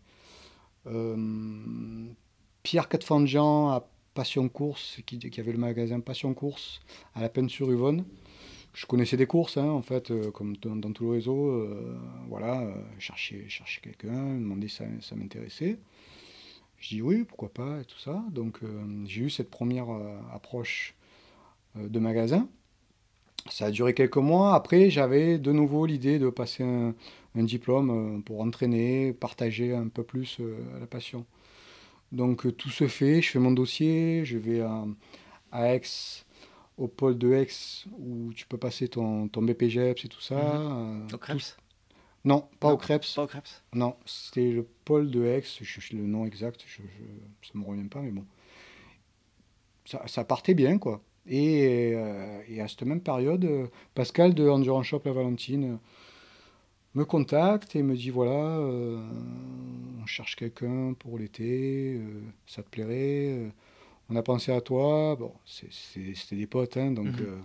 Pierre 2.63 2.89
Catfangian 2.89 3.69
à 3.69 3.87
Passion 4.15 4.49
Course, 4.49 5.01
qui, 5.05 5.19
qui, 5.19 5.39
avait 5.39 5.51
le 5.51 5.59
magasin 5.59 5.99
Passion 5.99 6.33
Course 6.33 6.81
à 7.13 7.21
la 7.21 7.29
peine 7.29 7.47
sur 7.47 7.71
Yvonne, 7.71 8.03
je 8.73 8.85
connaissais 8.85 9.17
des 9.17 9.25
courses, 9.25 9.57
hein, 9.57 9.69
en 9.69 9.81
fait, 9.81 10.11
euh, 10.11 10.31
comme 10.31 10.55
dans, 10.57 10.93
tout 10.93 11.05
le 11.05 11.11
réseau. 11.11 11.49
Euh, 11.49 11.97
voilà, 12.29 12.61
euh, 12.61 12.73
chercher, 12.99 13.45
chercher 13.49 13.81
quelqu'un, 13.81 14.35
demander 14.35 14.67
si 14.67 14.81
ça, 15.01 15.15
m'intéressait. 15.15 15.77
Je 16.77 16.89
dis 16.89 17.01
oui, 17.01 17.25
pourquoi 17.25 17.49
pas, 17.49 17.81
et 17.81 17.85
tout 17.85 17.99
ça. 17.99 18.23
Donc 18.31 18.61
j'ai 19.05 19.21
eu 19.21 19.29
cette 19.29 19.51
première 19.51 19.85
approche 20.33 20.95
de 21.75 21.99
magasin. 21.99 22.49
Ça 23.51 23.65
a 23.65 23.71
duré 23.71 23.93
quelques 23.93 24.17
mois. 24.17 24.55
Après, 24.55 24.89
j'avais 24.89 25.37
de 25.37 25.51
nouveau 25.51 25.85
l'idée 25.85 26.17
de 26.17 26.31
passer 26.31 26.63
un, 26.63 26.95
diplôme 27.35 28.23
pour 28.23 28.41
entraîner, 28.41 29.13
partager 29.13 29.75
un 29.75 29.89
peu 29.89 30.01
plus 30.01 30.39
la 30.79 30.87
passion. 30.87 31.27
Donc 32.11 32.57
tout 32.57 32.71
se 32.71 32.87
fait, 32.87 33.21
je 33.21 33.29
fais 33.29 33.39
mon 33.39 33.51
dossier, 33.51 34.25
je 34.25 34.39
vais 34.39 34.61
à, 34.61 34.83
à 35.51 35.75
Aix 35.75 35.81
au 36.77 36.87
pôle 36.87 37.17
de 37.17 37.31
Aix 37.33 37.47
où 37.99 38.33
tu 38.33 38.45
peux 38.47 38.57
passer 38.57 38.87
ton, 38.87 39.27
ton 39.27 39.41
BPGEPS 39.41 40.05
et 40.05 40.07
tout 40.07 40.21
ça. 40.21 40.35
Mhm. 40.35 41.07
Euh, 41.11 41.15
au 41.15 41.17
Krebs 41.17 41.57
Non, 42.25 42.47
pas 42.59 42.71
au 42.71 42.77
Krebs. 42.77 43.13
Pas 43.15 43.23
au 43.23 43.27
Krebs 43.27 43.61
Non, 43.73 43.95
c'était 44.05 44.51
le 44.51 44.63
pôle 44.85 45.11
de 45.11 45.23
Aix, 45.25 45.43
je, 45.61 45.95
le 45.95 46.03
nom 46.03 46.25
exact, 46.25 46.63
je, 46.65 46.81
je, 46.81 47.47
ça 47.47 47.57
me 47.57 47.65
revient 47.65 47.87
pas, 47.87 48.01
mais 48.01 48.11
bon. 48.11 48.25
Ça, 49.85 50.03
ça 50.07 50.23
partait 50.23 50.53
bien, 50.53 50.77
quoi. 50.77 51.01
Et, 51.27 51.91
euh, 51.93 52.41
et, 52.47 52.61
à 52.61 52.67
cette 52.67 52.83
même 52.83 53.01
période, 53.01 53.45
euh, 53.45 53.67
Pascal 53.93 54.33
de 54.33 54.47
Endurance 54.47 54.87
Shop 54.87 55.01
La 55.05 55.13
Valentine 55.13 55.77
me 56.95 57.05
contacte 57.05 57.75
et 57.75 57.83
me 57.83 57.95
dit 57.95 58.09
voilà, 58.09 58.59
on 58.59 60.05
cherche 60.05 60.35
quelqu'un 60.35 60.93
pour 60.93 61.17
l'été, 61.17 62.01
ça 62.45 62.63
te 62.63 62.69
plairait 62.69 63.49
on 64.11 64.15
a 64.15 64.23
pensé 64.23 64.51
à 64.51 64.61
toi. 64.61 65.15
Bon, 65.15 65.31
c'était 65.45 66.35
des 66.35 66.47
potes, 66.47 66.77
hein, 66.77 66.91
donc 66.91 67.07
mhm. 67.07 67.21
euh, 67.21 67.37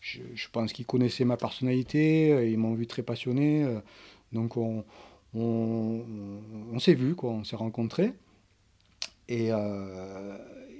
je, 0.00 0.48
pense 0.52 0.72
qu'ils 0.72 0.86
connaissaient 0.86 1.24
ma 1.24 1.36
personnalité, 1.36 2.32
euh, 2.32 2.48
ils 2.48 2.58
m'ont 2.58 2.74
vu 2.74 2.86
très 2.86 3.02
passionné, 3.02 3.64
euh, 3.64 3.80
donc 4.32 4.56
on, 4.56 4.84
on, 5.34 6.78
s'est 6.78 6.94
vu, 6.94 7.14
quoi, 7.14 7.30
on 7.30 7.44
s'est 7.44 7.56
rencontrés. 7.56 8.12
Et, 9.28 9.50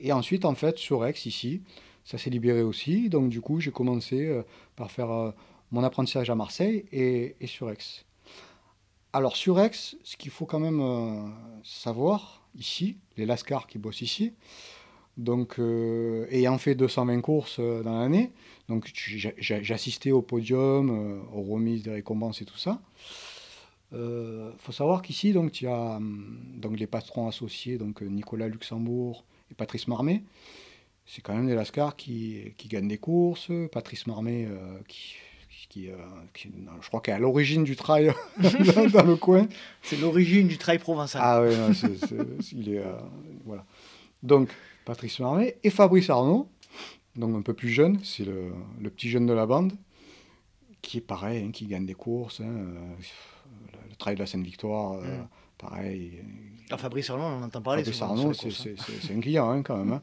et, 0.01 0.13
ensuite, 0.13 0.45
en 0.45 0.55
fait, 0.55 0.79
sur 0.79 1.05
Aix, 1.05 1.15
ici, 1.25 1.63
ça 2.05 2.17
s'est 2.17 2.31
libéré 2.31 2.63
aussi. 2.63 3.09
Donc, 3.09 3.29
du 3.29 3.41
coup, 3.41 3.61
j'ai 3.61 3.73
commencé 3.73 4.41
par 4.77 4.93
faire 4.93 5.33
mon 5.73 5.83
apprentissage 5.83 6.31
à 6.31 6.37
Marseille 6.37 6.85
et, 6.93 7.35
et, 7.41 7.49
sur 7.49 7.69
Aix. 7.71 7.79
Alors, 9.13 9.37
sur 9.37 9.59
Aix, 9.59 9.73
ce 9.73 10.17
qu'il 10.17 10.31
faut 10.31 10.47
quand 10.47 10.61
même 10.61 11.33
savoir 11.65 12.47
ici, 12.57 12.99
les 13.17 13.27
Lascars 13.27 13.67
qui 13.67 13.79
bossent 13.79 14.01
ici, 14.01 14.33
donc, 15.17 15.59
euh, 15.59 16.27
ayant 16.31 16.59
fait 16.59 16.75
220 16.75 17.21
courses 17.23 17.57
euh, 17.59 17.83
dans 17.83 17.99
l'année, 17.99 18.33
donc 18.69 18.91
j'assistais 19.39 20.11
au 20.11 20.21
podium, 20.21 20.91
euh, 20.91 21.19
aux 21.33 21.43
remises 21.43 21.85
des 21.85 21.93
récompenses 21.93 22.43
et 22.43 22.45
tout 22.45 22.59
ça. 22.59 22.81
Il 23.93 24.53
faut 24.59 24.73
savoir 24.73 25.01
qu'ici, 25.01 25.33
donc, 25.33 25.53
tu 25.53 25.67
as 25.69 25.97
hum, 25.97 26.39
donc, 26.57 26.79
les 26.79 26.87
patrons 26.87 27.29
associés, 27.29 27.79
donc 27.79 28.03
Nicolas 28.03 28.49
Luxembourg 28.49 29.25
et 29.51 29.55
Patrice 29.55 29.89
Marmé. 29.89 30.23
C'est 31.07 31.23
quand 31.23 31.35
même 31.35 31.47
des 31.47 31.55
Lascars 31.55 31.97
qui, 31.97 32.53
qui 32.59 32.69
gagnent 32.69 32.89
des 32.89 32.99
courses. 32.99 33.51
Patrice 33.73 34.07
Marmé, 34.07 34.49
qui, 34.87 35.15
qui, 35.71 35.89
je 36.83 36.89
crois 36.89 37.01
qu'elle 37.01 37.15
est 37.15 37.17
à 37.17 37.21
l'origine 37.21 37.65
du 37.65 37.75
trail 37.75 38.13
dans, 38.39 39.05
le 39.05 39.17
coin. 39.17 39.47
C'est 39.83 39.99
l'origine 39.99 40.49
du 40.49 40.59
trail 40.59 40.79
provençal. 40.79 41.23
Ah 41.25 41.43
oui, 41.43 41.55
il 42.53 42.75
est. 42.75 42.83
voilà. 43.47 43.65
Donc, 44.23 44.51
Patrice 44.87 45.19
Marmé 45.19 45.57
et 45.65 45.71
Fabrice 45.71 46.09
Arnaud, 46.09 46.49
donc 47.17 47.37
un 47.37 47.43
peu 47.43 47.53
plus 47.53 47.69
jeune, 47.69 47.99
c'est 48.05 48.25
le, 48.25 48.53
petit 48.89 49.11
jeune 49.11 49.27
de 49.27 49.33
la 49.33 49.45
bande, 49.45 49.73
qui 50.81 50.99
est 50.99 51.03
pareil, 51.03 51.45
hein, 51.45 51.51
qui 51.51 51.67
gagne 51.67 51.85
des 51.85 51.95
courses, 51.95 52.41
hein, 52.41 52.49
euh, 52.49 52.95
le, 53.91 53.97
trail 53.97 54.15
de 54.15 54.21
la 54.21 54.27
Sainte-Victoire, 54.27 54.93
euh, 54.93 55.23
mm. 55.23 55.29
pareil. 55.59 56.23
Alors 56.69 56.79
Fabrice 56.79 57.11
Arnaud, 57.11 57.25
on 57.25 57.43
entend 57.43 57.61
parler. 57.61 57.83
Fabrice 57.83 58.01
Arnaud, 58.01 58.33
c'est 58.33 59.13
un 59.13 59.21
client 59.21 59.51
hein, 59.51 59.63
quand 59.63 59.77
même. 59.77 60.01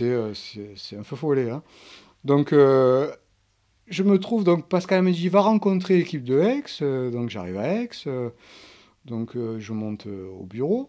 Euh, 0.00 0.34
c'est 0.34 0.96
un 0.96 1.04
feu 1.04 1.16
follet. 1.16 1.50
Donc, 2.24 2.52
je 2.52 4.02
me 4.02 4.18
trouve, 4.18 4.44
donc 4.44 4.66
Pascal 4.68 5.02
me 5.02 5.12
dit, 5.12 5.28
va 5.28 5.40
rencontrer 5.40 5.98
l'équipe 5.98 6.24
de 6.24 6.40
Aix, 6.40 7.10
donc 7.10 7.28
j'arrive 7.28 7.58
à 7.58 7.82
Aix, 7.82 7.90
donc 9.04 9.36
je 9.36 9.72
monte 9.74 10.06
au 10.06 10.46
bureau, 10.46 10.88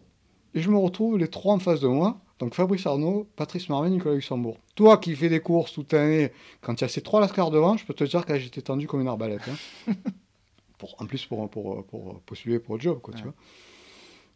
et 0.54 0.62
je 0.62 0.70
me 0.70 0.78
retrouve 0.78 1.18
les 1.18 1.28
trois 1.28 1.54
en 1.54 1.58
face 1.58 1.80
de 1.80 1.88
moi. 1.88 2.18
Donc 2.42 2.56
Fabrice 2.56 2.84
Arnaud, 2.86 3.28
Patrice 3.36 3.68
Marvin, 3.68 3.88
Nicolas 3.88 4.16
Luxembourg. 4.16 4.58
Toi 4.74 4.98
qui 4.98 5.14
fais 5.14 5.28
des 5.28 5.38
courses 5.38 5.74
toute 5.74 5.92
l'année, 5.92 6.32
quand 6.60 6.74
il 6.74 6.80
y 6.80 6.84
a 6.84 6.88
ces 6.88 7.00
trois 7.00 7.20
lascars 7.20 7.52
devant, 7.52 7.76
je 7.76 7.86
peux 7.86 7.94
te 7.94 8.02
dire 8.02 8.26
que 8.26 8.36
j'étais 8.36 8.62
tendu 8.62 8.88
comme 8.88 9.00
une 9.00 9.06
arbalète. 9.06 9.42
Hein. 9.46 9.92
pour, 10.78 11.00
en 11.00 11.06
plus 11.06 11.24
pour, 11.24 11.48
pour, 11.48 11.86
pour, 11.86 12.20
postuler 12.22 12.58
pour 12.58 12.74
le 12.74 12.80
job, 12.80 12.98
quoi, 13.00 13.14
tu 13.14 13.22
vois. 13.22 13.34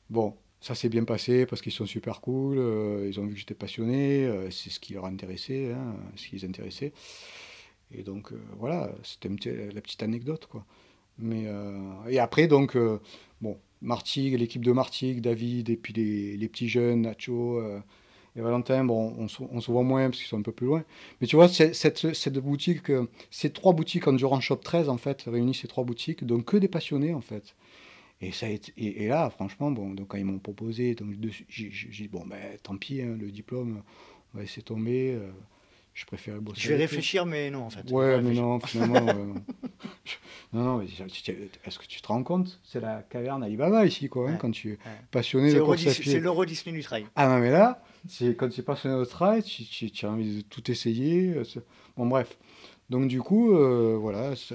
Bon, 0.09 0.37
ça 0.61 0.77
s'est 0.77 0.89
bien 0.89 1.03
passé 1.03 1.47
parce 1.47 1.61
qu'ils 1.61 1.73
sont 1.73 1.85
super 1.85 2.21
cool, 2.21 2.59
ils 3.09 3.19
ont 3.19 3.27
vu 3.27 3.35
que 3.35 3.41
j'étais 3.41 3.55
passionné, 3.55 4.31
c'est 4.53 4.71
ce 4.71 4.79
qui 4.79 4.95
leur 4.95 5.07
intéressait, 5.07 5.73
hein, 5.73 5.97
ce 6.15 6.29
qui 6.29 6.37
les 6.37 6.45
intéressait. 6.45 6.93
Et 7.91 8.05
donc 8.05 8.33
voilà, 8.57 8.93
c'était 9.03 9.29
la 9.75 9.81
petite 9.81 10.05
anecdote 10.05 10.47
quoi. 10.47 10.65
Mais, 11.19 11.47
et 12.09 12.21
après 12.21 12.47
donc, 12.47 12.77
Martigues, 13.83 14.39
l'équipe 14.39 14.65
de 14.65 14.73
Martigues, 14.73 15.21
David 15.21 15.71
et 15.71 15.77
puis 15.77 15.93
les, 15.93 16.37
les 16.37 16.49
petits 16.49 16.69
jeunes, 16.69 17.03
Nacho 17.03 17.61
et 18.37 18.41
Valentin, 18.43 18.85
bon, 18.85 19.15
on, 19.19 19.27
on, 19.51 19.61
se 19.61 19.71
voit 19.71 19.83
moins 19.83 20.11
parce 20.11 20.19
qu'ils 20.19 20.29
sont 20.29 20.39
un 20.39 20.43
peu 20.43 20.53
plus 20.53 20.67
loin. 20.67 20.85
Mais 21.21 21.27
tu 21.27 21.37
vois, 21.37 21.49
cette, 21.49 22.15
cette 22.15 22.39
boutique, 22.39 22.93
ces 23.31 23.51
trois 23.51 23.73
boutiques 23.73 24.07
Endurance 24.07 24.45
Shop 24.45 24.57
13, 24.57 24.91
en 24.91 24.99
fait, 24.99 25.23
réunissent 25.23 25.63
ces 25.63 25.69
trois 25.69 25.85
boutiques, 25.85 26.25
donc 26.25 26.45
que 26.45 26.59
des 26.59 26.69
passionnés, 26.69 27.15
en 27.15 27.23
fait. 27.23 27.57
Et, 28.21 28.33
ça 28.33 28.49
été, 28.49 28.73
et, 28.77 29.09
là, 29.09 29.31
franchement, 29.31 29.71
bon, 29.71 29.95
donc 29.95 30.09
quand 30.09 30.19
ils 30.19 30.25
m'ont 30.25 30.39
proposé, 30.39 30.95
j'ai 31.49 31.69
dit, 31.69 32.09
bon, 32.09 32.27
ben 32.27 32.59
tant 32.63 32.77
pis, 32.77 33.01
hein, 33.01 33.17
le 33.19 33.31
diplôme, 33.31 33.83
on 34.35 34.39
va 34.39 34.43
laisser 34.43 34.63
tomber. 34.63 35.13
Euh, 35.15 35.31
je 35.97 36.05
préfère 36.05 36.41
bosser. 36.43 36.61
Je 36.61 36.69
vais 36.69 36.77
réfléchir, 36.77 37.25
mais 37.25 37.51
non, 37.51 37.65
en 37.65 37.71
fait. 37.71 37.91
Ouais, 37.91 38.21
mais 38.21 38.35
non, 38.35 38.61
finalement. 38.61 39.01
non, 40.53 40.63
non, 40.63 40.83
est-ce 40.83 41.79
que 41.79 41.87
tu 41.87 42.03
te 42.03 42.07
rends 42.07 42.23
compte? 42.23 42.61
C'est 42.65 42.81
la 42.81 43.03
caverne 43.03 43.43
Alibaba 43.43 43.87
ici, 43.87 44.11
quoi, 44.11 44.31
hein, 44.31 44.37
quand 44.37 44.51
tu 44.51 44.73
es 44.73 44.79
passionné 45.11 45.55
de 45.55 45.61
course 45.61 45.89
C'est 45.89 46.21
l'euro 46.21 46.45
Disney 46.45 46.77
du 46.77 46.83
trail. 46.83 47.07
Ah 47.17 47.29
non, 47.29 47.39
mais 47.39 47.51
là, 47.51 47.83
quand 48.37 48.51
tu 48.51 48.61
es 48.61 48.63
passionné 48.63 48.99
de 48.99 49.05
trail, 49.07 49.43
tu, 49.43 49.91
tu, 49.91 50.07
as 50.07 50.11
envie 50.11 50.37
de 50.37 50.43
tout 50.43 50.71
essayer. 50.71 51.31
Euh, 51.31 51.45
bon, 51.97 52.07
bref. 52.07 52.37
Donc, 52.91 53.09
du 53.09 53.23
coup, 53.23 53.57
euh, 53.57 53.97
voilà, 53.99 54.37
ça, 54.37 54.55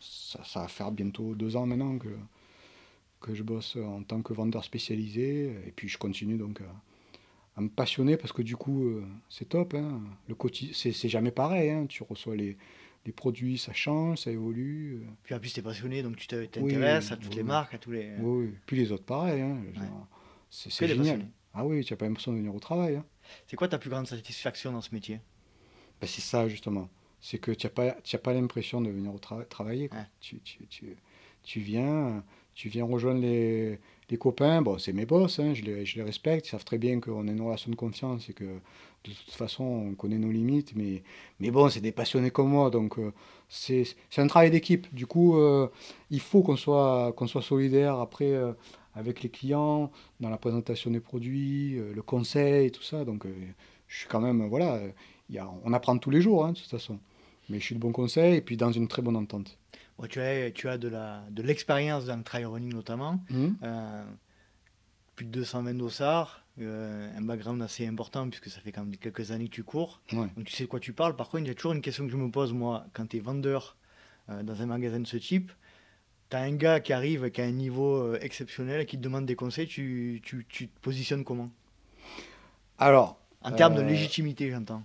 ça, 0.00 0.60
va 0.60 0.68
faire 0.68 0.92
bientôt 0.92 1.34
deux 1.34 1.56
ans 1.56 1.64
maintenant 1.64 1.96
que, 1.96 2.10
que 3.22 3.34
je 3.34 3.42
bosse 3.42 3.76
en 3.76 4.02
tant 4.02 4.20
que 4.20 4.34
vendeur 4.34 4.64
spécialisé. 4.64 5.46
Et 5.66 5.72
puis, 5.74 5.88
je 5.88 5.96
continue 5.96 6.36
donc 6.36 6.60
à, 6.60 6.64
me 7.60 7.68
passionner 7.68 8.16
parce 8.16 8.32
que 8.32 8.42
du 8.42 8.56
coup, 8.56 8.88
euh, 8.88 9.04
c'est 9.28 9.48
top. 9.48 9.74
Hein. 9.74 10.00
Le 10.28 10.36
c'est 10.72 11.08
jamais 11.08 11.30
pareil. 11.30 11.70
Hein. 11.70 11.86
Tu 11.86 12.02
reçois 12.02 12.36
les, 12.36 12.56
les 13.06 13.12
produits, 13.12 13.58
ça 13.58 13.72
change, 13.72 14.18
ça 14.18 14.30
évolue. 14.30 15.02
Puis 15.22 15.34
en 15.34 15.40
plus, 15.40 15.52
tu 15.52 15.60
es 15.60 15.62
passionné, 15.62 16.02
donc 16.02 16.16
tu 16.16 16.26
t'intéresses 16.26 17.12
à 17.12 17.16
toutes 17.16 17.34
les 17.34 17.42
marques, 17.42 17.74
à 17.74 17.78
tous 17.78 17.92
les. 17.92 18.12
Oui, 18.20 18.54
puis 18.66 18.76
les 18.76 18.92
autres, 18.92 19.04
pareil. 19.04 19.40
Hein. 19.40 19.58
C'est 20.50 20.86
génial. 20.86 21.26
Ah 21.54 21.64
oui, 21.64 21.84
tu 21.84 21.92
n'as 21.92 21.96
pas 21.96 22.06
l'impression 22.06 22.32
de 22.32 22.38
venir 22.38 22.54
au 22.54 22.60
travail. 22.60 22.96
Hein. 22.96 23.04
C'est 23.46 23.56
quoi 23.56 23.68
ta 23.68 23.78
plus 23.78 23.90
grande 23.90 24.06
satisfaction 24.06 24.72
dans 24.72 24.80
ce 24.80 24.94
métier? 24.94 25.20
Ben, 26.00 26.06
C'est 26.06 26.20
ça, 26.20 26.48
justement. 26.48 26.88
C'est 27.20 27.38
que 27.38 27.50
tu 27.50 27.66
n'as 27.66 27.70
pas, 27.70 27.96
pas 28.22 28.32
l'impression 28.32 28.80
de 28.80 28.90
venir 28.90 29.12
au 29.12 29.18
travailler. 29.18 29.90
Tu, 30.20 30.38
tu, 30.40 30.66
tu, 30.66 30.96
tu, 31.42 31.60
viens, 31.60 32.22
tu 32.54 32.68
viens 32.68 32.84
rejoindre 32.84 33.20
les, 33.20 33.80
les 34.10 34.16
copains. 34.16 34.62
Bon, 34.62 34.78
c'est 34.78 34.92
mes 34.92 35.06
boss, 35.06 35.38
hein, 35.38 35.54
je, 35.54 35.62
les, 35.62 36.02
respecte. 36.02 36.46
Ils 36.46 36.50
savent 36.50 36.64
très 36.64 36.78
bien 36.78 37.00
qu'on 37.00 37.28
a 37.28 37.30
une 37.30 37.40
relation 37.40 37.70
de 37.70 37.76
confiance 37.76 38.28
et 38.28 38.32
que 38.32 38.44
de 38.44 39.12
toute 39.12 39.34
façon, 39.34 39.64
on 39.64 39.94
connaît 39.94 40.18
nos 40.18 40.30
limites. 40.30 40.74
Mais, 40.74 41.02
mais 41.40 41.50
bon, 41.50 41.68
c'est 41.68 41.80
des 41.80 41.92
passionnés 41.92 42.30
comme 42.30 42.48
moi. 42.48 42.70
Donc, 42.70 42.98
euh, 42.98 43.12
c'est 43.48 43.86
un 44.16 44.26
travail 44.26 44.50
d'équipe. 44.50 44.92
Du 44.94 45.06
coup, 45.06 45.36
euh, 45.38 45.68
il 46.10 46.20
faut 46.20 46.42
qu'on 46.42 46.56
soit, 46.56 47.12
qu'on 47.16 47.26
soit 47.26 47.42
solidaire. 47.42 47.98
Après. 47.98 48.32
Euh, 48.32 48.52
avec 48.94 49.22
les 49.22 49.28
clients, 49.28 49.92
dans 50.18 50.28
la 50.28 50.38
présentation 50.38 50.90
des 50.90 50.98
produits, 50.98 51.76
le 51.76 52.02
conseil, 52.02 52.72
tout 52.72 52.82
ça. 52.82 53.04
Donc, 53.04 53.26
je 53.86 53.96
suis 53.96 54.08
quand 54.08 54.20
même, 54.20 54.48
voilà, 54.48 54.80
on 55.62 55.72
apprend 55.72 55.96
tous 55.98 56.10
les 56.10 56.20
jours, 56.20 56.44
hein, 56.44 56.50
de 56.50 56.58
toute 56.58 56.66
façon. 56.66 56.98
Mais 57.48 57.60
je 57.60 57.64
suis 57.64 57.74
de 57.76 57.80
bon 57.80 57.92
conseil 57.92 58.34
et 58.36 58.40
puis 58.40 58.56
dans 58.56 58.72
une 58.72 58.88
très 58.88 59.00
bonne 59.00 59.14
entente. 59.14 59.56
Tu 60.06 60.20
as, 60.20 60.50
tu 60.50 60.68
as 60.68 60.78
de, 60.78 61.42
l'expérience 61.42 62.06
dans 62.06 62.16
le 62.16 62.22
trail 62.22 62.44
running 62.44 62.72
notamment. 62.72 63.20
Mmh. 63.30 63.48
Euh, 63.62 64.04
plus 65.16 65.26
de 65.26 65.32
220 65.32 65.74
dossards, 65.74 66.44
un 66.60 67.22
background 67.22 67.60
assez 67.60 67.86
important 67.86 68.28
puisque 68.28 68.48
ça 68.48 68.60
fait 68.60 68.70
quand 68.70 68.84
même 68.84 68.96
quelques 68.96 69.32
années 69.32 69.48
que 69.48 69.54
tu 69.54 69.64
cours. 69.64 70.00
Donc 70.12 70.44
tu 70.44 70.52
sais 70.52 70.64
de 70.64 70.68
quoi 70.68 70.78
tu 70.78 70.92
parles. 70.92 71.16
Par 71.16 71.28
contre, 71.28 71.44
il 71.44 71.48
y 71.48 71.50
a 71.50 71.54
toujours 71.54 71.72
une 71.72 71.80
question 71.80 72.06
que 72.06 72.12
je 72.12 72.16
me 72.16 72.30
pose, 72.30 72.52
moi, 72.52 72.86
quand 72.92 73.06
tu 73.08 73.16
es 73.16 73.20
vendeur 73.20 73.76
dans 74.28 74.62
un 74.62 74.66
magasin 74.66 75.00
de 75.00 75.06
ce 75.06 75.16
type 75.16 75.50
tu 76.30 76.36
as 76.36 76.40
un 76.40 76.52
gars 76.52 76.80
qui 76.80 76.92
arrive, 76.92 77.30
qui 77.30 77.40
a 77.40 77.44
un 77.44 77.50
niveau 77.50 77.96
euh, 77.96 78.18
exceptionnel, 78.20 78.84
qui 78.86 78.96
te 78.98 79.02
demande 79.02 79.26
des 79.26 79.36
conseils, 79.36 79.66
tu, 79.66 80.20
tu, 80.22 80.46
tu 80.48 80.68
te 80.68 80.80
positionnes 80.80 81.24
comment? 81.24 81.50
Alors. 82.78 83.20
En 83.42 83.52
termes 83.52 83.76
de 83.76 83.82
euh, 83.82 83.86
légitimité, 83.86 84.50
j'entends. 84.50 84.82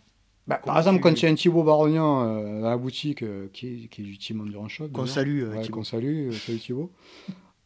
Bah, 0.48 0.60
par 0.64 0.78
exemple, 0.78 1.00
quand 1.00 1.22
il 1.22 1.26
y 1.26 1.28
a 1.28 1.32
un 1.32 1.36
Thibaut 1.36 1.64
Barognan 1.64 2.26
euh, 2.26 2.62
dans 2.62 2.70
la 2.70 2.78
boutique 2.78 3.24
qui, 3.54 3.68
est, 3.68 3.88
qui, 3.88 4.02
est, 4.02 4.06
du 4.06 4.18
team 4.18 4.42
Endurance 4.42 4.72
Shop. 4.72 4.90
Qu'on 4.90 5.06
salue, 5.06 5.50
ouais, 5.50 5.68
Qu'on 5.70 5.84
salue, 5.84 6.32
salut 6.34 6.60
Thibaut. 6.60 6.92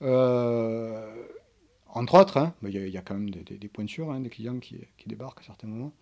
entre 0.02 2.20
autres, 2.20 2.38
hein, 2.38 2.54
il 2.64 2.76
y, 2.76 2.92
y, 2.92 2.98
a 2.98 3.02
quand 3.02 3.16
même 3.16 3.32
des, 3.32 3.58
des, 3.58 3.68
pointures, 3.68 4.12
hein, 4.12 4.20
des 4.20 4.30
clients 4.30 4.60
qui, 4.60 4.78
qui, 4.98 5.10
débarquent 5.10 5.40
à 5.40 5.44
certains 5.44 5.68
moments. 5.68 5.94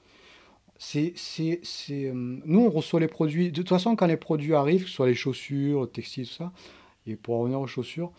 C'est, 0.77 1.13
c'est, 1.15 1.61
c'est, 1.63 2.11
nous, 2.13 2.65
on 2.65 2.69
reçoit 2.69 2.99
les 2.99 3.07
produits. 3.07 3.51
De 3.51 3.55
toute 3.55 3.69
façon, 3.69 3.95
quand 3.95 4.07
les 4.07 4.17
produits 4.17 4.53
arrivent, 4.53 4.83
que 4.83 4.89
ce 4.89 4.95
soit 4.95 5.07
les 5.07 5.15
chaussures, 5.15 5.89
textiles, 5.89 6.27
tout 6.27 6.33
ça, 6.33 6.51
et 7.07 7.15
pour 7.15 7.39
revenir 7.39 7.61
aux 7.61 7.67
chaussures, 7.67 8.11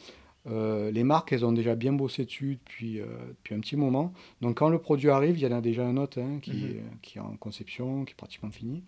euh, 0.48 0.90
les 0.90 1.04
marques, 1.04 1.32
elles 1.32 1.44
ont 1.44 1.52
déjà 1.52 1.74
bien 1.74 1.92
bossé 1.92 2.24
dessus 2.24 2.58
depuis, 2.64 3.00
euh, 3.00 3.06
depuis 3.30 3.54
un 3.54 3.60
petit 3.60 3.76
moment. 3.76 4.12
Donc 4.40 4.58
quand 4.58 4.68
le 4.68 4.78
produit 4.78 5.10
arrive, 5.10 5.38
il 5.38 5.42
y 5.42 5.46
en 5.46 5.56
a 5.56 5.60
déjà 5.60 5.84
un 5.84 5.96
autre 5.96 6.20
hein, 6.20 6.38
qui, 6.40 6.52
mhm. 6.52 6.82
qui, 7.02 7.18
est 7.18 7.20
en 7.20 7.36
conception, 7.36 8.04
qui 8.04 8.12
est 8.12 8.16
pratiquement 8.16 8.50
fini. 8.50 8.82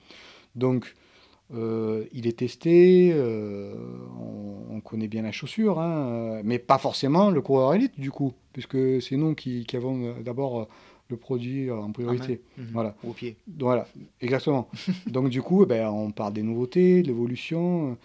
Donc 0.54 0.94
euh, 1.54 2.04
il 2.12 2.26
est 2.26 2.38
testé, 2.38 3.14
on, 3.14 4.80
connaît 4.84 5.08
bien 5.08 5.22
la 5.22 5.32
chaussure, 5.32 5.80
hein, 5.80 6.40
mais 6.44 6.58
pas 6.58 6.78
forcément 6.78 7.30
le 7.30 7.42
coureur 7.42 7.74
élite 7.74 7.98
du 7.98 8.10
coup, 8.10 8.32
puisque 8.52 9.02
c'est 9.02 9.16
nous 9.16 9.34
qui, 9.34 9.66
qui 9.66 9.76
avons 9.76 10.14
d'abord 10.22 10.68
le 11.08 11.16
produit 11.16 11.70
en 11.70 11.90
priorité. 11.90 12.40
Mhm. 12.56 12.68
Voilà. 12.72 12.94
Au 13.06 13.12
pied. 13.12 13.36
Voilà, 13.58 13.86
exactement. 14.20 14.68
Donc 15.08 15.28
du 15.28 15.42
coup, 15.42 15.64
eh 15.64 15.66
ben, 15.66 15.88
on 15.88 16.10
parle 16.12 16.32
des 16.32 16.42
nouveautés, 16.42 17.02
de 17.02 17.08
l'évolution 17.08 17.98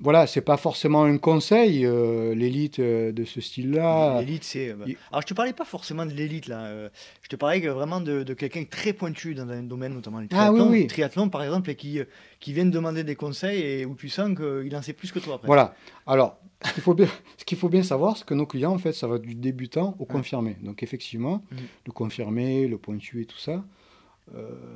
voilà, 0.00 0.28
c'est 0.28 0.42
pas 0.42 0.56
forcément 0.56 1.02
un 1.02 1.18
conseil, 1.18 1.84
euh, 1.84 2.32
l'élite 2.34 2.78
euh, 2.78 3.10
de 3.10 3.24
ce 3.24 3.40
style-là. 3.40 4.20
L'élite, 4.20 4.44
c'est. 4.44 4.68
Euh, 4.68 4.76
alors, 5.10 5.22
je 5.22 5.26
te 5.26 5.34
parlais 5.34 5.52
pas 5.52 5.64
forcément 5.64 6.06
de 6.06 6.12
l'élite, 6.12 6.46
là. 6.46 6.88
je 7.22 7.28
te 7.28 7.34
parlais 7.34 7.58
vraiment 7.60 8.00
de, 8.00 8.22
de 8.22 8.34
quelqu'un 8.34 8.64
très 8.64 8.92
pointu 8.92 9.34
dans 9.34 9.48
un 9.48 9.62
domaine, 9.62 9.94
notamment 9.94 10.20
le 10.20 10.28
triathlon. 10.28 10.66
Ah, 10.66 10.70
oui, 10.70 10.86
triathlon, 10.86 11.28
par 11.28 11.42
exemple, 11.42 11.70
et 11.70 11.74
qui, 11.74 12.00
qui 12.38 12.52
vient 12.52 12.66
demander 12.66 13.02
des 13.02 13.16
conseils 13.16 13.60
et 13.62 13.84
où 13.84 13.96
tu 13.96 14.08
sens 14.08 14.30
qu'il 14.36 14.74
en 14.76 14.82
sait 14.82 14.92
plus 14.92 15.10
que 15.10 15.18
toi. 15.18 15.34
Après. 15.34 15.46
Voilà. 15.46 15.74
Alors, 16.06 16.38
ce 16.64 16.72
qu'il 16.74 16.82
faut, 16.82 16.94
bien, 16.94 17.08
ce 17.36 17.44
qu'il 17.44 17.58
faut 17.58 17.68
bien 17.68 17.82
savoir, 17.82 18.16
c'est 18.16 18.24
que 18.24 18.34
nos 18.34 18.46
clients, 18.46 18.72
en 18.72 18.78
fait, 18.78 18.92
ça 18.92 19.08
va 19.08 19.18
du 19.18 19.34
débutant 19.34 19.96
au 19.98 20.04
confirmé. 20.04 20.56
Donc, 20.62 20.84
effectivement, 20.84 21.42
mhm. 21.50 21.58
le 21.86 21.92
confirmé, 21.92 22.68
le 22.68 22.78
pointu 22.78 23.22
et 23.22 23.26
tout 23.26 23.38
ça, 23.38 23.64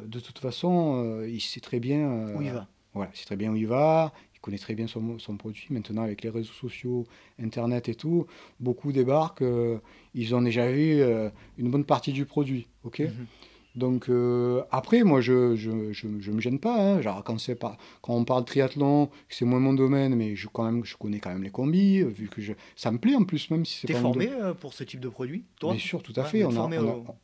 de 0.07 0.19
toute 0.19 0.39
façon, 0.39 1.23
il 1.29 1.41
sait 1.41 1.61
très 1.61 1.79
bien. 1.79 2.35
où 2.35 2.43
il 2.43 2.51
va. 2.51 2.67
Voilà, 2.95 3.11
il 3.15 3.19
sait 3.19 3.25
très 3.25 3.37
bien 3.37 3.51
où 3.51 3.57
il 3.57 3.67
va, 3.67 4.13
connaît 4.43 4.59
très 4.59 4.75
bien 4.75 4.87
son, 4.87 5.19
produit. 5.39 5.67
Maintenant, 5.71 6.03
avec 6.03 6.23
les 6.23 6.29
réseaux 6.29 6.53
sociaux, 6.53 7.07
Internet 7.41 7.89
et 7.89 7.95
tout, 7.95 8.27
beaucoup 8.61 8.93
débarquent, 8.93 9.43
euh, 9.43 9.79
ils 10.15 10.35
ont 10.35 10.43
déjà 10.43 10.71
vu 10.71 11.01
euh, 11.01 11.31
une 11.57 11.71
bonne 11.71 11.85
partie 11.85 12.13
du 12.13 12.27
produit. 12.27 12.67
ok? 12.85 13.01
Mhm. 13.01 13.27
Donc 13.75 14.09
euh, 14.09 14.63
après, 14.71 15.03
moi, 15.03 15.21
je 15.21 15.57
je, 15.57 15.93
je, 15.93 16.09
je 16.21 16.31
me 16.31 16.41
gêne 16.41 16.59
pas. 16.59 16.79
Hein. 16.79 17.01
Genre 17.01 17.25
quand 17.25 17.39
c'est 17.39 17.55
pas 17.55 17.79
quand 18.03 18.15
on 18.15 18.25
parle 18.25 18.45
triathlon, 18.45 19.09
c'est 19.29 19.45
moins 19.45 19.61
mon 19.61 19.73
domaine, 19.73 20.15
mais 20.15 20.37
je 20.37 20.49
quand 20.49 20.65
même 20.65 20.85
je 20.85 20.97
connais 20.97 21.21
quand 21.21 21.31
même 21.31 21.43
les 21.43 21.51
combis, 21.51 22.01
euh, 22.01 22.09
vu 22.09 22.29
que 22.29 22.43
je, 22.43 22.53
ça 22.77 22.91
me 22.91 22.99
plaît 22.99 23.15
en 23.15 23.25
plus 23.25 23.51
même 23.51 23.65
si 23.65 23.81
c'est 23.81 23.87
pas. 23.87 23.95
T'es 23.95 24.01
formé 24.01 24.29
euh, 24.31 24.53
pour 24.53 24.75
ce 24.75 24.85
type 24.85 25.01
de 25.01 25.09
produit, 25.09 25.45
toi? 25.59 25.73
Bien 25.73 25.81
sûr, 25.81 26.03
tout 26.03 26.13
à 26.17 26.25
fait. 26.25 26.45
On 26.45 26.57
a, 26.57 26.69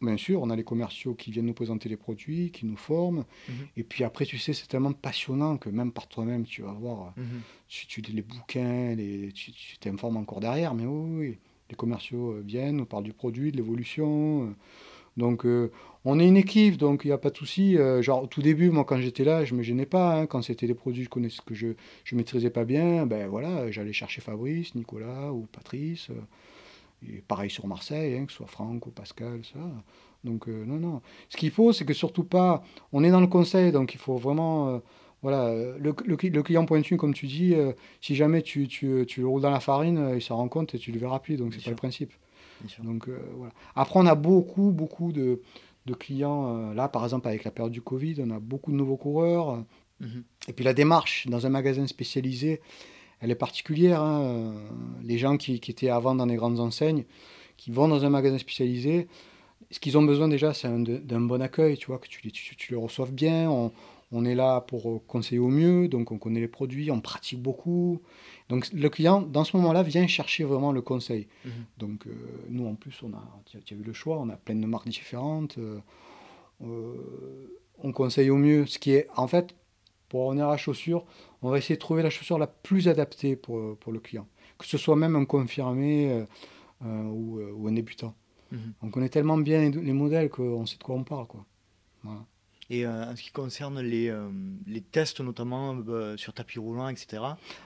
bien 0.00 0.16
sûr, 0.16 0.40
on 0.40 0.48
a 0.48 0.56
les 0.56 0.64
commerciaux 0.64 1.14
qui 1.14 1.30
viennent 1.30 1.46
nous 1.46 1.54
présenter 1.54 1.88
les 1.88 1.96
produits, 1.96 2.50
qui 2.50 2.64
nous 2.64 2.76
forment. 2.76 3.24
Mhm. 3.48 3.54
Et 3.76 3.82
puis 3.82 4.04
après, 4.04 4.24
tu 4.24 4.38
sais, 4.38 4.54
c'est 4.54 4.68
tellement 4.68 4.92
passionnant 4.92 5.58
que 5.58 5.68
même 5.68 5.92
par 5.92 6.08
toi-même, 6.08 6.44
tu 6.44 6.62
vas 6.62 6.72
voir, 6.72 7.12
mhm. 7.16 7.40
tu, 7.68 7.86
tu, 7.86 8.00
les 8.00 8.22
bouquins, 8.22 8.94
les, 8.94 9.32
tu 9.32 9.52
t'informes 9.80 10.16
encore 10.16 10.40
derrière. 10.40 10.72
Mais 10.72 10.86
oui, 10.86 11.18
oui, 11.18 11.38
les 11.68 11.76
commerciaux 11.76 12.36
viennent, 12.42 12.76
nous 12.76 12.86
parlent 12.86 13.04
du 13.04 13.12
produit, 13.12 13.52
de 13.52 13.58
l'évolution. 13.58 14.54
Donc, 15.18 15.44
euh, 15.44 15.70
on 16.04 16.18
est 16.20 16.26
une 16.26 16.36
équipe, 16.36 16.76
donc 16.76 17.02
il 17.04 17.08
n'y 17.08 17.12
a 17.12 17.18
pas 17.18 17.30
de 17.30 17.36
souci. 17.36 17.76
Euh, 17.76 18.00
genre, 18.00 18.22
au 18.22 18.26
tout 18.28 18.40
début, 18.40 18.70
moi, 18.70 18.84
quand 18.84 18.98
j'étais 18.98 19.24
là, 19.24 19.44
je 19.44 19.54
me 19.54 19.62
gênais 19.62 19.84
pas. 19.84 20.14
Hein. 20.14 20.26
quand 20.26 20.42
c'était 20.42 20.68
des 20.68 20.74
produits 20.74 21.08
que 21.08 21.20
je 21.20 21.40
que 21.42 21.54
je 21.54 21.66
ne 21.66 22.16
maîtrisais 22.16 22.50
pas 22.50 22.64
bien, 22.64 23.04
ben 23.04 23.26
voilà, 23.28 23.70
j'allais 23.70 23.92
chercher 23.92 24.20
Fabrice, 24.20 24.74
Nicolas 24.76 25.32
ou 25.32 25.46
Patrice. 25.52 26.08
Euh, 26.10 26.14
et 27.08 27.22
pareil 27.26 27.50
sur 27.50 27.66
Marseille, 27.66 28.16
hein, 28.16 28.26
que 28.26 28.32
ce 28.32 28.38
soit 28.38 28.46
Franck 28.46 28.86
ou 28.86 28.90
Pascal, 28.90 29.40
ça. 29.52 29.58
Donc, 30.24 30.48
non, 30.48 30.78
non. 30.80 31.00
Ce 31.28 31.36
qu'il 31.36 31.50
faut, 31.52 31.72
c'est 31.72 31.84
que 31.84 31.94
surtout 31.94 32.24
pas. 32.24 32.64
On 32.92 33.04
est 33.04 33.10
dans 33.10 33.20
le 33.20 33.28
conseil, 33.28 33.70
donc 33.70 33.94
il 33.94 33.98
faut 33.98 34.16
vraiment. 34.16 34.80
voilà, 35.22 35.54
le, 35.78 35.94
le, 36.04 36.42
client 36.42 36.64
pointu, 36.64 36.96
comme 36.96 37.14
tu 37.14 37.26
dis, 37.26 37.54
si 38.00 38.16
jamais 38.16 38.42
tu, 38.42 38.66
tu, 38.66 39.04
tu, 39.06 39.20
le 39.20 39.28
roules 39.28 39.42
dans 39.42 39.50
la 39.50 39.60
farine, 39.60 40.12
il 40.16 40.22
s'en 40.22 40.36
rend 40.36 40.48
compte 40.48 40.74
et 40.74 40.78
tu 40.78 40.90
le 40.90 40.98
verras 40.98 41.20
plus, 41.20 41.36
donc 41.36 41.54
c'est 41.54 41.62
pas 41.62 41.70
le 41.70 41.76
principe. 41.76 42.12
Donc, 42.82 43.08
euh, 43.08 43.18
voilà. 43.36 43.52
Après, 43.74 43.98
on 43.98 44.06
a 44.06 44.14
beaucoup, 44.14 44.70
beaucoup 44.70 45.12
de, 45.12 45.42
de 45.86 45.94
clients. 45.94 46.56
Euh, 46.56 46.74
là, 46.74 46.88
par 46.88 47.04
exemple, 47.04 47.28
avec 47.28 47.44
la 47.44 47.50
période 47.50 47.72
du 47.72 47.82
Covid, 47.82 48.16
on 48.20 48.30
a 48.30 48.38
beaucoup 48.38 48.70
de 48.72 48.76
nouveaux 48.76 48.96
coureurs. 48.96 49.64
Mhm. 50.00 50.22
Et 50.48 50.52
puis 50.52 50.64
la 50.64 50.74
démarche 50.74 51.26
dans 51.26 51.46
un 51.46 51.48
magasin 51.48 51.86
spécialisé, 51.86 52.60
elle 53.20 53.30
est 53.30 53.36
particulière. 53.36 54.00
Hein. 54.00 54.54
Les 55.02 55.18
gens 55.18 55.36
qui, 55.36 55.60
qui, 55.60 55.70
étaient 55.70 55.88
avant 55.88 56.14
dans 56.14 56.26
les 56.26 56.36
grandes 56.36 56.60
enseignes, 56.60 57.04
qui 57.56 57.70
vont 57.70 57.88
dans 57.88 58.04
un 58.04 58.10
magasin 58.10 58.38
spécialisé, 58.38 59.08
ce 59.70 59.80
qu'ils 59.80 59.98
ont 59.98 60.02
besoin 60.02 60.28
déjà, 60.28 60.54
c'est 60.54 60.68
d'un 60.68 61.20
bon 61.20 61.42
accueil, 61.42 61.76
tu 61.76 61.88
vois, 61.88 61.98
que 61.98 62.08
tu, 62.08 62.30
tu, 62.30 62.56
tu 62.56 62.72
les 62.72 62.78
reçoives 62.78 63.12
bien. 63.12 63.50
On, 63.50 63.72
on, 64.12 64.24
est 64.24 64.34
là 64.34 64.60
pour 64.62 65.04
conseiller 65.06 65.38
au 65.38 65.48
mieux, 65.48 65.88
donc 65.88 66.12
on 66.12 66.18
connaît 66.18 66.40
les 66.40 66.48
produits, 66.48 66.90
on 66.90 67.00
pratique 67.00 67.40
beaucoup. 67.40 68.00
Donc 68.48 68.72
le 68.72 68.88
client, 68.88 69.22
dans 69.22 69.44
ce 69.44 69.56
moment-là, 69.56 69.82
vient 69.82 70.06
chercher 70.06 70.44
vraiment 70.44 70.72
le 70.72 70.80
conseil. 70.80 71.28
Mhm. 71.44 71.52
Donc 71.78 72.06
euh, 72.06 72.12
nous, 72.48 72.66
en 72.66 72.74
plus, 72.74 72.94
on 73.02 73.12
a, 73.12 73.22
tu 73.44 73.58
as, 73.58 73.76
vu 73.76 73.84
le 73.84 73.92
choix, 73.92 74.18
on 74.18 74.28
a 74.28 74.36
plein 74.36 74.54
de 74.54 74.66
marques 74.66 74.88
différentes. 74.88 75.58
Euh, 75.58 75.78
euh, 76.62 77.60
on 77.78 77.92
conseille 77.92 78.30
au 78.30 78.36
mieux 78.36 78.66
ce 78.66 78.78
qui 78.78 78.92
est, 78.92 79.08
en 79.16 79.28
fait, 79.28 79.54
pour 80.08 80.26
revenir 80.26 80.48
à 80.48 80.52
la 80.52 80.56
chaussure, 80.56 81.04
on 81.42 81.50
va 81.50 81.58
essayer 81.58 81.76
de 81.76 81.80
trouver 81.80 82.02
la 82.02 82.10
chaussure 82.10 82.38
la 82.38 82.46
plus 82.46 82.88
adaptée 82.88 83.36
pour, 83.36 83.76
pour 83.76 83.92
le 83.92 84.00
client. 84.00 84.26
Que 84.58 84.66
ce 84.66 84.78
soit 84.78 84.96
même 84.96 85.14
un 85.14 85.24
confirmé 85.24 86.24
ou, 86.82 87.38
ou, 87.40 87.68
un 87.68 87.72
débutant. 87.72 88.14
Mhm. 88.50 88.72
On 88.82 88.90
connaît 88.90 89.10
tellement 89.10 89.38
bien 89.38 89.70
les, 89.70 89.92
modèles 89.92 90.30
qu'on 90.30 90.66
sait 90.66 90.78
de 90.78 90.82
quoi 90.82 90.96
on 90.96 91.04
parle. 91.04 91.26
Quoi. 91.26 91.44
Et 92.70 92.84
euh, 92.84 93.10
en 93.10 93.16
ce 93.16 93.22
qui 93.22 93.30
concerne 93.30 93.80
les, 93.80 94.08
euh, 94.10 94.28
les 94.66 94.82
tests, 94.82 95.20
notamment 95.20 95.74
euh, 95.88 96.18
sur 96.18 96.34
tapis 96.34 96.58
roulant, 96.58 96.88
etc., 96.88 97.22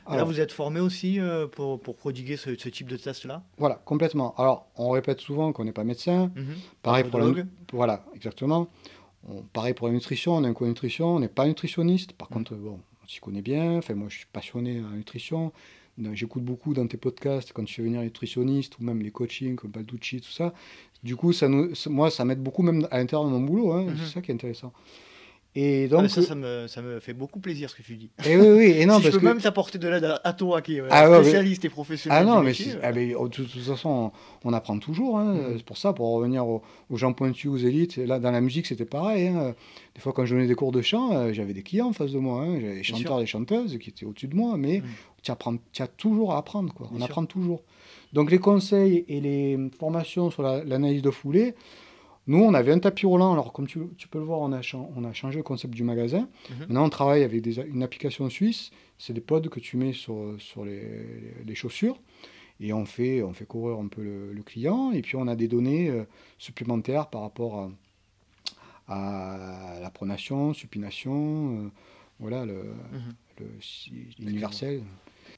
là, 0.09 0.25
vous 0.25 0.39
êtes 0.39 0.53
formé 0.53 0.79
aussi 0.79 1.19
pour, 1.53 1.81
pour, 1.81 1.97
prodiguer 1.97 2.37
ce, 2.37 2.57
ce 2.57 2.69
type 2.69 2.89
de 2.89 2.97
test-là? 2.97 3.43
Voilà, 3.59 3.83
complètement. 3.85 4.35
Alors, 4.37 4.69
on 4.77 4.91
répète 4.91 5.21
souvent 5.21 5.53
qu'on 5.53 5.65
n'est 5.65 5.73
pas 5.73 5.85
médecin. 5.85 6.31
Mhm. 6.37 6.55
Pareil 6.83 7.05
pour 7.05 7.19
la... 7.19 7.33
Voilà, 7.73 8.05
exactement. 8.15 8.69
pareil 9.53 9.75
pour 9.75 9.89
la 9.89 9.95
nutrition, 9.95 10.37
on 10.37 10.45
est 10.45 10.49
un 10.49 10.55
co-nutrition, 10.55 11.17
on 11.17 11.21
n'est 11.21 11.29
pas 11.29 11.47
nutritionniste. 11.47 12.13
Par 12.13 12.31
mhm. 12.31 12.37
contre, 12.37 12.55
bon, 12.55 12.79
on 13.03 13.09
s'y 13.09 13.19
connaît 13.19 13.43
bien. 13.43 13.79
Enfin, 13.79 13.95
moi, 13.95 14.09
je 14.09 14.19
suis 14.19 14.27
passionné 14.33 14.81
en 14.81 14.91
nutrition. 14.91 15.53
J'écoute 16.15 16.45
beaucoup 16.45 16.75
dans 16.75 16.87
tes 16.87 16.97
podcasts 16.97 17.53
quand 17.53 17.65
tu 17.65 17.75
fais 17.75 17.83
venir 17.83 18.01
les 18.01 18.07
nutritionnistes 18.07 18.79
ou 18.79 18.85
même 18.85 19.03
les 19.03 19.11
coachings 19.11 19.57
comme 19.57 19.71
Balducci, 19.71 20.21
tout 20.21 20.31
ça. 20.31 20.53
Du 21.03 21.17
coup, 21.17 21.33
ça 21.33 21.49
nous, 21.49 21.73
moi, 21.87 22.11
ça 22.11 22.25
m'aide 22.25 22.43
beaucoup 22.43 22.63
même 22.63 22.87
à 22.91 22.99
l'intérieur 22.99 23.29
de 23.29 23.33
mon 23.33 23.41
boulot. 23.41 23.73
Hein. 23.73 23.87
C'est 23.89 24.03
mhm. 24.03 24.09
ça 24.09 24.21
qui 24.21 24.31
est 24.31 24.35
intéressant. 24.35 24.73
Et 25.55 25.87
donc, 25.87 26.05
ah, 26.05 26.09
ça, 26.09 26.23
ça 26.23 26.35
me, 26.35 26.67
ça 26.67 26.81
me, 26.81 26.99
fait 26.99 27.13
beaucoup 27.13 27.39
plaisir 27.39 27.69
ce 27.69 27.75
que 27.75 27.83
tu 27.83 27.97
dis. 27.97 28.11
Et 28.25 28.33
eh 28.33 28.37
oui, 28.39 28.49
oui, 28.49 28.65
et 28.79 28.87
non, 28.87 28.99
si 29.01 29.05
je 29.05 29.11
peux 29.11 29.21
même 29.21 29.41
t'apporter 29.41 29.79
de 29.79 29.87
l'aide 29.87 30.15
à, 30.25 30.33
toi 30.33 30.63
qui 30.63 30.77
est 30.77 30.83
ah, 30.89 31.21
spécialiste 31.21 31.67
et 31.67 31.69
professionnel. 31.69 32.19
Ah 32.23 32.25
non, 32.25 32.41
mais, 32.41 32.53
ah, 32.83 32.91
mais 32.93 33.09
de 33.09 33.29
toute 33.29 33.51
façon, 33.51 34.13
on, 34.45 34.53
apprend 34.55 34.79
toujours. 34.79 35.19
Hein. 35.19 35.35
Mhm. 35.35 35.55
C'est 35.59 35.65
pour 35.65 35.77
ça, 35.77 35.93
pour 35.93 36.11
revenir 36.15 36.47
aux, 36.47 36.63
gens 36.95 37.13
pointus, 37.13 37.51
aux 37.51 37.59
élites, 37.59 37.99
là, 37.99 38.19
dans 38.19 38.31
la 38.31 38.41
musique, 38.41 38.67
c'était 38.67 38.87
pareil. 38.87 39.29
Hein. 39.29 39.55
Des 39.95 40.01
fois, 40.01 40.15
quand 40.15 40.25
je 40.25 40.35
donnais 40.35 40.47
des 40.47 40.55
cours 40.55 40.73
de 40.73 40.81
chant, 40.81 41.13
euh, 41.13 41.33
j'avais 41.35 41.53
des 41.53 41.63
clients 41.63 41.89
en 41.89 41.93
face 41.93 42.13
de 42.13 42.19
moi. 42.19 42.45
Hein. 42.45 42.59
J'avais 42.59 42.77
des 42.77 42.83
chanteurs 42.83 43.19
et 43.19 43.23
des 43.23 43.27
chanteuses 43.27 43.77
qui 43.79 43.91
étaient 43.91 44.07
au-dessus 44.07 44.29
de 44.29 44.37
moi, 44.37 44.57
mais 44.57 44.83
tu, 45.23 45.31
apprends, 45.31 45.57
tu 45.73 45.83
as 45.83 45.87
toujours 45.87 46.33
à 46.33 46.39
apprendre. 46.39 46.73
Quoi. 46.73 46.89
on 46.95 47.03
apprend 47.03 47.27
toujours. 47.27 47.63
Donc, 48.15 48.31
les 48.31 48.39
conseils 48.39 49.05
et 49.07 49.21
les 49.21 49.59
formations 49.79 50.31
sur 50.31 50.43
l'analyse 50.43 51.03
de 51.03 51.11
foulée, 51.11 51.55
nous, 52.27 52.39
on 52.39 52.55
avait 52.55 52.73
un 52.73 52.79
tapis 52.79 53.07
roulant. 53.07 53.33
Alors, 53.33 53.53
comme 53.53 53.67
tu, 53.67 53.81
peux 54.11 54.19
le 54.19 54.25
voir, 54.25 54.41
on 54.41 54.53
a, 54.53 54.61
on 54.97 55.05
a, 55.05 55.13
changé 55.13 55.39
le 55.39 55.43
concept 55.43 55.75
du 55.75 55.83
magasin. 55.83 56.29
Mhm. 56.51 56.59
Maintenant, 56.61 56.85
on 56.85 56.91
travaille 56.91 57.25
avec 57.25 57.45
une 57.47 57.83
application 57.83 58.29
suisse. 58.31 58.71
C'est 58.99 59.13
des 59.13 59.21
pods 59.21 59.49
que 59.49 59.59
tu 59.59 59.77
mets 59.77 59.93
sur, 59.93 60.37
sur 60.39 60.65
les, 60.65 61.55
chaussures. 61.55 61.99
Et 62.61 62.73
on 62.73 62.87
fait, 62.87 63.23
on 63.23 63.33
fait 63.33 63.45
courir 63.45 63.79
un 63.79 63.89
peu 63.89 64.03
le, 64.03 64.43
client. 64.45 64.93
Et 64.93 65.03
puis, 65.03 65.17
on 65.17 65.27
a 65.27 65.35
des 65.35 65.49
données 65.49 65.89
euh, 65.89 66.05
supplémentaires 66.39 67.09
par 67.09 67.23
rapport 67.23 67.71
à, 68.89 69.79
la 69.81 69.91
pronation, 69.91 70.53
supination, 70.53 71.57
euh, 71.57 71.69
voilà, 72.21 72.45
le, 72.45 72.63
mhm. 72.93 74.29
universel. 74.29 74.83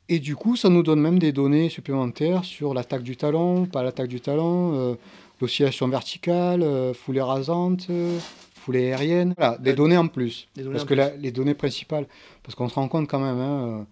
Et 0.08 0.18
du 0.18 0.36
coup, 0.36 0.56
ça 0.56 0.68
nous 0.68 0.82
donne 0.82 1.00
même 1.00 1.18
des 1.18 1.32
données 1.32 1.70
supplémentaires 1.70 2.44
sur 2.44 2.74
l'attaque 2.74 3.02
du 3.02 3.16
talon, 3.16 3.64
pas 3.64 3.82
l'attaque 3.82 4.08
du 4.08 4.20
talon. 4.20 4.74
Euh, 4.74 4.94
l'oscillation 5.40 5.88
verticale, 5.88 6.62
euh, 6.62 6.94
foulée 6.94 7.20
rasante, 7.20 7.86
euh, 7.90 8.18
foulée 8.54 8.92
aérienne, 8.92 9.34
voilà, 9.36 9.58
des 9.58 9.74
données 9.74 9.96
en 9.96 10.08
plus. 10.08 10.48
parce 10.72 10.84
que 10.84 10.94
les 10.94 11.32
données 11.32 11.54
principales, 11.54 12.06
parce 12.42 12.54
qu'on 12.54 12.68
se 12.68 12.74
rend 12.74 12.88
compte 12.88 13.08
quand 13.08 13.20
même, 13.20 13.38
hein, 13.38 13.86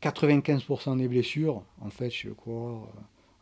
95% 0.00 0.92
euh, 0.92 0.96
des 0.96 1.08
blessures, 1.08 1.62
en 1.80 1.90
fait, 1.90 2.10
chez 2.10 2.28
le 2.28 2.34
coureur, 2.34 2.88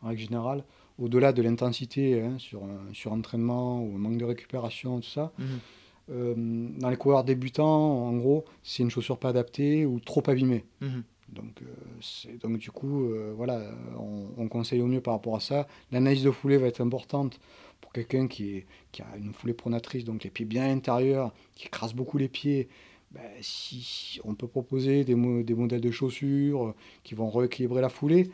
en 0.01 0.09
règle 0.09 0.21
générale, 0.21 0.63
au-delà 0.99 1.33
de 1.33 1.41
l'intensité 1.41 2.21
hein, 2.21 2.37
sur 2.37 2.63
un 2.63 2.93
surentraînement 2.93 3.81
ou 3.81 3.95
un 3.95 3.99
manque 3.99 4.17
de 4.17 4.25
récupération, 4.25 4.99
tout 4.99 5.09
ça, 5.09 5.31
mhm. 5.39 6.77
dans 6.79 6.89
les 6.89 6.97
coureurs 6.97 7.23
débutants, 7.23 8.07
en 8.07 8.13
gros, 8.13 8.45
c'est 8.63 8.83
une 8.83 8.91
chaussure 8.91 9.17
pas 9.17 9.29
adaptée 9.29 9.85
ou 9.85 9.99
trop 9.99 10.23
abîmée. 10.27 10.63
Mhm. 10.81 11.03
Donc, 11.31 11.61
euh, 11.61 12.37
donc 12.41 12.57
du 12.57 12.71
coup, 12.71 13.05
euh, 13.05 13.33
voilà, 13.35 13.61
on, 14.37 14.47
conseille 14.47 14.81
au 14.81 14.87
mieux 14.87 15.01
par 15.01 15.13
rapport 15.13 15.35
à 15.35 15.39
ça. 15.39 15.67
L'analyse 15.91 16.23
de 16.23 16.31
foulée 16.31 16.57
va 16.57 16.67
être 16.67 16.81
importante 16.81 17.39
pour 17.79 17.91
quelqu'un 17.93 18.27
qui, 18.27 18.63
qui, 18.91 19.01
a 19.01 19.17
une 19.17 19.33
foulée 19.33 19.53
pronatrice, 19.53 20.03
donc 20.03 20.23
les 20.23 20.29
pieds 20.29 20.45
bien 20.45 20.69
intérieurs, 20.69 21.33
qui 21.55 21.67
écrase 21.67 21.93
beaucoup 21.93 22.17
les 22.17 22.27
pieds. 22.27 22.67
Ben, 23.11 23.21
si, 23.41 24.19
on 24.23 24.35
peut 24.35 24.47
proposer 24.47 25.03
des, 25.03 25.15
des, 25.43 25.53
modèles 25.53 25.81
de 25.81 25.91
chaussures 25.91 26.67
euh, 26.67 26.75
qui 27.03 27.15
vont 27.15 27.29
rééquilibrer 27.29 27.81
la 27.81 27.89
foulée, 27.89 28.29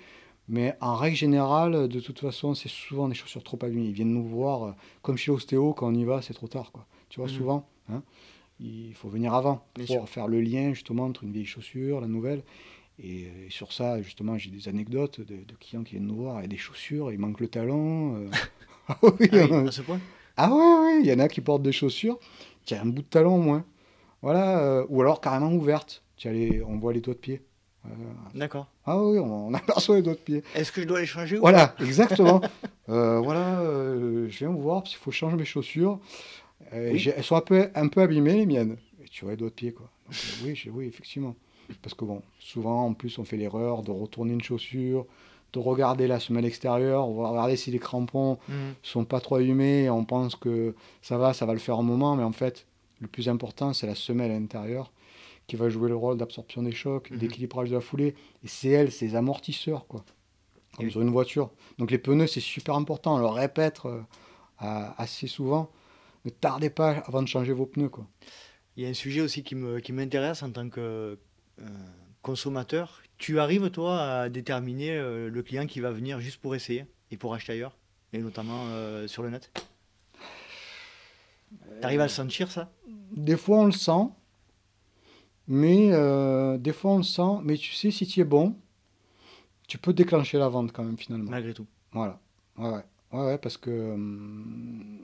mais 0.49 0.75
en 0.81 0.95
règle 0.95 1.17
générale, 1.17 1.87
de 1.87 1.99
toute 1.99 2.19
façon, 2.19 2.53
c'est 2.53 2.69
souvent 2.69 3.07
des 3.07 3.15
chaussures 3.15 3.43
trop 3.43 3.59
abîmées. 3.63 3.87
Ils 3.87 3.93
viennent 3.93 4.13
nous 4.13 4.25
voir, 4.25 4.75
comme 5.01 5.17
chez 5.17 5.31
l'ostéo, 5.31 5.73
quand 5.73 5.87
on 5.87 5.93
y 5.93 6.05
va, 6.05 6.21
c'est 6.21 6.33
trop 6.33 6.47
tard. 6.47 6.71
Quoi. 6.71 6.85
Tu 7.09 7.19
vois, 7.19 7.27
mmh. 7.27 7.33
souvent, 7.33 7.67
hein, 7.89 8.01
il 8.59 8.93
faut 8.93 9.09
venir 9.09 9.33
avant 9.33 9.65
pour 9.87 10.09
faire 10.09 10.27
le 10.27 10.41
lien 10.41 10.73
justement 10.73 11.05
entre 11.05 11.23
une 11.23 11.31
vieille 11.31 11.45
chaussure, 11.45 12.01
la 12.01 12.07
nouvelle. 12.07 12.43
Et, 13.03 13.27
sur 13.49 13.73
ça, 13.73 14.01
justement, 14.01 14.37
j'ai 14.37 14.49
des 14.49 14.67
anecdotes 14.67 15.21
de, 15.21 15.53
clients 15.59 15.83
qui 15.83 15.91
viennent 15.91 16.07
nous 16.07 16.15
voir 16.15 16.43
et 16.43 16.47
des 16.47 16.57
chaussures, 16.57 17.11
il 17.11 17.19
manque 17.19 17.39
le 17.39 17.47
talon. 17.47 18.15
Euh. 18.15 18.29
ah 18.87 18.97
oui, 19.01 19.29
ah 19.33 19.67
à 19.67 19.71
ce 19.71 19.81
point? 19.81 19.99
Ah 20.35 20.49
oui, 20.51 20.59
oui, 20.59 21.01
il 21.03 21.07
y 21.07 21.13
en 21.13 21.19
a 21.19 21.27
qui 21.27 21.41
portent 21.41 21.63
des 21.63 21.71
chaussures, 21.71 22.19
qui 22.65 22.75
a 22.75 22.81
un 22.81 22.85
bout 22.85 23.01
de 23.01 23.07
talon 23.07 23.35
au 23.35 23.41
moins. 23.41 23.65
Voilà, 24.21 24.59
euh, 24.59 24.85
ou 24.89 25.01
alors 25.01 25.21
carrément 25.21 25.51
ouverte. 25.51 26.03
Les, 26.25 26.63
on 26.63 26.79
voit 26.79 26.93
les 26.93 27.01
doigts 27.01 27.13
de 27.13 27.19
pied. 27.19 27.41
D'accord. 28.33 28.67
Ah 28.85 29.01
oui, 29.01 29.17
on, 29.19 29.53
aperçoit 29.53 29.95
les 29.95 30.01
doigts 30.01 30.15
de 30.15 30.19
pied. 30.19 30.43
Est-ce 30.55 30.71
que 30.71 30.81
je 30.81 30.87
dois 30.87 30.99
les 30.99 31.05
changer 31.05 31.37
Voilà, 31.37 31.75
exactement. 31.79 32.41
Euh, 32.89 33.19
voilà, 33.19 33.61
je 34.29 34.37
viens 34.37 34.47
vous 34.47 34.61
voir 34.61 34.81
parce 34.81 34.91
qu'il 34.91 35.03
faut 35.03 35.11
changer 35.11 35.35
mes 35.35 35.43
chaussures. 35.43 35.99
Elles 36.71 37.21
sont 37.21 37.35
un 37.35 37.41
peu, 37.41 37.69
un 37.75 37.89
peu 37.89 37.99
abîmées, 37.99 38.35
les 38.35 38.45
miennes. 38.45 38.77
Et 39.03 39.09
tu 39.09 39.25
vois 39.25 39.33
les 39.33 39.37
doigts 39.37 39.49
de 39.49 39.53
pied, 39.53 39.73
quoi. 39.73 39.89
oui, 40.41 40.57
oui, 40.71 40.85
effectivement. 40.85 41.35
Parce 41.82 41.93
que 41.93 42.05
bon, 42.05 42.22
souvent, 42.39 42.86
en 42.86 42.93
plus, 42.93 43.18
on 43.20 43.24
fait 43.24 43.38
l'erreur 43.38 43.84
de 43.84 43.91
retourner 43.91 44.34
une 44.34 44.41
chaussure, 44.41 45.05
de 45.53 45.59
regarder 45.59 46.07
la 46.07 46.20
semelle 46.20 46.45
extérieure, 46.45 47.05
regarder 47.05 47.55
si 47.55 47.72
les 47.72 47.80
crampons 47.80 48.38
ne 48.49 48.53
mhm. 48.53 48.74
sont 48.84 49.05
pas 49.05 49.20
trop 49.20 49.39
humés, 49.39 49.89
on 49.89 50.05
pense 50.05 50.36
que 50.36 50.76
ça 51.01 51.18
va, 51.18 51.34
ça 51.34 51.45
va 51.45 51.53
le 51.53 51.59
faire 51.59 51.80
un 51.80 51.84
moment, 51.84 52.15
mais 52.15 52.24
en 52.24 52.32
fait, 52.32 52.65
le 52.99 53.07
plus 53.07 53.30
important, 53.30 53.74
c'est 53.74 53.88
la 53.88 53.95
semelle 53.95 54.32
intérieure 54.32 54.91
qui 55.47 55.55
va 55.55 55.70
jouer 55.70 55.88
le 55.88 55.95
rôle 55.95 56.18
d'absorption 56.18 56.61
des 56.63 56.74
chocs, 56.74 57.09
mhm. 57.09 57.18
d'équilibrage 57.18 57.70
de 57.70 57.76
la 57.76 57.82
foulée, 57.82 58.15
et 58.43 58.47
c'est 58.47 58.70
elle, 58.70 58.91
ces 58.91 59.15
amortisseurs, 59.15 59.88
quoi, 59.88 60.03
comme 60.76 60.89
sur 60.91 61.01
une 61.01 61.11
voiture. 61.11 61.51
Donc 61.78 61.91
les 61.91 61.97
pneus, 61.97 62.28
c'est 62.28 62.41
super 62.41 62.76
important, 62.76 63.15
on 63.15 63.20
le 63.20 63.28
répète 63.28 63.80
euh, 63.86 64.01
assez 64.59 65.28
souvent, 65.28 65.72
ne 66.26 66.30
tardez 66.30 66.70
pas 66.70 67.03
avant 67.07 67.22
de 67.22 67.28
changer 67.28 67.53
vos 67.53 67.65
pneus, 67.65 67.89
quoi. 67.89 68.05
Il 68.76 68.84
y 68.84 68.86
a 68.86 68.89
un 68.89 68.93
sujet 68.93 69.22
aussi 69.22 69.41
qui 69.41 69.55
m'intéresse 69.55 70.43
en 70.43 70.51
tant 70.51 70.70
que, 70.70 71.18
consommateur, 72.22 73.01
tu 73.18 73.39
arrives 73.39 73.70
toi 73.72 73.99
à 74.01 74.30
déterminer 74.30 74.97
euh, 74.97 75.30
le 75.30 75.43
client 75.43 75.66
qui 75.66 75.80
va 75.80 75.91
venir 75.91 76.20
juste 76.20 76.41
pour 76.41 76.55
essayer 76.55 76.86
et 77.12 77.18
pour 77.18 77.34
acheter 77.34 77.53
ailleurs, 77.53 77.78
et 78.14 78.20
notamment 78.20 78.66
euh, 78.68 79.08
sur 79.08 79.24
le 79.24 79.30
net? 79.30 79.51
Tu 81.80 81.84
arrives 81.84 82.01
à 82.01 82.05
le 82.05 82.10
sentir 82.10 82.51
ça? 82.51 82.72
Des 83.12 83.38
fois 83.38 83.60
on 83.60 83.66
le 83.66 83.72
sent, 83.72 84.10
mais 85.47 85.89
des 86.60 86.74
fois 86.74 86.91
on 86.91 86.97
le 86.97 87.03
sent, 87.03 87.41
mais 87.43 87.55
tu 87.55 87.74
sais 87.74 87.91
si 87.91 88.05
tu 88.05 88.20
es 88.20 88.26
bon, 88.26 88.55
tu 89.68 89.78
peux 89.78 89.93
déclencher 89.93 90.38
la 90.38 90.49
vente 90.49 90.72
quand 90.72 90.84
même 90.84 90.97
finalement. 90.97 91.30
Malgré 91.30 91.53
tout. 91.53 91.68
Voilà. 91.91 92.20
Ouais, 92.58 92.70
ouais. 92.70 92.84
ouais, 93.12 93.38
parce 93.38 93.58
que. 93.58 93.70
Hum, 93.70 94.99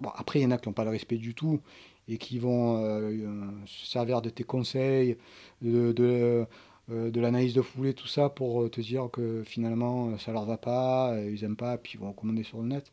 bon, 0.00 0.10
après, 0.14 0.40
il 0.40 0.42
y 0.42 0.46
en 0.46 0.50
a 0.50 0.58
qui 0.58 0.68
n'ont 0.68 0.74
pas 0.74 0.84
le 0.84 0.90
respect 0.90 1.16
du 1.16 1.34
tout 1.34 1.60
et 2.08 2.18
qui 2.18 2.38
vont 2.38 2.78
euh, 2.78 3.10
euh, 3.10 3.50
se 3.66 3.86
servir 3.86 4.22
de 4.22 4.30
tes 4.30 4.44
conseils, 4.44 5.16
de, 5.60 5.92
de, 5.92 6.46
euh, 6.90 7.10
de 7.10 7.20
l'analyse 7.20 7.54
de 7.54 7.62
foulée, 7.62 7.94
tout 7.94 8.08
ça, 8.08 8.28
pour 8.28 8.68
te 8.70 8.80
dire 8.80 9.08
que 9.12 9.42
finalement 9.44 10.16
ça 10.18 10.32
leur 10.32 10.44
va 10.44 10.56
pas, 10.56 11.14
ils 11.30 11.44
aiment 11.44 11.56
pas, 11.56 11.78
puis 11.78 11.92
ils 11.94 12.00
vont 12.00 12.12
commander 12.12 12.42
sur 12.42 12.58
le 12.58 12.68
net. 12.68 12.90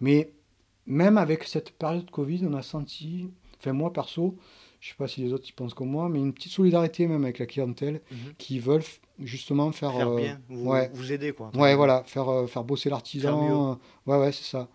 Mais 0.00 0.30
même 0.86 1.18
avec 1.18 1.44
cette 1.44 1.72
période 1.72 2.10
Covid, 2.10 2.46
on 2.48 2.54
a 2.54 2.62
senti, 2.62 3.28
enfin 3.58 3.72
moi 3.72 3.92
perso, 3.92 4.36
je 4.80 4.90
sais 4.90 4.94
pas 4.96 5.08
si 5.08 5.22
les 5.22 5.32
autres 5.32 5.48
y 5.48 5.52
pensent 5.52 5.74
comme 5.74 5.90
moi, 5.90 6.08
mais 6.08 6.20
une 6.20 6.32
petite 6.32 6.52
solidarité 6.52 7.08
même 7.08 7.24
avec 7.24 7.40
la 7.40 7.46
clientèle 7.46 8.00
mhm. 8.10 8.34
qui 8.38 8.60
veulent 8.60 8.84
justement 9.18 9.72
faire, 9.72 9.92
faire 9.96 10.14
bien, 10.14 10.40
vous, 10.48 10.70
ouais, 10.70 10.90
vous 10.94 11.10
aider 11.10 11.32
quoi. 11.32 11.50
Ouais, 11.54 11.74
voilà, 11.74 12.04
faire, 12.04 12.48
faire 12.48 12.62
bosser 12.62 12.90
l'artisan. 12.90 13.78
Ouais, 14.06 14.16
ouais, 14.16 14.30
c'est 14.30 14.44
ça. 14.44 14.68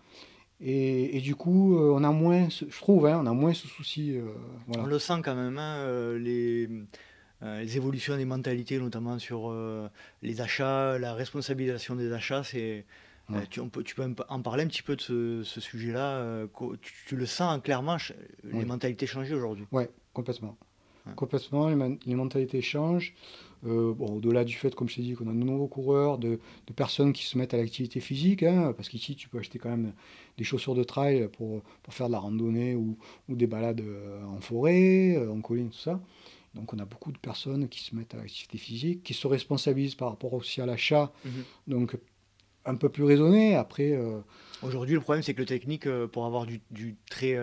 Et, 0.64 1.20
du 1.20 1.34
coup, 1.34 1.76
euh, 1.76 1.92
on 1.92 2.04
a 2.04 2.12
moins, 2.12 2.48
je 2.48 2.78
trouve, 2.78 3.06
hein, 3.06 3.20
on 3.20 3.26
a 3.26 3.32
moins 3.32 3.52
ce 3.52 3.66
souci. 3.66 4.16
Euh, 4.16 4.22
on 4.68 4.86
le 4.86 4.98
sent 5.00 5.20
quand 5.24 5.34
même, 5.34 5.58
hein, 5.58 5.78
euh, 5.78 6.18
les, 6.18 7.76
évolutions 7.76 8.16
des 8.16 8.24
mentalités, 8.24 8.78
notamment 8.78 9.18
sur 9.18 9.52
les 10.22 10.40
achats, 10.40 10.98
la 10.98 11.14
responsabilisation 11.14 11.96
des 11.96 12.12
achats. 12.12 12.44
C'est, 12.44 12.84
tu, 13.50 13.60
peux, 13.62 13.82
tu, 13.82 13.96
peux, 13.96 14.14
en 14.28 14.42
parler 14.42 14.62
un 14.62 14.68
petit 14.68 14.82
peu 14.82 14.94
de 14.94 15.42
ce, 15.42 15.60
sujet-là 15.60 16.46
tu, 17.06 17.16
le 17.16 17.26
sens 17.26 17.60
clairement, 17.60 17.96
les 18.44 18.64
mentalités 18.64 19.06
changer 19.06 19.34
aujourd'hui 19.34 19.66
Oui, 19.72 19.84
complètement. 20.12 20.56
Complètement, 21.16 21.68
les, 21.70 22.14
mentalités 22.14 22.62
changent. 22.62 23.14
Euh, 23.64 23.94
bon, 23.94 24.16
au-delà 24.16 24.44
du 24.44 24.54
fait, 24.54 24.74
comme 24.74 24.88
je 24.88 24.96
t'ai 24.96 25.02
dit, 25.02 25.14
qu'on 25.14 25.28
a 25.28 25.32
de 25.32 25.36
nouveaux 25.36 25.68
coureurs, 25.68 26.18
de, 26.18 26.38
personnes 26.74 27.12
qui 27.12 27.24
se 27.24 27.38
mettent 27.38 27.54
à 27.54 27.58
l'activité 27.58 28.00
physique, 28.00 28.42
hein, 28.42 28.72
parce 28.76 28.88
qu'ici, 28.88 29.14
tu 29.14 29.28
peux 29.28 29.38
acheter 29.38 29.58
quand 29.58 29.70
même 29.70 29.92
des 30.38 30.44
chaussures 30.44 30.74
de 30.74 30.82
trail 30.82 31.28
pour, 31.36 31.62
pour 31.82 31.94
faire 31.94 32.08
de 32.08 32.12
la 32.12 32.18
randonnée 32.18 32.74
ou, 32.74 32.96
ou 33.28 33.36
des 33.36 33.46
balades 33.46 33.80
euh, 33.80 34.24
en 34.24 34.40
forêt, 34.40 35.16
euh, 35.16 35.30
en 35.30 35.40
colline, 35.40 35.70
tout 35.70 35.78
ça. 35.78 36.00
Donc, 36.54 36.74
on 36.74 36.78
a 36.78 36.84
beaucoup 36.84 37.12
de 37.12 37.18
personnes 37.18 37.68
qui 37.68 37.80
se 37.80 37.94
mettent 37.94 38.14
à 38.14 38.18
l'activité 38.18 38.58
physique, 38.58 39.02
qui 39.02 39.14
se 39.14 39.26
responsabilisent 39.26 39.94
par 39.94 40.08
rapport 40.08 40.34
aussi 40.34 40.60
à 40.60 40.66
l'achat. 40.66 41.12
Mhm. 41.24 41.32
Donc, 41.68 41.96
un 42.64 42.74
peu 42.74 42.88
plus 42.88 43.04
raisonné. 43.04 43.54
Après. 43.54 43.98
Aujourd'hui, 44.62 44.94
le 44.94 45.00
problème, 45.00 45.22
c'est 45.22 45.34
que 45.34 45.40
le 45.40 45.46
technique, 45.46 45.88
pour 46.12 46.26
avoir 46.26 46.46
du, 46.46 46.60
du 46.70 46.96
très 47.10 47.36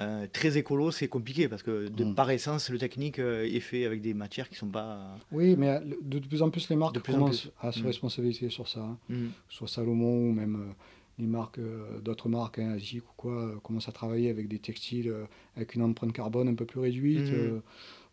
euh, 0.00 0.26
très 0.32 0.56
écolo, 0.56 0.90
c'est 0.90 1.08
compliqué 1.08 1.48
parce 1.48 1.62
que 1.62 1.88
de, 1.88 2.04
mm. 2.04 2.14
par 2.14 2.30
essence, 2.30 2.70
le 2.70 2.78
technique 2.78 3.18
euh, 3.18 3.44
est 3.44 3.60
fait 3.60 3.84
avec 3.84 4.00
des 4.00 4.14
matières 4.14 4.48
qui 4.48 4.54
ne 4.54 4.58
sont 4.60 4.68
pas. 4.68 5.18
Oui, 5.30 5.56
mais 5.58 5.68
euh, 5.68 5.80
de, 6.00 6.18
plus 6.20 6.40
en 6.40 6.48
plus, 6.48 6.70
les 6.70 6.76
marques 6.76 6.98
commencent 7.00 7.50
à 7.60 7.70
se 7.70 7.80
mm. 7.80 7.86
responsabiliser 7.86 8.48
sur 8.48 8.66
ça. 8.66 8.80
Hein. 8.80 8.96
Mm. 9.10 9.26
Soit 9.50 9.68
Salomon 9.68 10.30
ou 10.30 10.32
même 10.32 10.74
les 11.18 11.26
marques, 11.26 11.60
d'autres 12.02 12.30
marques, 12.30 12.60
hein, 12.60 12.78
ou 12.94 13.12
quoi, 13.18 13.52
commencent 13.62 13.90
à 13.90 13.92
travailler 13.92 14.30
avec 14.30 14.48
des 14.48 14.58
textiles 14.58 15.12
avec 15.54 15.74
une 15.74 15.82
empreinte 15.82 16.14
carbone 16.14 16.48
un 16.48 16.54
peu 16.54 16.64
plus 16.64 16.80
réduite. 16.80 17.30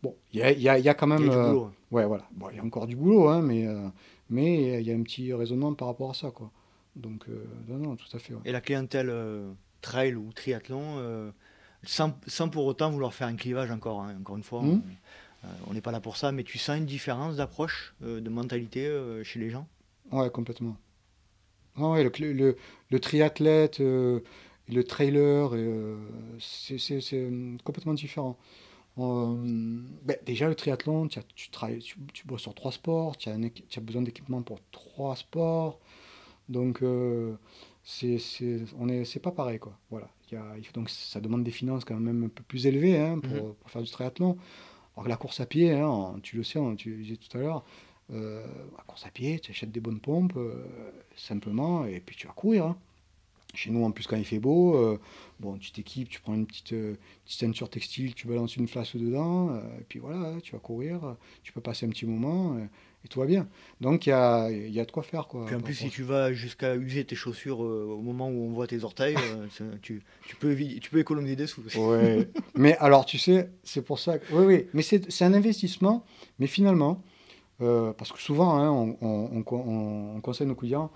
bon, 0.02 0.14
il 0.34 0.40
y 0.40 0.42
a, 0.42 0.52
y, 0.52 0.88
a, 0.88 0.94
quand 0.94 1.06
même. 1.06 1.20
Il 1.20 1.28
y 1.28 1.30
a 1.30 1.42
du 1.42 1.48
boulot. 1.48 1.70
ouais, 1.90 2.04
voilà. 2.04 2.28
il 2.50 2.56
y 2.56 2.60
a 2.60 2.64
encore 2.64 2.86
du 2.86 2.96
boulot, 2.96 3.28
hein, 3.28 3.40
mais 3.40 3.66
mais 4.28 4.82
il 4.82 4.86
y 4.86 4.92
a 4.92 4.94
un 4.94 5.02
petit 5.02 5.32
raisonnement 5.32 5.72
par 5.72 5.88
rapport 5.88 6.10
à 6.10 6.14
ça, 6.14 6.30
quoi. 6.30 6.50
Donc, 6.96 7.24
non, 7.66 7.78
non, 7.78 7.96
tout 7.96 8.14
à 8.14 8.18
fait. 8.18 8.34
Et 8.44 8.52
la 8.52 8.60
clientèle 8.60 9.10
trail 9.80 10.14
ou 10.14 10.30
triathlon 10.34 11.32
sans, 11.84 12.48
pour 12.50 12.66
autant 12.66 12.90
vouloir 12.90 13.14
faire 13.14 13.28
un 13.28 13.36
clivage 13.36 13.70
encore, 13.70 14.02
hein, 14.02 14.16
encore 14.20 14.36
une 14.36 14.42
fois. 14.42 14.62
Mmh. 14.62 14.82
Euh, 15.44 15.48
on 15.68 15.74
n'est 15.74 15.80
pas 15.80 15.92
là 15.92 16.00
pour 16.00 16.16
ça, 16.16 16.32
mais 16.32 16.42
tu 16.42 16.58
sens 16.58 16.78
une 16.78 16.86
différence 16.86 17.36
d'approche, 17.36 17.94
euh, 18.02 18.20
de 18.20 18.28
mentalité 18.28 18.86
euh, 18.86 19.22
chez 19.22 19.38
les 19.38 19.50
gens? 19.50 19.66
Ouais, 20.10 20.30
complètement. 20.30 20.76
ouais, 21.76 22.02
le, 22.02 22.56
le, 22.90 23.00
triathlète, 23.00 23.78
le 23.78 24.22
trailer, 24.86 25.52
c'est 26.40 27.30
complètement 27.64 27.94
différent. 27.94 28.36
Ben, 28.96 30.16
déjà, 30.26 30.48
le 30.48 30.56
triathlon, 30.56 31.06
tu, 31.06 31.20
tu, 31.36 31.50
travailles, 31.50 31.78
tu, 31.78 31.96
tu, 32.12 32.26
bosses 32.26 32.42
sur 32.42 32.54
trois 32.54 32.72
sports, 32.72 33.16
tu 33.16 33.28
as, 33.28 33.34
as, 33.34 33.80
besoin 33.80 34.02
d'équipement 34.02 34.42
pour 34.42 34.58
trois 34.72 35.14
sports. 35.14 35.78
Donc, 36.48 36.82
c'est 37.84 38.18
c'est 38.18 39.22
pas 39.22 39.30
pareil. 39.30 39.60
Quoi. 39.60 39.78
Voilà 39.90 40.08
donc 40.74 40.90
ça 40.90 41.20
demande 41.20 41.44
des 41.44 41.50
finances 41.50 41.84
quand 41.84 41.98
même 41.98 42.24
un 42.24 42.28
peu 42.28 42.42
plus 42.42 42.66
élevées 42.66 42.98
hein, 42.98 43.18
pour, 43.18 43.32
mhm. 43.32 43.54
pour, 43.54 43.70
faire 43.70 43.82
du 43.82 43.90
triathlon. 43.90 44.36
Alors 44.96 45.08
la 45.08 45.16
course 45.16 45.40
à 45.40 45.46
pied, 45.46 45.72
hein, 45.72 46.16
tu 46.22 46.36
le 46.36 46.42
sais, 46.42 46.58
tu 46.76 46.90
le 46.90 47.02
disais 47.02 47.16
tout 47.16 47.36
à 47.36 47.40
l'heure, 47.40 47.64
euh, 48.12 48.44
la 48.76 48.82
course 48.84 49.06
à 49.06 49.10
pied, 49.10 49.38
tu 49.38 49.50
achètes 49.50 49.70
des 49.70 49.80
bonnes 49.80 50.00
pompes, 50.00 50.36
euh, 50.36 50.64
simplement, 51.14 51.84
et 51.84 52.00
puis 52.00 52.16
tu 52.16 52.26
vas 52.26 52.32
courir. 52.32 52.64
Hein. 52.64 52.76
Chez 53.54 53.70
nous, 53.70 53.84
en 53.84 53.90
plus, 53.90 54.06
quand 54.06 54.16
il 54.16 54.24
fait 54.24 54.38
beau, 54.38 54.76
euh, 54.76 54.98
bon, 55.40 55.56
tu 55.56 55.72
t'équipes, 55.72 56.08
tu 56.08 56.20
prends 56.20 56.34
une 56.34 56.46
petite, 56.46 56.70
petite, 56.70 56.98
ceinture 57.24 57.70
textile, 57.70 58.14
tu 58.14 58.26
balances 58.26 58.56
une 58.56 58.68
flasque 58.68 58.96
dedans, 58.96 59.56
et 59.80 59.84
puis 59.88 59.98
voilà, 59.98 60.40
tu 60.42 60.52
vas 60.52 60.58
courir, 60.58 61.16
tu 61.42 61.52
peux 61.52 61.60
passer 61.60 61.86
un 61.86 61.90
petit 61.90 62.06
moment 62.06 62.58
et 63.04 63.08
tout 63.08 63.20
va 63.20 63.26
bien. 63.26 63.48
Donc 63.80 64.06
il 64.06 64.10
y 64.10 64.12
a, 64.12 64.50
y 64.50 64.80
a, 64.80 64.84
de 64.84 64.90
quoi 64.90 65.02
faire. 65.02 65.28
Quoi, 65.28 65.46
Puis 65.46 65.54
en 65.54 65.60
plus, 65.60 65.74
si 65.74 65.90
tu 65.90 66.02
vas 66.02 66.32
jusqu'à 66.32 66.74
user 66.76 67.04
tes 67.04 67.16
chaussures 67.16 67.62
euh, 67.62 67.86
au 67.88 68.02
moment 68.02 68.28
où 68.28 68.46
on 68.46 68.52
voit 68.52 68.66
tes 68.66 68.84
orteils, 68.84 69.16
euh, 69.16 69.46
tu, 69.82 70.02
tu, 70.26 70.36
peux, 70.36 70.56
tu 70.56 70.90
peux 70.90 70.98
économiser 70.98 71.36
des 71.36 71.46
sous. 71.46 71.62
Oui, 71.76 72.26
mais 72.54 72.76
alors 72.78 73.04
tu 73.04 73.18
sais, 73.18 73.50
c'est 73.62 73.82
pour 73.82 73.98
ça. 73.98 74.18
Que, 74.18 74.32
oui, 74.32 74.44
oui, 74.44 74.66
mais 74.74 74.82
c'est 74.82 75.24
un 75.24 75.34
investissement, 75.34 76.04
mais 76.38 76.46
finalement, 76.46 77.02
euh, 77.60 77.92
parce 77.92 78.12
que 78.12 78.20
souvent, 78.20 78.56
hein, 78.56 78.70
on, 78.70 78.96
on, 79.00 79.44
on, 80.16 80.20
conseille 80.20 80.46
nos 80.46 80.54
clients 80.54 80.90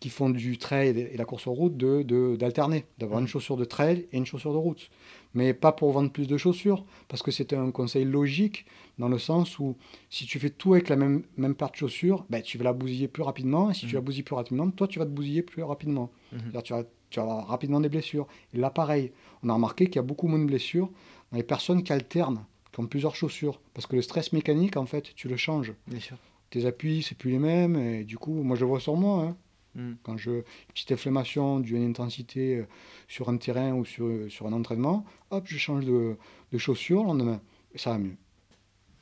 qui 0.00 0.10
font 0.10 0.28
du 0.28 0.58
trail 0.58 0.88
et 0.88 1.16
la 1.16 1.24
course 1.24 1.46
en 1.46 1.54
route 1.54 1.76
d'alterner, 1.78 2.80
de, 2.80 2.84
d'avoir 2.98 3.20
une 3.20 3.24
mmh. 3.24 3.28
chaussure 3.28 3.56
de 3.56 3.64
trail 3.64 4.06
et 4.12 4.18
une 4.18 4.26
chaussure 4.26 4.52
de 4.52 4.58
route. 4.58 4.90
Mais 5.34 5.52
pas 5.52 5.72
pour 5.72 5.90
vendre 5.90 6.10
plus 6.10 6.28
de 6.28 6.36
chaussures, 6.36 6.84
parce 7.08 7.22
que 7.22 7.30
c'est 7.30 7.52
un 7.52 7.70
conseil 7.70 8.04
logique 8.04 8.66
dans 8.98 9.08
le 9.08 9.18
sens 9.18 9.58
où 9.58 9.76
si 10.08 10.26
tu 10.26 10.38
fais 10.38 10.50
tout 10.50 10.74
avec 10.74 10.88
la 10.88 10.96
même, 10.96 11.24
même 11.36 11.54
paire 11.54 11.70
de 11.70 11.76
chaussures, 11.76 12.24
ben, 12.30 12.40
tu 12.40 12.56
vas 12.58 12.64
la 12.64 12.72
bousiller 12.72 13.08
plus 13.08 13.22
rapidement. 13.22 13.70
Et 13.70 13.74
si 13.74 13.86
tu 13.86 13.92
mmh. 13.92 13.94
la 13.94 14.00
bousilles 14.00 14.22
plus 14.22 14.34
rapidement, 14.34 14.70
toi, 14.70 14.86
tu 14.86 14.98
vas 14.98 15.04
te 15.04 15.10
bousiller 15.10 15.42
plus 15.42 15.62
rapidement. 15.62 16.10
Mmh. 16.32 16.60
Tu, 16.62 16.72
vas, 16.72 16.84
tu 17.10 17.20
vas 17.20 17.22
avoir 17.22 17.46
rapidement 17.48 17.80
des 17.80 17.88
blessures. 17.88 18.26
Et 18.52 18.58
là, 18.58 18.70
pareil, 18.70 19.12
on 19.42 19.48
a 19.48 19.54
remarqué 19.54 19.86
qu'il 19.86 19.96
y 19.96 19.98
a 19.98 20.02
beaucoup 20.02 20.28
moins 20.28 20.38
de 20.38 20.46
blessures 20.46 20.90
dans 21.32 21.36
les 21.36 21.42
personnes 21.42 21.82
qui 21.82 21.92
alternent, 21.92 22.44
qui 22.72 22.80
ont 22.80 22.86
plusieurs 22.86 23.16
chaussures. 23.16 23.60
Parce 23.72 23.86
que 23.86 23.96
le 23.96 24.02
stress 24.02 24.32
mécanique, 24.32 24.76
en 24.76 24.86
fait, 24.86 25.14
tu 25.16 25.28
le 25.28 25.36
changes. 25.36 25.72
Bien 25.88 26.00
sûr. 26.00 26.16
Tes 26.50 26.66
appuis, 26.66 27.02
c'est 27.02 27.18
plus 27.18 27.32
les 27.32 27.40
mêmes. 27.40 27.76
Et 27.76 28.04
du 28.04 28.18
coup, 28.18 28.42
moi, 28.42 28.56
je 28.56 28.64
vois 28.64 28.78
sur 28.78 28.96
moi. 28.96 29.24
Hein. 29.24 29.36
Mmh. 29.74 29.94
Quand 30.02 30.16
je 30.16 30.42
petite 30.68 30.92
inflammation 30.92 31.60
d'une 31.60 31.84
intensité 31.84 32.58
euh, 32.58 32.66
sur 33.08 33.28
un 33.28 33.36
terrain 33.36 33.72
ou 33.72 33.84
sur, 33.84 34.30
sur 34.30 34.46
un 34.46 34.52
entraînement, 34.52 35.04
hop, 35.30 35.44
je 35.46 35.58
change 35.58 35.84
de, 35.84 36.16
de 36.52 36.58
chaussures 36.58 37.02
le 37.02 37.08
lendemain. 37.08 37.40
Et 37.74 37.78
ça 37.78 37.90
va 37.90 37.98
mieux. 37.98 38.16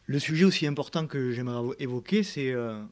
Le 0.06 0.18
sujet 0.18 0.44
aussi 0.44 0.66
important 0.66 1.06
que 1.06 1.30
j'aimerais 1.30 1.76
évoquer, 1.78 2.22
c'est 2.22 2.50
euh, 2.50 2.82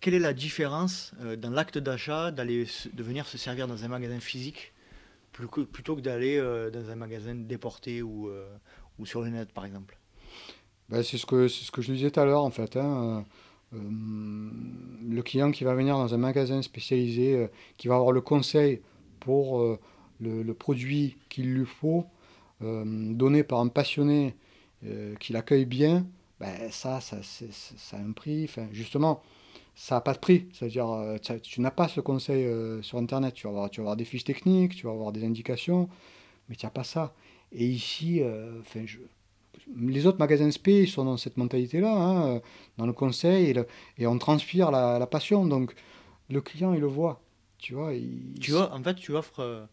quelle 0.00 0.14
est 0.14 0.18
la 0.18 0.34
différence 0.34 1.12
euh, 1.20 1.36
dans 1.36 1.50
l'acte 1.50 1.78
d'achat 1.78 2.30
d'aller 2.30 2.66
de 2.92 3.02
venir 3.02 3.26
se 3.26 3.38
servir 3.38 3.66
dans 3.66 3.84
un 3.84 3.88
magasin 3.88 4.20
physique 4.20 4.72
plutôt 5.32 5.96
que 5.96 6.00
d'aller 6.00 6.36
euh, 6.38 6.70
dans 6.70 6.90
un 6.90 6.96
magasin 6.96 7.34
déporté 7.34 8.02
ou, 8.02 8.30
ou 8.98 9.06
sur 9.06 9.22
le 9.22 9.30
net 9.30 9.52
par 9.52 9.64
exemple? 9.64 9.98
Ben, 10.88 11.02
C'est 11.02 11.18
ce, 11.18 11.26
que, 11.26 11.48
ce 11.48 11.70
que 11.70 11.82
je 11.82 11.92
disais 11.92 12.10
tout 12.10 12.20
à 12.20 12.24
l'heure 12.24 12.44
en 12.44 12.50
fait. 12.50 12.76
Hein, 12.76 13.24
le 13.72 15.22
client 15.22 15.50
qui 15.50 15.64
va 15.64 15.74
venir 15.74 15.96
dans 15.96 16.14
un 16.14 16.18
magasin 16.18 16.62
spécialisé, 16.62 17.48
qui 17.76 17.88
va 17.88 17.96
avoir 17.96 18.12
le 18.12 18.20
conseil 18.20 18.80
pour 19.20 19.60
le, 20.20 20.42
le, 20.42 20.54
produit 20.54 21.16
qu'il 21.28 21.52
lui 21.52 21.66
faut, 21.66 22.06
donné 22.60 23.42
par 23.42 23.60
un 23.60 23.68
passionné 23.68 24.34
euh, 24.84 25.14
qu'il 25.16 25.36
accueille 25.36 25.64
bien, 25.64 26.06
ben 26.38 26.70
ça, 26.70 27.00
ça, 27.00 27.16
a 27.16 27.96
un 27.96 28.12
prix. 28.12 28.44
Enfin, 28.44 28.68
justement, 28.72 29.22
ça 29.74 29.96
n'a 29.96 30.00
pas 30.02 30.12
de 30.12 30.18
prix. 30.18 30.46
C'est-à-dire, 30.52 30.88
euh, 30.90 31.16
tu 31.42 31.60
n'as 31.62 31.70
pas 31.70 31.88
ce 31.88 32.00
conseil 32.00 32.44
euh, 32.44 32.82
sur 32.82 32.98
Internet. 32.98 33.34
Tu 33.34 33.44
vas, 33.46 33.50
avoir, 33.50 33.70
tu 33.70 33.80
vas 33.80 33.84
avoir 33.84 33.96
des 33.96 34.04
fiches 34.04 34.24
techniques, 34.24 34.76
tu 34.76 34.86
vas 34.86 34.92
avoir 34.92 35.12
des 35.12 35.24
indications, 35.24 35.88
mais 36.48 36.56
tu 36.56 36.66
n'as 36.66 36.70
pas 36.70 36.84
ça. 36.84 37.14
Et 37.52 37.66
ici, 37.66 38.22
enfin, 38.60 38.84
je, 38.84 38.98
les 39.74 40.06
autres 40.06 40.18
magasins 40.18 40.50
SP 40.50 40.86
sont 40.86 41.04
dans 41.04 41.16
cette 41.16 41.36
mentalité-là, 41.36 41.92
hein, 41.92 42.40
dans 42.76 42.86
le 42.86 42.92
conseil, 42.92 43.54
et, 43.98 44.06
on 44.06 44.18
transpire 44.18 44.70
la, 44.70 44.98
la, 44.98 45.06
passion. 45.06 45.46
Donc, 45.46 45.74
le 46.30 46.40
client, 46.40 46.72
il 46.74 46.80
le 46.80 46.86
voit. 46.86 47.22
Tu 47.58 47.74
vois, 47.74 47.92
tu 48.40 48.52
vois 48.52 48.72
en 48.72 48.82
fait, 48.82 48.94
tu 48.94 49.12
offres 49.12 49.68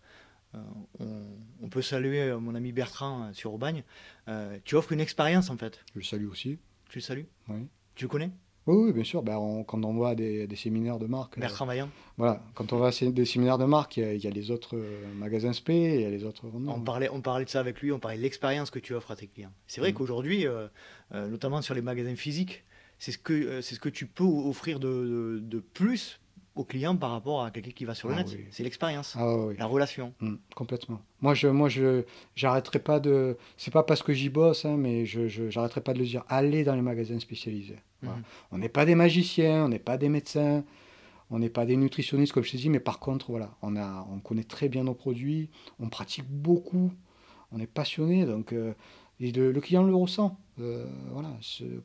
euh, 1.02 1.36
on, 1.62 1.70
peut 1.70 1.82
saluer 1.82 2.22
euh, 2.22 2.40
mon 2.40 2.54
ami 2.54 2.72
Bertrand 2.72 3.24
euh, 3.24 3.34
sur 3.34 3.54
Aubagne. 3.54 3.84
tu 4.64 4.76
offres 4.76 4.92
une 4.92 5.00
expérience 5.00 5.50
en 5.50 5.58
fait. 5.58 5.84
Je 5.94 6.00
le 6.00 6.06
salue 6.06 6.28
aussi. 6.28 6.60
Tu 6.90 7.00
le 7.00 7.02
salues 7.02 7.28
Oui. 7.50 7.68
Tu 7.96 8.06
le 8.06 8.10
connais? 8.10 8.32
Oui, 8.68 8.94
bien 8.94 9.04
sûr. 9.04 9.24
Ben, 9.24 9.64
quand 9.68 9.84
on 9.84 9.94
voit 9.94 10.16
des, 10.16 10.48
séminaires 10.56 11.00
de 11.00 11.06
marque. 11.06 11.40
Bertrand 11.40 11.66
Vaillant. 11.66 11.90
voilà, 12.18 12.42
quand 12.56 12.74
on 12.74 12.78
va 12.78 12.88
à 12.88 12.92
des 12.92 13.26
séminaires 13.26 13.58
de 13.58 13.66
marque, 13.66 13.98
il 13.98 14.18
y, 14.18 14.28
a, 14.28 14.30
les 14.30 14.52
autres 14.52 14.78
magasins 15.16 15.52
SP, 15.52 15.70
il 15.72 16.02
y 16.02 16.06
a 16.06 16.10
les 16.10 16.24
autres. 16.24 16.46
On 16.68 16.82
parlait, 16.82 17.10
on 17.10 17.22
parlait 17.22 17.46
de 17.46 17.50
ça 17.50 17.60
avec 17.60 17.82
lui, 17.82 17.92
on 17.92 18.00
parlait 18.00 18.18
de 18.18 18.24
l'expérience 18.24 18.70
que 18.72 18.80
tu 18.80 18.94
offres 18.94 19.12
à 19.12 19.16
tes 19.16 19.28
clients. 19.28 19.52
C'est 19.68 19.82
vrai 19.82 19.92
mm. 19.92 19.96
qu'aujourd'hui, 19.96 20.46
notamment 21.12 21.62
sur 21.62 21.74
les 21.74 21.82
magasins 21.82 22.16
physiques, 22.16 22.64
c'est 23.00 23.12
ce 23.12 23.18
que, 23.18 23.62
c'est 23.62 23.76
ce 23.76 23.80
que 23.80 23.90
tu 23.90 24.06
peux 24.06 24.24
offrir 24.24 24.80
de, 24.80 25.40
de 25.42 25.60
plus 25.60 26.20
au 26.56 26.64
client 26.64 26.96
par 26.96 27.12
rapport 27.12 27.44
à 27.44 27.52
quelqu'un 27.52 27.72
qui 27.72 27.86
va 27.86 27.96
sur 27.96 28.10
le 28.10 28.16
ah 28.16 28.24
net. 28.24 28.38
C'est 28.52 28.64
l'expérience, 28.64 29.16
ah 29.18 29.36
la 29.58 29.66
relation. 29.66 30.14
Mm, 30.20 30.36
complètement. 30.56 31.02
Moi, 31.22 31.34
je, 31.34 31.48
moi, 31.48 31.68
je, 31.70 32.04
j'arrêterai 32.36 32.80
pas 32.80 33.00
de. 33.00 33.38
C'est 33.58 33.74
pas 33.74 33.84
parce 33.84 34.04
que 34.04 34.14
j'y 34.14 34.30
bosse, 34.30 34.66
hein, 34.66 34.76
mais 34.78 35.06
je, 35.06 35.28
je 35.28 35.50
j'arrêterai 35.50 35.82
pas 35.82 35.94
de 35.94 36.00
le 36.00 36.06
dire. 36.06 36.24
Allez 36.30 36.64
dans 36.64 36.76
les 36.76 36.82
magasins 36.82 37.20
spécialisés. 37.20 37.80
Mm. 38.02 38.08
On 38.52 38.58
n'est 38.60 38.70
pas 38.70 38.86
des 38.86 38.96
magiciens, 38.96 39.66
on 39.66 39.70
n'est 39.70 39.80
pas 39.80 39.98
des 39.98 40.10
médecins, 40.10 40.64
on 41.32 41.40
n'est 41.40 41.50
pas 41.50 41.66
des 41.66 41.76
nutritionnistes 41.76 42.34
comme 42.34 42.44
je 42.44 42.52
te 42.52 42.58
dis, 42.58 42.70
mais 42.70 42.80
par 42.80 43.00
contre, 43.00 43.32
voilà, 43.32 43.56
on 43.62 43.76
a, 43.76 44.08
on 44.12 44.20
connaît 44.20 44.44
très 44.44 44.70
bien 44.70 44.84
nos 44.84 44.94
produits, 44.94 45.50
on 45.80 45.90
pratique 45.90 46.30
beaucoup, 46.30 46.92
on 47.52 47.60
est 47.60 47.68
passionné, 47.68 48.26
donc. 48.26 48.54
Euh, 48.54 48.74
et 49.24 49.32
le, 49.32 49.60
client 49.62 49.84
le 49.84 49.96
ressent. 49.96 50.38
Euh, 50.60 50.86
voilà, 51.12 51.30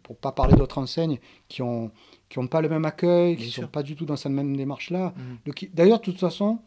pour 0.02 0.16
pas 0.16 0.32
parler 0.32 0.54
d'autres 0.54 0.76
enseignes 0.76 1.18
qui 1.48 1.62
ont 1.62 1.90
qui 2.28 2.38
ont 2.38 2.46
pas 2.46 2.60
le 2.60 2.68
même 2.68 2.84
accueil, 2.84 3.36
qui 3.36 3.46
ne 3.46 3.50
sont 3.50 3.66
pas 3.66 3.82
du 3.82 3.96
tout 3.96 4.04
dans 4.04 4.16
cette 4.16 4.32
même 4.32 4.54
démarche 4.56 4.90
là. 4.90 5.14
Mhm. 5.16 5.68
D'ailleurs, 5.72 6.00
de 6.00 6.04
toute 6.04 6.18
façon, 6.18 6.58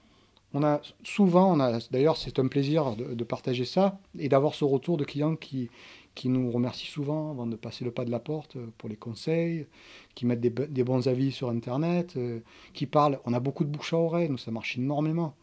on 0.56 0.64
a 0.64 0.82
souvent, 1.04 1.56
on 1.56 1.60
a 1.60 1.80
d'ailleurs 1.92 2.18
c'est 2.18 2.40
un 2.40 2.48
plaisir 2.48 2.96
de, 2.96 3.24
partager 3.24 3.66
ça 3.66 4.00
et 4.18 4.30
d'avoir 4.30 4.56
ce 4.56 4.66
retour 4.66 4.98
de 4.98 5.04
clients 5.04 5.36
qui 5.36 5.70
qui 6.16 6.28
nous 6.28 6.52
remercient 6.52 6.88
souvent 6.88 7.32
avant 7.32 7.46
de 7.48 7.56
passer 7.56 7.86
le 7.86 7.92
pas 7.92 8.04
de 8.04 8.12
la 8.12 8.20
porte 8.20 8.58
euh, 8.58 8.68
pour 8.78 8.90
les 8.90 8.98
conseils, 8.98 9.66
qui 10.14 10.26
mettent 10.26 10.42
des, 10.42 10.50
des 10.50 10.84
bons 10.84 11.08
avis 11.08 11.32
sur 11.32 11.50
Internet, 11.50 12.16
euh, 12.18 12.42
qui 12.74 12.86
parlent. 12.86 13.20
On 13.24 13.34
a 13.34 13.40
beaucoup 13.40 13.64
de 13.64 13.70
bouche 13.70 13.94
à 13.94 13.98
oreille, 13.98 14.28
nous, 14.28 14.38
ça 14.38 14.52
marche 14.52 14.78
énormément. 14.78 15.36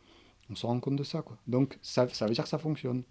On 0.51 0.55
se 0.55 0.67
rend 0.67 0.79
compte 0.79 0.97
de 0.97 1.05
ça. 1.05 1.23
Quoi. 1.23 1.39
Donc, 1.47 1.79
ça, 1.81 2.07
ça 2.09 2.27
veut 2.27 2.35
dire 2.35 2.45
que 2.45 2.51
ça 2.51 2.59
fonctionne. 2.59 3.03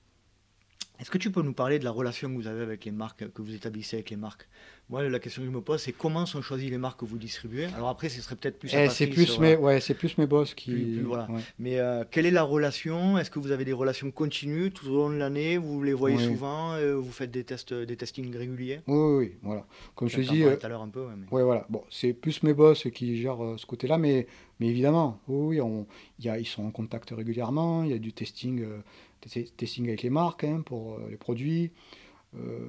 Est-ce 0.99 1.11
que 1.11 1.17
tu 1.17 1.31
peux 1.31 1.41
nous 1.43 1.53
parler 1.53 1.77
de 1.77 1.83
la 1.83 1.91
relation 1.91 2.29
que 2.29 2.35
vous 2.35 2.47
avez 2.47 2.63
avec 2.63 2.85
les 2.85 2.91
marques, 2.91 3.31
que 3.31 3.41
vous 3.41 3.53
établissez 3.53 3.97
avec 3.97 4.09
les 4.09 4.15
marques? 4.15 4.47
Moi, 4.89 5.03
la 5.09 5.19
question 5.19 5.41
que 5.41 5.47
je 5.47 5.53
me 5.53 5.59
pose, 5.59 5.81
c'est 5.81 5.91
comment 5.91 6.25
sont 6.25 6.41
choisies 6.41 6.69
les 6.69 6.77
marques 6.77 7.01
que 7.01 7.05
vous 7.05 7.17
distribuez? 7.17 7.65
Alors 7.75 7.89
après, 7.89 8.07
ce 8.07 8.21
serait 8.21 8.37
peut-être 8.37 8.57
plus. 8.57 8.73
Eh, 8.73 8.87
c'est 8.87 9.07
plus, 9.07 9.37
mes, 9.37 9.57
ouais, 9.57 9.81
c'est 9.81 9.93
plus 9.93 10.17
mes 10.17 10.25
boss 10.25 10.53
qui. 10.53 10.99
voilà. 11.01 11.27
Mais 11.59 11.77
euh, 11.79 12.05
quelle 12.09 12.25
est 12.25 12.31
la 12.31 12.43
relation? 12.43 13.17
Est-ce 13.17 13.29
que 13.29 13.39
vous 13.39 13.51
avez 13.51 13.65
des 13.65 13.73
relations 13.73 14.09
continues 14.11 14.71
tout 14.71 14.87
au 14.87 14.95
long 14.95 15.09
de 15.09 15.17
l'année? 15.17 15.57
Vous 15.57 15.83
les 15.83 15.93
voyez 15.93 16.17
souvent 16.17 16.73
euh, 16.73 16.95
Vous 16.95 17.11
faites 17.11 17.31
des 17.31 17.43
tests, 17.43 17.73
des 17.73 17.97
testings 17.97 18.35
réguliers? 18.35 18.79
Oui, 18.87 18.95
oui, 18.97 19.17
oui, 19.17 19.33
voilà. 19.43 19.65
Comme 19.93 20.07
je 20.07 20.15
te 20.15 20.21
dis. 20.21 20.43
Euh, 20.43 20.55
tout 20.55 20.65
à 20.65 20.69
l'heure 20.69 20.81
un 20.81 20.89
peu. 20.89 21.05
Ouais, 21.31 21.43
voilà. 21.43 21.65
Bon, 21.69 21.83
c'est 21.89 22.13
plus 22.13 22.41
mes 22.43 22.53
boss 22.53 22.87
qui 22.93 23.17
gèrent 23.21 23.55
ce 23.57 23.65
côté-là, 23.65 23.97
mais, 23.97 24.25
mais 24.61 24.67
évidemment, 24.67 25.19
oui, 25.27 25.59
on, 25.59 25.85
y 26.21 26.29
a, 26.29 26.39
ils 26.39 26.47
sont 26.47 26.63
en 26.63 26.71
contact 26.71 27.09
régulièrement. 27.11 27.83
Il 27.83 27.91
y 27.91 27.93
a 27.93 27.99
du 27.99 28.13
testing 28.13 28.63
testing 29.19 29.87
avec 29.87 30.03
les 30.03 30.09
marques 30.09 30.43
hein, 30.43 30.61
pour 30.65 30.95
euh, 30.95 31.07
les 31.09 31.17
produits. 31.17 31.71
Euh, 32.35 32.67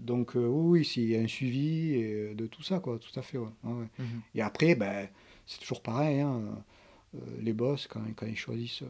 donc 0.00 0.36
euh, 0.36 0.46
oui, 0.46 0.90
il 0.96 1.08
y 1.08 1.16
a 1.16 1.20
un 1.20 1.26
suivi 1.26 1.94
de 2.34 2.46
tout 2.46 2.62
ça, 2.62 2.80
quoi, 2.80 2.98
tout 2.98 3.18
à 3.18 3.22
fait. 3.22 3.38
Mhm. 3.38 3.86
Et 4.34 4.42
après, 4.42 4.74
ben, 4.74 5.08
c'est 5.46 5.60
toujours 5.60 5.82
pareil. 5.82 6.20
Hein, 6.20 6.42
les 7.40 7.52
boss, 7.52 7.86
quand, 7.86 8.00
quand, 8.16 8.26
ils 8.26 8.36
choisissent 8.36 8.82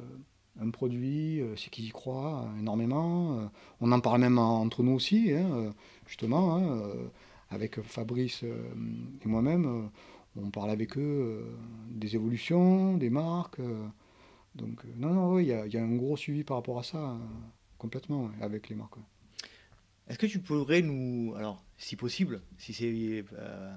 un 0.61 0.71
produit, 0.71 1.43
c'est 1.57 1.71
qu'ils 1.71 1.87
y 1.87 1.91
croient 1.91 2.49
énormément. 2.59 3.51
on 3.81 3.93
en 3.93 4.01
parle 4.01 4.21
même 4.21 4.39
entre 4.39 4.83
nous 4.83 4.93
aussi, 4.93 5.33
hein, 5.33 5.75
justement, 6.07 6.57
hein, 6.57 6.83
avec 7.51 7.81
Fabrice 7.83 8.45
et 8.45 9.29
moi-même. 9.29 9.91
on 10.37 10.51
parle 10.51 10.71
avec 10.71 10.97
eux 10.97 11.45
des 11.91 12.15
évolutions, 12.15 12.97
des 12.97 13.11
marques. 13.11 13.61
Donc, 14.55 14.85
euh, 14.85 14.89
non, 14.97 15.11
non, 15.11 15.39
il 15.39 15.47
y, 15.47 15.53
a 15.53 15.83
un 15.83 15.97
gros 15.97 16.17
suivi 16.17 16.45
par 16.45 16.57
rapport 16.59 16.79
à 16.79 16.83
ça, 16.83 16.99
euh, 16.99 17.19
complètement, 17.79 18.31
avec 18.41 18.69
les 18.69 18.77
marques. 18.77 18.99
Est-ce 20.09 20.19
que 20.19 20.27
tu 20.27 20.39
pourrais 20.39 20.83
nous, 20.83 21.35
alors, 21.37 21.65
si 21.77 21.97
possible, 21.97 22.43
si 22.59 22.73
c'est 22.73 23.25
euh, 23.33 23.75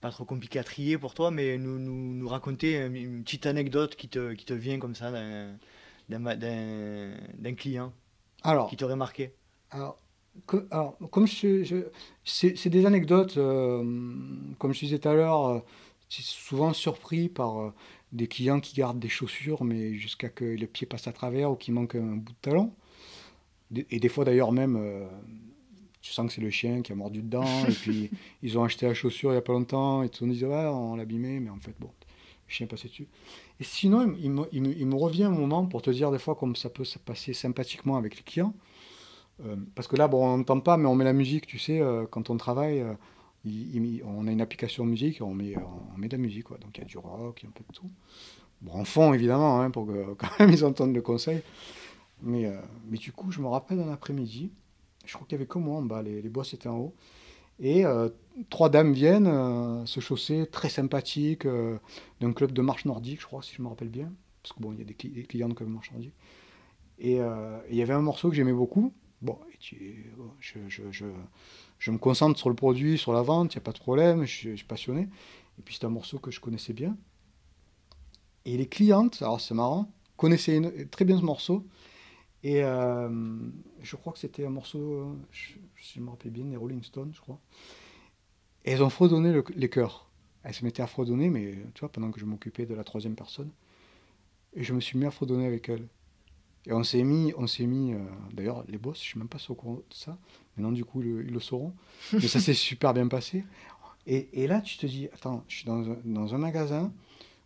pas 0.00 0.10
trop 0.10 0.24
compliqué 0.24 0.58
à 0.58 0.64
trier 0.64 0.98
pour 0.98 1.14
toi, 1.14 1.30
mais 1.30 1.58
nous, 1.58 1.78
nous, 1.78 2.14
nous 2.14 2.28
raconter 2.28 2.76
une, 2.84 3.24
petite 3.24 3.46
anecdote 3.46 3.96
qui 3.96 4.08
te, 4.08 4.34
qui 4.34 4.44
te 4.44 4.52
vient 4.52 4.78
comme 4.78 4.94
ça 4.94 5.10
d'un 5.10 5.56
client 7.56 7.92
alors, 8.42 8.68
qui 8.68 8.76
t'aurait 8.76 8.96
marqué? 8.96 9.32
Alors, 9.70 9.98
alors, 10.70 10.98
comme 11.10 11.26
je, 11.26 11.86
c'est 12.24 12.68
des 12.68 12.84
anecdotes, 12.86 13.36
comme 13.36 14.72
je 14.72 14.78
disais 14.78 14.98
tout 14.98 15.08
à 15.08 15.14
l'heure, 15.14 15.64
c'est 16.08 16.22
souvent 16.22 16.74
surpris 16.74 17.28
par 17.28 17.72
des 18.12 18.26
clients 18.26 18.60
qui 18.60 18.74
gardent 18.74 18.98
des 18.98 19.08
chaussures, 19.08 19.64
mais 19.64 19.94
jusqu'à 19.94 20.28
que 20.28 20.44
le 20.44 20.66
pied 20.66 20.86
passe 20.86 21.08
à 21.08 21.12
travers 21.12 21.50
ou 21.50 21.56
qu'il 21.56 21.74
manque 21.74 21.94
un 21.94 22.16
bout 22.16 22.32
de 22.32 22.38
talon. 22.42 22.72
Et 23.90 24.00
des 24.00 24.08
fois 24.08 24.24
d'ailleurs 24.24 24.52
même, 24.52 24.76
euh, 24.76 25.06
tu 26.02 26.12
sens 26.12 26.26
que 26.26 26.32
c'est 26.34 26.42
le 26.42 26.50
chien 26.50 26.82
qui 26.82 26.92
a 26.92 26.94
mordu 26.94 27.22
dedans, 27.22 27.66
et 27.66 27.72
puis 27.72 28.10
ils 28.42 28.58
ont 28.58 28.64
acheté 28.64 28.86
la 28.86 28.92
chaussure 28.92 29.30
il 29.30 29.34
n'y 29.34 29.38
a 29.38 29.42
pas 29.42 29.54
longtemps, 29.54 30.02
et 30.02 30.06
ils 30.06 30.12
se 30.12 30.18
sont 30.18 30.26
dit, 30.26 30.44
ouais, 30.44 30.66
on 30.66 30.96
l'a 30.96 31.04
abîmé, 31.04 31.40
mais 31.40 31.48
en 31.48 31.58
fait, 31.58 31.74
bon, 31.80 31.88
le 31.88 32.52
chien 32.52 32.66
passé 32.66 32.88
dessus. 32.88 33.08
Et 33.60 33.64
sinon, 33.64 34.14
il 34.20 34.30
me, 34.30 34.46
il, 34.52 34.86
me, 34.86 34.94
revient 34.94 35.24
un 35.24 35.30
moment 35.30 35.64
pour 35.64 35.80
te 35.80 35.90
dire 35.90 36.10
des 36.10 36.18
fois 36.18 36.34
comme 36.34 36.54
ça 36.54 36.68
peut 36.68 36.84
se 36.84 36.98
passer 36.98 37.32
sympathiquement 37.32 37.96
avec 37.96 38.16
les 38.16 38.22
clients. 38.22 38.54
Euh, 39.46 39.56
parce 39.74 39.88
que 39.88 39.96
là, 39.96 40.08
bon, 40.08 40.26
on 40.26 40.36
n'entend 40.36 40.60
pas, 40.60 40.76
mais 40.76 40.86
on 40.86 40.94
met 40.94 41.04
la 41.04 41.14
musique, 41.14 41.46
tu 41.46 41.58
sais, 41.58 41.80
euh, 41.80 42.04
quand 42.10 42.28
on 42.28 42.36
travaille 42.36 42.84
on 43.44 44.26
a 44.26 44.30
une 44.30 44.40
application 44.40 44.84
musique, 44.84 45.20
on 45.20 45.34
met, 45.34 45.54
de 45.54 46.08
la 46.12 46.18
musique, 46.18 46.48
donc 46.48 46.76
il 46.76 46.80
y 46.80 46.84
a 46.84 46.86
du 46.86 46.98
rock, 46.98 47.42
il 47.42 47.44
y 47.44 47.46
a 47.46 47.50
un 47.50 47.52
peu 47.52 47.64
de 47.68 47.72
tout. 47.72 47.90
Bon, 48.60 48.74
en 48.74 48.84
fond, 48.84 49.12
évidemment, 49.12 49.60
hein, 49.60 49.70
pour 49.70 49.86
que 49.86 50.14
quand 50.18 50.28
même 50.38 50.50
ils 50.50 50.64
entendent 50.64 50.94
le 50.94 51.02
conseil. 51.02 51.42
Mais, 52.22 52.46
euh, 52.46 52.60
mais 52.88 52.98
du 52.98 53.12
coup, 53.12 53.32
je 53.32 53.40
me 53.40 53.48
rappelle 53.48 53.80
un 53.80 53.92
après-midi, 53.92 54.52
je 55.04 55.12
crois 55.14 55.26
qu'il 55.26 55.36
y 55.36 55.40
avait 55.40 55.48
que 55.48 55.58
moi 55.58 55.78
en 55.78 55.82
bas, 55.82 56.02
les, 56.02 56.22
les 56.22 56.28
boss 56.28 56.54
étaient 56.54 56.68
en 56.68 56.78
haut. 56.78 56.94
Et 57.58 57.84
euh, 57.84 58.08
trois 58.48 58.70
dames 58.70 58.92
viennent 58.92 59.26
euh, 59.26 59.84
se 59.86 60.00
chausser, 60.00 60.46
très 60.46 60.68
sympathiques, 60.68 61.46
d'un 62.20 62.32
club 62.32 62.52
de 62.52 62.62
marche 62.62 62.84
nordique, 62.84 63.20
je 63.20 63.26
crois, 63.26 63.42
si 63.42 63.54
je 63.54 63.62
me 63.62 63.68
rappelle 63.68 63.88
bien. 63.88 64.12
Parce 64.42 64.54
que 64.54 64.60
bon, 64.60 64.72
il 64.72 64.78
y 64.78 64.82
a 64.82 64.84
des, 64.84 64.94
clients 64.94 65.48
de 65.48 65.54
club 65.54 65.68
de 65.68 65.74
marche 65.74 65.90
nordique. 65.90 66.14
Et 66.98 67.18
il 67.70 67.76
y 67.76 67.82
avait 67.82 67.92
un 67.92 68.02
morceau 68.02 68.28
que 68.28 68.36
j'aimais 68.36 68.52
beaucoup. 68.52 68.92
Bon, 69.20 69.38
je, 69.60 70.68
je 70.68 71.04
me 71.90 71.98
concentre 71.98 72.38
sur 72.38 72.48
le 72.48 72.54
produit, 72.54 72.98
sur 72.98 73.12
la 73.12 73.22
vente, 73.22 73.54
il 73.54 73.58
n'y 73.58 73.62
a 73.62 73.64
pas 73.64 73.72
de 73.72 73.78
problème, 73.78 74.24
je, 74.24 74.54
suis 74.54 74.64
passionné. 74.64 75.08
Et 75.58 75.62
puis 75.62 75.76
c'est 75.78 75.84
un 75.84 75.90
morceau 75.90 76.18
que 76.18 76.30
je 76.30 76.40
connaissais 76.40 76.72
bien. 76.72 76.96
Et 78.44 78.56
les 78.56 78.66
clientes, 78.66 79.22
alors 79.22 79.40
c'est 79.40 79.54
marrant, 79.54 79.90
connaissaient 80.16 80.86
très 80.90 81.04
bien 81.04 81.18
ce 81.18 81.24
morceau. 81.24 81.66
Et 82.44 82.64
euh, 82.64 83.08
je 83.82 83.96
crois 83.96 84.12
que 84.12 84.18
c'était 84.18 84.44
un 84.44 84.50
morceau, 84.50 85.16
je, 85.30 85.52
je, 85.76 86.00
me 86.00 86.10
rappelle 86.10 86.32
bien, 86.32 86.44
des 86.44 86.56
Rolling 86.56 86.82
Stones, 86.82 87.12
je 87.14 87.20
crois. 87.20 87.38
Et 88.64 88.72
elles 88.72 88.82
ont 88.82 88.90
fredonné 88.90 89.42
les 89.54 89.68
chœurs. 89.68 90.08
Elles 90.42 90.54
se 90.54 90.64
mettaient 90.64 90.82
à 90.82 90.88
fredonner, 90.88 91.30
mais 91.30 91.56
tu 91.74 91.80
vois, 91.80 91.88
pendant 91.90 92.10
que 92.10 92.18
je 92.18 92.24
m'occupais 92.24 92.66
de 92.66 92.74
la 92.74 92.84
troisième 92.84 93.14
personne. 93.14 93.50
Et 94.54 94.64
je 94.64 94.72
me 94.74 94.80
suis 94.80 94.98
mis 94.98 95.06
à 95.06 95.10
fredonner 95.10 95.46
avec 95.46 95.68
elles. 95.68 95.86
Et 96.66 96.72
on 96.72 96.84
s'est 96.84 97.02
mis, 97.02 97.32
on 97.36 97.46
s'est 97.46 97.66
mis, 97.66 97.92
euh, 97.92 97.98
d'ailleurs, 98.32 98.64
les 98.68 98.78
boss, 98.78 98.98
je 98.98 99.02
suis 99.02 99.18
même 99.18 99.28
pas 99.28 99.38
au 99.48 99.54
courant 99.54 99.76
de 99.76 99.82
ça. 99.94 100.16
Maintenant, 100.56 100.72
du 100.72 100.84
coup, 100.84 101.02
ils 101.02 101.32
le 101.32 101.40
sauront. 101.40 101.74
Mais 102.12 102.28
ça 102.28 102.40
s'est 102.40 102.54
super 102.54 102.94
bien 102.94 103.08
passé. 103.08 103.44
Et, 104.06 104.28
et, 104.32 104.46
là, 104.46 104.60
tu 104.60 104.78
te 104.78 104.86
dis, 104.86 105.08
attends, 105.12 105.44
je 105.48 105.56
suis 105.56 105.64
dans 105.64 105.90
un, 105.90 105.96
dans 106.04 106.34
un 106.34 106.38
magasin, 106.38 106.92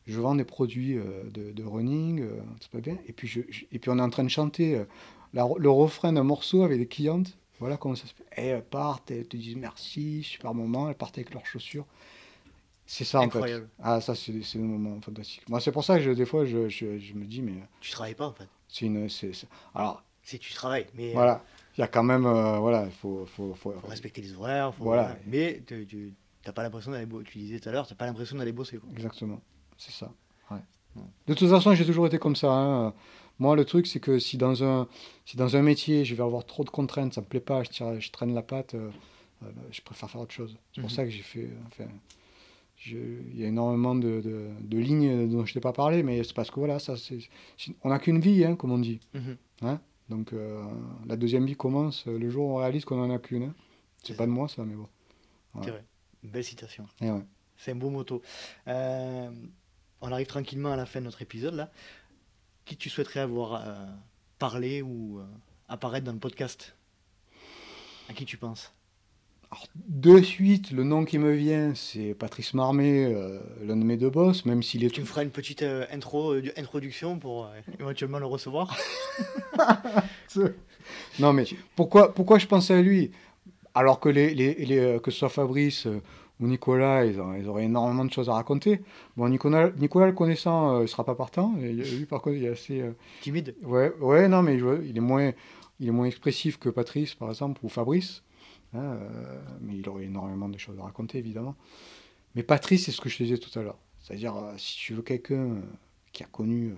je 0.07 0.21
vends 0.21 0.35
des 0.35 0.45
produits 0.45 0.97
euh, 0.97 1.25
de, 1.31 1.51
de, 1.51 1.65
running, 1.65 2.21
euh, 2.21 2.41
c'est 2.61 2.71
pas 2.71 2.81
bien. 2.81 2.99
Et 3.07 3.13
puis, 3.13 3.27
je, 3.27 3.41
et 3.73 3.79
puis, 3.79 3.91
on 3.91 3.99
est 3.99 4.03
en 4.03 4.11
train 4.11 4.25
de 4.25 4.29
chanter 4.29 4.83
le 5.33 5.71
refrain 5.71 6.13
d'un 6.13 6.23
morceau 6.25 6.63
avec 6.63 6.79
des 6.79 6.87
clientes. 6.87 7.37
Voilà 7.59 7.79
comment 7.79 7.95
ça 7.95 8.07
se 8.07 8.13
fait. 8.13 8.25
Et 8.37 8.47
elles 8.49 8.63
partent, 8.63 9.11
elles 9.11 9.27
te 9.27 9.37
disent 9.37 9.57
merci, 9.57 10.23
super 10.23 10.53
moment, 10.53 10.91
elles 10.91 10.95
partent 10.95 11.17
avec 11.17 11.33
leurs 11.33 11.47
chaussures. 11.47 11.87
C'est 12.87 13.05
ça 13.05 13.21
Incroyable. 13.21 13.69
en 13.79 13.83
fait. 13.83 13.91
Ah, 13.97 14.01
ça, 14.01 14.15
c'est 14.15 14.33
le 14.33 14.65
moment 14.65 15.01
fantastique. 15.01 15.49
Moi, 15.49 15.61
c'est 15.61 15.73
pour 15.73 15.85
ça 15.85 15.99
que 15.99 16.11
des 16.11 16.27
fois, 16.27 16.45
je, 16.45 16.69
je, 16.69 16.99
je, 16.99 17.15
me 17.15 17.25
dis, 17.25 17.43
mais. 17.43 17.55
Tu 17.81 17.91
travailles 17.91 18.15
pas 18.15 18.27
en 18.27 18.33
fait. 18.33 18.49
C'est 18.77 18.87
une. 18.87 19.09
Alors. 19.75 20.03
Si 20.23 20.41
tu 20.41 20.53
travailles, 20.53 20.87
mais. 20.95 21.13
Voilà. 21.13 21.43
Il 21.79 21.81
y 21.81 21.85
a 21.85 21.89
quand 21.89 22.03
même. 22.03 22.27
Euh, 22.27 22.59
voilà, 22.59 22.85
il 22.85 22.91
faut, 22.91 23.27
faut, 23.27 23.55
faut, 23.55 23.73
faut, 23.73 23.87
respecter 23.87 24.21
les 24.21 24.35
horaires. 24.35 24.73
voilà. 24.79 25.17
Mais 25.27 25.63
tu 25.67 26.15
n'as 26.45 26.53
pas 26.53 26.63
l'impression 26.63 26.91
d'aller 26.91 27.07
bosser. 27.07 27.25
Tu 27.25 27.39
disais 27.39 27.61
tout 27.61 27.69
à 27.69 27.73
l'heure, 27.73 27.87
tu 27.87 27.93
n'as 27.93 27.97
pas 27.97 28.07
l'impression 28.07 28.37
d'aller 28.37 28.53
bosser. 28.53 28.79
Quoi. 28.79 28.89
Exactement. 28.93 29.41
C'est 29.79 29.93
ça. 29.93 30.13
Ouais. 30.51 30.59
De 31.27 31.35
toute 31.35 31.49
façon, 31.49 31.75
j'ai 31.75 31.87
toujours 31.87 32.07
été 32.07 32.19
comme 32.19 32.37
ça. 32.37 32.51
Hein. 32.51 32.93
Moi, 33.39 33.55
le 33.55 33.65
truc, 33.65 33.87
c'est 33.87 34.01
que 34.01 34.19
si 34.19 34.37
dans, 34.37 34.65
un, 34.65 34.89
si 35.27 35.37
dans 35.37 35.57
un 35.57 35.63
métier, 35.63 36.05
je 36.05 36.15
vais 36.15 36.23
avoir 36.23 36.45
trop 36.45 36.65
de 36.65 36.71
contraintes, 36.71 37.15
ça 37.15 37.21
me 37.21 37.27
plaît 37.27 37.41
pas, 37.41 37.63
je, 37.63 37.71
tire, 37.71 38.01
je 38.01 38.11
traîne 38.11 38.35
la 38.35 38.43
patte, 38.43 38.75
euh, 38.75 38.91
euh, 39.43 39.47
je 39.71 39.83
préfère 39.83 40.11
faire 40.11 40.23
autre 40.23 40.33
chose. 40.33 40.57
C'est 40.75 40.81
pour 40.81 40.91
mhm. 40.91 40.97
ça 40.97 41.05
que 41.05 41.11
j'ai 41.11 41.23
fait. 41.23 41.51
Enfin, 41.69 41.91
il 42.85 43.39
y 43.39 43.45
a 43.45 43.49
énormément 43.49 43.95
de, 43.95 44.21
de, 44.61 44.79
lignes 44.79 45.29
dont 45.29 45.45
je 45.47 45.55
t'ai 45.55 45.61
pas 45.61 45.73
parlé, 45.73 46.03
mais 46.03 46.23
c'est 46.25 46.35
parce 46.35 46.51
que 46.51 46.61
voilà, 46.61 46.79
ça, 46.79 46.97
c'est, 46.97 47.19
on 47.83 47.89
n'a 47.89 47.99
qu'une 47.99 48.21
vie, 48.21 48.45
hein, 48.45 48.57
comme 48.57 48.73
on 48.73 48.79
dit. 48.79 49.01
Mhm. 49.15 49.37
Hein? 49.63 49.81
Donc 50.09 50.33
euh, 50.33 50.63
la 51.07 51.17
deuxième 51.17 51.47
vie 51.47 51.57
commence 51.57 52.07
le 52.07 52.31
jour 52.31 52.49
où 52.49 52.53
on 52.53 52.57
réalise 52.57 52.85
qu'on 52.85 53.03
en 53.03 53.11
a 53.11 53.19
qu'une. 53.19 53.45
Hein. 53.45 53.55
C'est 54.03 54.17
pas 54.17 54.27
de 54.27 54.31
moi 54.31 54.49
ça, 54.49 54.65
mais 54.65 54.75
bon. 54.75 54.89
C'est 55.63 55.71
vrai. 55.71 55.85
belle 56.23 56.45
citation. 56.45 56.87
C'est 57.57 57.73
un 57.73 57.77
beau 57.77 57.89
motto. 57.89 58.23
Euh, 58.69 59.31
on 60.03 60.13
arrive 60.13 60.27
tranquillement 60.27 60.73
à 60.73 60.77
la 60.77 60.87
fin 60.87 61.01
de 61.01 61.07
notre 61.07 61.23
épisode 61.23 61.55
là. 61.55 61.71
Qui 62.67 62.77
tu 62.77 62.91
souhaiterais 62.91 63.21
avoir 63.21 63.55
euh, 63.55 63.87
parlé 64.39 64.83
ou 64.83 65.21
apparaître 65.69 66.05
dans 66.05 66.13
le 66.13 66.19
podcast? 66.19 66.77
À 68.09 68.13
qui 68.13 68.25
tu 68.25 68.37
penses? 68.37 68.76
De 69.89 70.21
suite, 70.21 70.73
le 70.73 70.85
nom 70.85 71.05
qui 71.05 71.19
me 71.19 71.33
vient, 71.33 71.75
c'est 71.75 72.15
Patrice 72.15 72.55
Marmé, 72.55 73.07
euh, 73.07 73.39
l'un 73.65 73.77
de 73.77 73.85
mes 73.85 73.97
deux 73.97 74.11
boss, 74.11 74.45
même 74.45 74.63
s'il 74.63 74.85
est... 74.85 74.91
Tu 74.91 75.01
me 75.01 75.07
feras 75.07 75.23
une 75.23 75.31
petite 75.31 75.63
euh, 75.63 75.87
intro, 75.93 76.33
euh, 76.33 76.43
introduction 76.57 77.19
pour 77.19 77.51
éventuellement 77.79 78.19
le 78.19 78.27
recevoir 78.27 78.77
Non 81.19 81.33
mais 81.33 81.45
pourquoi, 81.75 82.13
pourquoi 82.15 82.39
je 82.39 82.47
pensais 82.47 82.75
à 82.75 82.83
lui? 82.83 83.11
Alors 83.75 84.01
que, 84.01 84.09
les, 84.09 84.35
les, 84.35 85.01
que 85.03 85.11
ce 85.11 85.19
soit 85.19 85.29
Fabrice 85.29 85.87
ou 86.41 86.47
Nicolas, 86.47 87.05
ils, 87.05 87.19
auraient 87.21 87.65
énormément 87.65 88.05
de 88.05 88.13
choses 88.13 88.29
à 88.29 88.35
raconter. 88.35 88.81
Bon, 89.17 89.29
Nicolas, 89.29 89.71
Nicolas 89.79 90.07
le 90.07 90.13
connaissant, 90.13 90.79
il 90.79 90.83
ne 90.83 90.87
sera 90.87 91.05
pas 91.05 91.15
partant. 91.15 91.55
lui, 91.59 92.07
par 92.07 92.23
contre, 92.23 92.37
il 92.37 92.45
est 92.45 92.51
assez... 92.51 92.83
Timide 93.21 93.55
Ouais, 93.63 93.93
ouais, 94.01 94.29
non, 94.29 94.43
mais 94.43 94.57
il 94.57 94.97
est, 94.97 95.01
moins, 95.01 95.33
il 95.81 95.89
est 95.89 95.93
moins 95.93 96.07
expressif 96.07 96.59
que 96.59 96.69
Patrice, 96.69 97.15
par 97.15 97.29
exemple, 97.31 97.61
ou 97.63 97.69
Fabrice. 97.69 98.23
Hein, 98.77 98.99
euh, 99.01 99.41
mais 99.61 99.77
il 99.77 99.89
aurait 99.89 100.05
énormément 100.05 100.49
de 100.49 100.59
choses 100.59 100.79
à 100.79 100.83
raconter, 100.83 101.19
évidemment. 101.19 101.55
Mais 102.35 102.43
Patrice, 102.43 102.85
c'est 102.85 102.93
ce 102.93 103.01
que 103.01 103.09
je 103.09 103.17
te 103.19 103.23
disais 103.23 103.39
tout 103.39 103.57
à 103.59 103.63
l'heure. 103.63 103.79
C'est-à-dire, 104.01 104.37
euh, 104.37 104.53
si 104.59 104.77
tu 104.77 104.95
veux 104.95 105.03
quelqu'un 105.03 105.35
euh, 105.57 105.61
qui 106.13 106.23
a 106.23 106.27
connu 106.27 106.75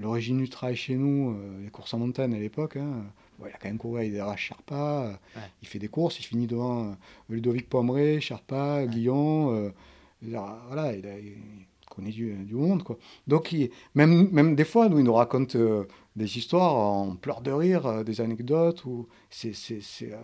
l'origine 0.00 0.38
du 0.38 0.48
travail 0.48 0.74
chez 0.76 0.96
nous, 0.96 1.36
les 1.62 1.70
courses 1.70 1.94
en 1.94 1.98
montagne 1.98 2.34
à 2.34 2.38
l'époque, 2.38 2.76
hein, 2.76 3.04
bon, 3.38 3.46
il 3.48 3.54
a 3.54 3.58
quand 3.58 3.68
même 3.68 3.78
couru 3.78 4.00
avec 4.00 4.10
des 4.12 4.20
races 4.20 4.40
Sherpa, 4.40 5.20
Ouais. 5.36 5.42
il 5.62 5.68
fait 5.68 5.78
des 5.78 5.88
courses, 5.88 6.18
il 6.18 6.24
finit 6.24 6.46
devant 6.48 6.96
Ludovic 7.28 7.68
Pomeray, 7.68 8.20
Sherpa, 8.20 8.84
Guillon, 8.86 9.54
euh, 9.54 9.70
veux 10.22 10.30
dire, 10.30 10.42
voilà, 10.66 10.92
il, 10.96 11.06
a- 11.06 11.18
il 11.18 11.36
connaît 11.88 12.10
du, 12.10 12.32
du 12.34 12.54
monde, 12.54 12.82
quoi. 12.82 12.98
Donc, 13.28 13.52
il- 13.52 13.70
même, 13.94 14.28
même 14.32 14.56
des 14.56 14.64
fois, 14.64 14.88
nous, 14.88 14.98
il 14.98 15.04
nous 15.04 15.14
raconte 15.14 15.54
euh, 15.54 15.84
des 16.16 16.36
histoires 16.36 16.74
en 16.74 17.14
pleurs 17.14 17.40
de 17.40 17.52
rire, 17.52 18.04
des 18.04 18.20
anecdotes, 18.20 18.84
ou 18.84 19.06
c'est, 19.30 19.52
c'est, 19.54 19.80
c'est, 19.80 20.12
euh, 20.12 20.16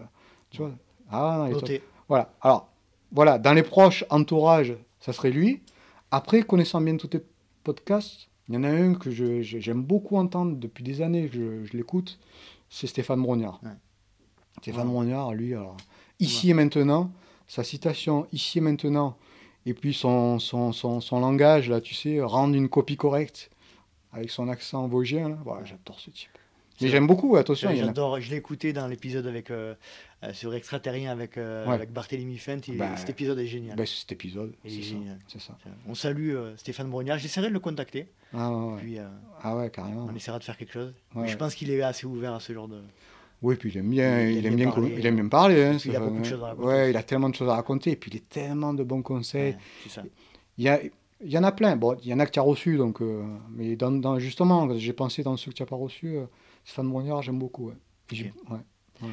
tu 0.51 0.59
vois, 0.59 0.73
ah, 1.11 1.37
non, 1.39 1.47
il 1.47 1.51
est 1.51 1.53
top. 1.55 1.63
Noté. 1.63 1.83
Voilà. 2.09 2.33
Alors, 2.41 2.69
voilà, 3.13 3.39
dans 3.39 3.53
les 3.53 3.63
proches 3.63 4.05
entourages, 4.11 4.75
ça 5.01 5.13
serait 5.13 5.31
lui. 5.31 5.63
Après, 6.11 6.43
connaissant 6.43 6.81
bien 6.81 6.97
tous 6.97 7.09
tes 7.09 7.21
podcasts, 7.65 8.29
il 8.49 8.55
y 8.55 8.59
en 8.59 8.65
a 8.65 8.69
un 8.71 8.95
que 8.95 9.11
je- 9.11 9.43
je- 9.43 9.59
j'aime 9.59 9.83
beaucoup 9.83 10.17
entendre 10.17 10.57
depuis 10.57 10.85
des 10.85 11.03
années, 11.03 11.29
que 11.29 11.35
je, 11.35 11.65
je 11.65 11.77
l'écoute, 11.77 12.19
c'est 12.71 12.87
Stéphane 12.87 13.21
Brognard. 13.23 13.61
Ouais. 13.63 13.71
Stéphane 14.61 14.87
Ouais. 14.87 14.93
Brognard, 14.93 15.33
lui, 15.35 15.53
alors, 15.55 15.77
ici 16.21 16.51
et 16.51 16.55
maintenant, 16.55 17.11
sa 17.47 17.63
citation 17.65 18.27
ici 18.33 18.59
et 18.59 18.61
maintenant, 18.61 19.17
et 19.67 19.75
puis 19.75 19.93
son, 19.95 20.39
son, 20.39 20.73
son, 20.73 21.01
son 21.01 21.21
langage, 21.21 21.69
là, 21.69 21.81
tu 21.81 21.95
sais, 21.95 22.21
rendre 22.23 22.55
une 22.55 22.69
copie 22.69 22.97
correcte, 22.97 23.51
avec 24.13 24.31
son 24.31 24.49
accent 24.49 24.87
vosgien, 24.89 25.29
là, 25.29 25.39
voilà, 25.45 25.65
j'adore 25.65 25.99
ce 26.01 26.11
type. 26.11 26.31
Mais 26.81 26.89
j'aime 26.89 27.07
beaucoup, 27.07 27.37
attention, 27.37 27.69
a- 27.71 27.75
J'adore, 27.75 28.21
je 28.21 28.31
l'ai 28.31 28.37
écouté 28.37 28.73
dans 28.73 28.87
l'épisode 28.87 29.27
avec 29.27 29.51
euh, 29.51 29.75
euh, 30.25 30.33
sur 30.33 30.55
Extraterrien 30.55 31.11
avec, 31.11 31.39
euh, 31.39 31.67
Ouais. 31.67 31.75
avec 31.75 31.93
Barthélemy 31.93 32.37
Fent. 32.39 32.59
et 32.69 32.73
Bah, 32.77 32.97
cet 32.97 33.11
épisode 33.11 33.39
est 33.39 33.47
génial. 33.47 33.77
Ben, 33.77 33.87
c'est 33.87 34.01
cet 34.01 34.13
épisode, 34.13 34.53
c'est 34.65 34.71
est 34.73 34.83
ça, 34.83 34.89
génial. 34.89 35.19
c'est 35.29 35.41
ça. 35.41 35.57
On 35.89 35.95
salue 35.95 36.35
euh, 36.35 36.57
Stéphane 36.57 36.91
Brognard. 36.91 37.19
J'essaierai 37.19 37.49
de 37.49 37.53
le 37.53 37.61
contacter. 37.61 38.09
Ah 38.35 38.51
ouais. 38.55 38.77
Puis 38.81 38.99
euh, 38.99 39.07
Ah 39.43 39.57
ouais, 39.57 39.71
carrément. 39.71 40.09
on 40.11 40.15
essaiera 40.15 40.39
de 40.39 40.45
faire 40.45 40.57
quelque 40.57 40.73
chose. 40.73 40.93
Mais 41.15 41.29
je 41.29 41.37
pense 41.37 41.55
qu'il 41.55 41.71
est 41.71 41.81
assez 41.83 42.07
ouvert 42.07 42.35
à 42.35 42.41
ce 42.41 42.53
genre 42.53 42.69
de. 42.69 42.81
Oui, 43.43 43.57
puis 43.57 43.71
il 43.71 43.77
aime 43.79 43.91
bien, 43.91 44.23
Il 44.29 44.39
il, 44.39 44.47
aime 44.47 44.57
bien 44.57 44.71
parler. 44.71 44.95
il 44.99 45.07
aime 45.07 45.15
bien 45.17 45.29
parler. 45.29 45.63
hein, 45.63 45.71
il 45.73 45.75
a 45.75 45.79
Stéphane, 45.79 46.05
beaucoup 46.09 46.19
de 46.21 46.25
choses 46.25 46.43
à 46.43 46.47
raconter. 46.47 46.67
Ouais, 46.69 46.91
il 46.91 46.97
a 46.97 47.03
tellement 47.03 47.29
de 47.29 47.35
choses 47.35 47.49
à 47.51 47.55
raconter, 47.55 47.91
et 47.93 47.97
puis 47.97 48.11
il 48.13 48.17
a 48.17 48.21
tellement 48.29 48.73
de 48.75 48.83
bons 48.83 49.03
conseils. 49.03 49.57
Ça. 49.89 50.03
Il, 50.57 50.65
y 50.65 50.69
a, 50.71 50.81
il 50.83 51.31
y 51.31 51.37
en 51.37 51.45
a 51.45 51.53
plein. 51.53 51.77
Bon, 51.77 51.97
il 52.03 52.09
y 52.09 52.15
en 52.15 52.19
a 52.19 52.25
que 52.27 52.31
tu 52.31 52.39
as 52.39 52.43
reçus, 52.43 52.79
donc, 52.79 53.03
euh, 53.03 53.23
mais 53.51 53.77
dans, 53.77 53.91
dans- 53.93 54.19
justement, 54.19 54.77
j'ai 54.79 54.95
pensé 54.95 55.23
dans 55.23 55.37
ceux 55.37 55.51
que 55.51 55.57
tu 55.57 55.63
n'as 55.63 55.67
pas 55.67 55.77
reçus, 55.77 56.17
euh, 56.17 56.25
Stéphane 56.67 56.91
Brognard, 56.91 57.23
j'aime 57.23 57.39
beaucoup. 57.39 57.69
ouais. 57.69 57.77
J'ai- 58.13 58.35
ouais. 58.51 59.09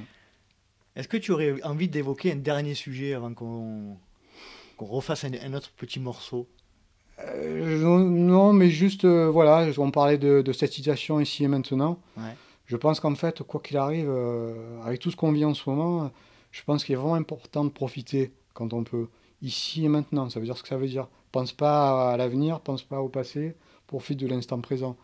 Est-ce 0.96 1.08
que 1.08 1.18
tu 1.18 1.32
aurais 1.32 1.62
envie 1.64 1.88
d'évoquer 1.88 2.32
un 2.34 2.36
dernier 2.36 2.74
sujet 2.74 3.14
avant 3.14 3.34
qu'on 3.34 3.98
refasse 4.80 5.24
un, 5.24 5.32
un 5.34 5.54
autre 5.54 5.72
petit 5.78 6.00
morceau? 6.00 6.48
Euh, 7.20 7.80
non, 7.80 8.00
non, 8.00 8.54
mais 8.54 8.70
juste, 8.70 9.06
euh, 9.06 9.30
voilà, 9.30 9.70
on 9.78 9.92
parlait 9.92 10.18
de, 10.18 10.42
de 10.42 10.52
cette 10.52 10.74
situation 10.74 11.20
ici 11.20 11.44
et 11.44 11.48
maintenant. 11.48 12.00
Je 12.66 12.76
pense 12.76 13.00
qu'en 13.00 13.14
fait, 13.16 13.44
quoi 13.44 13.62
qu'il 13.62 13.78
arrive, 13.78 14.10
euh, 14.10 14.82
avec 14.84 15.00
tout 15.00 15.12
ce 15.12 15.16
qu'on 15.16 15.32
vit 15.32 15.46
en 15.46 15.54
ce 15.54 15.70
moment, 15.70 16.12
je 16.52 16.64
pense 16.64 16.84
qu'il 16.84 16.94
est 16.94 16.98
vraiment 16.98 17.14
important 17.16 17.64
de 17.66 17.70
profiter 17.70 18.32
quand 18.54 18.74
on 18.74 18.84
peut, 18.84 19.10
ici 19.44 19.86
et 19.86 19.90
maintenant. 19.90 20.30
Ça 20.30 20.40
veut 20.40 20.46
dire 20.46 20.58
ce 20.58 20.64
que 20.64 20.70
ça 20.70 20.78
veut 20.78 20.88
dire. 20.88 21.08
Pense 21.32 21.52
pas 21.54 22.12
à 22.12 22.18
l'avenir, 22.18 22.60
pense 22.62 22.84
pas 22.84 23.00
au 23.02 23.10
passé, 23.10 23.56
profite 23.88 24.20
de 24.20 24.28
l'instant 24.28 24.60
présent. 24.60 24.96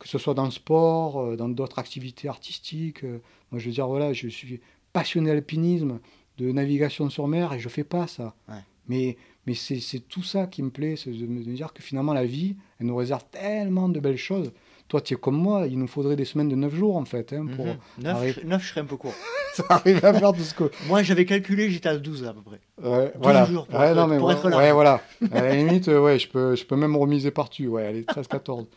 Que 0.00 0.08
ce 0.08 0.18
soit 0.18 0.34
dans 0.34 0.46
le 0.46 0.50
sport, 0.50 1.20
euh, 1.20 1.36
dans 1.36 1.48
d'autres 1.48 1.78
activités 1.78 2.26
artistiques. 2.28 3.04
euh, 3.04 3.18
moi, 3.52 3.60
je 3.60 3.66
veux 3.66 3.72
dire, 3.72 3.86
voilà, 3.86 4.12
je 4.12 4.26
suis 4.28 4.60
passionné 4.92 5.30
d'alpinisme, 5.30 6.00
de 6.38 6.50
navigation 6.50 7.08
sur 7.10 7.28
mer, 7.28 7.52
et 7.52 7.58
je 7.60 7.68
fais 7.68 7.84
pas 7.84 8.06
ça. 8.08 8.34
Ouais. 8.48 8.54
Mais, 8.88 9.16
mais 9.46 9.54
c'est 9.54 10.00
tout 10.08 10.22
ça 10.24 10.46
qui 10.46 10.62
me 10.62 10.70
plaît, 10.70 10.96
c'est 10.96 11.10
de 11.10 11.26
me 11.26 11.42
dire 11.44 11.72
que 11.72 11.82
finalement, 11.82 12.12
la 12.14 12.24
vie, 12.24 12.56
elle 12.80 12.86
nous 12.86 12.96
réserve 12.96 13.24
tellement 13.30 13.88
de 13.88 14.00
belles 14.00 14.16
choses. 14.16 14.50
Toi, 14.88 15.00
tu 15.00 15.14
es 15.14 15.16
comme 15.16 15.36
moi, 15.36 15.66
il 15.68 15.78
nous 15.78 15.86
faudrait 15.86 16.16
des 16.16 16.24
semaines 16.24 16.48
de 16.48 16.56
9 16.56 16.74
jours, 16.74 16.96
en 16.96 17.04
fait, 17.04 17.32
hein, 17.32 17.46
pour 17.54 17.66
Mhm. 17.66 17.76
Neuf, 17.98 18.16
arrive- 18.16 18.40
je- 18.44 18.66
serais 18.66 18.80
un 18.80 18.84
peu 18.86 18.96
court. 18.96 19.14
arriver 19.68 20.02
à 20.04 20.14
faire 20.14 20.32
tout 20.32 20.40
ce 20.40 20.54
que... 20.54 20.64
Moi, 20.88 21.02
j'avais 21.04 21.26
calculé, 21.26 21.70
j'étais 21.70 21.88
à 21.90 21.96
12 21.98 22.24
à 22.24 22.32
peu 22.32 22.40
près. 22.40 22.60
Ouais, 22.82 23.12
voilà. 23.20 23.44
jours 23.44 23.66
pour 23.66 23.78
ouais, 23.78 23.88
être- 23.90 23.96
non, 23.96 24.06
mais 24.08 24.16
pour 24.18 24.28
ouais, 24.28 24.34
être 24.34 24.48
là. 24.48 24.56
ouais, 24.56 24.72
voilà. 24.72 25.02
À 25.30 25.42
la 25.42 25.54
limite, 25.54 25.88
euh, 25.88 26.00
ouais, 26.00 26.18
je 26.18 26.26
peux, 26.28 26.56
je 26.56 26.64
peux 26.64 26.76
même 26.76 26.96
remiser 26.96 27.30
par-dessus. 27.30 27.68
Ouais, 27.68 27.84
allez, 27.86 28.02
13-14. 28.04 28.66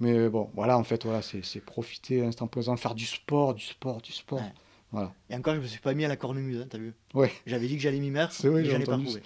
Mais 0.00 0.28
bon, 0.28 0.50
voilà, 0.54 0.76
en 0.78 0.84
fait, 0.84 1.04
voilà, 1.04 1.22
c'est 1.22 1.60
profiter 1.64 2.20
l'instant 2.20 2.46
présent, 2.46 2.76
faire 2.76 2.94
du 2.94 3.06
sport, 3.06 3.54
du 3.54 3.64
sport, 3.64 4.00
du 4.02 4.12
sport. 4.12 4.40
Ouais. 4.40 4.52
Voilà. 4.92 5.12
Et 5.30 5.34
encore, 5.36 5.54
je 5.54 5.60
me 5.60 5.66
suis 5.66 5.80
pas 5.80 5.94
mis 5.94 6.04
à 6.04 6.08
la 6.08 6.16
cornemuse, 6.16 6.60
hein, 6.60 6.66
t'as 6.68 6.78
vu 6.78 6.94
Ouais, 7.14 7.32
J'avais 7.46 7.66
dit 7.66 7.76
que 7.76 7.82
j'allais 7.82 7.98
m'y 7.98 8.10
mettre, 8.10 8.32
C'est 8.32 8.48
vrai, 8.48 8.62
pas 8.84 8.98
trouvé. 8.98 9.22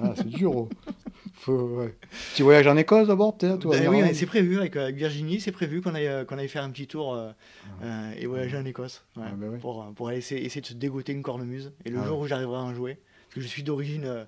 Ah, 0.00 0.12
c'est 0.16 0.26
dur. 0.28 0.54
oh. 0.54 0.68
Faut, 1.34 1.52
ouais. 1.78 1.96
Petit 2.32 2.42
voyage 2.42 2.66
en 2.66 2.76
Écosse 2.76 3.08
d'abord, 3.08 3.36
peut-être 3.36 3.68
Ben 3.68 3.88
oui, 3.88 4.14
c'est 4.14 4.26
prévu 4.26 4.58
avec, 4.58 4.76
avec 4.76 4.96
Virginie, 4.96 5.40
c'est 5.40 5.50
prévu 5.52 5.80
qu'on 5.80 5.94
aille, 5.94 6.06
euh, 6.06 6.24
qu'on 6.24 6.38
aille 6.38 6.48
faire 6.48 6.62
un 6.62 6.70
petit 6.70 6.86
tour 6.86 7.14
euh, 7.14 7.30
euh, 7.82 8.12
et 8.16 8.26
voyager 8.26 8.56
en 8.58 8.64
Écosse. 8.64 9.04
ouais, 9.16 9.24
Ah, 9.26 9.32
ben 9.36 9.58
pour, 9.58 9.82
euh, 9.82 9.86
pour 9.92 10.08
aller 10.08 10.18
essayer, 10.18 10.44
essayer 10.44 10.60
de 10.60 10.66
se 10.66 10.74
dégoter 10.74 11.12
une 11.12 11.22
cornemuse. 11.22 11.72
Et 11.84 11.90
le 11.90 11.98
Ah 12.00 12.06
jour 12.06 12.20
où 12.20 12.26
j'arriverai 12.26 12.56
à 12.58 12.62
en 12.62 12.74
jouer, 12.74 12.98
parce 13.26 13.36
que 13.36 13.40
je 13.40 13.46
suis 13.46 13.62
d'origine 13.62 14.04
euh, 14.04 14.24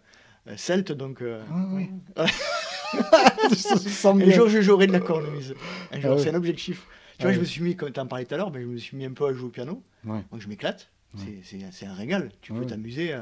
euh, 0.48 0.56
celte, 0.56 0.92
donc 0.92 1.20
euh, 1.22 1.42
Ah, 1.52 1.66
oui. 1.72 1.90
Un 4.04 4.30
jour 4.30 4.48
je 4.48 4.60
jouerai 4.60 4.86
de 4.86 4.92
la 4.92 5.00
cornemuse. 5.00 5.54
Un 5.92 6.00
jour, 6.00 6.10
Ah 6.12 6.14
ouais. 6.16 6.22
c'est 6.22 6.30
un 6.30 6.34
objectif. 6.34 6.80
Tu 6.80 6.86
Ah 7.20 7.24
vois, 7.24 7.32
je 7.32 7.40
me 7.40 7.44
suis 7.44 7.62
mis, 7.62 7.76
comme 7.76 7.92
tu 7.92 8.00
en 8.00 8.06
parlais 8.06 8.24
tout 8.24 8.34
à 8.34 8.38
l'heure, 8.38 8.50
mais 8.50 8.62
je 8.62 8.66
me 8.66 8.76
suis 8.78 8.96
mis 8.96 9.04
un 9.04 9.12
peu 9.12 9.26
à 9.26 9.32
jouer 9.32 9.46
au 9.46 9.50
piano. 9.50 9.82
Ouais. 10.04 10.20
Donc 10.32 10.40
je 10.40 10.48
m'éclate. 10.48 10.90
C'est- 11.42 11.86
un 11.86 11.94
régal. 11.94 12.30
Tu 12.40 12.52
peux 12.52 12.64
t'amuser. 12.66 13.12
euh, 13.12 13.20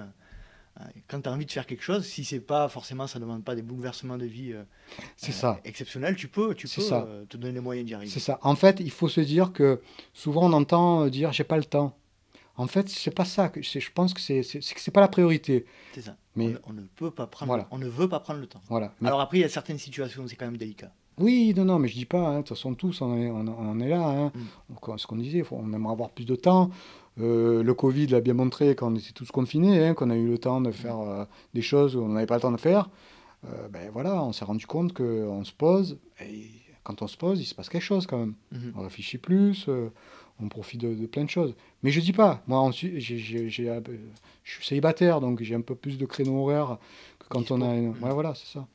euh, 0.81 0.85
quand 1.09 1.21
tu 1.23 1.29
as 1.29 1.33
envie 1.33 1.47
de 1.47 1.51
faire 1.51 1.67
quelque 1.67 1.83
chose, 1.83 2.05
si 2.07 2.25
c'est 2.25 2.39
pas 2.39 2.69
forcément, 2.69 3.07
ça 3.09 3.19
demande 3.19 3.43
pas 3.43 3.57
des 3.57 3.63
bouleversements 3.63 4.17
de 4.17 4.27
vie 4.27 4.53
euh, 4.53 4.63
euh, 5.29 5.33
ça. 5.33 5.59
exceptionnels, 5.65 6.15
tu 6.15 6.29
peux, 6.29 6.55
tu 6.55 6.69
peux 6.69 6.83
ça. 6.83 7.05
euh, 7.09 7.25
te 7.25 7.37
donner 7.37 7.55
les 7.55 7.61
moyens 7.61 7.85
d'y 7.87 7.95
arriver. 7.95 8.13
C'est 8.13 8.21
ça. 8.21 8.39
En 8.43 8.55
fait, 8.55 8.79
il 8.79 8.91
faut 8.93 9.09
se 9.09 9.21
dire 9.21 9.53
que 9.53 9.81
souvent 10.15 10.49
on 10.49 10.53
entend 10.53 11.09
dire 11.09 11.33
j'ai 11.33 11.43
pas 11.45 11.57
le 11.57 11.65
temps. 11.65 11.97
En 12.57 12.67
fait, 12.69 12.89
c'est 12.89 13.11
pas 13.15 13.25
ça. 13.25 13.51
Je 13.61 13.91
pense 13.93 14.15
que 14.15 14.21
c'est 14.21 14.43
c'est 14.45 14.91
pas 14.93 15.01
la 15.01 15.09
priorité. 15.09 15.65
C'est 15.95 16.03
ça. 16.03 16.17
Mais 16.39 16.55
on, 16.67 16.71
on 16.71 16.73
ne 16.75 16.83
peut 16.97 17.11
pas 17.11 17.27
prendre. 17.27 17.49
Voilà. 17.51 17.67
On 17.71 17.79
ne 17.79 17.87
veut 17.89 18.09
pas 18.09 18.21
prendre 18.21 18.41
le 18.41 18.47
temps. 18.47 18.61
voilà. 18.69 18.93
Mais- 19.01 19.09
Alors 19.09 19.21
après, 19.21 19.39
il 19.39 19.41
y 19.41 19.45
a 19.45 19.49
certaines 19.49 19.79
situations 19.79 20.23
où 20.23 20.29
c'est 20.29 20.37
quand 20.37 20.47
même 20.47 20.57
délicat. 20.57 20.93
Oui, 21.19 21.53
non, 21.57 21.65
non, 21.65 21.79
mais 21.81 21.89
je 21.89 21.95
dis 21.95 22.05
pas. 22.07 22.21
hein, 22.29 22.33
De 22.35 22.39
toute 22.39 22.51
façon, 22.51 22.75
tous, 22.75 23.01
on, 23.03 23.17
est, 23.17 23.29
on, 23.31 23.81
est 23.81 23.89
là. 23.89 24.07
hein. 24.09 24.33
Mm. 24.35 24.97
Ce 24.99 25.07
qu'on 25.07 25.17
disait, 25.17 25.43
faut- 25.43 25.57
on 25.61 25.73
aimerait 25.73 25.93
avoir 25.93 26.11
plus 26.11 26.25
de 26.25 26.37
temps. 26.37 26.71
Euh, 27.21 27.65
le 27.65 27.75
Covid 27.75 28.07
l'a 28.07 28.21
bien 28.21 28.35
montré 28.35 28.77
quand 28.77 28.93
on 28.93 28.95
était 28.97 29.11
tous 29.13 29.31
confinés, 29.33 29.85
hein, 29.85 29.95
qu'on 29.95 30.11
a 30.11 30.17
eu 30.17 30.29
le 30.29 30.39
temps 30.39 30.61
de 30.61 30.71
faire 30.71 31.01
euh, 31.01 31.25
des 31.55 31.63
choses 31.63 31.97
où 31.97 32.01
on 32.03 32.09
n'avait 32.11 32.27
pas 32.27 32.37
le 32.37 32.41
temps 32.43 32.53
de 32.53 32.57
faire. 32.57 32.89
Euh, 33.47 33.69
ben 33.69 33.91
voilà, 33.93 34.23
on 34.23 34.33
s'est 34.33 34.45
rendu 34.45 34.67
compte 34.67 34.93
qu'on 34.93 35.43
se 35.45 35.53
pose. 35.53 35.99
Et 36.21 36.47
quand 36.85 37.03
on 37.03 37.09
se 37.09 37.17
pose, 37.17 37.41
il 37.41 37.45
se 37.47 37.55
passe 37.57 37.69
quelque 37.69 37.83
chose 37.83 38.07
quand 38.07 38.19
même. 38.19 38.35
Mhm. 38.53 38.73
On 38.77 38.83
réfléchit 38.83 39.19
plus, 39.19 39.67
on 40.41 40.49
profite 40.49 40.81
de, 40.81 40.95
de 40.95 41.07
plein 41.07 41.25
de 41.25 41.31
choses. 41.31 41.55
Mais 41.83 41.91
je 41.91 42.01
dis 42.01 42.13
pas, 42.13 42.43
moi, 42.47 42.59
ensuite, 42.61 42.99
j'ai- 42.99 43.19
j'ai- 43.19 43.49
j'ai, 43.49 43.69
euh, 43.69 43.81
je 44.45 44.53
suis 44.53 44.65
célibataire, 44.65 45.21
donc 45.21 45.43
j'ai 45.43 45.55
un 45.55 45.61
peu 45.61 45.75
plus 45.75 45.99
de 45.99 46.07
créneaux 46.07 46.43
horaires 46.43 46.79
que 47.19 47.27
quand 47.29 47.41
Dispo. 47.41 47.57
on 47.57 47.63
a. 47.63 47.75
Une... 47.75 47.89
Mm. 47.91 48.03
Ouais, 48.03 48.13
voilà, 48.13 48.35
c'est 48.35 48.47
ça. 48.47 48.67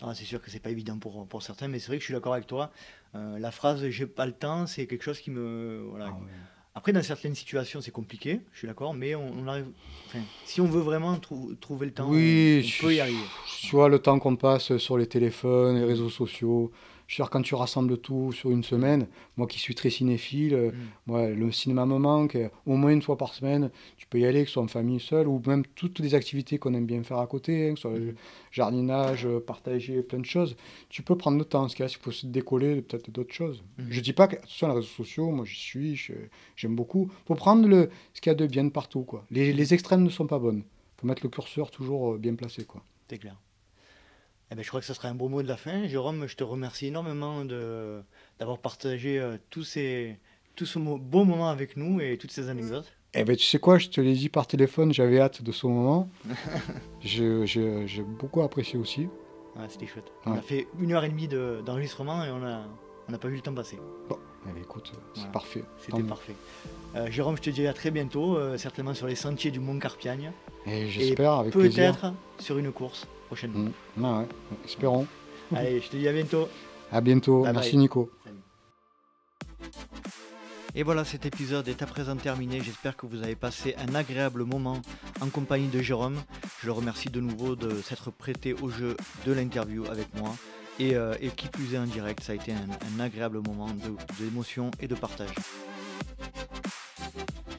Ah, 0.00 0.14
c'est 0.14 0.24
sûr 0.24 0.40
que 0.40 0.50
c'est 0.50 0.60
pas 0.60 0.70
évident 0.70 0.96
pour, 0.98 1.26
pour 1.26 1.42
certains, 1.42 1.66
mais 1.66 1.80
c'est 1.80 1.88
vrai 1.88 1.96
que 1.96 2.02
je 2.02 2.06
suis 2.06 2.14
d'accord 2.14 2.34
avec 2.34 2.46
toi. 2.46 2.70
Euh, 3.16 3.38
la 3.38 3.50
phrase 3.50 3.88
j'ai 3.88 4.06
pas 4.06 4.26
le 4.26 4.32
temps, 4.32 4.66
c'est 4.66 4.86
quelque 4.86 5.02
chose 5.02 5.18
qui 5.20 5.30
me. 5.30 5.84
Voilà. 5.90 6.06
Ah 6.08 6.12
ouais. 6.12 6.30
Après, 6.76 6.92
dans 6.92 7.02
certaines 7.02 7.34
situations, 7.34 7.80
c'est 7.80 7.90
compliqué, 7.90 8.40
je 8.52 8.58
suis 8.58 8.68
d'accord, 8.68 8.94
mais 8.94 9.16
on, 9.16 9.32
on 9.32 9.48
arrive. 9.48 9.66
Enfin, 10.06 10.20
si 10.44 10.60
on 10.60 10.66
veut 10.66 10.80
vraiment 10.82 11.16
trou- 11.18 11.52
trouver 11.60 11.86
le 11.86 11.92
temps, 11.92 12.08
Oui, 12.08 12.62
on, 12.62 12.84
on 12.84 12.86
peut 12.86 12.94
y 12.94 13.00
arriver. 13.00 13.18
Vois 13.72 13.88
le 13.88 13.98
temps 13.98 14.20
qu'on 14.20 14.36
passe 14.36 14.76
sur 14.76 14.96
les 14.96 15.08
téléphones, 15.08 15.76
les 15.76 15.84
réseaux 15.84 16.10
sociaux. 16.10 16.70
Je 17.08 17.14
veux 17.14 17.24
dire, 17.24 17.30
quand 17.30 17.40
tu 17.42 17.54
rassembles 17.54 17.96
tout 17.98 18.32
sur 18.32 18.50
une 18.50 18.62
semaine, 18.62 19.06
moi 19.38 19.46
qui 19.46 19.58
suis 19.58 19.74
très 19.74 19.88
cinéphile, 19.88 20.52
euh, 20.54 20.70
Mm. 20.70 20.74
moi, 21.06 21.28
le 21.30 21.50
cinéma 21.50 21.86
me 21.86 21.96
manque. 21.98 22.36
euh, 22.36 22.50
Au 22.66 22.76
moins 22.76 22.90
une 22.90 23.00
fois 23.00 23.16
par 23.16 23.32
semaine, 23.32 23.70
tu 23.96 24.06
peux 24.06 24.20
y 24.20 24.26
aller, 24.26 24.42
que 24.42 24.46
ce 24.48 24.52
soit 24.52 24.62
en 24.62 24.68
famille 24.68 25.00
seule, 25.00 25.26
ou 25.26 25.42
même 25.46 25.64
toutes 25.74 26.00
les 26.00 26.14
activités 26.14 26.58
qu'on 26.58 26.74
aime 26.74 26.84
bien 26.84 27.02
faire 27.02 27.16
à 27.18 27.26
côté, 27.26 27.66
hein, 27.70 27.74
que 27.74 27.80
ce 27.80 27.88
soit 27.88 27.98
le 27.98 28.14
jardinage, 28.52 29.24
euh, 29.26 29.40
partager 29.40 30.02
plein 30.02 30.18
de 30.18 30.26
choses. 30.26 30.54
Tu 30.90 31.02
peux 31.02 31.16
prendre 31.16 31.38
le 31.38 31.44
temps. 31.46 31.66
Ce 31.68 31.74
qu'il 31.74 31.82
y 31.82 31.86
a, 31.86 31.88
c'est 31.88 31.94
qu'il 31.94 32.04
faut 32.04 32.10
se 32.12 32.26
décoller 32.26 32.82
peut-être 32.82 33.10
d'autres 33.10 33.32
choses. 33.34 33.62
Mhm. 33.78 33.86
Je 33.88 34.00
dis 34.02 34.12
pas 34.12 34.28
que, 34.28 34.36
attention, 34.36 34.68
les 34.68 34.74
réseaux 34.74 34.86
sociaux, 34.86 35.30
moi 35.30 35.46
j'y 35.46 35.56
suis, 35.58 36.08
j'aime 36.56 36.76
beaucoup. 36.76 37.08
Il 37.10 37.26
faut 37.28 37.34
prendre 37.36 37.66
le, 37.66 37.88
ce 38.12 38.20
qu'il 38.20 38.28
y 38.30 38.32
a 38.32 38.36
de 38.36 38.46
bien 38.46 38.64
de 38.64 38.70
partout. 38.70 39.02
Quoi. 39.04 39.24
Les, 39.30 39.54
les 39.54 39.72
extrêmes 39.72 40.02
ne 40.02 40.10
sont 40.10 40.26
pas 40.26 40.38
bonnes. 40.38 40.58
Il 40.58 41.00
faut 41.00 41.06
mettre 41.06 41.22
le 41.24 41.30
curseur 41.30 41.70
toujours 41.70 42.18
bien 42.18 42.34
placé. 42.34 42.64
Quoi. 42.64 42.82
C'est 43.08 43.16
clair. 43.16 43.36
Eh 44.50 44.54
ben, 44.54 44.62
je 44.62 44.68
crois 44.68 44.80
que 44.80 44.86
ce 44.86 44.94
sera 44.94 45.08
un 45.08 45.14
beau 45.14 45.28
mot 45.28 45.42
de 45.42 45.48
la 45.48 45.56
fin. 45.56 45.86
Jérôme, 45.86 46.26
je 46.26 46.34
te 46.36 46.42
remercie 46.44 46.86
énormément 46.86 47.44
de, 47.44 48.00
d'avoir 48.38 48.58
partagé 48.58 49.18
euh, 49.18 49.36
tous 49.50 49.62
ces, 49.64 50.16
tout 50.56 50.64
ce 50.66 50.78
beau 50.78 51.24
moment 51.24 51.50
avec 51.50 51.76
nous 51.76 52.00
et 52.00 52.16
toutes 52.16 52.30
ces 52.32 52.48
anecdotes. 52.48 52.90
Eh 53.14 53.24
ben, 53.24 53.36
tu 53.36 53.44
sais 53.44 53.58
quoi, 53.58 53.78
je 53.78 53.88
te 53.88 54.00
l'ai 54.00 54.14
dit 54.14 54.28
par 54.28 54.46
téléphone, 54.46 54.92
j'avais 54.92 55.20
hâte 55.20 55.42
de 55.42 55.52
ce 55.52 55.66
moment. 55.66 56.08
Je- 57.02 57.44
je- 57.46 57.86
J'ai 57.86 58.02
beaucoup 58.02 58.42
apprécié 58.42 58.78
aussi. 58.78 59.02
Ouais, 59.56 59.66
c'était 59.68 59.86
chouette. 59.86 60.04
On 60.26 60.32
a 60.32 60.40
fait 60.42 60.66
une 60.78 60.92
heure 60.92 61.04
et 61.04 61.08
demie 61.08 61.28
de- 61.28 61.62
d'enregistrement 61.64 62.24
et 62.24 62.30
on 62.30 62.44
a, 62.44 62.62
on 63.08 63.12
n'a 63.12 63.18
pas 63.18 63.28
vu 63.28 63.36
le 63.36 63.40
temps 63.40 63.54
passer. 63.54 63.78
Eh 64.10 64.52
ben, 64.52 64.62
écoute, 64.62 64.92
c'est 65.14 65.22
Ouais. 65.24 65.32
parfait. 65.32 65.64
C'était 65.78 66.00
Tant 66.00 66.06
parfait. 66.06 66.34
Euh, 66.96 67.10
Jérôme, 67.10 67.36
je 67.36 67.42
te 67.42 67.50
dis 67.50 67.66
à 67.66 67.72
très 67.74 67.90
bientôt, 67.90 68.36
euh, 68.36 68.56
certainement 68.56 68.94
sur 68.94 69.06
les 69.06 69.14
sentiers 69.14 69.50
du 69.50 69.60
Mont 69.60 69.78
Carpiagne. 69.78 70.32
Et 70.66 70.86
j'espère, 70.88 71.32
avec 71.32 71.52
plaisir. 71.52 71.92
Peut-être 71.96 72.12
sur 72.38 72.58
une 72.58 72.72
course 72.72 73.06
prochainement. 73.28 73.70
Mm. 73.96 74.04
Ah 74.04 74.18
ouais, 74.18 74.26
espérons. 74.64 75.06
Allez, 75.54 75.80
je 75.80 75.88
te 75.88 75.96
dis 75.96 76.08
à 76.08 76.12
bientôt. 76.12 76.48
À 76.90 77.02
bientôt. 77.02 77.42
Bye 77.42 77.52
Merci 77.52 77.72
bye. 77.72 77.80
Nico. 77.80 78.10
Et 80.74 80.82
voilà, 80.82 81.04
cet 81.04 81.26
épisode 81.26 81.68
est 81.68 81.82
à 81.82 81.86
présent 81.86 82.16
terminé. 82.16 82.62
J'espère 82.62 82.96
que 82.96 83.04
vous 83.04 83.22
avez 83.22 83.34
passé 83.34 83.74
un 83.76 83.94
agréable 83.94 84.44
moment 84.44 84.80
en 85.20 85.28
compagnie 85.28 85.68
de 85.68 85.82
Jérôme. 85.82 86.16
Je 86.62 86.66
le 86.66 86.72
remercie 86.72 87.10
de 87.10 87.20
nouveau 87.20 87.56
de 87.56 87.82
s'être 87.82 88.10
prêté 88.10 88.54
au 88.54 88.70
jeu 88.70 88.96
de 89.26 89.32
l'interview 89.32 89.84
avec 89.86 90.06
moi. 90.14 90.34
Et, 90.78 90.94
euh, 90.94 91.14
qui 91.36 91.48
plus 91.48 91.74
est 91.74 91.78
en 91.78 91.84
direct, 91.84 92.22
ça 92.22 92.32
a 92.32 92.36
été 92.36 92.52
un, 92.52 93.00
agréable 93.00 93.40
moment 93.40 93.68
d'émotion 94.18 94.70
et 94.80 94.86
de 94.86 94.94
partage. 94.94 95.34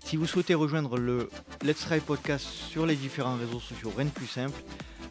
Si 0.06 0.16
vous 0.16 0.26
souhaitez 0.26 0.56
rejoindre 0.56 0.98
le 0.98 1.30
Let's 1.62 1.82
Try 1.82 2.00
Podcast 2.00 2.46
sur 2.46 2.86
les 2.86 2.96
différents 2.96 3.36
réseaux 3.36 3.60
sociaux, 3.60 3.92
rien 3.96 4.06
de 4.06 4.12
plus 4.12 4.28
simple. 4.28 4.60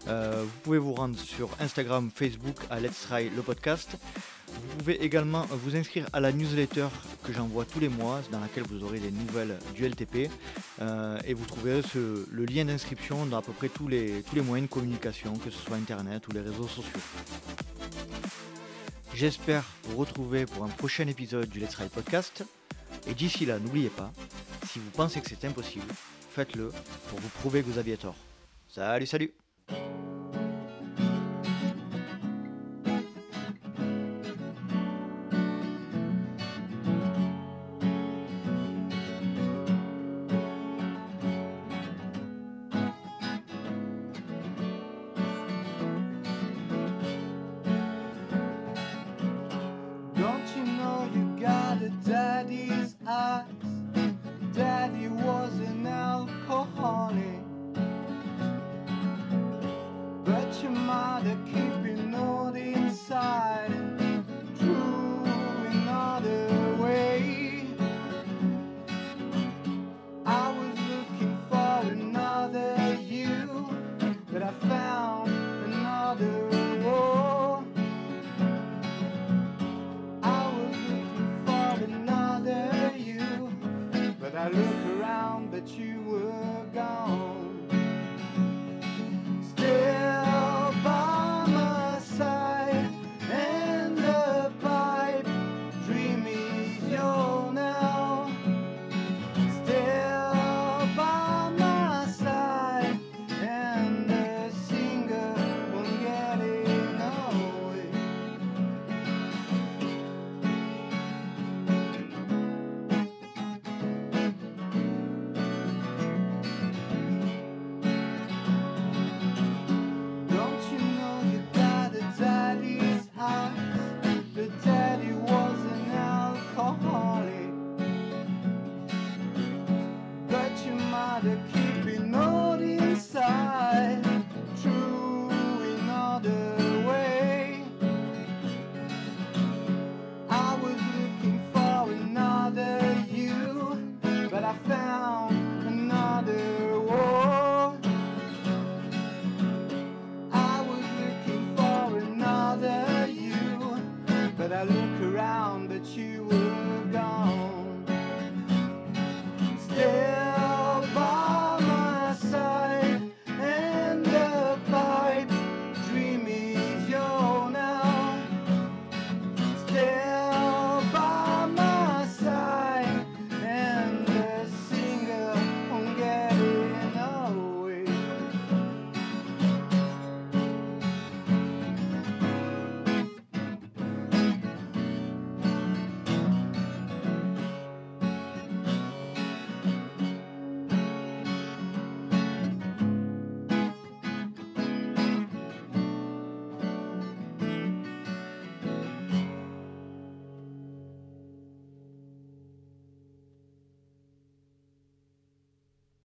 Euh, 0.09 0.43
vous 0.45 0.61
pouvez 0.63 0.79
vous 0.79 0.95
rendre 0.95 1.19
sur 1.19 1.51
Instagram, 1.61 2.11
Facebook 2.15 2.57
à 2.71 2.81
Let's 2.81 3.03
Try 3.03 3.31
le 3.31 3.43
podcast. 3.43 3.97
Vous 4.47 4.77
pouvez 4.79 5.05
également 5.05 5.45
vous 5.51 5.77
inscrire 5.77 6.07
à 6.15 6.21
la 6.21 6.33
newsletter 6.33 6.89
que 7.23 7.33
j'envoie 7.33 7.67
tous 7.67 7.81
les 7.81 7.91
mois, 7.91 8.23
dans 8.33 8.41
laquelle 8.41 8.65
vous 8.65 8.83
aurez 8.83 9.01
des 9.01 9.11
nouvelles 9.11 9.59
du 9.75 9.87
LTP. 9.87 10.31
Euh, 10.81 11.19
et 11.27 11.35
vous 11.35 11.45
trouverez 11.45 11.83
le 11.95 12.45
lien 12.47 12.65
d'inscription 12.65 13.27
dans 13.27 13.39
à 13.39 13.43
peu 13.43 13.53
près 13.53 13.69
tous 13.69 13.89
les, 13.89 14.23
tous 14.23 14.35
les 14.35 14.43
moyens 14.43 14.69
de 14.69 14.73
communication, 14.73 15.37
que 15.37 15.51
ce 15.51 15.59
soit 15.59 15.77
Internet 15.77 16.27
ou 16.29 16.33
les 16.33 16.41
réseaux 16.41 16.69
sociaux. 16.69 17.01
J'espère 19.15 19.65
vous 19.85 19.97
retrouver 19.97 20.47
pour 20.47 20.65
un 20.65 20.69
prochain 20.69 21.07
épisode 21.07 21.49
du 21.49 21.61
Let's 21.61 21.75
Ride 21.75 21.91
Podcast. 21.91 22.45
Et 23.07 23.15
d'ici 23.15 23.45
là, 23.47 23.59
n'oubliez 23.59 23.91
pas, 23.91 24.13
si 24.67 24.79
vous 24.79 24.91
pensez 24.91 25.21
que 25.21 25.29
c'est 25.29 25.45
impossible, 25.45 25.87
faites-le 26.31 26.73
pour 27.09 27.19
vous 27.21 27.29
prouver 27.41 27.63
que 27.63 27.67
vous 27.67 27.79
aviez 27.79 27.97
tort. 27.97 28.17
Salut, 28.69 29.07
salut 29.07 29.48
thank 29.69 29.83
you. 29.83 30.08
bother 61.19 61.37
keeping 61.47 62.15
on. 62.15 62.48